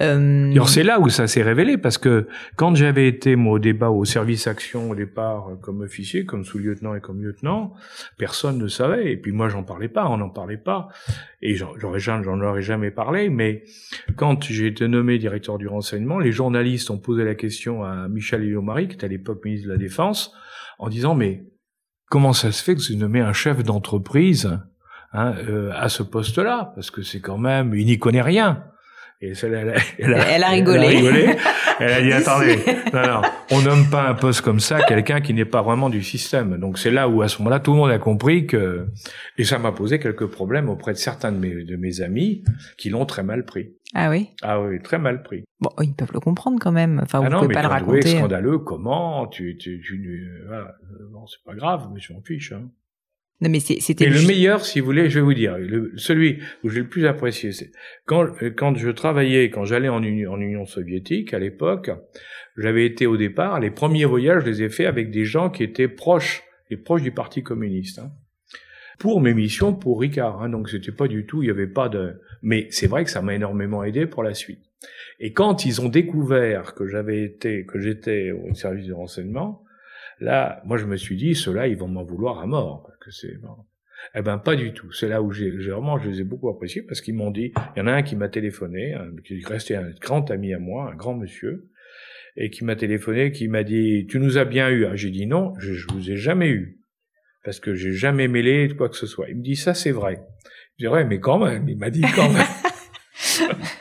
Euh... 0.00 0.50
Alors 0.50 0.68
c'est 0.68 0.82
là 0.82 0.98
où 0.98 1.08
ça 1.08 1.28
s'est 1.28 1.42
révélé 1.42 1.78
parce 1.78 1.98
que 1.98 2.26
quand 2.56 2.74
j'avais 2.74 3.06
été 3.06 3.36
moi 3.36 3.54
au 3.54 3.58
débat 3.60 3.90
au 3.90 4.04
service 4.04 4.48
action 4.48 4.90
au 4.90 4.94
départ 4.96 5.50
comme 5.62 5.82
officier, 5.82 6.24
comme 6.24 6.44
sous-lieutenant 6.44 6.96
et 6.96 7.00
comme 7.00 7.22
lieutenant, 7.22 7.74
personne 8.18 8.58
ne 8.58 8.66
savait 8.66 9.12
et 9.12 9.16
puis 9.16 9.30
moi 9.30 9.48
j'en 9.48 9.62
parlais 9.62 9.88
pas, 9.88 10.08
on 10.08 10.16
n'en 10.16 10.30
parlait 10.30 10.56
pas 10.56 10.88
et 11.42 11.54
j'en 11.54 11.74
aurais 12.40 12.62
jamais 12.62 12.90
parlé. 12.90 13.28
Mais 13.28 13.62
quand 14.16 14.42
j'ai 14.44 14.66
été 14.66 14.88
nommé 14.88 15.18
directeur 15.18 15.58
du 15.58 15.68
renseignement, 15.68 16.18
les 16.18 16.32
journalistes 16.32 16.90
ont 16.90 16.98
posé 16.98 17.22
la 17.22 17.34
question 17.34 17.84
à 17.84 18.08
Michel 18.08 18.42
Hélio-Marie, 18.42 18.88
qui 18.88 18.94
était 18.94 19.04
à 19.04 19.08
l'époque 19.08 19.44
ministre 19.44 19.68
de 19.68 19.72
la 19.72 19.78
Défense, 19.78 20.32
en 20.78 20.88
disant 20.88 21.14
mais 21.14 21.44
comment 22.10 22.32
ça 22.32 22.50
se 22.50 22.64
fait 22.64 22.74
que 22.74 22.80
vous 22.80 22.98
nommé 22.98 23.20
un 23.20 23.32
chef 23.32 23.62
d'entreprise 23.62 24.58
hein, 25.12 25.34
euh, 25.48 25.70
à 25.74 25.88
ce 25.88 26.02
poste-là? 26.02 26.72
Parce 26.74 26.90
que 26.90 27.02
c'est 27.02 27.20
quand 27.20 27.38
même, 27.38 27.74
il 27.74 27.86
n'y 27.86 27.98
connaît 27.98 28.22
rien. 28.22 28.64
Et 29.20 29.32
elle, 29.42 29.54
elle, 29.98 30.14
elle, 30.28 30.42
a, 30.42 30.48
rigolé. 30.48 30.78
Elle 30.78 30.84
a 30.84 30.88
rigolé. 30.88 31.36
Elle 31.80 31.92
a 31.92 32.02
dit 32.02 32.12
attendez, 32.12 32.58
non, 32.92 33.02
non, 33.02 33.22
on 33.50 33.62
nomme 33.62 33.88
pas 33.90 34.08
un 34.08 34.14
poste 34.14 34.42
comme 34.42 34.60
ça 34.60 34.82
quelqu'un 34.82 35.20
qui 35.20 35.34
n'est 35.34 35.44
pas 35.44 35.62
vraiment 35.62 35.88
du 35.90 36.02
système. 36.02 36.58
Donc 36.58 36.78
c'est 36.78 36.90
là 36.90 37.08
où 37.08 37.22
à 37.22 37.28
ce 37.28 37.38
moment-là 37.38 37.60
tout 37.60 37.72
le 37.72 37.78
monde 37.78 37.90
a 37.90 37.98
compris 37.98 38.46
que 38.46 38.86
et 39.38 39.44
ça 39.44 39.58
m'a 39.58 39.72
posé 39.72 39.98
quelques 39.98 40.26
problèmes 40.26 40.68
auprès 40.68 40.92
de 40.92 40.98
certains 40.98 41.32
de 41.32 41.38
mes 41.38 41.64
de 41.64 41.76
mes 41.76 42.00
amis 42.00 42.44
qui 42.76 42.90
l'ont 42.90 43.06
très 43.06 43.22
mal 43.22 43.44
pris. 43.44 43.70
Ah 43.94 44.10
oui? 44.10 44.30
Ah 44.42 44.60
oui, 44.60 44.80
très 44.82 44.98
mal 44.98 45.22
pris. 45.22 45.44
Bon, 45.60 45.70
ils 45.80 45.94
peuvent 45.94 46.12
le 46.12 46.20
comprendre 46.20 46.58
quand 46.60 46.72
même. 46.72 47.00
Enfin, 47.02 47.20
vous 47.20 47.26
ah 47.26 47.30
non, 47.30 47.40
pouvez 47.42 47.54
pas 47.54 47.62
le 47.62 47.68
raconter. 47.68 48.12
Oui, 48.12 48.18
scandaleux. 48.18 48.58
Comment? 48.58 49.28
Tu 49.28 49.56
tu 49.56 49.80
tu, 49.80 50.28
voilà. 50.46 50.74
bon, 51.12 51.26
c'est 51.26 51.42
pas 51.44 51.54
grave, 51.54 51.88
mais 51.94 52.00
je 52.00 52.12
m'en 52.12 52.20
fiche. 52.20 52.52
Hein. 52.52 52.68
Non, 53.40 53.50
mais 53.50 53.60
c'était. 53.60 54.06
le 54.06 54.26
meilleur, 54.26 54.64
si 54.64 54.80
vous 54.80 54.86
voulez, 54.86 55.10
je 55.10 55.18
vais 55.18 55.24
vous 55.24 55.34
dire, 55.34 55.58
le, 55.58 55.92
celui 55.96 56.38
où 56.62 56.70
j'ai 56.70 56.80
le 56.80 56.88
plus 56.88 57.06
apprécié, 57.06 57.52
c'est 57.52 57.72
quand 58.06 58.26
quand 58.56 58.76
je 58.76 58.90
travaillais, 58.90 59.50
quand 59.50 59.64
j'allais 59.64 59.88
en 59.88 60.02
Union, 60.02 60.32
en 60.32 60.40
Union 60.40 60.66
soviétique 60.66 61.34
à 61.34 61.38
l'époque, 61.38 61.90
j'avais 62.56 62.86
été 62.86 63.06
au 63.06 63.16
départ, 63.16 63.58
les 63.60 63.70
premiers 63.70 64.04
voyages, 64.04 64.44
je 64.44 64.50
les 64.50 64.62
ai 64.62 64.68
faits 64.68 64.86
avec 64.86 65.10
des 65.10 65.24
gens 65.24 65.50
qui 65.50 65.64
étaient 65.64 65.88
proches, 65.88 66.44
et 66.70 66.76
proches 66.76 67.02
du 67.02 67.10
Parti 67.10 67.42
communiste. 67.42 67.98
Hein, 67.98 68.12
pour 68.98 69.20
mes 69.20 69.34
missions, 69.34 69.74
pour 69.74 70.00
Ricard. 70.00 70.42
Hein, 70.42 70.50
donc 70.50 70.68
c'était 70.68 70.92
pas 70.92 71.08
du 71.08 71.26
tout, 71.26 71.42
il 71.42 71.46
y 71.46 71.50
avait 71.50 71.66
pas 71.66 71.88
de. 71.88 72.20
Mais 72.42 72.68
c'est 72.70 72.86
vrai 72.86 73.04
que 73.04 73.10
ça 73.10 73.22
m'a 73.22 73.34
énormément 73.34 73.82
aidé 73.82 74.06
pour 74.06 74.22
la 74.22 74.34
suite. 74.34 74.62
Et 75.18 75.32
quand 75.32 75.64
ils 75.64 75.80
ont 75.80 75.88
découvert 75.88 76.74
que 76.74 76.86
j'avais 76.86 77.24
été, 77.24 77.64
que 77.64 77.80
j'étais 77.80 78.30
au 78.30 78.54
service 78.54 78.86
de 78.86 78.92
renseignement, 78.92 79.63
Là, 80.20 80.62
moi, 80.64 80.76
je 80.76 80.84
me 80.84 80.96
suis 80.96 81.16
dit, 81.16 81.34
ceux-là, 81.34 81.66
ils 81.66 81.76
vont 81.76 81.88
m'en 81.88 82.04
vouloir 82.04 82.40
à 82.40 82.46
mort. 82.46 82.90
Que 83.00 83.10
c'est 83.10 83.36
Eh 84.14 84.22
ben, 84.22 84.38
pas 84.38 84.56
du 84.56 84.72
tout. 84.72 84.92
C'est 84.92 85.08
là 85.08 85.22
où 85.22 85.32
j'ai 85.32 85.50
vraiment, 85.50 85.98
je 85.98 86.08
les 86.08 86.20
ai 86.20 86.24
beaucoup 86.24 86.48
appréciés 86.48 86.82
parce 86.82 87.00
qu'ils 87.00 87.14
m'ont 87.14 87.30
dit, 87.30 87.52
il 87.76 87.78
y 87.78 87.82
en 87.82 87.86
a 87.86 87.92
un 87.92 88.02
qui 88.02 88.16
m'a 88.16 88.28
téléphoné, 88.28 88.96
qui 89.26 89.44
restait 89.44 89.76
un 89.76 89.90
grand 90.00 90.30
ami 90.30 90.54
à 90.54 90.58
moi, 90.58 90.90
un 90.92 90.94
grand 90.94 91.14
monsieur, 91.14 91.70
et 92.36 92.50
qui 92.50 92.64
m'a 92.64 92.76
téléphoné, 92.76 93.32
qui 93.32 93.48
m'a 93.48 93.62
dit, 93.62 94.06
tu 94.08 94.18
nous 94.18 94.38
as 94.38 94.44
bien 94.44 94.70
eu. 94.70 94.86
J'ai 94.94 95.10
dit 95.10 95.26
non, 95.26 95.54
je, 95.58 95.74
je 95.74 95.86
vous 95.92 96.10
ai 96.10 96.16
jamais 96.16 96.48
eu. 96.48 96.80
Parce 97.44 97.60
que 97.60 97.74
j'ai 97.74 97.92
jamais 97.92 98.26
mêlé 98.26 98.74
quoi 98.74 98.88
que 98.88 98.96
ce 98.96 99.06
soit. 99.06 99.28
Il 99.28 99.36
me 99.36 99.42
dit, 99.42 99.56
ça 99.56 99.74
c'est 99.74 99.90
vrai. 99.90 100.20
Je 100.78 100.86
dis, 100.86 100.88
ouais, 100.88 101.04
mais 101.04 101.20
quand 101.20 101.38
même. 101.38 101.68
Il 101.68 101.76
m'a 101.76 101.90
dit 101.90 102.02
quand 102.14 102.32
même. 102.32 102.42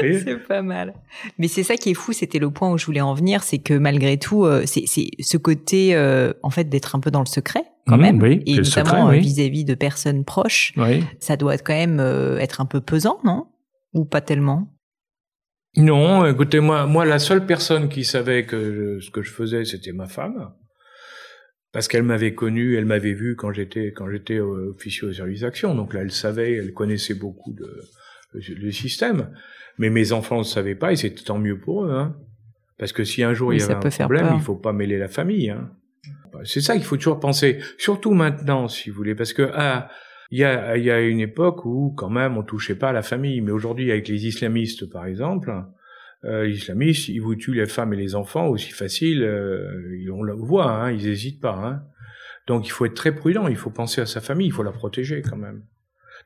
c'est 0.00 0.46
pas 0.46 0.62
mal. 0.62 0.94
Mais 1.38 1.48
c'est 1.48 1.62
ça 1.62 1.76
qui 1.76 1.90
est 1.90 1.94
fou, 1.94 2.12
c'était 2.12 2.38
le 2.38 2.50
point 2.50 2.72
où 2.72 2.78
je 2.78 2.86
voulais 2.86 3.00
en 3.00 3.14
venir, 3.14 3.42
c'est 3.42 3.58
que 3.58 3.74
malgré 3.74 4.18
tout, 4.18 4.44
euh, 4.44 4.62
c'est 4.66 4.84
ce 4.86 5.36
côté, 5.36 5.94
euh, 5.94 6.32
en 6.42 6.50
fait, 6.50 6.64
d'être 6.64 6.94
un 6.94 7.00
peu 7.00 7.10
dans 7.10 7.20
le 7.20 7.26
secret 7.26 7.64
quand 7.86 7.96
mmh, 7.96 8.00
même, 8.00 8.22
oui, 8.22 8.42
et 8.46 8.56
notamment 8.56 9.10
euh, 9.10 9.16
vis-à-vis 9.16 9.64
de 9.64 9.74
personnes 9.74 10.24
proches. 10.24 10.72
Oui. 10.76 11.04
Ça 11.20 11.36
doit 11.36 11.56
quand 11.58 11.74
même 11.74 12.00
être 12.38 12.60
un 12.60 12.66
peu 12.66 12.80
pesant, 12.80 13.18
non? 13.24 13.46
Ou 13.94 14.04
pas 14.04 14.20
tellement? 14.20 14.68
Non, 15.76 16.26
écoutez, 16.26 16.60
moi, 16.60 16.86
moi, 16.86 17.04
la 17.04 17.18
seule 17.18 17.46
personne 17.46 17.88
qui 17.88 18.04
savait 18.04 18.44
que 18.44 18.98
ce 19.00 19.10
que 19.10 19.22
je 19.22 19.30
faisais, 19.30 19.64
c'était 19.64 19.92
ma 19.92 20.06
femme 20.06 20.52
parce 21.72 21.88
qu'elle 21.88 22.02
m'avait 22.02 22.34
connu, 22.34 22.76
elle 22.76 22.86
m'avait 22.86 23.12
vu 23.12 23.36
quand 23.36 23.52
j'étais 23.52 23.92
quand 23.92 24.10
j'étais 24.10 24.40
officier 24.40 25.06
au 25.06 25.12
service 25.12 25.40
d'action. 25.40 25.74
Donc 25.74 25.94
là, 25.94 26.00
elle 26.00 26.10
savait, 26.10 26.54
elle 26.54 26.72
connaissait 26.72 27.14
beaucoup 27.14 27.52
de 27.52 27.82
le 28.34 28.70
système. 28.72 29.30
Mais 29.78 29.90
mes 29.90 30.12
enfants 30.12 30.36
ne 30.36 30.40
le 30.40 30.44
savaient 30.44 30.74
pas 30.74 30.92
et 30.92 30.96
c'était 30.96 31.22
tant 31.22 31.38
mieux 31.38 31.58
pour 31.58 31.84
eux. 31.84 31.92
Hein. 31.92 32.16
Parce 32.78 32.92
que 32.92 33.04
si 33.04 33.22
un 33.22 33.34
jour 33.34 33.52
il 33.52 33.60
y 33.60 33.62
avait 33.62 33.74
un 33.74 33.90
problème, 33.90 34.30
il 34.34 34.40
faut 34.40 34.56
pas 34.56 34.72
mêler 34.72 34.98
la 34.98 35.08
famille. 35.08 35.50
Hein. 35.50 35.70
C'est 36.44 36.60
ça 36.60 36.74
qu'il 36.74 36.84
faut 36.84 36.96
toujours 36.96 37.20
penser, 37.20 37.58
surtout 37.78 38.12
maintenant, 38.12 38.68
si 38.68 38.90
vous 38.90 38.96
voulez, 38.96 39.14
parce 39.14 39.32
que 39.32 39.50
ah, 39.54 39.88
il 40.30 40.38
y 40.38 40.44
a, 40.44 40.76
il 40.76 40.84
y 40.84 40.90
a 40.90 41.00
une 41.00 41.20
époque 41.20 41.64
où 41.64 41.92
quand 41.96 42.10
même 42.10 42.36
on 42.36 42.42
touchait 42.42 42.74
pas 42.74 42.90
à 42.90 42.92
la 42.92 43.02
famille, 43.02 43.40
mais 43.40 43.50
aujourd'hui 43.50 43.90
avec 43.90 44.08
les 44.08 44.26
islamistes 44.26 44.88
par 44.90 45.06
exemple, 45.06 45.52
euh, 46.24 46.44
les 46.44 46.54
islamistes 46.54 47.08
ils 47.08 47.20
vous 47.20 47.34
tuent 47.34 47.54
les 47.54 47.66
femmes 47.66 47.94
et 47.94 47.96
les 47.96 48.14
enfants 48.14 48.46
aussi 48.46 48.72
facile, 48.72 49.22
euh, 49.22 50.10
on 50.12 50.22
le 50.22 50.34
voit, 50.34 50.70
hein, 50.70 50.92
ils 50.92 51.06
hésitent 51.06 51.40
pas. 51.40 51.56
Hein. 51.56 51.82
Donc 52.46 52.66
il 52.66 52.70
faut 52.70 52.86
être 52.86 52.94
très 52.94 53.14
prudent, 53.14 53.48
il 53.48 53.56
faut 53.56 53.70
penser 53.70 54.00
à 54.00 54.06
sa 54.06 54.20
famille, 54.20 54.48
il 54.48 54.52
faut 54.52 54.62
la 54.62 54.72
protéger 54.72 55.22
quand 55.22 55.36
même. 55.36 55.62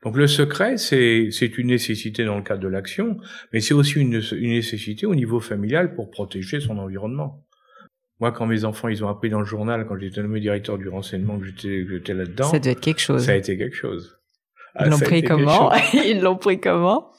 Donc 0.03 0.17
le 0.17 0.27
secret, 0.27 0.77
c'est 0.77 1.57
une 1.57 1.67
nécessité 1.67 2.25
dans 2.25 2.35
le 2.35 2.43
cadre 2.43 2.61
de 2.61 2.67
l'action, 2.67 3.17
mais 3.53 3.61
c'est 3.61 3.73
aussi 3.73 3.99
une, 3.99 4.21
une, 4.33 4.49
nécessité 4.49 5.05
au 5.05 5.15
niveau 5.15 5.39
familial 5.39 5.95
pour 5.95 6.11
protéger 6.11 6.59
son 6.59 6.77
environnement. 6.77 7.45
Moi, 8.19 8.31
quand 8.31 8.45
mes 8.45 8.63
enfants, 8.65 8.89
ils 8.89 9.03
ont 9.03 9.09
appris 9.09 9.29
dans 9.29 9.39
le 9.39 9.45
journal, 9.45 9.85
quand 9.87 9.97
j'étais 9.97 10.21
nommé 10.21 10.39
directeur 10.39 10.77
du 10.77 10.87
renseignement, 10.87 11.39
que 11.39 11.45
j'étais 11.45 12.13
là-dedans. 12.13 12.49
Ça 12.49 12.59
devait 12.59 12.71
être 12.71 12.81
quelque 12.81 13.01
chose. 13.01 13.25
Ça 13.25 13.31
a 13.31 13.35
été 13.35 13.57
quelque 13.57 13.75
chose. 13.75 14.17
Ils 14.79 14.89
l'ont 14.89 14.99
pris 14.99 15.23
comment 15.23 15.71
Ils 15.93 16.21
l'ont 16.21 16.37
pris 16.37 16.59
comment? 16.59 17.11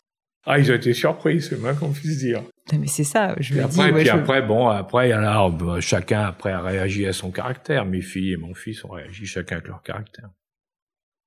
Ah, 0.47 0.59
ils 0.59 0.71
ont 0.71 0.75
été 0.75 0.93
surpris, 0.93 1.41
c'est 1.41 1.59
moins 1.59 1.73
qu'on 1.75 1.91
puisse 1.91 2.19
dire. 2.19 2.43
mais 2.79 2.87
c'est 2.87 3.05
ça, 3.05 3.35
je 3.41 3.55
me 3.55 3.65
après, 3.65 3.93
dis. 3.93 4.01
Puis 4.01 4.09
après, 4.11 4.43
bon, 4.43 4.69
après, 4.69 5.11
alors, 5.11 5.51
bah, 5.51 5.81
chacun 5.81 6.21
après 6.21 6.53
a 6.53 6.61
réagi 6.61 7.07
à 7.07 7.15
son 7.15 7.31
caractère. 7.31 7.87
Mes 7.87 8.03
filles 8.03 8.33
et 8.33 8.37
mon 8.37 8.53
fils 8.53 8.85
ont 8.85 8.91
réagi 8.91 9.25
chacun 9.25 9.57
avec 9.57 9.69
leur 9.69 9.83
caractère. 9.83 10.29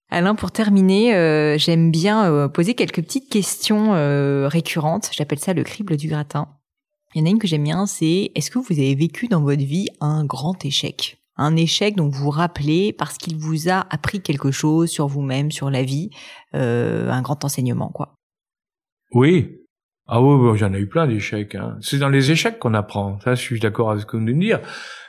Alain, 0.10 0.36
pour 0.36 0.52
terminer, 0.52 1.14
euh, 1.16 1.58
j'aime 1.58 1.92
bien 1.92 2.32
euh, 2.32 2.48
poser 2.48 2.76
quelques 2.76 3.02
petites 3.02 3.30
questions 3.30 3.94
euh, 3.94 4.48
récurrentes. 4.48 5.10
J'appelle 5.14 5.40
ça 5.40 5.54
le 5.54 5.64
crible 5.64 5.98
du 5.98 6.08
gratin. 6.08 6.48
Il 7.14 7.20
y 7.20 7.24
en 7.24 7.26
a 7.26 7.30
une 7.30 7.40
que 7.40 7.48
j'aime 7.48 7.64
bien, 7.64 7.86
c'est 7.86 8.32
est-ce 8.34 8.50
que 8.50 8.60
vous 8.60 8.80
avez 8.80 8.96
vécu 8.96 9.28
dans 9.28 9.42
votre 9.42 9.64
vie 9.64 9.88
un 10.00 10.24
grand 10.24 10.64
échec? 10.64 11.18
Un 11.36 11.56
échec 11.56 11.96
dont 11.96 12.08
vous 12.08 12.24
vous 12.26 12.30
rappelez 12.30 12.94
parce 12.94 13.18
qu'il 13.18 13.38
vous 13.38 13.70
a 13.70 13.86
appris 13.90 14.22
quelque 14.22 14.52
chose 14.52 14.90
sur 14.90 15.08
vous-même, 15.08 15.52
sur 15.52 15.70
la 15.70 15.84
vie, 15.84 16.10
un 16.54 17.22
grand 17.22 17.46
enseignement, 17.46 17.90
quoi. 17.90 18.16
Oui. 19.12 19.50
Ah 20.08 20.22
oui, 20.22 20.58
j'en 20.58 20.74
ai 20.74 20.80
eu 20.80 20.88
plein 20.88 21.06
d'échecs. 21.06 21.56
Hein. 21.56 21.78
C'est 21.82 22.00
dans 22.00 22.10
les 22.10 22.32
échecs 22.32 22.60
qu'on 22.60 22.74
apprend. 22.74 23.20
Ça, 23.20 23.36
je 23.36 23.42
suis 23.42 23.60
d'accord 23.60 23.92
avec 23.92 24.02
ce 24.02 24.06
que 24.06 24.18
vous 24.18 24.24
venez 24.24 24.34
de 24.34 24.40
dire. 24.40 24.60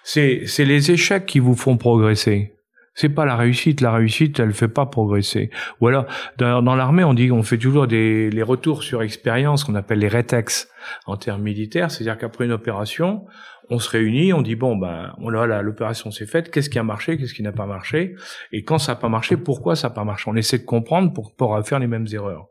C'est 0.04 0.44
les 0.58 0.90
échecs 0.90 1.24
qui 1.24 1.38
vous 1.38 1.54
font 1.54 1.76
progresser. 1.76 2.57
C'est 3.00 3.10
pas 3.10 3.24
la 3.24 3.36
réussite. 3.36 3.80
La 3.80 3.92
réussite, 3.92 4.40
elle 4.40 4.52
fait 4.52 4.66
pas 4.66 4.84
progresser. 4.84 5.50
Ou 5.80 5.86
alors, 5.86 6.06
dans, 6.36 6.74
l'armée, 6.74 7.04
on 7.04 7.14
dit 7.14 7.28
qu'on 7.28 7.44
fait 7.44 7.56
toujours 7.56 7.86
des 7.86 8.28
les 8.28 8.42
retours 8.42 8.82
sur 8.82 9.02
expérience 9.02 9.62
qu'on 9.62 9.76
appelle 9.76 10.00
les 10.00 10.08
rétex 10.08 10.68
en 11.06 11.16
termes 11.16 11.42
militaires. 11.42 11.92
C'est-à-dire 11.92 12.18
qu'après 12.18 12.46
une 12.46 12.50
opération, 12.50 13.24
on 13.70 13.78
se 13.78 13.88
réunit, 13.88 14.32
on 14.32 14.42
dit 14.42 14.56
bon 14.56 14.74
ben 14.76 15.14
voilà 15.20 15.62
l'opération 15.62 16.10
s'est 16.10 16.26
faite, 16.26 16.50
qu'est-ce 16.50 16.70
qui 16.70 16.80
a 16.80 16.82
marché, 16.82 17.16
qu'est-ce 17.18 17.34
qui 17.34 17.44
n'a 17.44 17.52
pas 17.52 17.66
marché, 17.66 18.16
et 18.50 18.64
quand 18.64 18.78
ça 18.78 18.92
n'a 18.92 18.96
pas 18.96 19.08
marché, 19.08 19.36
pourquoi 19.36 19.76
ça 19.76 19.90
n'a 19.90 19.94
pas 19.94 20.04
marché? 20.04 20.24
On 20.26 20.34
essaie 20.34 20.58
de 20.58 20.64
comprendre 20.64 21.12
pour 21.12 21.36
pas 21.36 21.62
faire 21.62 21.78
les 21.78 21.86
mêmes 21.86 22.06
erreurs. 22.12 22.48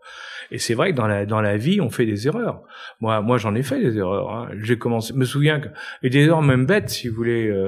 Et 0.52 0.60
c'est 0.60 0.76
vrai 0.76 0.92
que 0.92 0.96
dans 0.96 1.08
la 1.08 1.26
dans 1.26 1.42
la 1.42 1.58
vie, 1.58 1.82
on 1.82 1.90
fait 1.90 2.06
des 2.06 2.26
erreurs. 2.28 2.62
Moi 3.02 3.20
moi 3.20 3.38
j'en 3.38 3.54
ai 3.54 3.64
fait 3.64 3.82
des 3.82 3.98
erreurs. 3.98 4.32
Hein. 4.32 4.50
J'ai 4.62 4.78
commencé, 4.78 5.14
me 5.14 5.26
souviens 5.26 5.60
que 5.60 5.68
et 6.04 6.10
des 6.10 6.24
erreurs 6.24 6.42
même 6.42 6.66
bêtes 6.66 6.90
si 6.90 7.10
vous 7.10 7.16
voulez. 7.16 7.48
Euh, 7.50 7.68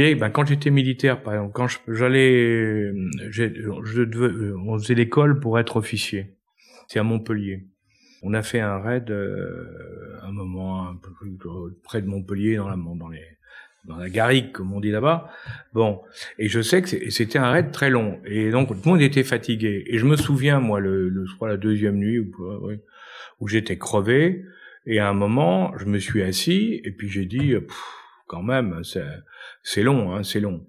voyez, 0.00 0.14
ben, 0.14 0.30
quand 0.30 0.46
j'étais 0.46 0.70
militaire, 0.70 1.22
par 1.22 1.34
exemple, 1.34 1.52
quand 1.52 1.66
j'allais, 1.88 2.92
on 3.66 4.78
faisait 4.78 4.94
l'école 4.94 5.40
pour 5.40 5.58
être 5.58 5.76
officier. 5.76 6.34
C'est 6.88 6.98
à 6.98 7.02
Montpellier. 7.02 7.66
On 8.22 8.34
a 8.34 8.42
fait 8.42 8.60
un 8.60 8.78
raid, 8.78 9.10
euh, 9.10 10.18
un 10.22 10.32
moment 10.32 10.88
un 10.88 10.96
peu 10.96 11.10
près 11.82 12.00
de 12.00 12.06
Montpellier, 12.06 12.56
dans 12.56 12.68
la, 12.68 12.76
dans 12.76 13.08
les, 13.08 13.24
dans 13.84 13.96
la 13.96 14.08
garrigue, 14.08 14.52
comme 14.52 14.72
on 14.72 14.80
dit 14.80 14.90
là-bas. 14.90 15.28
Bon, 15.72 16.02
et 16.38 16.48
je 16.48 16.60
sais 16.60 16.82
que 16.82 17.10
c'était 17.10 17.38
un 17.38 17.50
raid 17.50 17.72
très 17.72 17.90
long, 17.90 18.20
et 18.24 18.50
donc 18.50 18.68
tout 18.68 18.74
le 18.84 18.90
monde 18.90 19.02
était 19.02 19.24
fatigué. 19.24 19.84
Et 19.88 19.98
je 19.98 20.06
me 20.06 20.16
souviens, 20.16 20.60
moi, 20.60 20.80
le, 20.80 21.08
le 21.08 21.26
je 21.26 21.46
la 21.46 21.56
deuxième 21.56 21.96
nuit 21.96 22.20
où, 22.20 22.32
où 23.40 23.48
j'étais 23.48 23.76
crevé, 23.76 24.44
et 24.86 25.00
à 25.00 25.08
un 25.08 25.14
moment, 25.14 25.76
je 25.78 25.86
me 25.86 25.98
suis 25.98 26.22
assis, 26.22 26.80
et 26.84 26.92
puis 26.92 27.08
j'ai 27.08 27.26
dit, 27.26 27.54
quand 28.26 28.42
même, 28.42 28.82
c'est 28.84 29.04
c'est 29.62 29.82
long, 29.82 30.12
hein, 30.12 30.22
c'est 30.22 30.40
long. 30.40 30.66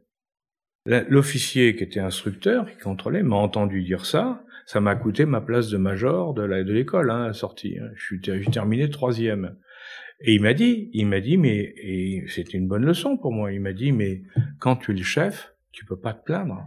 L'officier 0.85 1.75
qui 1.75 1.83
était 1.83 2.01
instructeur, 2.01 2.69
qui 2.69 2.77
contrôlait, 2.77 3.23
m'a 3.23 3.37
entendu 3.37 3.83
dire 3.83 4.05
ça. 4.05 4.43
Ça 4.65 4.81
m'a 4.81 4.95
coûté 4.95 5.25
ma 5.25 5.41
place 5.41 5.69
de 5.69 5.77
major 5.77 6.33
de 6.33 6.43
l'école, 6.43 7.09
hein, 7.09 7.23
à 7.23 7.27
la 7.27 7.33
sortie. 7.33 7.77
Hein. 7.79 7.89
J'ai 7.95 8.45
terminé 8.45 8.89
troisième. 8.89 9.57
Et 10.19 10.33
il 10.35 10.41
m'a 10.41 10.53
dit, 10.53 10.89
il 10.93 11.07
m'a 11.07 11.19
dit, 11.19 11.37
mais 11.37 11.73
c'était 12.27 12.57
une 12.57 12.67
bonne 12.67 12.85
leçon 12.85 13.17
pour 13.17 13.31
moi. 13.31 13.51
Il 13.51 13.61
m'a 13.61 13.73
dit, 13.73 13.91
mais 13.91 14.23
quand 14.59 14.75
tu 14.77 14.91
es 14.91 14.95
le 14.95 15.03
chef, 15.03 15.53
tu 15.71 15.85
peux 15.85 15.99
pas 15.99 16.13
te 16.13 16.23
plaindre. 16.23 16.65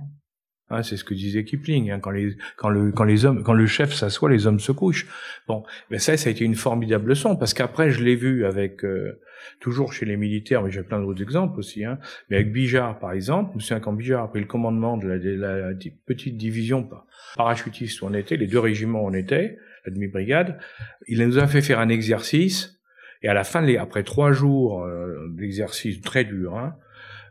Hein, 0.69 0.83
c'est 0.83 0.97
ce 0.97 1.05
que 1.05 1.15
disait 1.15 1.45
Kipling. 1.45 1.91
Hein, 1.91 2.01
quand 2.01 2.11
les 2.11 2.37
quand 2.57 2.69
le 2.69 2.91
quand 2.91 3.05
les 3.05 3.25
hommes 3.25 3.45
quand 3.45 3.53
le 3.53 3.67
chef 3.67 3.93
s'assoit, 3.93 4.31
les 4.31 4.47
hommes 4.47 4.59
se 4.59 4.73
couchent. 4.73 5.07
Bon, 5.47 5.63
mais 5.91 5.99
ça, 5.99 6.17
ça 6.17 6.29
a 6.29 6.33
été 6.33 6.45
une 6.45 6.57
formidable 6.57 7.11
leçon 7.11 7.37
parce 7.37 7.55
qu'après, 7.55 7.91
je 7.91 8.03
l'ai 8.03 8.17
vu 8.17 8.45
avec 8.45 8.85
euh, 8.85 9.21
toujours 9.61 9.93
chez 9.93 10.07
les 10.07 10.17
militaires, 10.17 10.63
mais 10.63 10.73
j'ai 10.73 10.83
plein 10.83 11.01
d'autres 11.01 11.23
exemples 11.23 11.59
aussi. 11.61 11.85
Hein, 11.85 11.99
mais 12.29 12.37
avec 12.37 12.53
Bijard, 12.53 12.99
par 12.99 13.13
exemple, 13.13 13.51
je 13.53 13.57
me 13.57 13.61
souviens 13.61 13.81
quand 13.81 13.93
Bijard 13.93 14.25
a 14.25 14.29
pris 14.29 14.41
le 14.41 14.47
commandement 14.47 14.97
de 14.97 15.07
la, 15.07 15.19
de 15.19 15.31
la 15.31 15.71
petite 16.07 16.37
division 16.37 16.89
parachutiste 17.37 18.03
où 18.03 18.07
on 18.07 18.15
était, 18.15 18.37
les 18.37 18.49
deux 18.49 18.59
régiments 18.59 19.05
où 19.05 19.09
on 19.09 19.15
était, 19.15 19.59
la 19.85 19.93
demi-brigade, 19.93 20.59
il 21.07 21.25
nous 21.25 21.39
a 21.39 21.47
fait 21.47 21.63
faire 21.63 21.79
un 21.79 21.89
exercice. 21.89 22.79
Et 23.23 23.29
à 23.29 23.35
la 23.35 23.45
fin, 23.45 23.67
après 23.77 24.03
trois 24.03 24.33
jours 24.33 24.85
euh, 24.85 25.29
d'exercice 25.31 26.01
très 26.01 26.25
dur, 26.25 26.57
hein, 26.57 26.77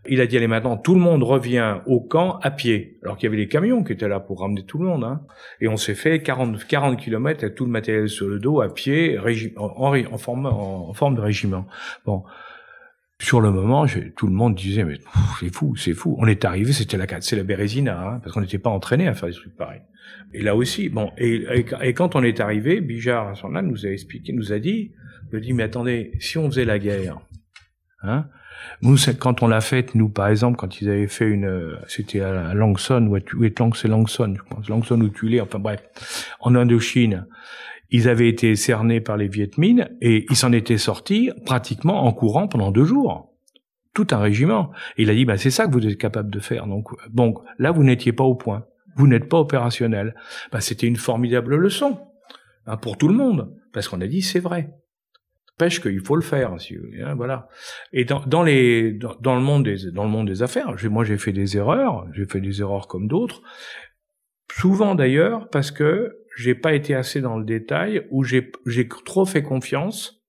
il 0.08 0.22
a 0.22 0.28
dit, 0.28 0.38
allez 0.38 0.48
maintenant, 0.48 0.78
tout 0.78 0.94
le 0.94 1.00
monde 1.00 1.24
revient 1.24 1.78
au 1.86 2.00
camp 2.00 2.40
à 2.42 2.52
pied. 2.52 3.00
Alors 3.04 3.18
qu'il 3.18 3.28
y 3.28 3.28
avait 3.28 3.38
les 3.38 3.48
camions 3.48 3.84
qui 3.84 3.94
étaient 3.94 4.08
là 4.08 4.20
pour 4.20 4.42
ramener 4.42 4.64
tout 4.64 4.78
le 4.78 4.86
monde. 4.86 5.04
Hein. 5.04 5.22
Et 5.62 5.68
on 5.68 5.78
s'est 5.78 5.96
fait 5.96 6.22
40, 6.22 6.66
40 6.66 7.00
kilomètres 7.00 7.44
avec 7.44 7.56
tout 7.56 7.66
le 7.66 7.72
matériel 7.72 8.10
sur 8.10 8.28
le 8.28 8.40
dos, 8.40 8.62
à 8.62 8.74
pied, 8.74 9.18
en, 9.58 9.94
en, 9.94 10.18
forme, 10.18 10.46
en, 10.46 10.94
forme 10.94 11.16
de 11.16 11.22
régiment. 11.22 11.66
Bon. 12.06 12.24
Sur 13.22 13.40
le 13.40 13.50
moment, 13.50 13.86
tout 14.18 14.28
le 14.28 14.34
monde 14.34 14.56
disait, 14.56 14.84
mais 14.84 14.98
c'est 15.40 15.54
fou, 15.54 15.76
c'est 15.78 15.94
fou. 15.94 16.18
On 16.20 16.28
est 16.28 16.44
arrivé, 16.44 16.74
c'était 16.74 16.98
la, 16.98 17.06
c'est 17.22 17.38
la 17.38 17.44
Bérésina, 17.44 17.98
hein, 17.98 18.20
parce 18.22 18.34
qu'on 18.34 18.42
n'était 18.42 18.60
pas 18.60 18.70
entraîné 18.70 19.08
à 19.08 19.14
faire 19.14 19.30
des 19.30 19.36
trucs 19.36 19.56
pareils. 19.56 19.84
Et 20.34 20.42
là 20.42 20.56
aussi, 20.56 20.90
bon, 20.90 21.12
et, 21.18 21.64
quand 21.94 22.16
on 22.16 22.24
est 22.24 22.42
arrivé, 22.42 22.86
son 23.36 23.56
âne 23.56 23.68
nous 23.68 23.86
a 23.86 23.90
expliqué, 23.90 24.34
nous 24.34 24.52
a 24.52 24.60
dit, 24.60 24.92
nous 25.32 25.38
a 25.38 25.42
dit, 25.42 25.54
mais 25.54 25.64
attendez, 25.64 26.12
si 26.20 26.38
on 26.38 26.50
faisait 26.50 26.66
la 26.66 26.78
guerre, 26.78 27.20
hein, 28.08 28.26
quand 29.20 29.44
on 29.44 29.48
l'a 29.48 29.62
faite, 29.62 29.96
nous, 29.96 30.10
par 30.10 30.28
exemple, 30.28 30.58
quand 30.58 30.82
ils 30.82 30.90
avaient 30.90 31.08
fait 31.08 31.28
une, 31.28 31.78
c'était 31.88 32.22
à 32.22 32.54
Langson, 32.54 33.08
ou 33.08 33.18
c'est 33.76 33.88
Langson, 33.88 34.34
je 34.36 34.42
pense, 34.50 34.70
Langson 34.70 35.00
ou 35.02 35.10
Tulé, 35.10 35.42
enfin 35.42 35.60
bref, 35.60 35.82
en 36.40 36.56
Indochine, 36.56 37.28
ils 37.92 38.10
avaient 38.10 38.30
été 38.30 38.56
cernés 38.56 39.02
par 39.02 39.18
les 39.18 39.28
Viet 39.28 39.52
Minh 39.58 39.88
et 40.02 40.26
ils 40.30 40.36
s'en 40.36 40.52
étaient 40.52 40.78
sortis 40.78 41.32
pratiquement 41.46 42.06
en 42.06 42.14
courant 42.14 42.48
pendant 42.48 42.72
deux 42.72 42.86
jours. 42.86 43.32
Tout 43.94 44.08
un 44.12 44.20
régiment. 44.20 44.72
Et 44.98 45.04
il 45.04 45.10
a 45.10 45.16
dit, 45.16 45.24
bah, 45.24 45.38
c'est 45.38 45.52
ça 45.52 45.68
que 45.68 45.72
vous 45.72 45.88
êtes 45.88 45.98
capable 45.98 46.30
de 46.30 46.40
faire. 46.40 46.68
Donc, 46.68 46.90
bon, 47.12 47.36
là, 47.60 47.72
vous 47.72 47.84
n'étiez 47.84 48.12
pas 48.12 48.26
au 48.26 48.36
point. 48.36 48.66
Vous 48.98 49.08
n'êtes 49.08 49.30
pas 49.30 49.40
opérationnel. 49.40 50.16
Bah, 50.52 50.60
c'était 50.60 50.88
une 50.88 50.98
formidable 50.98 51.56
leçon 51.56 52.00
hein, 52.66 52.78
pour 52.78 52.98
tout 52.98 53.08
le 53.08 53.14
monde, 53.14 53.56
parce 53.72 53.88
qu'on 53.88 54.02
a 54.02 54.08
dit, 54.08 54.22
c'est 54.22 54.40
vrai 54.40 54.74
pêche 55.58 55.82
qu'il 55.82 56.02
faut 56.02 56.16
le 56.16 56.22
faire, 56.22 56.60
si 56.60 56.78
hein, 57.02 57.16
voilà. 57.16 57.48
Et 57.94 58.06
dans, 58.06 58.22
dans 58.26 58.44
les 58.44 58.92
dans, 58.92 59.16
dans, 59.20 59.36
le 59.36 59.42
monde 59.42 59.64
des 59.64 59.92
dans 59.92 60.04
le 60.04 60.10
monde 60.10 60.28
des 60.28 60.44
affaires, 60.44 60.76
moi 60.90 61.04
j'ai 61.04 61.18
fait 61.18 61.32
des 61.32 61.58
erreurs, 61.58 62.08
j'ai 62.14 62.26
fait 62.26 62.42
des 62.42 62.62
erreurs 62.62 62.88
comme 62.88 63.08
d'autres, 63.08 63.42
souvent 64.52 64.96
d'ailleurs 64.96 65.50
parce 65.50 65.72
que 65.72 66.18
j'ai 66.38 66.56
pas 66.56 66.74
été 66.74 66.94
assez 66.94 67.22
dans 67.22 67.38
le 67.38 67.46
détail 67.46 68.06
ou 68.10 68.24
j'ai 68.24 68.52
j'ai 68.66 68.88
trop 68.88 69.26
fait 69.26 69.44
confiance. 69.44 70.22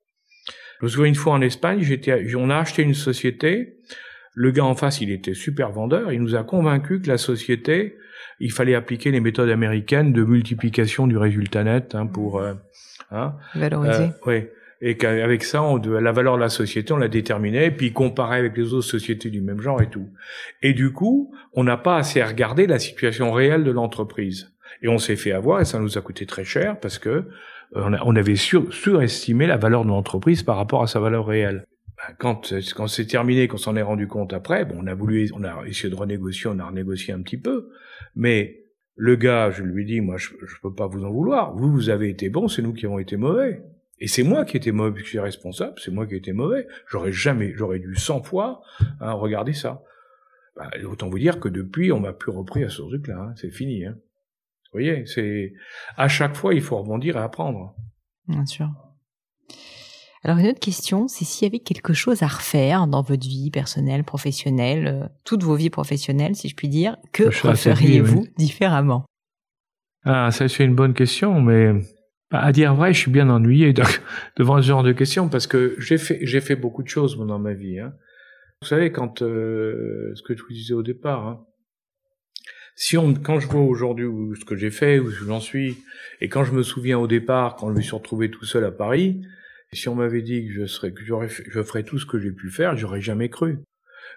Je 0.80 0.84
me 0.84 0.90
souviens 0.90 1.08
une 1.08 1.14
fois 1.14 1.32
en 1.32 1.40
Espagne, 1.40 1.80
j'étais 1.80 2.34
on 2.36 2.50
a 2.50 2.56
acheté 2.56 2.82
une 2.82 2.94
société, 2.94 3.78
le 4.34 4.50
gars 4.50 4.64
en 4.64 4.74
face, 4.74 5.00
il 5.00 5.10
était 5.10 5.34
super 5.34 5.72
vendeur, 5.72 6.12
il 6.12 6.20
nous 6.20 6.34
a 6.34 6.44
convaincu 6.44 7.00
que 7.00 7.08
la 7.08 7.16
société, 7.16 7.96
il 8.38 8.52
fallait 8.52 8.74
appliquer 8.74 9.10
les 9.10 9.20
méthodes 9.20 9.48
américaines 9.48 10.12
de 10.12 10.22
multiplication 10.22 11.06
du 11.06 11.16
résultat 11.16 11.64
net 11.64 11.94
hein, 11.94 12.06
pour 12.06 12.38
euh, 12.38 12.52
hein, 13.10 13.34
valoriser. 13.54 14.04
Euh, 14.04 14.08
oui 14.26 14.44
et 14.80 14.96
qu'avec 14.96 15.42
ça, 15.42 15.62
on, 15.62 15.76
la 15.78 16.12
valeur 16.12 16.36
de 16.36 16.40
la 16.40 16.48
société, 16.48 16.92
on 16.92 16.98
la 16.98 17.08
déterminait, 17.08 17.70
puis 17.70 17.92
comparait 17.92 18.38
avec 18.38 18.56
les 18.56 18.74
autres 18.74 18.86
sociétés 18.86 19.30
du 19.30 19.40
même 19.40 19.60
genre 19.60 19.80
et 19.80 19.88
tout. 19.88 20.08
Et 20.62 20.74
du 20.74 20.92
coup, 20.92 21.34
on 21.54 21.64
n'a 21.64 21.76
pas 21.76 21.96
assez 21.96 22.22
regardé 22.22 22.66
la 22.66 22.78
situation 22.78 23.32
réelle 23.32 23.64
de 23.64 23.70
l'entreprise. 23.70 24.52
Et 24.82 24.88
on 24.88 24.98
s'est 24.98 25.16
fait 25.16 25.32
avoir, 25.32 25.60
et 25.60 25.64
ça 25.64 25.78
nous 25.78 25.96
a 25.96 26.02
coûté 26.02 26.26
très 26.26 26.44
cher, 26.44 26.78
parce 26.78 26.98
que 26.98 27.24
euh, 27.74 27.96
on, 28.04 28.16
avait 28.16 28.36
surestimé 28.36 29.46
la 29.46 29.56
valeur 29.56 29.84
de 29.84 29.88
l'entreprise 29.88 30.42
par 30.42 30.56
rapport 30.56 30.82
à 30.82 30.86
sa 30.86 31.00
valeur 31.00 31.26
réelle. 31.26 31.64
Ben, 31.96 32.14
quand, 32.18 32.52
quand 32.76 32.86
c'est 32.86 33.06
terminé, 33.06 33.48
qu'on 33.48 33.56
s'en 33.56 33.76
est 33.76 33.82
rendu 33.82 34.06
compte 34.06 34.34
après, 34.34 34.66
bon, 34.66 34.76
on 34.82 34.86
a 34.86 34.94
voulu, 34.94 35.30
on 35.34 35.42
a 35.42 35.64
essayé 35.66 35.88
de 35.88 35.94
renégocier, 35.94 36.50
on 36.52 36.58
a 36.58 36.66
renégocié 36.66 37.14
un 37.14 37.22
petit 37.22 37.38
peu, 37.38 37.70
mais 38.14 38.60
le 38.94 39.16
gars, 39.16 39.50
je 39.50 39.62
lui 39.62 39.86
dis, 39.86 40.00
moi, 40.00 40.16
je, 40.18 40.30
je 40.46 40.54
peux 40.62 40.74
pas 40.74 40.86
vous 40.86 41.04
en 41.04 41.10
vouloir. 41.10 41.54
Vous, 41.54 41.72
vous 41.72 41.88
avez 41.88 42.10
été 42.10 42.28
bon, 42.28 42.48
c'est 42.48 42.62
nous 42.62 42.74
qui 42.74 42.86
avons 42.86 42.98
été 42.98 43.16
mauvais. 43.16 43.62
Et 43.98 44.08
c'est 44.08 44.22
moi 44.22 44.44
qui 44.44 44.56
étais 44.56 44.72
mauvais, 44.72 45.00
je 45.00 45.08
suis 45.08 45.18
responsable, 45.18 45.74
c'est 45.78 45.90
moi 45.90 46.06
qui 46.06 46.16
étais 46.16 46.32
mauvais. 46.32 46.66
J'aurais 46.88 47.12
jamais, 47.12 47.52
j'aurais 47.54 47.78
dû 47.78 47.94
100 47.94 48.22
fois 48.22 48.60
hein, 49.00 49.12
regarder 49.12 49.54
ça. 49.54 49.82
Bah, 50.56 50.70
autant 50.84 51.08
vous 51.08 51.18
dire 51.18 51.40
que 51.40 51.48
depuis, 51.48 51.92
on 51.92 52.00
m'a 52.00 52.12
plus 52.12 52.32
repris 52.32 52.64
à 52.64 52.68
ce 52.68 52.82
truc-là. 52.82 53.18
Hein. 53.18 53.34
C'est 53.36 53.50
fini. 53.50 53.84
Hein. 53.86 53.94
Vous 54.72 54.80
voyez, 54.80 55.06
c'est 55.06 55.54
à 55.96 56.08
chaque 56.08 56.36
fois, 56.36 56.54
il 56.54 56.60
faut 56.60 56.76
rebondir 56.76 57.16
et 57.16 57.20
apprendre. 57.20 57.74
Bien 58.28 58.44
sûr. 58.44 58.68
Alors 60.26 60.38
une 60.38 60.48
autre 60.48 60.60
question, 60.60 61.06
c'est 61.06 61.24
s'il 61.24 61.46
y 61.46 61.50
avait 61.50 61.60
quelque 61.60 61.92
chose 61.92 62.22
à 62.22 62.26
refaire 62.26 62.88
dans 62.88 63.02
votre 63.02 63.26
vie 63.26 63.50
personnelle, 63.52 64.02
professionnelle, 64.02 64.86
euh, 64.88 65.08
toutes 65.24 65.44
vos 65.44 65.54
vies 65.54 65.70
professionnelles, 65.70 66.34
si 66.34 66.48
je 66.48 66.56
puis 66.56 66.68
dire, 66.68 66.96
que 67.12 67.24
referiez-vous 67.46 68.26
différemment? 68.36 69.04
Ah, 70.04 70.32
ça 70.32 70.48
c'est 70.48 70.64
une 70.64 70.74
bonne 70.74 70.94
question, 70.94 71.40
mais 71.40 71.74
bah, 72.30 72.40
à 72.40 72.52
dire 72.52 72.74
vrai, 72.74 72.92
je 72.92 72.98
suis 72.98 73.10
bien 73.10 73.28
ennuyé 73.30 73.72
devant 74.36 74.60
ce 74.60 74.66
genre 74.66 74.82
de 74.82 74.92
questions 74.92 75.28
parce 75.28 75.46
que 75.46 75.76
j'ai 75.78 75.98
fait 75.98 76.18
j'ai 76.22 76.40
fait 76.40 76.56
beaucoup 76.56 76.82
de 76.82 76.88
choses 76.88 77.16
dans 77.16 77.38
ma 77.38 77.52
vie. 77.52 77.78
Hein. 77.78 77.94
Vous 78.62 78.68
savez 78.68 78.90
quand 78.90 79.22
euh, 79.22 80.12
ce 80.14 80.22
que 80.22 80.36
je 80.36 80.42
vous 80.42 80.52
disais 80.52 80.74
au 80.74 80.82
départ, 80.82 81.26
hein, 81.26 81.46
si 82.74 82.96
on 82.98 83.14
quand 83.14 83.38
je 83.38 83.46
vois 83.46 83.62
aujourd'hui 83.62 84.06
ce 84.38 84.44
que 84.44 84.56
j'ai 84.56 84.70
fait 84.70 84.98
où 84.98 85.10
j'en 85.10 85.40
suis 85.40 85.78
et 86.20 86.28
quand 86.28 86.44
je 86.44 86.52
me 86.52 86.62
souviens 86.62 86.98
au 86.98 87.06
départ 87.06 87.56
quand 87.56 87.70
je 87.70 87.76
me 87.76 87.80
suis 87.80 87.94
retrouvé 87.94 88.30
tout 88.30 88.44
seul 88.44 88.64
à 88.64 88.72
Paris, 88.72 89.22
si 89.72 89.88
on 89.88 89.94
m'avait 89.94 90.22
dit 90.22 90.46
que 90.46 90.52
je 90.52 90.66
serais 90.66 90.92
que 90.92 91.04
j'aurais 91.04 91.28
je 91.28 91.62
ferais 91.62 91.84
tout 91.84 91.98
ce 91.98 92.06
que 92.06 92.18
j'ai 92.18 92.32
pu 92.32 92.50
faire, 92.50 92.76
j'aurais 92.76 93.00
jamais 93.00 93.28
cru. 93.28 93.58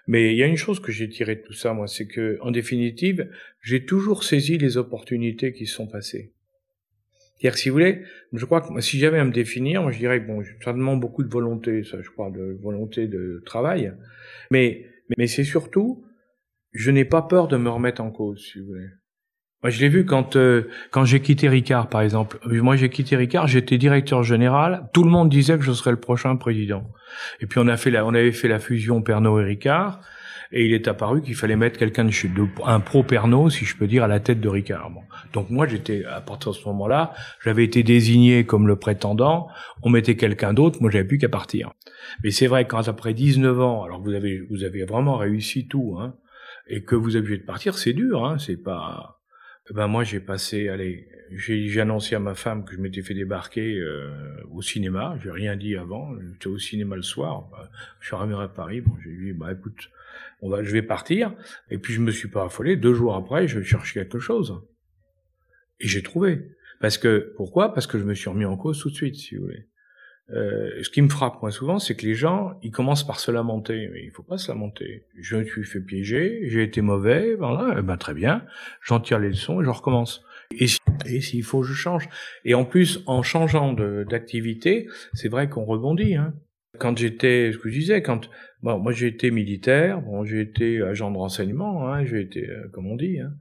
Mais 0.06 0.32
il 0.32 0.38
y 0.38 0.42
a 0.42 0.46
une 0.46 0.56
chose 0.56 0.80
que 0.80 0.92
j'ai 0.92 1.08
tiré 1.08 1.36
de 1.36 1.42
tout 1.42 1.52
ça, 1.52 1.72
moi, 1.72 1.86
c'est 1.86 2.06
que, 2.06 2.38
en 2.40 2.50
définitive, 2.50 3.30
j'ai 3.62 3.84
toujours 3.84 4.24
saisi 4.24 4.58
les 4.58 4.76
opportunités 4.76 5.52
qui 5.52 5.66
sont 5.66 5.86
passées. 5.86 6.32
C'est-à-dire 7.40 7.58
si 7.58 7.68
vous 7.70 7.74
voulez, 7.74 8.02
je 8.34 8.44
crois 8.44 8.60
que 8.60 8.80
si 8.80 8.98
j'avais 8.98 9.18
à 9.18 9.24
me 9.24 9.32
définir, 9.32 9.90
je 9.90 9.98
dirais 9.98 10.20
que 10.20 10.26
bon, 10.26 10.42
ça 10.62 10.72
demande 10.72 11.00
beaucoup 11.00 11.22
de 11.22 11.30
volonté, 11.30 11.84
ça, 11.84 11.96
je 12.02 12.10
crois, 12.10 12.30
de 12.30 12.58
volonté 12.62 13.06
de 13.06 13.42
travail, 13.46 13.94
mais 14.50 14.86
mais 15.16 15.26
c'est 15.26 15.44
surtout, 15.44 16.04
je 16.72 16.90
n'ai 16.90 17.04
pas 17.04 17.22
peur 17.22 17.48
de 17.48 17.56
me 17.56 17.70
remettre 17.70 18.02
en 18.02 18.10
cause, 18.10 18.46
si 18.52 18.60
vous 18.60 18.66
voulez. 18.66 18.88
Moi, 19.62 19.70
je 19.70 19.80
l'ai 19.80 19.88
vu 19.88 20.06
quand 20.06 20.36
euh, 20.36 20.68
quand 20.90 21.04
j'ai 21.04 21.20
quitté 21.20 21.48
Ricard, 21.48 21.88
par 21.88 22.00
exemple. 22.00 22.38
Moi, 22.46 22.76
j'ai 22.76 22.88
quitté 22.88 23.16
Ricard, 23.16 23.46
j'étais 23.46 23.76
directeur 23.76 24.22
général. 24.22 24.88
Tout 24.94 25.04
le 25.04 25.10
monde 25.10 25.28
disait 25.28 25.56
que 25.58 25.64
je 25.64 25.72
serais 25.72 25.90
le 25.90 26.00
prochain 26.00 26.36
président. 26.36 26.84
Et 27.40 27.46
puis 27.46 27.58
on 27.58 27.68
a 27.68 27.76
fait 27.76 27.90
la, 27.90 28.06
on 28.06 28.14
avait 28.14 28.32
fait 28.32 28.48
la 28.48 28.58
fusion 28.58 29.02
Pernod 29.02 29.42
et 29.42 29.44
Ricard 29.44 30.00
et 30.52 30.66
il 30.66 30.72
est 30.72 30.88
apparu 30.88 31.22
qu'il 31.22 31.36
fallait 31.36 31.56
mettre 31.56 31.78
quelqu'un 31.78 32.04
de 32.04 32.10
chez 32.10 32.30
un 32.64 32.80
pro 32.80 33.02
Pernod, 33.02 33.50
si 33.50 33.64
je 33.64 33.76
peux 33.76 33.86
dire, 33.86 34.02
à 34.02 34.08
la 34.08 34.18
tête 34.18 34.40
de 34.40 34.48
Ricard. 34.48 34.90
Donc 35.32 35.50
moi, 35.50 35.66
j'étais 35.66 36.04
à 36.04 36.20
partir 36.20 36.52
de 36.52 36.56
ce 36.56 36.64
moment-là, 36.68 37.14
j'avais 37.42 37.64
été 37.64 37.82
désigné 37.82 38.44
comme 38.44 38.66
le 38.66 38.76
prétendant. 38.76 39.48
On 39.82 39.90
mettait 39.90 40.16
quelqu'un 40.16 40.52
d'autre, 40.52 40.80
moi 40.80 40.90
j'avais 40.90 41.04
plus 41.04 41.18
qu'à 41.18 41.28
partir. 41.28 41.72
Mais 42.24 42.30
c'est 42.30 42.48
vrai 42.48 42.66
quand 42.66 42.88
après 42.88 43.14
19 43.14 43.60
ans, 43.60 43.84
alors 43.84 44.02
vous 44.02 44.12
avez 44.12 44.40
vous 44.50 44.64
avez 44.64 44.84
vraiment 44.84 45.16
réussi 45.16 45.68
tout, 45.68 45.96
hein, 46.00 46.16
et 46.66 46.82
que 46.82 46.96
vous 46.96 47.16
avez 47.16 47.38
de 47.38 47.44
partir, 47.44 47.78
c'est 47.78 47.92
dur, 47.92 48.24
hein, 48.24 48.38
c'est 48.38 48.56
pas. 48.56 49.20
Eh 49.70 49.74
ben 49.74 49.86
moi 49.86 50.02
j'ai 50.02 50.18
passé, 50.18 50.68
allez, 50.68 51.06
j'ai 51.30 51.80
annoncé 51.80 52.16
à 52.16 52.18
ma 52.18 52.34
femme 52.34 52.64
que 52.64 52.74
je 52.74 52.80
m'étais 52.80 53.02
fait 53.02 53.14
débarquer 53.14 53.78
euh, 53.78 54.10
au 54.50 54.62
cinéma. 54.62 55.16
J'ai 55.22 55.30
rien 55.30 55.54
dit 55.54 55.76
avant. 55.76 56.10
J'étais 56.32 56.48
au 56.48 56.58
cinéma 56.58 56.96
le 56.96 57.02
soir. 57.02 57.48
Je 58.00 58.06
suis 58.08 58.16
arrivé 58.16 58.34
à 58.34 58.48
Paris. 58.48 58.80
Bon, 58.80 58.92
j'ai 59.04 59.10
dit 59.12 59.32
bah 59.32 59.52
écoute, 59.52 59.90
on 60.42 60.50
va, 60.50 60.62
je 60.62 60.70
vais 60.72 60.82
partir. 60.82 61.34
Et 61.70 61.78
puis 61.78 61.92
je 61.92 62.00
me 62.00 62.10
suis 62.10 62.28
pas 62.28 62.44
affolé. 62.44 62.76
Deux 62.76 62.94
jours 62.94 63.14
après, 63.14 63.48
je 63.48 63.62
cherche 63.62 63.94
quelque 63.94 64.18
chose. 64.18 64.60
Et 65.80 65.88
j'ai 65.88 66.02
trouvé. 66.02 66.50
Parce 66.80 66.98
que 66.98 67.32
pourquoi? 67.36 67.74
Parce 67.74 67.86
que 67.86 67.98
je 67.98 68.04
me 68.04 68.14
suis 68.14 68.30
remis 68.30 68.44
en 68.44 68.56
cause 68.56 68.80
tout 68.80 68.90
de 68.90 68.94
suite, 68.94 69.16
si 69.16 69.36
vous 69.36 69.42
voulez. 69.42 69.66
Euh, 70.32 70.82
ce 70.82 70.90
qui 70.90 71.02
me 71.02 71.08
frappe 71.08 71.42
moi 71.42 71.50
souvent, 71.50 71.78
c'est 71.78 71.96
que 71.96 72.06
les 72.06 72.14
gens, 72.14 72.58
ils 72.62 72.70
commencent 72.70 73.06
par 73.06 73.20
se 73.20 73.30
lamenter. 73.30 73.88
Mais 73.92 74.04
il 74.04 74.10
faut 74.10 74.22
pas 74.22 74.38
se 74.38 74.50
lamenter. 74.50 75.06
Je 75.18 75.36
me 75.36 75.44
suis 75.44 75.64
fait 75.64 75.80
piéger, 75.80 76.42
j'ai 76.46 76.62
été 76.62 76.80
mauvais, 76.80 77.34
voilà, 77.34 77.76
eh 77.78 77.82
ben 77.82 77.96
très 77.96 78.14
bien. 78.14 78.44
J'en 78.82 79.00
tire 79.00 79.18
les 79.18 79.28
leçons 79.28 79.60
et 79.60 79.64
je 79.64 79.70
recommence. 79.70 80.24
Et, 80.52 80.66
s'il 81.20 81.44
faut, 81.44 81.62
je 81.62 81.74
change. 81.74 82.08
Et 82.44 82.54
en 82.54 82.64
plus, 82.64 83.02
en 83.06 83.22
changeant 83.22 83.72
d'activité, 83.72 84.88
c'est 85.14 85.28
vrai 85.28 85.48
qu'on 85.48 85.64
rebondit. 85.64 86.16
Hein. 86.16 86.34
Quand 86.78 86.96
j'étais, 86.96 87.50
ce 87.52 87.58
que 87.58 87.68
je 87.68 87.78
disais, 87.78 88.02
quand 88.02 88.30
bon, 88.62 88.78
moi 88.78 88.92
j'ai 88.92 89.08
été 89.08 89.30
militaire, 89.30 90.00
bon, 90.00 90.24
j'ai 90.24 90.40
été 90.40 90.80
agent 90.82 91.10
de 91.10 91.16
renseignement, 91.16 91.88
hein, 91.88 92.04
j'ai 92.04 92.20
été, 92.20 92.48
euh, 92.48 92.68
comme 92.72 92.86
on 92.86 92.96
dit, 92.96 93.18
hein, 93.18 93.34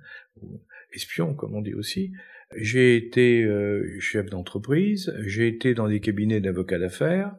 espion, 0.93 1.35
comme 1.35 1.55
on 1.55 1.61
dit 1.61 1.75
aussi. 1.75 2.11
J'ai 2.55 2.95
été 2.95 3.43
euh, 3.43 3.85
chef 3.99 4.29
d'entreprise, 4.31 5.13
j'ai 5.25 5.47
été 5.47 5.75
dans 5.75 5.87
des 5.87 5.99
cabinets 5.99 6.41
d'avocats 6.41 6.79
d'affaires, 6.79 7.35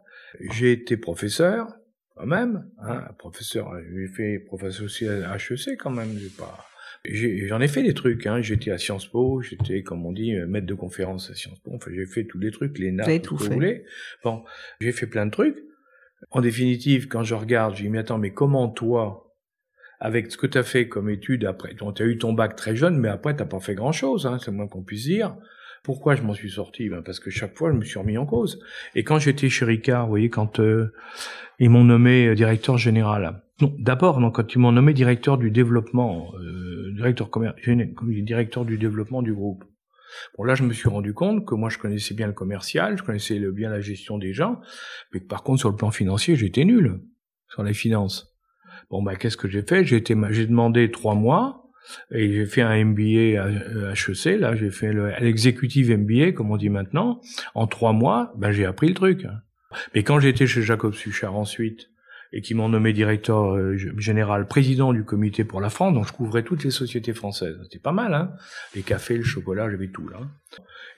J'ai 0.52 0.70
été 0.70 0.96
professeur, 0.96 1.66
quand 2.14 2.26
même, 2.26 2.70
hein, 2.78 3.08
professeur, 3.18 3.72
j'ai 3.92 4.06
fait 4.06 4.38
professeur 4.38 4.84
aussi 4.84 5.08
à 5.08 5.36
HEC 5.36 5.76
quand 5.76 5.90
même, 5.90 6.16
j'ai 6.16 6.28
pas... 6.28 6.66
J'en 7.04 7.60
ai, 7.62 7.66
fait 7.66 7.82
des 7.82 7.94
trucs, 7.94 8.26
hein. 8.26 8.42
j'étais 8.42 8.70
à 8.70 8.78
Sciences 8.78 9.06
Po, 9.06 9.40
j'étais, 9.40 9.82
comme 9.82 10.04
on 10.04 10.12
dit, 10.12 10.34
maître 10.46 10.66
de 10.66 10.74
conférence 10.74 11.30
à 11.30 11.34
Sciences 11.34 11.58
Po, 11.58 11.72
enfin 11.74 11.90
j'ai 11.92 12.06
fait 12.06 12.24
tous 12.24 12.38
les 12.38 12.50
trucs, 12.52 12.78
les 12.78 12.92
nappes, 12.92 13.22
tout 13.22 13.36
vous 13.36 13.46
voulez. 13.46 13.84
Bon, 14.22 14.44
j'ai 14.80 14.92
fait 14.92 15.06
plein 15.06 15.26
de 15.26 15.30
trucs. 15.30 15.56
En 16.30 16.40
définitive, 16.40 17.08
quand 17.08 17.22
je 17.22 17.34
regarde, 17.34 17.74
je 17.76 17.82
dis, 17.82 17.88
mais 17.88 17.98
attends, 17.98 18.18
mais 18.18 18.32
comment 18.32 18.68
toi, 18.68 19.34
avec 19.98 20.30
ce 20.30 20.36
que 20.36 20.46
tu 20.46 20.58
as 20.58 20.62
fait 20.62 20.88
comme 20.88 21.10
étude 21.10 21.44
après, 21.44 21.74
tu 21.74 22.02
as 22.02 22.06
eu 22.06 22.18
ton 22.18 22.32
bac 22.32 22.56
très 22.56 22.76
jeune, 22.76 22.98
mais 22.98 23.08
après 23.08 23.34
t'as 23.34 23.44
pas 23.44 23.60
fait 23.60 23.74
grand 23.74 23.92
chose, 23.92 24.26
hein, 24.26 24.38
c'est 24.42 24.50
moins 24.50 24.68
qu'on 24.68 24.82
puisse 24.82 25.04
dire. 25.04 25.36
Pourquoi 25.82 26.14
je 26.14 26.22
m'en 26.22 26.34
suis 26.34 26.50
sorti? 26.50 26.88
Ben 26.90 27.02
Parce 27.02 27.20
que 27.20 27.30
chaque 27.30 27.56
fois, 27.56 27.72
je 27.72 27.76
me 27.76 27.84
suis 27.84 27.98
remis 27.98 28.18
en 28.18 28.26
cause. 28.26 28.62
Et 28.94 29.02
quand 29.02 29.18
j'étais 29.18 29.48
chez 29.48 29.64
Ricard, 29.64 30.04
vous 30.04 30.10
voyez, 30.10 30.28
quand 30.28 30.60
euh, 30.60 30.92
ils 31.58 31.70
m'ont 31.70 31.84
nommé 31.84 32.26
euh, 32.26 32.34
directeur 32.34 32.76
général. 32.76 33.42
Non, 33.62 33.74
d'abord, 33.78 34.20
non, 34.20 34.30
quand 34.30 34.54
ils 34.54 34.58
m'ont 34.58 34.72
nommé 34.72 34.92
directeur 34.92 35.38
du 35.38 35.50
développement, 35.50 36.32
euh, 36.38 36.92
directeur 36.94 37.30
directeur 38.06 38.64
du 38.66 38.76
développement 38.76 39.22
du 39.22 39.32
groupe. 39.32 39.64
Bon, 40.36 40.44
là, 40.44 40.54
je 40.54 40.62
me 40.62 40.72
suis 40.72 40.88
rendu 40.88 41.14
compte 41.14 41.46
que 41.46 41.54
moi, 41.54 41.68
je 41.68 41.78
connaissais 41.78 42.14
bien 42.14 42.26
le 42.26 42.32
commercial, 42.32 42.96
je 42.98 43.02
connaissais 43.02 43.38
bien 43.52 43.70
la 43.70 43.80
gestion 43.80 44.18
des 44.18 44.32
gens, 44.32 44.60
mais 45.12 45.20
que 45.20 45.26
par 45.26 45.42
contre, 45.42 45.60
sur 45.60 45.70
le 45.70 45.76
plan 45.76 45.90
financier, 45.90 46.36
j'étais 46.36 46.64
nul 46.64 47.00
sur 47.48 47.62
les 47.62 47.74
finances. 47.74 48.34
Bon, 48.90 49.02
bah, 49.02 49.16
qu'est-ce 49.16 49.36
que 49.36 49.48
j'ai 49.48 49.62
fait? 49.62 49.84
J'ai 49.84 50.00
demandé 50.00 50.90
trois 50.90 51.14
mois 51.14 51.64
et 52.10 52.32
j'ai 52.32 52.46
fait 52.46 52.62
un 52.62 52.84
MBA 52.84 53.40
à 53.40 53.92
HEC. 53.92 54.38
Là, 54.38 54.54
j'ai 54.56 54.70
fait 54.70 54.92
l'exécutive 55.20 55.96
MBA, 55.96 56.32
comme 56.32 56.50
on 56.50 56.56
dit 56.56 56.70
maintenant. 56.70 57.20
En 57.54 57.66
trois 57.66 57.92
mois, 57.92 58.32
ben, 58.36 58.50
j'ai 58.50 58.64
appris 58.64 58.88
le 58.88 58.94
truc. 58.94 59.26
Mais 59.94 60.02
quand 60.02 60.18
j'étais 60.18 60.46
chez 60.46 60.62
Jacob 60.62 60.94
Suchard 60.94 61.36
ensuite, 61.36 61.88
et 62.32 62.42
qui 62.42 62.54
m'ont 62.54 62.68
nommé 62.68 62.92
directeur 62.92 63.56
euh, 63.56 63.76
général, 63.96 64.46
président 64.46 64.92
du 64.92 65.04
comité 65.04 65.44
pour 65.44 65.60
la 65.60 65.70
France, 65.70 65.94
donc 65.94 66.06
je 66.06 66.12
couvrais 66.12 66.42
toutes 66.42 66.62
les 66.64 66.70
sociétés 66.70 67.12
françaises. 67.12 67.58
C'était 67.64 67.80
pas 67.80 67.92
mal, 67.92 68.14
hein 68.14 68.32
Les 68.74 68.82
cafés, 68.82 69.16
le 69.16 69.24
chocolat, 69.24 69.70
j'avais 69.70 69.88
tout 69.88 70.08
là. 70.08 70.20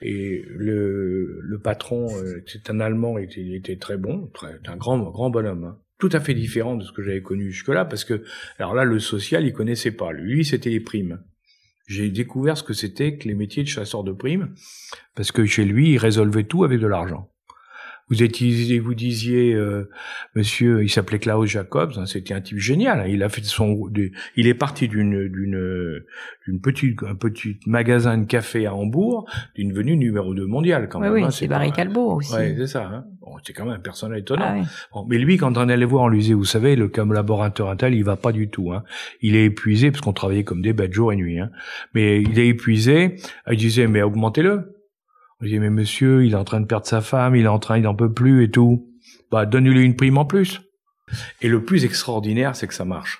Et 0.01 0.45
le, 0.49 1.39
le 1.41 1.59
patron, 1.59 2.07
euh, 2.17 2.43
c'est 2.45 2.69
un 2.69 2.79
Allemand, 2.79 3.17
il 3.17 3.55
était, 3.55 3.77
très 3.77 3.97
bon, 3.97 4.27
très, 4.33 4.59
un 4.67 4.77
grand, 4.77 4.99
grand 4.99 5.29
bonhomme. 5.29 5.63
Hein 5.63 5.79
tout 5.99 6.09
à 6.11 6.19
fait 6.19 6.33
différent 6.33 6.75
de 6.75 6.83
ce 6.83 6.91
que 6.91 7.01
j'avais 7.01 7.21
connu 7.21 7.49
jusque-là, 7.49 7.85
parce 7.85 8.03
que, 8.03 8.25
alors 8.59 8.75
là, 8.75 8.83
le 8.83 8.99
social, 8.99 9.45
il 9.45 9.53
connaissait 9.53 9.91
pas. 9.91 10.11
Lui, 10.11 10.43
c'était 10.43 10.69
les 10.69 10.81
primes. 10.81 11.23
J'ai 11.87 12.09
découvert 12.09 12.57
ce 12.57 12.63
que 12.63 12.73
c'était 12.73 13.17
que 13.17 13.25
les 13.25 13.35
métiers 13.35 13.63
de 13.63 13.69
chasseur 13.69 14.03
de 14.03 14.11
primes, 14.11 14.53
parce 15.15 15.31
que 15.31 15.45
chez 15.45 15.63
lui, 15.63 15.91
il 15.91 15.97
résolvait 15.97 16.43
tout 16.43 16.65
avec 16.65 16.81
de 16.81 16.87
l'argent. 16.87 17.29
Vous 18.09 18.21
étiez, 18.21 18.79
vous 18.79 18.93
disiez, 18.93 19.53
euh, 19.53 19.89
monsieur, 20.35 20.83
il 20.83 20.89
s'appelait 20.89 21.19
Klaus 21.19 21.49
Jacobs, 21.49 21.93
hein, 21.97 22.05
c'était 22.05 22.33
un 22.33 22.41
type 22.41 22.57
génial. 22.57 22.99
Hein. 23.01 23.07
il 23.07 23.23
a 23.23 23.29
fait 23.29 23.43
son, 23.43 23.89
il 24.35 24.47
est 24.47 24.53
parti 24.53 24.87
d'une 24.87 25.27
d'une 25.27 26.03
d'une 26.45 26.61
petite 26.61 27.01
un 27.03 27.15
petit 27.15 27.57
magasin 27.65 28.17
de 28.17 28.25
café 28.25 28.65
à 28.65 28.75
Hambourg, 28.75 29.29
d'une 29.55 29.73
venue 29.73 29.95
numéro 29.95 30.33
2 30.33 30.45
mondiale 30.45 30.89
quand 30.89 30.99
même. 30.99 31.13
Oui, 31.13 31.23
hein, 31.23 31.31
c'est 31.31 31.47
Barry 31.47 31.71
Calbo 31.71 32.17
aussi. 32.17 32.33
Oui, 32.35 32.55
c'est 32.57 32.67
ça. 32.67 32.85
Hein. 32.85 33.05
Bon, 33.21 33.37
c'est 33.43 33.53
quand 33.53 33.65
même 33.65 33.75
un 33.75 33.79
personnage 33.79 34.19
étonnant. 34.19 34.63
Ah 34.93 34.99
mais 35.07 35.17
lui, 35.17 35.37
quand 35.37 35.57
on 35.57 35.69
allait 35.69 35.85
voir, 35.85 36.03
on 36.03 36.07
lui 36.09 36.19
disait, 36.19 36.33
vous 36.33 36.45
savez, 36.45 36.75
le 36.75 36.87
collaborateur 36.89 37.69
intel, 37.69 37.93
il 37.93 38.03
va 38.03 38.15
pas 38.15 38.31
du 38.31 38.49
tout. 38.49 38.73
Hein. 38.73 38.83
Il 39.21 39.35
est 39.35 39.45
épuisé 39.45 39.91
parce 39.91 40.01
qu'on 40.01 40.13
travaillait 40.13 40.43
comme 40.43 40.61
des 40.61 40.73
bêtes 40.73 40.93
jour 40.93 41.13
et 41.13 41.15
nuit. 41.15 41.39
Hein. 41.39 41.49
Mais 41.93 42.21
il 42.21 42.37
est 42.39 42.47
épuisé. 42.47 43.15
Il 43.49 43.57
disait, 43.57 43.87
mais 43.87 44.01
augmentez-le. 44.01 44.75
Je 45.43 45.49
dis, 45.49 45.59
mais 45.59 45.69
monsieur, 45.69 46.25
il 46.25 46.31
est 46.31 46.37
en 46.37 46.45
train 46.45 46.61
de 46.61 46.65
perdre 46.65 46.85
sa 46.85 47.01
femme, 47.01 47.35
il 47.35 47.43
est 47.43 47.49
en 47.49 47.59
train, 47.59 47.77
il 47.77 47.83
n'en 47.83 47.93
peut 47.93 48.13
plus 48.13 48.45
et 48.45 48.49
tout. 48.49 48.87
Bah, 49.29 49.45
donnez-lui 49.45 49.83
une 49.83 49.97
prime 49.97 50.17
en 50.17 50.23
plus. 50.23 50.61
Et 51.41 51.49
le 51.49 51.65
plus 51.65 51.83
extraordinaire, 51.83 52.55
c'est 52.55 52.65
que 52.65 52.73
ça 52.73 52.85
marche. 52.85 53.19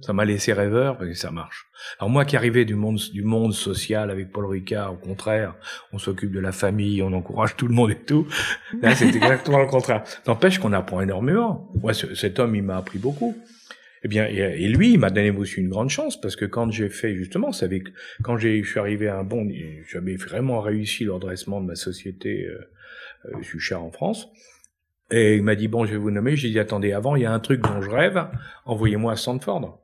Ça 0.00 0.14
m'a 0.14 0.24
laissé 0.24 0.54
rêveur 0.54 0.96
que 0.96 1.12
ça 1.12 1.30
marche. 1.30 1.66
Alors 1.98 2.08
moi 2.08 2.24
qui 2.24 2.36
arrivais 2.36 2.64
du 2.64 2.74
monde 2.74 2.98
du 3.12 3.22
monde 3.22 3.52
social 3.52 4.10
avec 4.10 4.32
Paul 4.32 4.46
Ricard, 4.46 4.94
au 4.94 4.96
contraire, 4.96 5.56
on 5.92 5.98
s'occupe 5.98 6.32
de 6.32 6.40
la 6.40 6.52
famille, 6.52 7.02
on 7.02 7.12
encourage 7.12 7.54
tout 7.56 7.66
le 7.66 7.74
monde 7.74 7.90
et 7.90 7.98
tout. 7.98 8.26
Là, 8.80 8.94
c'est 8.94 9.08
exactement 9.14 9.58
le 9.58 9.66
contraire. 9.66 10.04
N'empêche 10.26 10.58
qu'on 10.60 10.72
apprend 10.72 11.02
énormément. 11.02 11.70
Moi, 11.82 11.92
cet 11.92 12.38
homme, 12.38 12.54
il 12.54 12.62
m'a 12.62 12.78
appris 12.78 12.98
beaucoup. 12.98 13.36
Eh 14.04 14.08
bien, 14.08 14.26
et, 14.26 14.68
lui, 14.68 14.92
il 14.92 14.98
m'a 14.98 15.10
donné 15.10 15.30
aussi 15.30 15.56
une 15.56 15.68
grande 15.68 15.90
chance 15.90 16.20
parce 16.20 16.36
que 16.36 16.44
quand 16.44 16.70
j'ai 16.70 16.88
fait 16.88 17.14
justement, 17.14 17.52
c'est 17.52 17.64
avec 17.64 17.84
quand 18.22 18.36
j'ai, 18.36 18.62
je 18.62 18.70
suis 18.70 18.78
arrivé 18.78 19.08
à 19.08 19.18
un 19.18 19.24
bon, 19.24 19.48
j'avais 19.88 20.16
vraiment 20.16 20.60
réussi 20.60 21.04
le 21.04 21.12
redressement 21.12 21.60
de 21.60 21.66
ma 21.66 21.74
société 21.74 22.46
euh, 22.46 22.58
euh, 23.26 23.42
Suchard 23.42 23.82
en 23.82 23.90
France. 23.90 24.28
Et 25.10 25.36
il 25.36 25.42
m'a 25.42 25.54
dit 25.54 25.68
bon, 25.68 25.84
je 25.84 25.92
vais 25.92 25.98
vous 25.98 26.10
nommer. 26.10 26.36
J'ai 26.36 26.50
dit 26.50 26.58
attendez, 26.58 26.92
avant, 26.92 27.16
il 27.16 27.22
y 27.22 27.26
a 27.26 27.32
un 27.32 27.40
truc 27.40 27.62
dont 27.62 27.80
je 27.80 27.90
rêve. 27.90 28.26
Envoyez-moi 28.66 29.12
à 29.12 29.16
Stanford. 29.16 29.80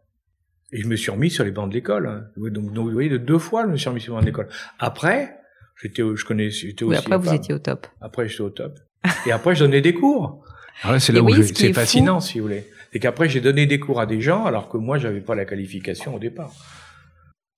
Et 0.70 0.80
je 0.80 0.86
me 0.86 0.96
suis 0.96 1.10
remis 1.10 1.30
sur 1.30 1.44
les 1.44 1.50
bancs 1.50 1.68
de 1.68 1.74
l'école. 1.74 2.06
Hein. 2.06 2.26
Donc, 2.36 2.70
vous 2.70 2.90
voyez, 2.90 3.08
de 3.08 3.16
deux 3.16 3.38
fois, 3.38 3.62
je 3.64 3.68
me 3.68 3.76
suis 3.76 3.88
remis 3.88 4.00
sur 4.00 4.12
les 4.12 4.16
bancs 4.16 4.24
de 4.24 4.26
l'école. 4.26 4.48
Après, 4.78 5.36
j'étais, 5.80 6.02
je 6.02 6.24
connais, 6.24 6.50
j'étais 6.50 6.84
oui, 6.84 6.96
Après, 6.96 7.16
vous 7.16 7.32
étiez 7.32 7.54
au 7.54 7.58
top. 7.58 7.86
Après, 8.00 8.28
j'étais 8.28 8.42
au 8.42 8.50
top. 8.50 8.78
Et 9.26 9.32
après, 9.32 9.54
je 9.54 9.64
donnais 9.64 9.80
des 9.80 9.94
cours. 9.94 10.44
Alors 10.82 10.94
là, 10.94 11.00
c'est 11.00 11.12
là 11.12 11.22
où 11.22 11.32
c'est 11.42 11.72
fascinant, 11.72 12.20
si 12.20 12.38
vous 12.38 12.46
voulez 12.46 12.66
et 12.94 13.00
qu'après 13.00 13.28
j'ai 13.28 13.40
donné 13.40 13.66
des 13.66 13.78
cours 13.78 14.00
à 14.00 14.06
des 14.06 14.20
gens 14.20 14.44
alors 14.44 14.68
que 14.68 14.78
moi 14.78 14.98
j'avais 14.98 15.20
pas 15.20 15.34
la 15.34 15.44
qualification 15.44 16.14
au 16.14 16.18
départ. 16.18 16.52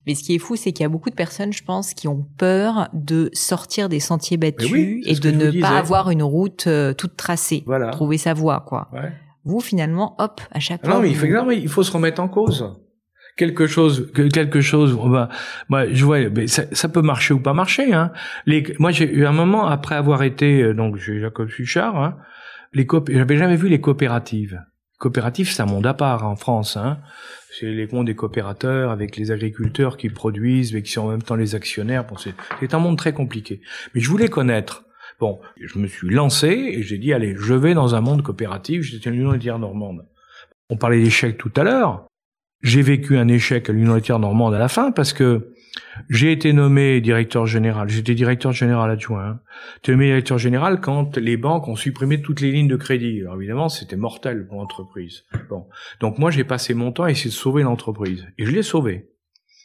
Mais 0.07 0.15
ce 0.15 0.23
qui 0.23 0.37
est 0.37 0.39
fou, 0.39 0.55
c'est 0.55 0.73
qu'il 0.73 0.85
y 0.85 0.87
a 0.87 0.89
beaucoup 0.89 1.11
de 1.11 1.17
personnes, 1.17 1.53
je 1.53 1.65
pense, 1.65 1.93
qui 1.93 2.07
ont 2.07 2.25
peur 2.39 2.89
de 2.93 3.29
sortir 3.33 3.89
des 3.89 3.99
sentiers 3.99 4.37
battus 4.37 5.05
et 5.05 5.15
de 5.15 5.31
ne 5.33 5.61
pas 5.61 5.77
avoir 5.77 6.11
une 6.11 6.23
route 6.23 6.69
euh, 6.69 6.95
toute 6.95 7.17
tracée, 7.17 7.65
voilà. 7.67 7.91
trouver 7.91 8.17
sa 8.17 8.33
voie, 8.33 8.65
quoi. 8.65 8.89
Ouais. 8.93 9.13
Vous, 9.45 9.61
finalement, 9.61 10.15
hop, 10.19 10.41
à 10.53 10.61
chaque 10.61 10.85
fois. 10.85 10.95
Non, 10.95 11.05
il, 11.05 11.17
faut, 11.17 11.51
il 11.51 11.69
faut 11.69 11.83
se 11.83 11.91
remettre 11.91 12.21
en 12.21 12.29
cause. 12.29 12.73
Quelque 13.37 13.67
chose, 13.67 14.11
quelque 14.33 14.61
chose. 14.61 14.97
Bah, 15.09 15.29
moi, 15.69 15.87
je 15.93 16.05
vois, 16.05 16.31
mais 16.31 16.47
ça, 16.47 16.65
ça, 16.73 16.89
peut 16.89 17.03
marcher 17.03 17.35
ou 17.35 17.41
pas 17.41 17.53
marcher. 17.53 17.93
Hein. 17.93 18.13
Les, 18.47 18.65
moi, 18.79 18.93
j'ai 18.93 19.13
eu 19.13 19.27
un 19.27 19.33
moment 19.33 19.67
après 19.67 19.97
avoir 19.97 20.23
été 20.23 20.63
euh, 20.63 20.73
donc 20.73 20.99
chez 20.99 21.21
Jacob 21.21 21.49
Suchard, 21.49 21.97
hein, 21.97 22.17
les 22.73 22.87
j'avais 23.09 23.37
jamais 23.37 23.57
vu 23.57 23.69
les 23.69 23.81
coopératives. 23.81 24.61
Coopératif, 24.99 25.53
c'est 25.53 25.63
un 25.63 25.67
monde 25.67 25.87
à 25.87 25.93
part 25.95 26.27
en 26.27 26.37
France. 26.37 26.77
Hein. 26.77 26.99
C'est 27.59 27.67
les 27.67 27.87
mondes 27.87 28.07
des 28.07 28.15
coopérateurs 28.15 28.91
avec 28.91 29.17
les 29.17 29.31
agriculteurs 29.31 29.97
qui 29.97 30.09
produisent, 30.09 30.73
mais 30.73 30.83
qui 30.83 30.93
sont 30.93 31.03
en 31.03 31.11
même 31.11 31.23
temps 31.23 31.37
les 31.37 31.55
actionnaires. 31.55 32.07
Bon, 32.07 32.17
c'est 32.17 32.75
un 32.75 32.79
monde 32.79 32.97
très 32.97 33.13
compliqué. 33.13 33.61
Mais 33.95 34.01
je 34.01 34.09
voulais 34.09 34.29
connaître. 34.29 34.85
Bon, 35.21 35.41
je 35.61 35.79
me 35.79 35.87
suis 35.87 36.09
lancé 36.11 36.49
et 36.49 36.83
j'ai 36.83 36.99
dit 36.99 37.13
allez, 37.13 37.35
je 37.39 37.55
vais 37.55 37.75
dans 37.75 37.95
un 37.95 38.01
monde 38.01 38.23
coopératif. 38.23 38.83
J'étais 38.83 39.09
à 39.09 39.13
l'Union 39.13 39.33
laitière 39.33 39.59
normande. 39.59 40.07
On 40.71 40.77
parlait 40.77 41.03
d'échec 41.03 41.37
tout 41.39 41.53
à 41.57 41.63
l'heure. 41.63 42.07
J'ai 42.63 42.83
vécu 42.83 43.17
un 43.17 43.29
échec 43.29 43.69
à 43.69 43.73
l'Union 43.73 43.95
laitière 43.95 44.19
normande 44.19 44.55
à 44.55 44.59
la 44.59 44.69
fin 44.69 44.93
parce 44.93 45.13
que 45.13 45.53
j'ai 46.09 46.33
été 46.33 46.53
nommé 46.53 47.01
directeur 47.01 47.47
général. 47.47 47.89
J'étais 47.89 48.15
directeur 48.15 48.53
général 48.53 48.91
adjoint. 48.91 49.25
Hein. 49.25 49.41
J'étais 49.77 49.93
nommé 49.93 50.07
directeur 50.07 50.39
général 50.39 50.81
quand 50.81 51.17
les 51.17 51.37
banques 51.37 51.69
ont 51.69 51.77
supprimé 51.77 52.23
toutes 52.23 52.41
les 52.41 52.53
lignes 52.53 52.69
de 52.69 52.77
crédit. 52.77 53.21
Alors 53.23 53.37
évidemment, 53.37 53.69
c'était 53.69 53.97
mortel 53.97 54.47
pour 54.47 54.59
l'entreprise. 54.59 55.25
Bon, 55.49 55.67
donc 56.01 56.19
moi 56.19 56.31
j'ai 56.31 56.45
passé 56.45 56.75
mon 56.75 56.93
temps 56.93 57.05
à 57.05 57.11
essayer 57.11 57.31
de 57.31 57.35
sauver 57.35 57.63
l'entreprise 57.63 58.27
et 58.39 58.47
je 58.47 58.53
l'ai 58.53 58.63
sauvé. 58.63 59.11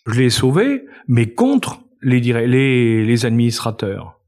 Je 0.08 0.20
l'ai 0.20 0.30
sauvé, 0.30 0.86
mais 1.08 1.28
contre 1.28 1.82
les, 2.02 2.20
les, 2.20 3.06
les 3.06 3.26
administrateurs 3.26 4.22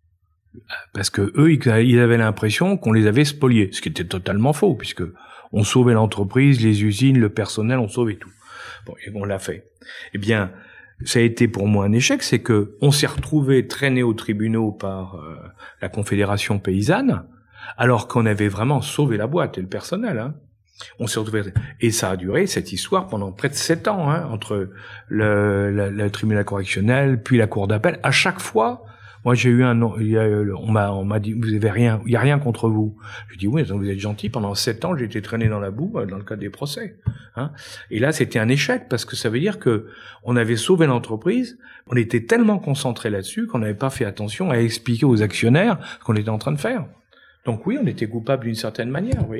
parce 0.93 1.09
que 1.09 1.33
eux, 1.35 1.51
ils 1.51 1.99
avaient 1.99 2.17
l'impression 2.17 2.77
qu'on 2.77 2.91
les 2.91 3.07
avait 3.07 3.25
spoliés, 3.25 3.69
ce 3.71 3.81
qui 3.81 3.89
était 3.89 4.05
totalement 4.05 4.53
faux, 4.53 4.75
puisque 4.75 5.03
on 5.51 5.63
sauvait 5.63 5.93
l'entreprise, 5.93 6.63
les 6.63 6.83
usines, 6.83 7.19
le 7.19 7.29
personnel, 7.29 7.79
on 7.79 7.87
sauvait 7.87 8.15
tout. 8.15 8.31
Bon, 8.85 8.93
et 9.05 9.11
on 9.15 9.23
l'a 9.23 9.39
fait. 9.39 9.71
Eh 10.13 10.17
bien, 10.17 10.51
ça 11.05 11.19
a 11.19 11.21
été 11.21 11.47
pour 11.47 11.67
moi 11.67 11.85
un 11.85 11.91
échec, 11.91 12.23
c'est 12.23 12.39
que 12.39 12.75
on 12.81 12.91
s'est 12.91 13.07
retrouvé 13.07 13.67
traîné 13.67 14.03
aux 14.03 14.13
tribunaux 14.13 14.71
par 14.71 15.15
euh, 15.15 15.35
la 15.81 15.89
Confédération 15.89 16.59
paysanne, 16.59 17.23
alors 17.77 18.07
qu'on 18.07 18.25
avait 18.25 18.47
vraiment 18.47 18.81
sauvé 18.81 19.17
la 19.17 19.27
boîte 19.27 19.57
et 19.57 19.61
le 19.61 19.67
personnel. 19.67 20.19
Hein. 20.19 20.35
On 20.99 21.07
s'est 21.07 21.19
retrouvé 21.19 21.43
et 21.81 21.91
ça 21.91 22.11
a 22.11 22.17
duré 22.17 22.47
cette 22.47 22.73
histoire 22.73 23.07
pendant 23.07 23.31
près 23.31 23.49
de 23.49 23.53
sept 23.53 23.87
ans 23.87 24.09
hein, 24.09 24.27
entre 24.31 24.69
le, 25.07 25.89
le, 25.89 26.09
tribunal 26.09 26.43
correctionnel 26.45 27.21
puis 27.21 27.37
la 27.37 27.47
cour 27.47 27.67
d'appel. 27.67 27.99
À 28.03 28.11
chaque 28.11 28.39
fois, 28.39 28.83
moi, 29.25 29.35
j'ai 29.35 29.49
eu 29.49 29.63
un, 29.63 29.81
a, 29.81 29.85
on 29.85 30.71
m'a, 30.71 30.91
on 30.91 31.05
m'a 31.05 31.19
dit, 31.19 31.33
vous 31.33 31.53
avez 31.53 31.71
rien, 31.71 32.01
il 32.05 32.11
y 32.11 32.15
a 32.15 32.19
rien 32.19 32.39
contre 32.39 32.69
vous. 32.69 32.97
Je 33.29 33.37
dis 33.37 33.47
oui, 33.47 33.63
vous 33.63 33.89
êtes 33.89 33.99
gentil. 33.99 34.29
Pendant 34.29 34.53
sept 34.53 34.83
ans, 34.83 34.97
j'ai 34.97 35.05
été 35.05 35.21
traîné 35.21 35.47
dans 35.47 35.59
la 35.59 35.71
boue 35.71 35.93
euh, 35.95 36.05
dans 36.05 36.17
le 36.17 36.23
cadre 36.23 36.41
des 36.41 36.49
procès. 36.49 36.97
Hein. 37.35 37.51
Et 37.89 37.99
là, 37.99 38.11
c'était 38.11 38.39
un 38.39 38.49
échec 38.49 38.89
parce 38.89 39.05
que 39.05 39.15
ça 39.15 39.29
veut 39.29 39.39
dire 39.39 39.59
que 39.59 39.87
on 40.23 40.35
avait 40.35 40.57
sauvé 40.57 40.87
l'entreprise. 40.87 41.57
On 41.87 41.95
était 41.95 42.25
tellement 42.25 42.59
concentré 42.59 43.09
là-dessus 43.09 43.47
qu'on 43.47 43.59
n'avait 43.59 43.73
pas 43.73 43.89
fait 43.89 44.05
attention 44.05 44.51
à 44.51 44.57
expliquer 44.57 45.05
aux 45.05 45.21
actionnaires 45.21 45.79
ce 45.99 46.05
qu'on 46.05 46.15
était 46.15 46.29
en 46.29 46.37
train 46.37 46.51
de 46.51 46.59
faire. 46.59 46.85
Donc 47.45 47.65
oui, 47.65 47.77
on 47.81 47.87
était 47.87 48.07
coupable 48.07 48.45
d'une 48.45 48.55
certaine 48.55 48.89
manière, 48.89 49.25
vous. 49.25 49.35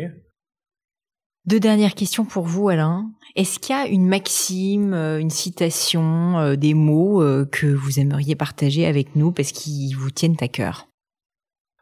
Deux 1.45 1.59
dernières 1.59 1.93
questions 1.93 2.23
pour 2.23 2.45
vous, 2.45 2.69
Alain. 2.69 3.11
Est-ce 3.35 3.59
qu'il 3.59 3.75
y 3.75 3.77
a 3.77 3.87
une 3.87 4.07
maxime, 4.07 4.93
euh, 4.93 5.19
une 5.19 5.29
citation, 5.29 6.39
euh, 6.39 6.55
des 6.55 6.73
mots 6.73 7.21
euh, 7.21 7.45
que 7.45 7.67
vous 7.67 7.99
aimeriez 7.99 8.35
partager 8.35 8.85
avec 8.85 9.17
nous 9.17 9.33
parce 9.33 9.51
qu'ils 9.51 9.93
vous 9.97 10.09
tiennent 10.09 10.37
à 10.39 10.47
cœur? 10.47 10.87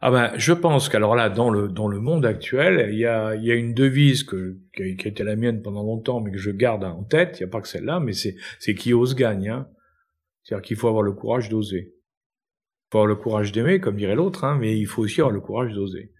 Ah 0.01 0.09
ben, 0.09 0.31
je 0.35 0.53
pense 0.53 0.89
qu'alors 0.89 1.15
là, 1.15 1.29
dans 1.29 1.51
le 1.51 1.67
dans 1.67 1.88
le 1.88 1.99
monde 1.99 2.25
actuel, 2.25 2.89
il 2.91 2.97
y 2.97 3.05
a 3.05 3.35
y 3.35 3.51
a 3.51 3.53
une 3.53 3.75
devise 3.75 4.23
que 4.23 4.57
qui 4.75 4.81
a, 4.81 4.88
été 4.88 5.23
la 5.23 5.35
mienne 5.35 5.61
pendant 5.61 5.83
longtemps, 5.83 6.21
mais 6.21 6.31
que 6.31 6.39
je 6.39 6.49
garde 6.49 6.83
en 6.83 7.03
tête. 7.03 7.38
Il 7.39 7.43
n'y 7.43 7.49
a 7.49 7.51
pas 7.51 7.61
que 7.61 7.67
celle-là, 7.67 7.99
mais 7.99 8.13
c'est 8.13 8.35
c'est 8.57 8.73
qui 8.73 8.93
ose 8.93 9.13
gagne. 9.13 9.49
Hein. 9.49 9.67
C'est-à-dire 10.41 10.63
qu'il 10.63 10.77
faut 10.77 10.88
avoir 10.88 11.03
le 11.03 11.11
courage 11.11 11.49
d'oser. 11.49 11.93
Il 11.93 12.91
faut 12.91 12.97
avoir 12.97 13.05
le 13.05 13.15
courage 13.15 13.51
d'aimer, 13.51 13.79
comme 13.79 13.95
dirait 13.95 14.15
l'autre, 14.15 14.43
hein, 14.43 14.57
mais 14.59 14.75
il 14.75 14.88
faut 14.88 15.03
aussi 15.03 15.21
avoir 15.21 15.31
le 15.31 15.39
courage 15.39 15.71
d'oser. 15.73 16.11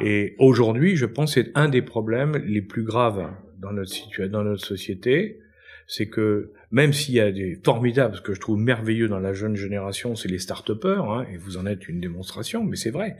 Et 0.00 0.34
aujourd'hui, 0.38 0.96
je 0.96 1.06
pense, 1.06 1.34
c'est 1.34 1.50
un 1.54 1.68
des 1.68 1.82
problèmes 1.82 2.36
les 2.44 2.62
plus 2.62 2.82
graves 2.82 3.30
dans 3.58 3.72
notre 3.72 3.90
situation, 3.90 4.32
dans 4.32 4.44
notre 4.44 4.64
société, 4.64 5.40
c'est 5.86 6.08
que 6.08 6.52
même 6.70 6.92
s'il 6.92 7.14
y 7.14 7.20
a 7.20 7.30
des 7.30 7.58
formidables, 7.64 8.16
ce 8.16 8.20
que 8.20 8.34
je 8.34 8.40
trouve 8.40 8.58
merveilleux 8.58 9.08
dans 9.08 9.20
la 9.20 9.32
jeune 9.32 9.56
génération, 9.56 10.16
c'est 10.16 10.28
les 10.28 10.38
start-upers, 10.38 11.10
hein, 11.10 11.26
et 11.32 11.36
vous 11.36 11.56
en 11.56 11.66
êtes 11.66 11.88
une 11.88 12.00
démonstration, 12.00 12.64
mais 12.64 12.76
c'est 12.76 12.90
vrai. 12.90 13.16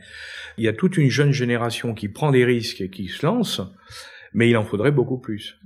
Il 0.57 0.65
y 0.65 0.67
a 0.67 0.73
toute 0.73 0.97
une 0.97 1.09
jeune 1.09 1.31
génération 1.31 1.93
qui 1.93 2.09
prend 2.09 2.31
des 2.31 2.43
risques 2.45 2.81
et 2.81 2.89
qui 2.89 3.07
se 3.07 3.25
lance, 3.25 3.61
mais 4.33 4.49
il 4.49 4.57
en 4.57 4.63
faudrait 4.63 4.91
beaucoup 4.91 5.17
plus. 5.17 5.59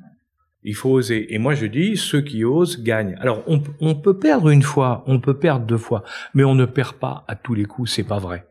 Il 0.63 0.75
faut 0.75 0.91
oser. 0.91 1.33
Et 1.33 1.39
moi, 1.39 1.55
je 1.55 1.65
dis, 1.65 1.97
ceux 1.97 2.21
qui 2.21 2.43
osent 2.43 2.83
gagnent. 2.83 3.17
Alors, 3.19 3.43
on, 3.47 3.63
on 3.79 3.95
peut 3.95 4.19
perdre 4.19 4.49
une 4.49 4.61
fois, 4.61 5.03
on 5.07 5.19
peut 5.19 5.39
perdre 5.39 5.65
deux 5.65 5.77
fois, 5.79 6.03
mais 6.35 6.43
on 6.43 6.53
ne 6.53 6.65
perd 6.65 6.93
pas 6.93 7.25
à 7.27 7.35
tous 7.35 7.55
les 7.55 7.65
coups, 7.65 7.91
c'est 7.91 8.03
pas 8.03 8.19
vrai. 8.19 8.45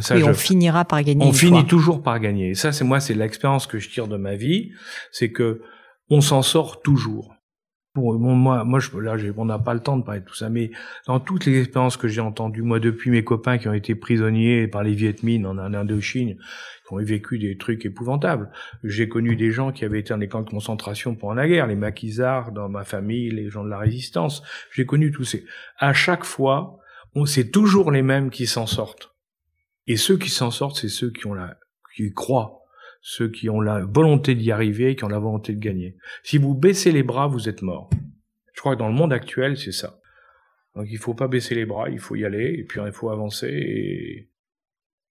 Ça, 0.00 0.16
et 0.16 0.22
on 0.22 0.32
finira 0.32 0.84
par 0.84 1.02
gagner. 1.02 1.24
On 1.24 1.32
finit 1.32 1.66
toujours 1.66 2.02
par 2.02 2.18
gagner. 2.18 2.54
ça, 2.54 2.72
c'est 2.72 2.84
moi, 2.84 2.98
c'est 3.00 3.14
l'expérience 3.14 3.66
que 3.66 3.78
je 3.78 3.90
tire 3.90 4.08
de 4.08 4.16
ma 4.16 4.36
vie, 4.36 4.70
c'est 5.10 5.30
que 5.30 5.60
on 6.08 6.20
s'en 6.20 6.42
sort 6.42 6.80
toujours. 6.82 7.34
Pour 7.94 8.18
moi, 8.18 8.64
moi, 8.64 8.80
je, 8.80 8.96
là, 8.96 9.16
on 9.36 9.44
n'a 9.44 9.58
pas 9.58 9.74
le 9.74 9.80
temps 9.80 9.98
de 9.98 10.02
parler 10.02 10.20
de 10.20 10.24
tout 10.24 10.34
ça, 10.34 10.48
mais 10.48 10.70
dans 11.06 11.20
toutes 11.20 11.44
les 11.44 11.60
expériences 11.60 11.98
que 11.98 12.08
j'ai 12.08 12.22
entendues, 12.22 12.62
moi, 12.62 12.80
depuis 12.80 13.10
mes 13.10 13.22
copains 13.22 13.58
qui 13.58 13.68
ont 13.68 13.74
été 13.74 13.94
prisonniers 13.94 14.66
par 14.66 14.82
les 14.82 14.94
Viet 14.94 15.16
Minh 15.22 15.44
en, 15.44 15.58
Indochine, 15.58 16.36
qui 16.36 16.94
ont 16.94 16.96
vécu 16.96 17.38
des 17.38 17.58
trucs 17.58 17.84
épouvantables. 17.84 18.50
J'ai 18.82 19.10
connu 19.10 19.36
des 19.36 19.50
gens 19.50 19.72
qui 19.72 19.84
avaient 19.84 20.00
été 20.00 20.14
dans 20.14 20.18
des 20.18 20.28
camps 20.28 20.40
de 20.40 20.48
concentration 20.48 21.14
pendant 21.14 21.34
la 21.34 21.46
guerre, 21.46 21.66
les 21.66 21.76
maquisards 21.76 22.52
dans 22.52 22.70
ma 22.70 22.84
famille, 22.84 23.30
les 23.30 23.50
gens 23.50 23.62
de 23.62 23.68
la 23.68 23.78
résistance. 23.78 24.42
J'ai 24.70 24.86
connu 24.86 25.10
tous 25.10 25.24
ces. 25.24 25.44
À 25.76 25.92
chaque 25.92 26.24
fois, 26.24 26.78
on 27.14 27.26
c'est 27.26 27.50
toujours 27.50 27.90
les 27.90 28.02
mêmes 28.02 28.30
qui 28.30 28.46
s'en 28.46 28.66
sortent. 28.66 29.11
Et 29.86 29.96
ceux 29.96 30.16
qui 30.16 30.30
s'en 30.30 30.50
sortent, 30.50 30.76
c'est 30.76 30.88
ceux 30.88 31.10
qui 31.10 31.26
ont 31.26 31.34
la, 31.34 31.56
qui 31.96 32.12
croient 32.12 32.62
ceux 33.02 33.28
qui 33.28 33.50
ont 33.50 33.60
la 33.60 33.80
volonté 33.80 34.34
d'y 34.36 34.52
arriver, 34.52 34.94
qui 34.94 35.04
ont 35.04 35.08
la 35.08 35.18
volonté 35.18 35.54
de 35.54 35.58
gagner. 35.58 35.96
Si 36.22 36.38
vous 36.38 36.54
baissez 36.54 36.92
les 36.92 37.02
bras, 37.02 37.26
vous 37.26 37.48
êtes 37.48 37.62
mort. 37.62 37.90
Je 38.54 38.60
crois 38.60 38.74
que 38.74 38.78
dans 38.78 38.88
le 38.88 38.94
monde 38.94 39.12
actuel, 39.12 39.58
c'est 39.58 39.72
ça. 39.72 39.98
Donc 40.76 40.86
il 40.88 40.98
faut 40.98 41.14
pas 41.14 41.28
baisser 41.28 41.54
les 41.54 41.66
bras, 41.66 41.90
il 41.90 41.98
faut 41.98 42.14
y 42.14 42.24
aller, 42.24 42.54
et 42.58 42.64
puis 42.64 42.80
il 42.84 42.92
faut 42.92 43.10
avancer. 43.10 43.48
Et... 43.48 44.30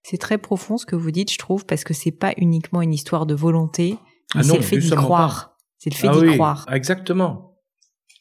C'est 0.02 0.16
très 0.16 0.38
profond 0.38 0.78
ce 0.78 0.86
que 0.86 0.96
vous 0.96 1.10
dites, 1.10 1.30
je 1.30 1.38
trouve, 1.38 1.66
parce 1.66 1.84
que 1.84 1.92
c'est 1.92 2.10
pas 2.10 2.32
uniquement 2.38 2.82
une 2.82 2.94
histoire 2.94 3.26
de 3.26 3.34
volonté, 3.34 3.98
mais 4.34 4.40
ah 4.40 4.42
c'est 4.42 4.56
le 4.56 4.62
fait 4.62 4.78
d'y 4.78 4.90
croire. 4.90 5.56
C'est 5.76 5.90
le 5.90 5.96
fait 5.96 6.08
ah 6.08 6.18
d'y 6.18 6.32
croire. 6.32 6.66
Exactement. 6.72 7.58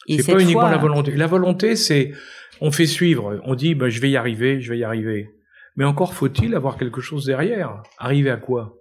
C'est 0.07 0.26
pas 0.26 0.41
uniquement 0.41 0.69
la 0.69 0.78
volonté. 0.78 1.15
La 1.15 1.28
volonté, 1.28 1.76
c'est 1.76 2.11
on 2.60 2.72
fait 2.72 2.86
suivre, 2.86 3.40
on 3.45 3.56
dit 3.56 3.73
bah, 3.73 3.90
je 3.90 4.02
vais 4.02 4.10
y 4.10 4.18
arriver, 4.18 4.60
je 4.60 4.72
vais 4.72 4.80
y 4.80 4.84
arriver. 4.84 5.32
Mais 5.76 5.85
encore 5.85 6.14
faut-il 6.14 6.56
avoir 6.56 6.77
quelque 6.77 7.02
chose 7.02 7.26
derrière. 7.26 7.81
Arriver 7.98 8.30
à 8.30 8.38
quoi? 8.38 8.77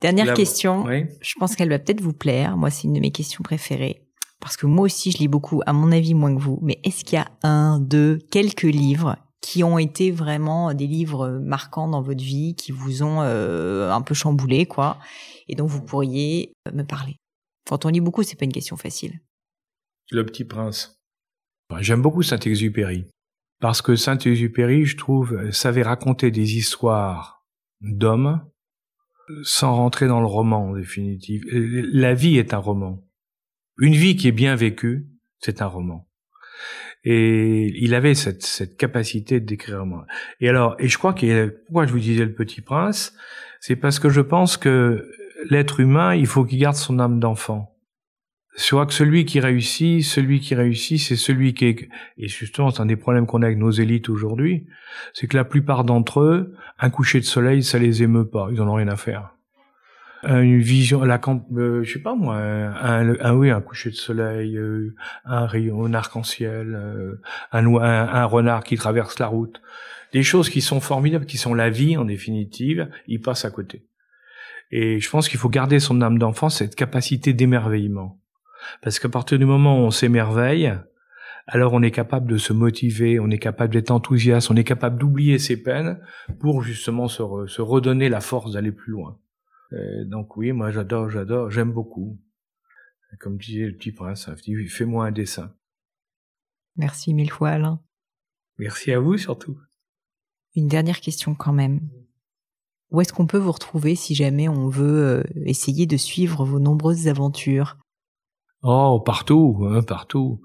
Dernière 0.00 0.34
question. 0.34 0.86
Je 1.20 1.34
pense 1.38 1.56
qu'elle 1.56 1.68
va 1.68 1.78
peut-être 1.78 2.00
vous 2.00 2.14
plaire. 2.14 2.56
Moi, 2.56 2.70
c'est 2.70 2.84
une 2.84 2.94
de 2.94 3.00
mes 3.00 3.10
questions 3.10 3.42
préférées. 3.42 4.06
Parce 4.40 4.56
que 4.56 4.66
moi 4.66 4.86
aussi, 4.86 5.12
je 5.12 5.18
lis 5.18 5.28
beaucoup, 5.28 5.60
à 5.66 5.74
mon 5.74 5.92
avis, 5.92 6.14
moins 6.14 6.34
que 6.34 6.40
vous. 6.40 6.58
Mais 6.62 6.80
est-ce 6.82 7.04
qu'il 7.04 7.18
y 7.18 7.22
a 7.22 7.30
un, 7.42 7.78
deux, 7.78 8.18
quelques 8.30 8.62
livres 8.62 9.16
qui 9.42 9.62
ont 9.62 9.78
été 9.78 10.10
vraiment 10.10 10.72
des 10.72 10.86
livres 10.86 11.28
marquants 11.42 11.88
dans 11.88 12.00
votre 12.00 12.22
vie, 12.22 12.54
qui 12.54 12.72
vous 12.72 13.02
ont 13.02 13.20
euh, 13.20 13.90
un 13.90 14.00
peu 14.00 14.14
chamboulé, 14.14 14.64
quoi, 14.64 14.98
et 15.48 15.54
dont 15.54 15.66
vous 15.66 15.82
pourriez 15.82 16.54
euh, 16.66 16.72
me 16.72 16.84
parler? 16.84 17.16
Quand 17.68 17.84
on 17.84 17.90
lit 17.90 18.00
beaucoup, 18.00 18.22
c'est 18.22 18.36
pas 18.36 18.46
une 18.46 18.52
question 18.52 18.76
facile. 18.76 19.20
Le 20.10 20.24
Petit 20.24 20.44
Prince. 20.44 20.96
J'aime 21.78 22.02
beaucoup 22.02 22.22
Saint-Exupéry. 22.22 23.04
Parce 23.60 23.82
que 23.82 23.94
Saint-Exupéry, 23.94 24.86
je 24.86 24.96
trouve, 24.96 25.50
savait 25.50 25.82
raconter 25.82 26.30
des 26.30 26.56
histoires 26.56 27.44
d'hommes 27.80 28.42
sans 29.42 29.74
rentrer 29.74 30.08
dans 30.08 30.20
le 30.20 30.26
roman 30.26 30.70
en 30.70 30.74
définitive. 30.74 31.44
La 31.52 32.14
vie 32.14 32.38
est 32.38 32.54
un 32.54 32.58
roman. 32.58 33.04
Une 33.78 33.94
vie 33.94 34.16
qui 34.16 34.28
est 34.28 34.32
bien 34.32 34.56
vécue, 34.56 35.06
c'est 35.38 35.62
un 35.62 35.66
roman. 35.66 36.08
Et 37.04 37.72
il 37.82 37.94
avait 37.94 38.14
cette, 38.14 38.42
cette 38.42 38.76
capacité 38.76 39.40
de 39.40 39.46
décrire 39.46 39.86
moi. 39.86 40.06
Et 40.40 40.48
alors, 40.48 40.76
et 40.78 40.88
je 40.88 40.98
crois 40.98 41.14
que 41.14 41.48
pourquoi 41.66 41.86
je 41.86 41.92
vous 41.92 41.98
disais 41.98 42.24
le 42.24 42.34
Petit 42.34 42.60
Prince, 42.60 43.14
c'est 43.60 43.76
parce 43.76 43.98
que 43.98 44.10
je 44.10 44.20
pense 44.20 44.56
que 44.56 45.10
l'être 45.48 45.80
humain, 45.80 46.14
il 46.14 46.26
faut 46.26 46.44
qu'il 46.44 46.58
garde 46.58 46.76
son 46.76 46.98
âme 46.98 47.20
d'enfant. 47.20 47.74
Soit 48.56 48.86
que 48.86 48.92
celui 48.92 49.24
qui 49.24 49.38
réussit, 49.38 50.02
celui 50.02 50.40
qui 50.40 50.54
réussit, 50.54 51.00
c'est 51.00 51.16
celui 51.16 51.54
qui 51.54 51.66
est, 51.66 51.88
et 52.18 52.28
justement, 52.28 52.70
c'est 52.70 52.80
un 52.80 52.86
des 52.86 52.96
problèmes 52.96 53.26
qu'on 53.26 53.42
a 53.42 53.46
avec 53.46 53.58
nos 53.58 53.70
élites 53.70 54.08
aujourd'hui, 54.08 54.66
c'est 55.14 55.28
que 55.28 55.36
la 55.36 55.44
plupart 55.44 55.84
d'entre 55.84 56.20
eux, 56.20 56.54
un 56.78 56.90
coucher 56.90 57.20
de 57.20 57.24
soleil, 57.24 57.62
ça 57.62 57.78
les 57.78 58.02
émeut 58.02 58.26
pas, 58.26 58.48
ils 58.50 58.60
en 58.60 58.68
ont 58.68 58.74
rien 58.74 58.88
à 58.88 58.96
faire. 58.96 59.34
Une 60.22 60.60
vision, 60.60 61.02
la 61.02 61.16
camp, 61.16 61.46
euh, 61.56 61.82
je 61.82 61.94
sais 61.94 62.02
pas 62.02 62.14
moi, 62.14 62.36
un, 62.36 63.34
oui, 63.34 63.50
un 63.50 63.60
coucher 63.62 63.88
de 63.88 63.94
soleil, 63.94 64.54
euh, 64.58 64.94
un 65.24 65.46
rayon, 65.46 65.86
un 65.86 65.94
arc-en-ciel, 65.94 66.74
euh, 66.74 67.22
un, 67.52 67.64
un, 67.74 68.24
renard 68.26 68.64
qui 68.64 68.76
traverse 68.76 69.18
la 69.18 69.28
route, 69.28 69.62
des 70.12 70.22
choses 70.22 70.50
qui 70.50 70.60
sont 70.60 70.80
formidables, 70.80 71.24
qui 71.24 71.38
sont 71.38 71.54
la 71.54 71.70
vie 71.70 71.96
en 71.96 72.04
définitive, 72.04 72.90
ils 73.06 73.22
passent 73.22 73.46
à 73.46 73.50
côté. 73.50 73.86
Et 74.70 75.00
je 75.00 75.08
pense 75.08 75.28
qu'il 75.28 75.38
faut 75.38 75.48
garder 75.48 75.80
son 75.80 76.02
âme 76.02 76.18
d'enfant, 76.18 76.50
cette 76.50 76.76
capacité 76.76 77.32
d'émerveillement. 77.32 78.20
Parce 78.82 78.98
qu'à 78.98 79.08
partir 79.08 79.38
du 79.38 79.44
moment 79.44 79.80
où 79.80 79.86
on 79.86 79.90
s'émerveille, 79.90 80.74
alors 81.46 81.72
on 81.72 81.82
est 81.82 81.90
capable 81.90 82.30
de 82.30 82.36
se 82.36 82.52
motiver, 82.52 83.18
on 83.18 83.30
est 83.30 83.38
capable 83.38 83.72
d'être 83.72 83.90
enthousiaste, 83.90 84.50
on 84.50 84.56
est 84.56 84.64
capable 84.64 84.98
d'oublier 84.98 85.38
ses 85.38 85.62
peines 85.62 86.00
pour 86.38 86.62
justement 86.62 87.08
se, 87.08 87.22
se 87.46 87.62
redonner 87.62 88.08
la 88.08 88.20
force 88.20 88.52
d'aller 88.52 88.72
plus 88.72 88.92
loin. 88.92 89.18
donc 90.06 90.36
oui, 90.36 90.52
moi 90.52 90.70
j'adore, 90.70 91.10
j'adore, 91.10 91.50
j'aime 91.50 91.72
beaucoup. 91.72 92.20
Comme 93.18 93.38
disait 93.38 93.66
le 93.66 93.76
petit 93.76 93.92
prince, 93.92 94.30
fais-moi 94.68 95.06
un 95.06 95.10
dessin. 95.10 95.52
Merci 96.76 97.12
mille 97.14 97.30
fois 97.30 97.50
Alain. 97.50 97.82
Merci 98.58 98.92
à 98.92 99.00
vous 99.00 99.16
surtout. 99.16 99.58
Une 100.54 100.68
dernière 100.68 101.00
question 101.00 101.34
quand 101.34 101.52
même. 101.52 101.80
Où 102.90 103.00
est-ce 103.00 103.12
qu'on 103.12 103.26
peut 103.26 103.38
vous 103.38 103.52
retrouver 103.52 103.94
si 103.94 104.14
jamais 104.14 104.48
on 104.48 104.68
veut 104.68 105.04
euh, 105.04 105.22
essayer 105.46 105.86
de 105.86 105.96
suivre 105.96 106.44
vos 106.44 106.58
nombreuses 106.58 107.06
aventures? 107.06 107.78
Oh, 108.62 109.00
partout, 109.04 109.66
hein, 109.70 109.82
partout. 109.82 110.40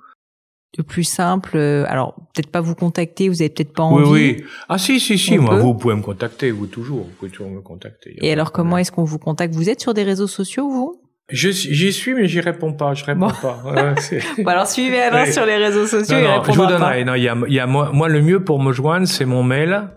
Le 0.77 0.83
plus 0.83 1.05
simple, 1.05 1.55
euh, 1.55 1.85
alors 1.87 2.15
peut-être 2.33 2.51
pas 2.51 2.59
vous 2.59 2.75
contacter, 2.75 3.29
vous 3.29 3.41
avez 3.41 3.49
peut-être 3.49 3.73
pas 3.73 3.83
envie. 3.83 4.03
Oui, 4.03 4.35
oui. 4.39 4.45
Ah 4.67 4.77
si, 4.77 4.99
si, 4.99 5.17
si, 5.17 5.37
moi, 5.37 5.57
vous 5.57 5.73
pouvez 5.73 5.95
me 5.95 6.01
contacter, 6.01 6.51
vous 6.51 6.67
toujours, 6.67 7.03
vous 7.03 7.13
pouvez 7.17 7.31
toujours 7.31 7.49
me 7.49 7.61
contacter. 7.61 8.17
Et 8.21 8.33
alors, 8.33 8.51
comment 8.51 8.77
est-ce 8.77 8.91
qu'on 8.91 9.05
vous 9.05 9.19
contacte? 9.19 9.55
Vous 9.55 9.69
êtes 9.69 9.79
sur 9.79 9.93
des 9.93 10.03
réseaux 10.03 10.27
sociaux, 10.27 10.69
vous? 10.69 11.01
J'y 11.29 11.93
suis, 11.93 12.13
mais 12.13 12.27
j'y 12.27 12.39
réponds 12.39 12.73
pas. 12.73 12.93
Je 12.93 13.03
réponds 13.05 13.31
pas. 13.41 13.63
bon, 14.37 14.47
alors 14.47 14.67
suivez 14.67 15.01
Alain 15.01 15.25
sur 15.25 15.45
les 15.45 15.55
réseaux 15.55 15.87
sociaux. 15.87 16.17
Non, 16.17 16.37
non, 16.37 16.43
je 16.43 16.51
vous 16.51 16.67
donnerai. 16.67 17.03
Non, 17.03 17.15
il 17.15 17.23
y 17.23 17.29
a, 17.29 17.35
il 17.47 17.53
y 17.53 17.59
a 17.59 17.65
moi, 17.65 17.91
moi, 17.93 18.09
le 18.09 18.21
mieux 18.21 18.43
pour 18.43 18.61
me 18.61 18.71
joindre, 18.73 19.07
c'est 19.07 19.25
mon 19.25 19.43
mail. 19.43 19.89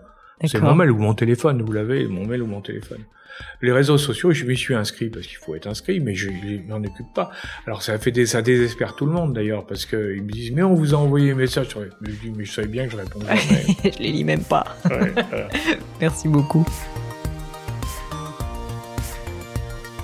C'est 0.45 0.61
mon 0.61 0.75
mail 0.75 0.91
ou 0.91 0.97
mon 0.97 1.13
téléphone. 1.13 1.61
Vous 1.61 1.71
l'avez, 1.71 2.07
mon 2.07 2.25
mail 2.25 2.41
ou 2.41 2.47
mon 2.47 2.61
téléphone. 2.61 2.99
Les 3.61 3.71
réseaux 3.71 3.97
sociaux, 3.97 4.31
je 4.31 4.45
m'y 4.45 4.55
suis 4.55 4.75
inscrit 4.75 5.09
parce 5.09 5.27
qu'il 5.27 5.37
faut 5.37 5.55
être 5.55 5.67
inscrit, 5.67 5.99
mais 5.99 6.15
je 6.15 6.29
m'en 6.67 6.77
occupe 6.77 7.13
pas. 7.13 7.31
Alors 7.65 7.83
ça 7.83 7.97
fait 7.97 8.11
des, 8.11 8.25
ça 8.25 8.41
désespère 8.41 8.95
tout 8.95 9.05
le 9.05 9.11
monde 9.11 9.33
d'ailleurs 9.33 9.65
parce 9.65 9.85
qu'ils 9.85 10.23
me 10.23 10.31
disent 10.31 10.51
mais 10.51 10.63
on 10.63 10.73
vous 10.73 10.93
a 10.93 10.97
envoyé 10.97 11.31
un 11.31 11.35
message. 11.35 11.67
Je 12.01 12.11
dis 12.11 12.31
mais 12.35 12.45
je 12.45 12.51
savais 12.51 12.67
bien 12.67 12.85
que 12.85 12.91
je 12.91 12.97
répondais. 12.97 13.25
je 13.83 13.99
les 13.99 14.11
lis 14.11 14.23
même 14.23 14.43
pas. 14.43 14.65
Merci 16.01 16.27
beaucoup. 16.27 16.65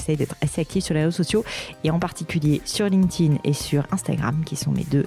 j'essaye 0.00 0.16
d'être 0.16 0.36
assez 0.40 0.60
active 0.60 0.82
sur 0.82 0.94
les 0.94 1.04
réseaux 1.04 1.22
sociaux 1.22 1.44
et 1.84 1.90
en 1.90 1.98
particulier 1.98 2.60
sur 2.64 2.88
LinkedIn 2.88 3.36
et 3.44 3.52
sur 3.52 3.86
Instagram 3.92 4.42
qui 4.44 4.56
sont 4.56 4.72
mes 4.72 4.84
deux 4.84 5.06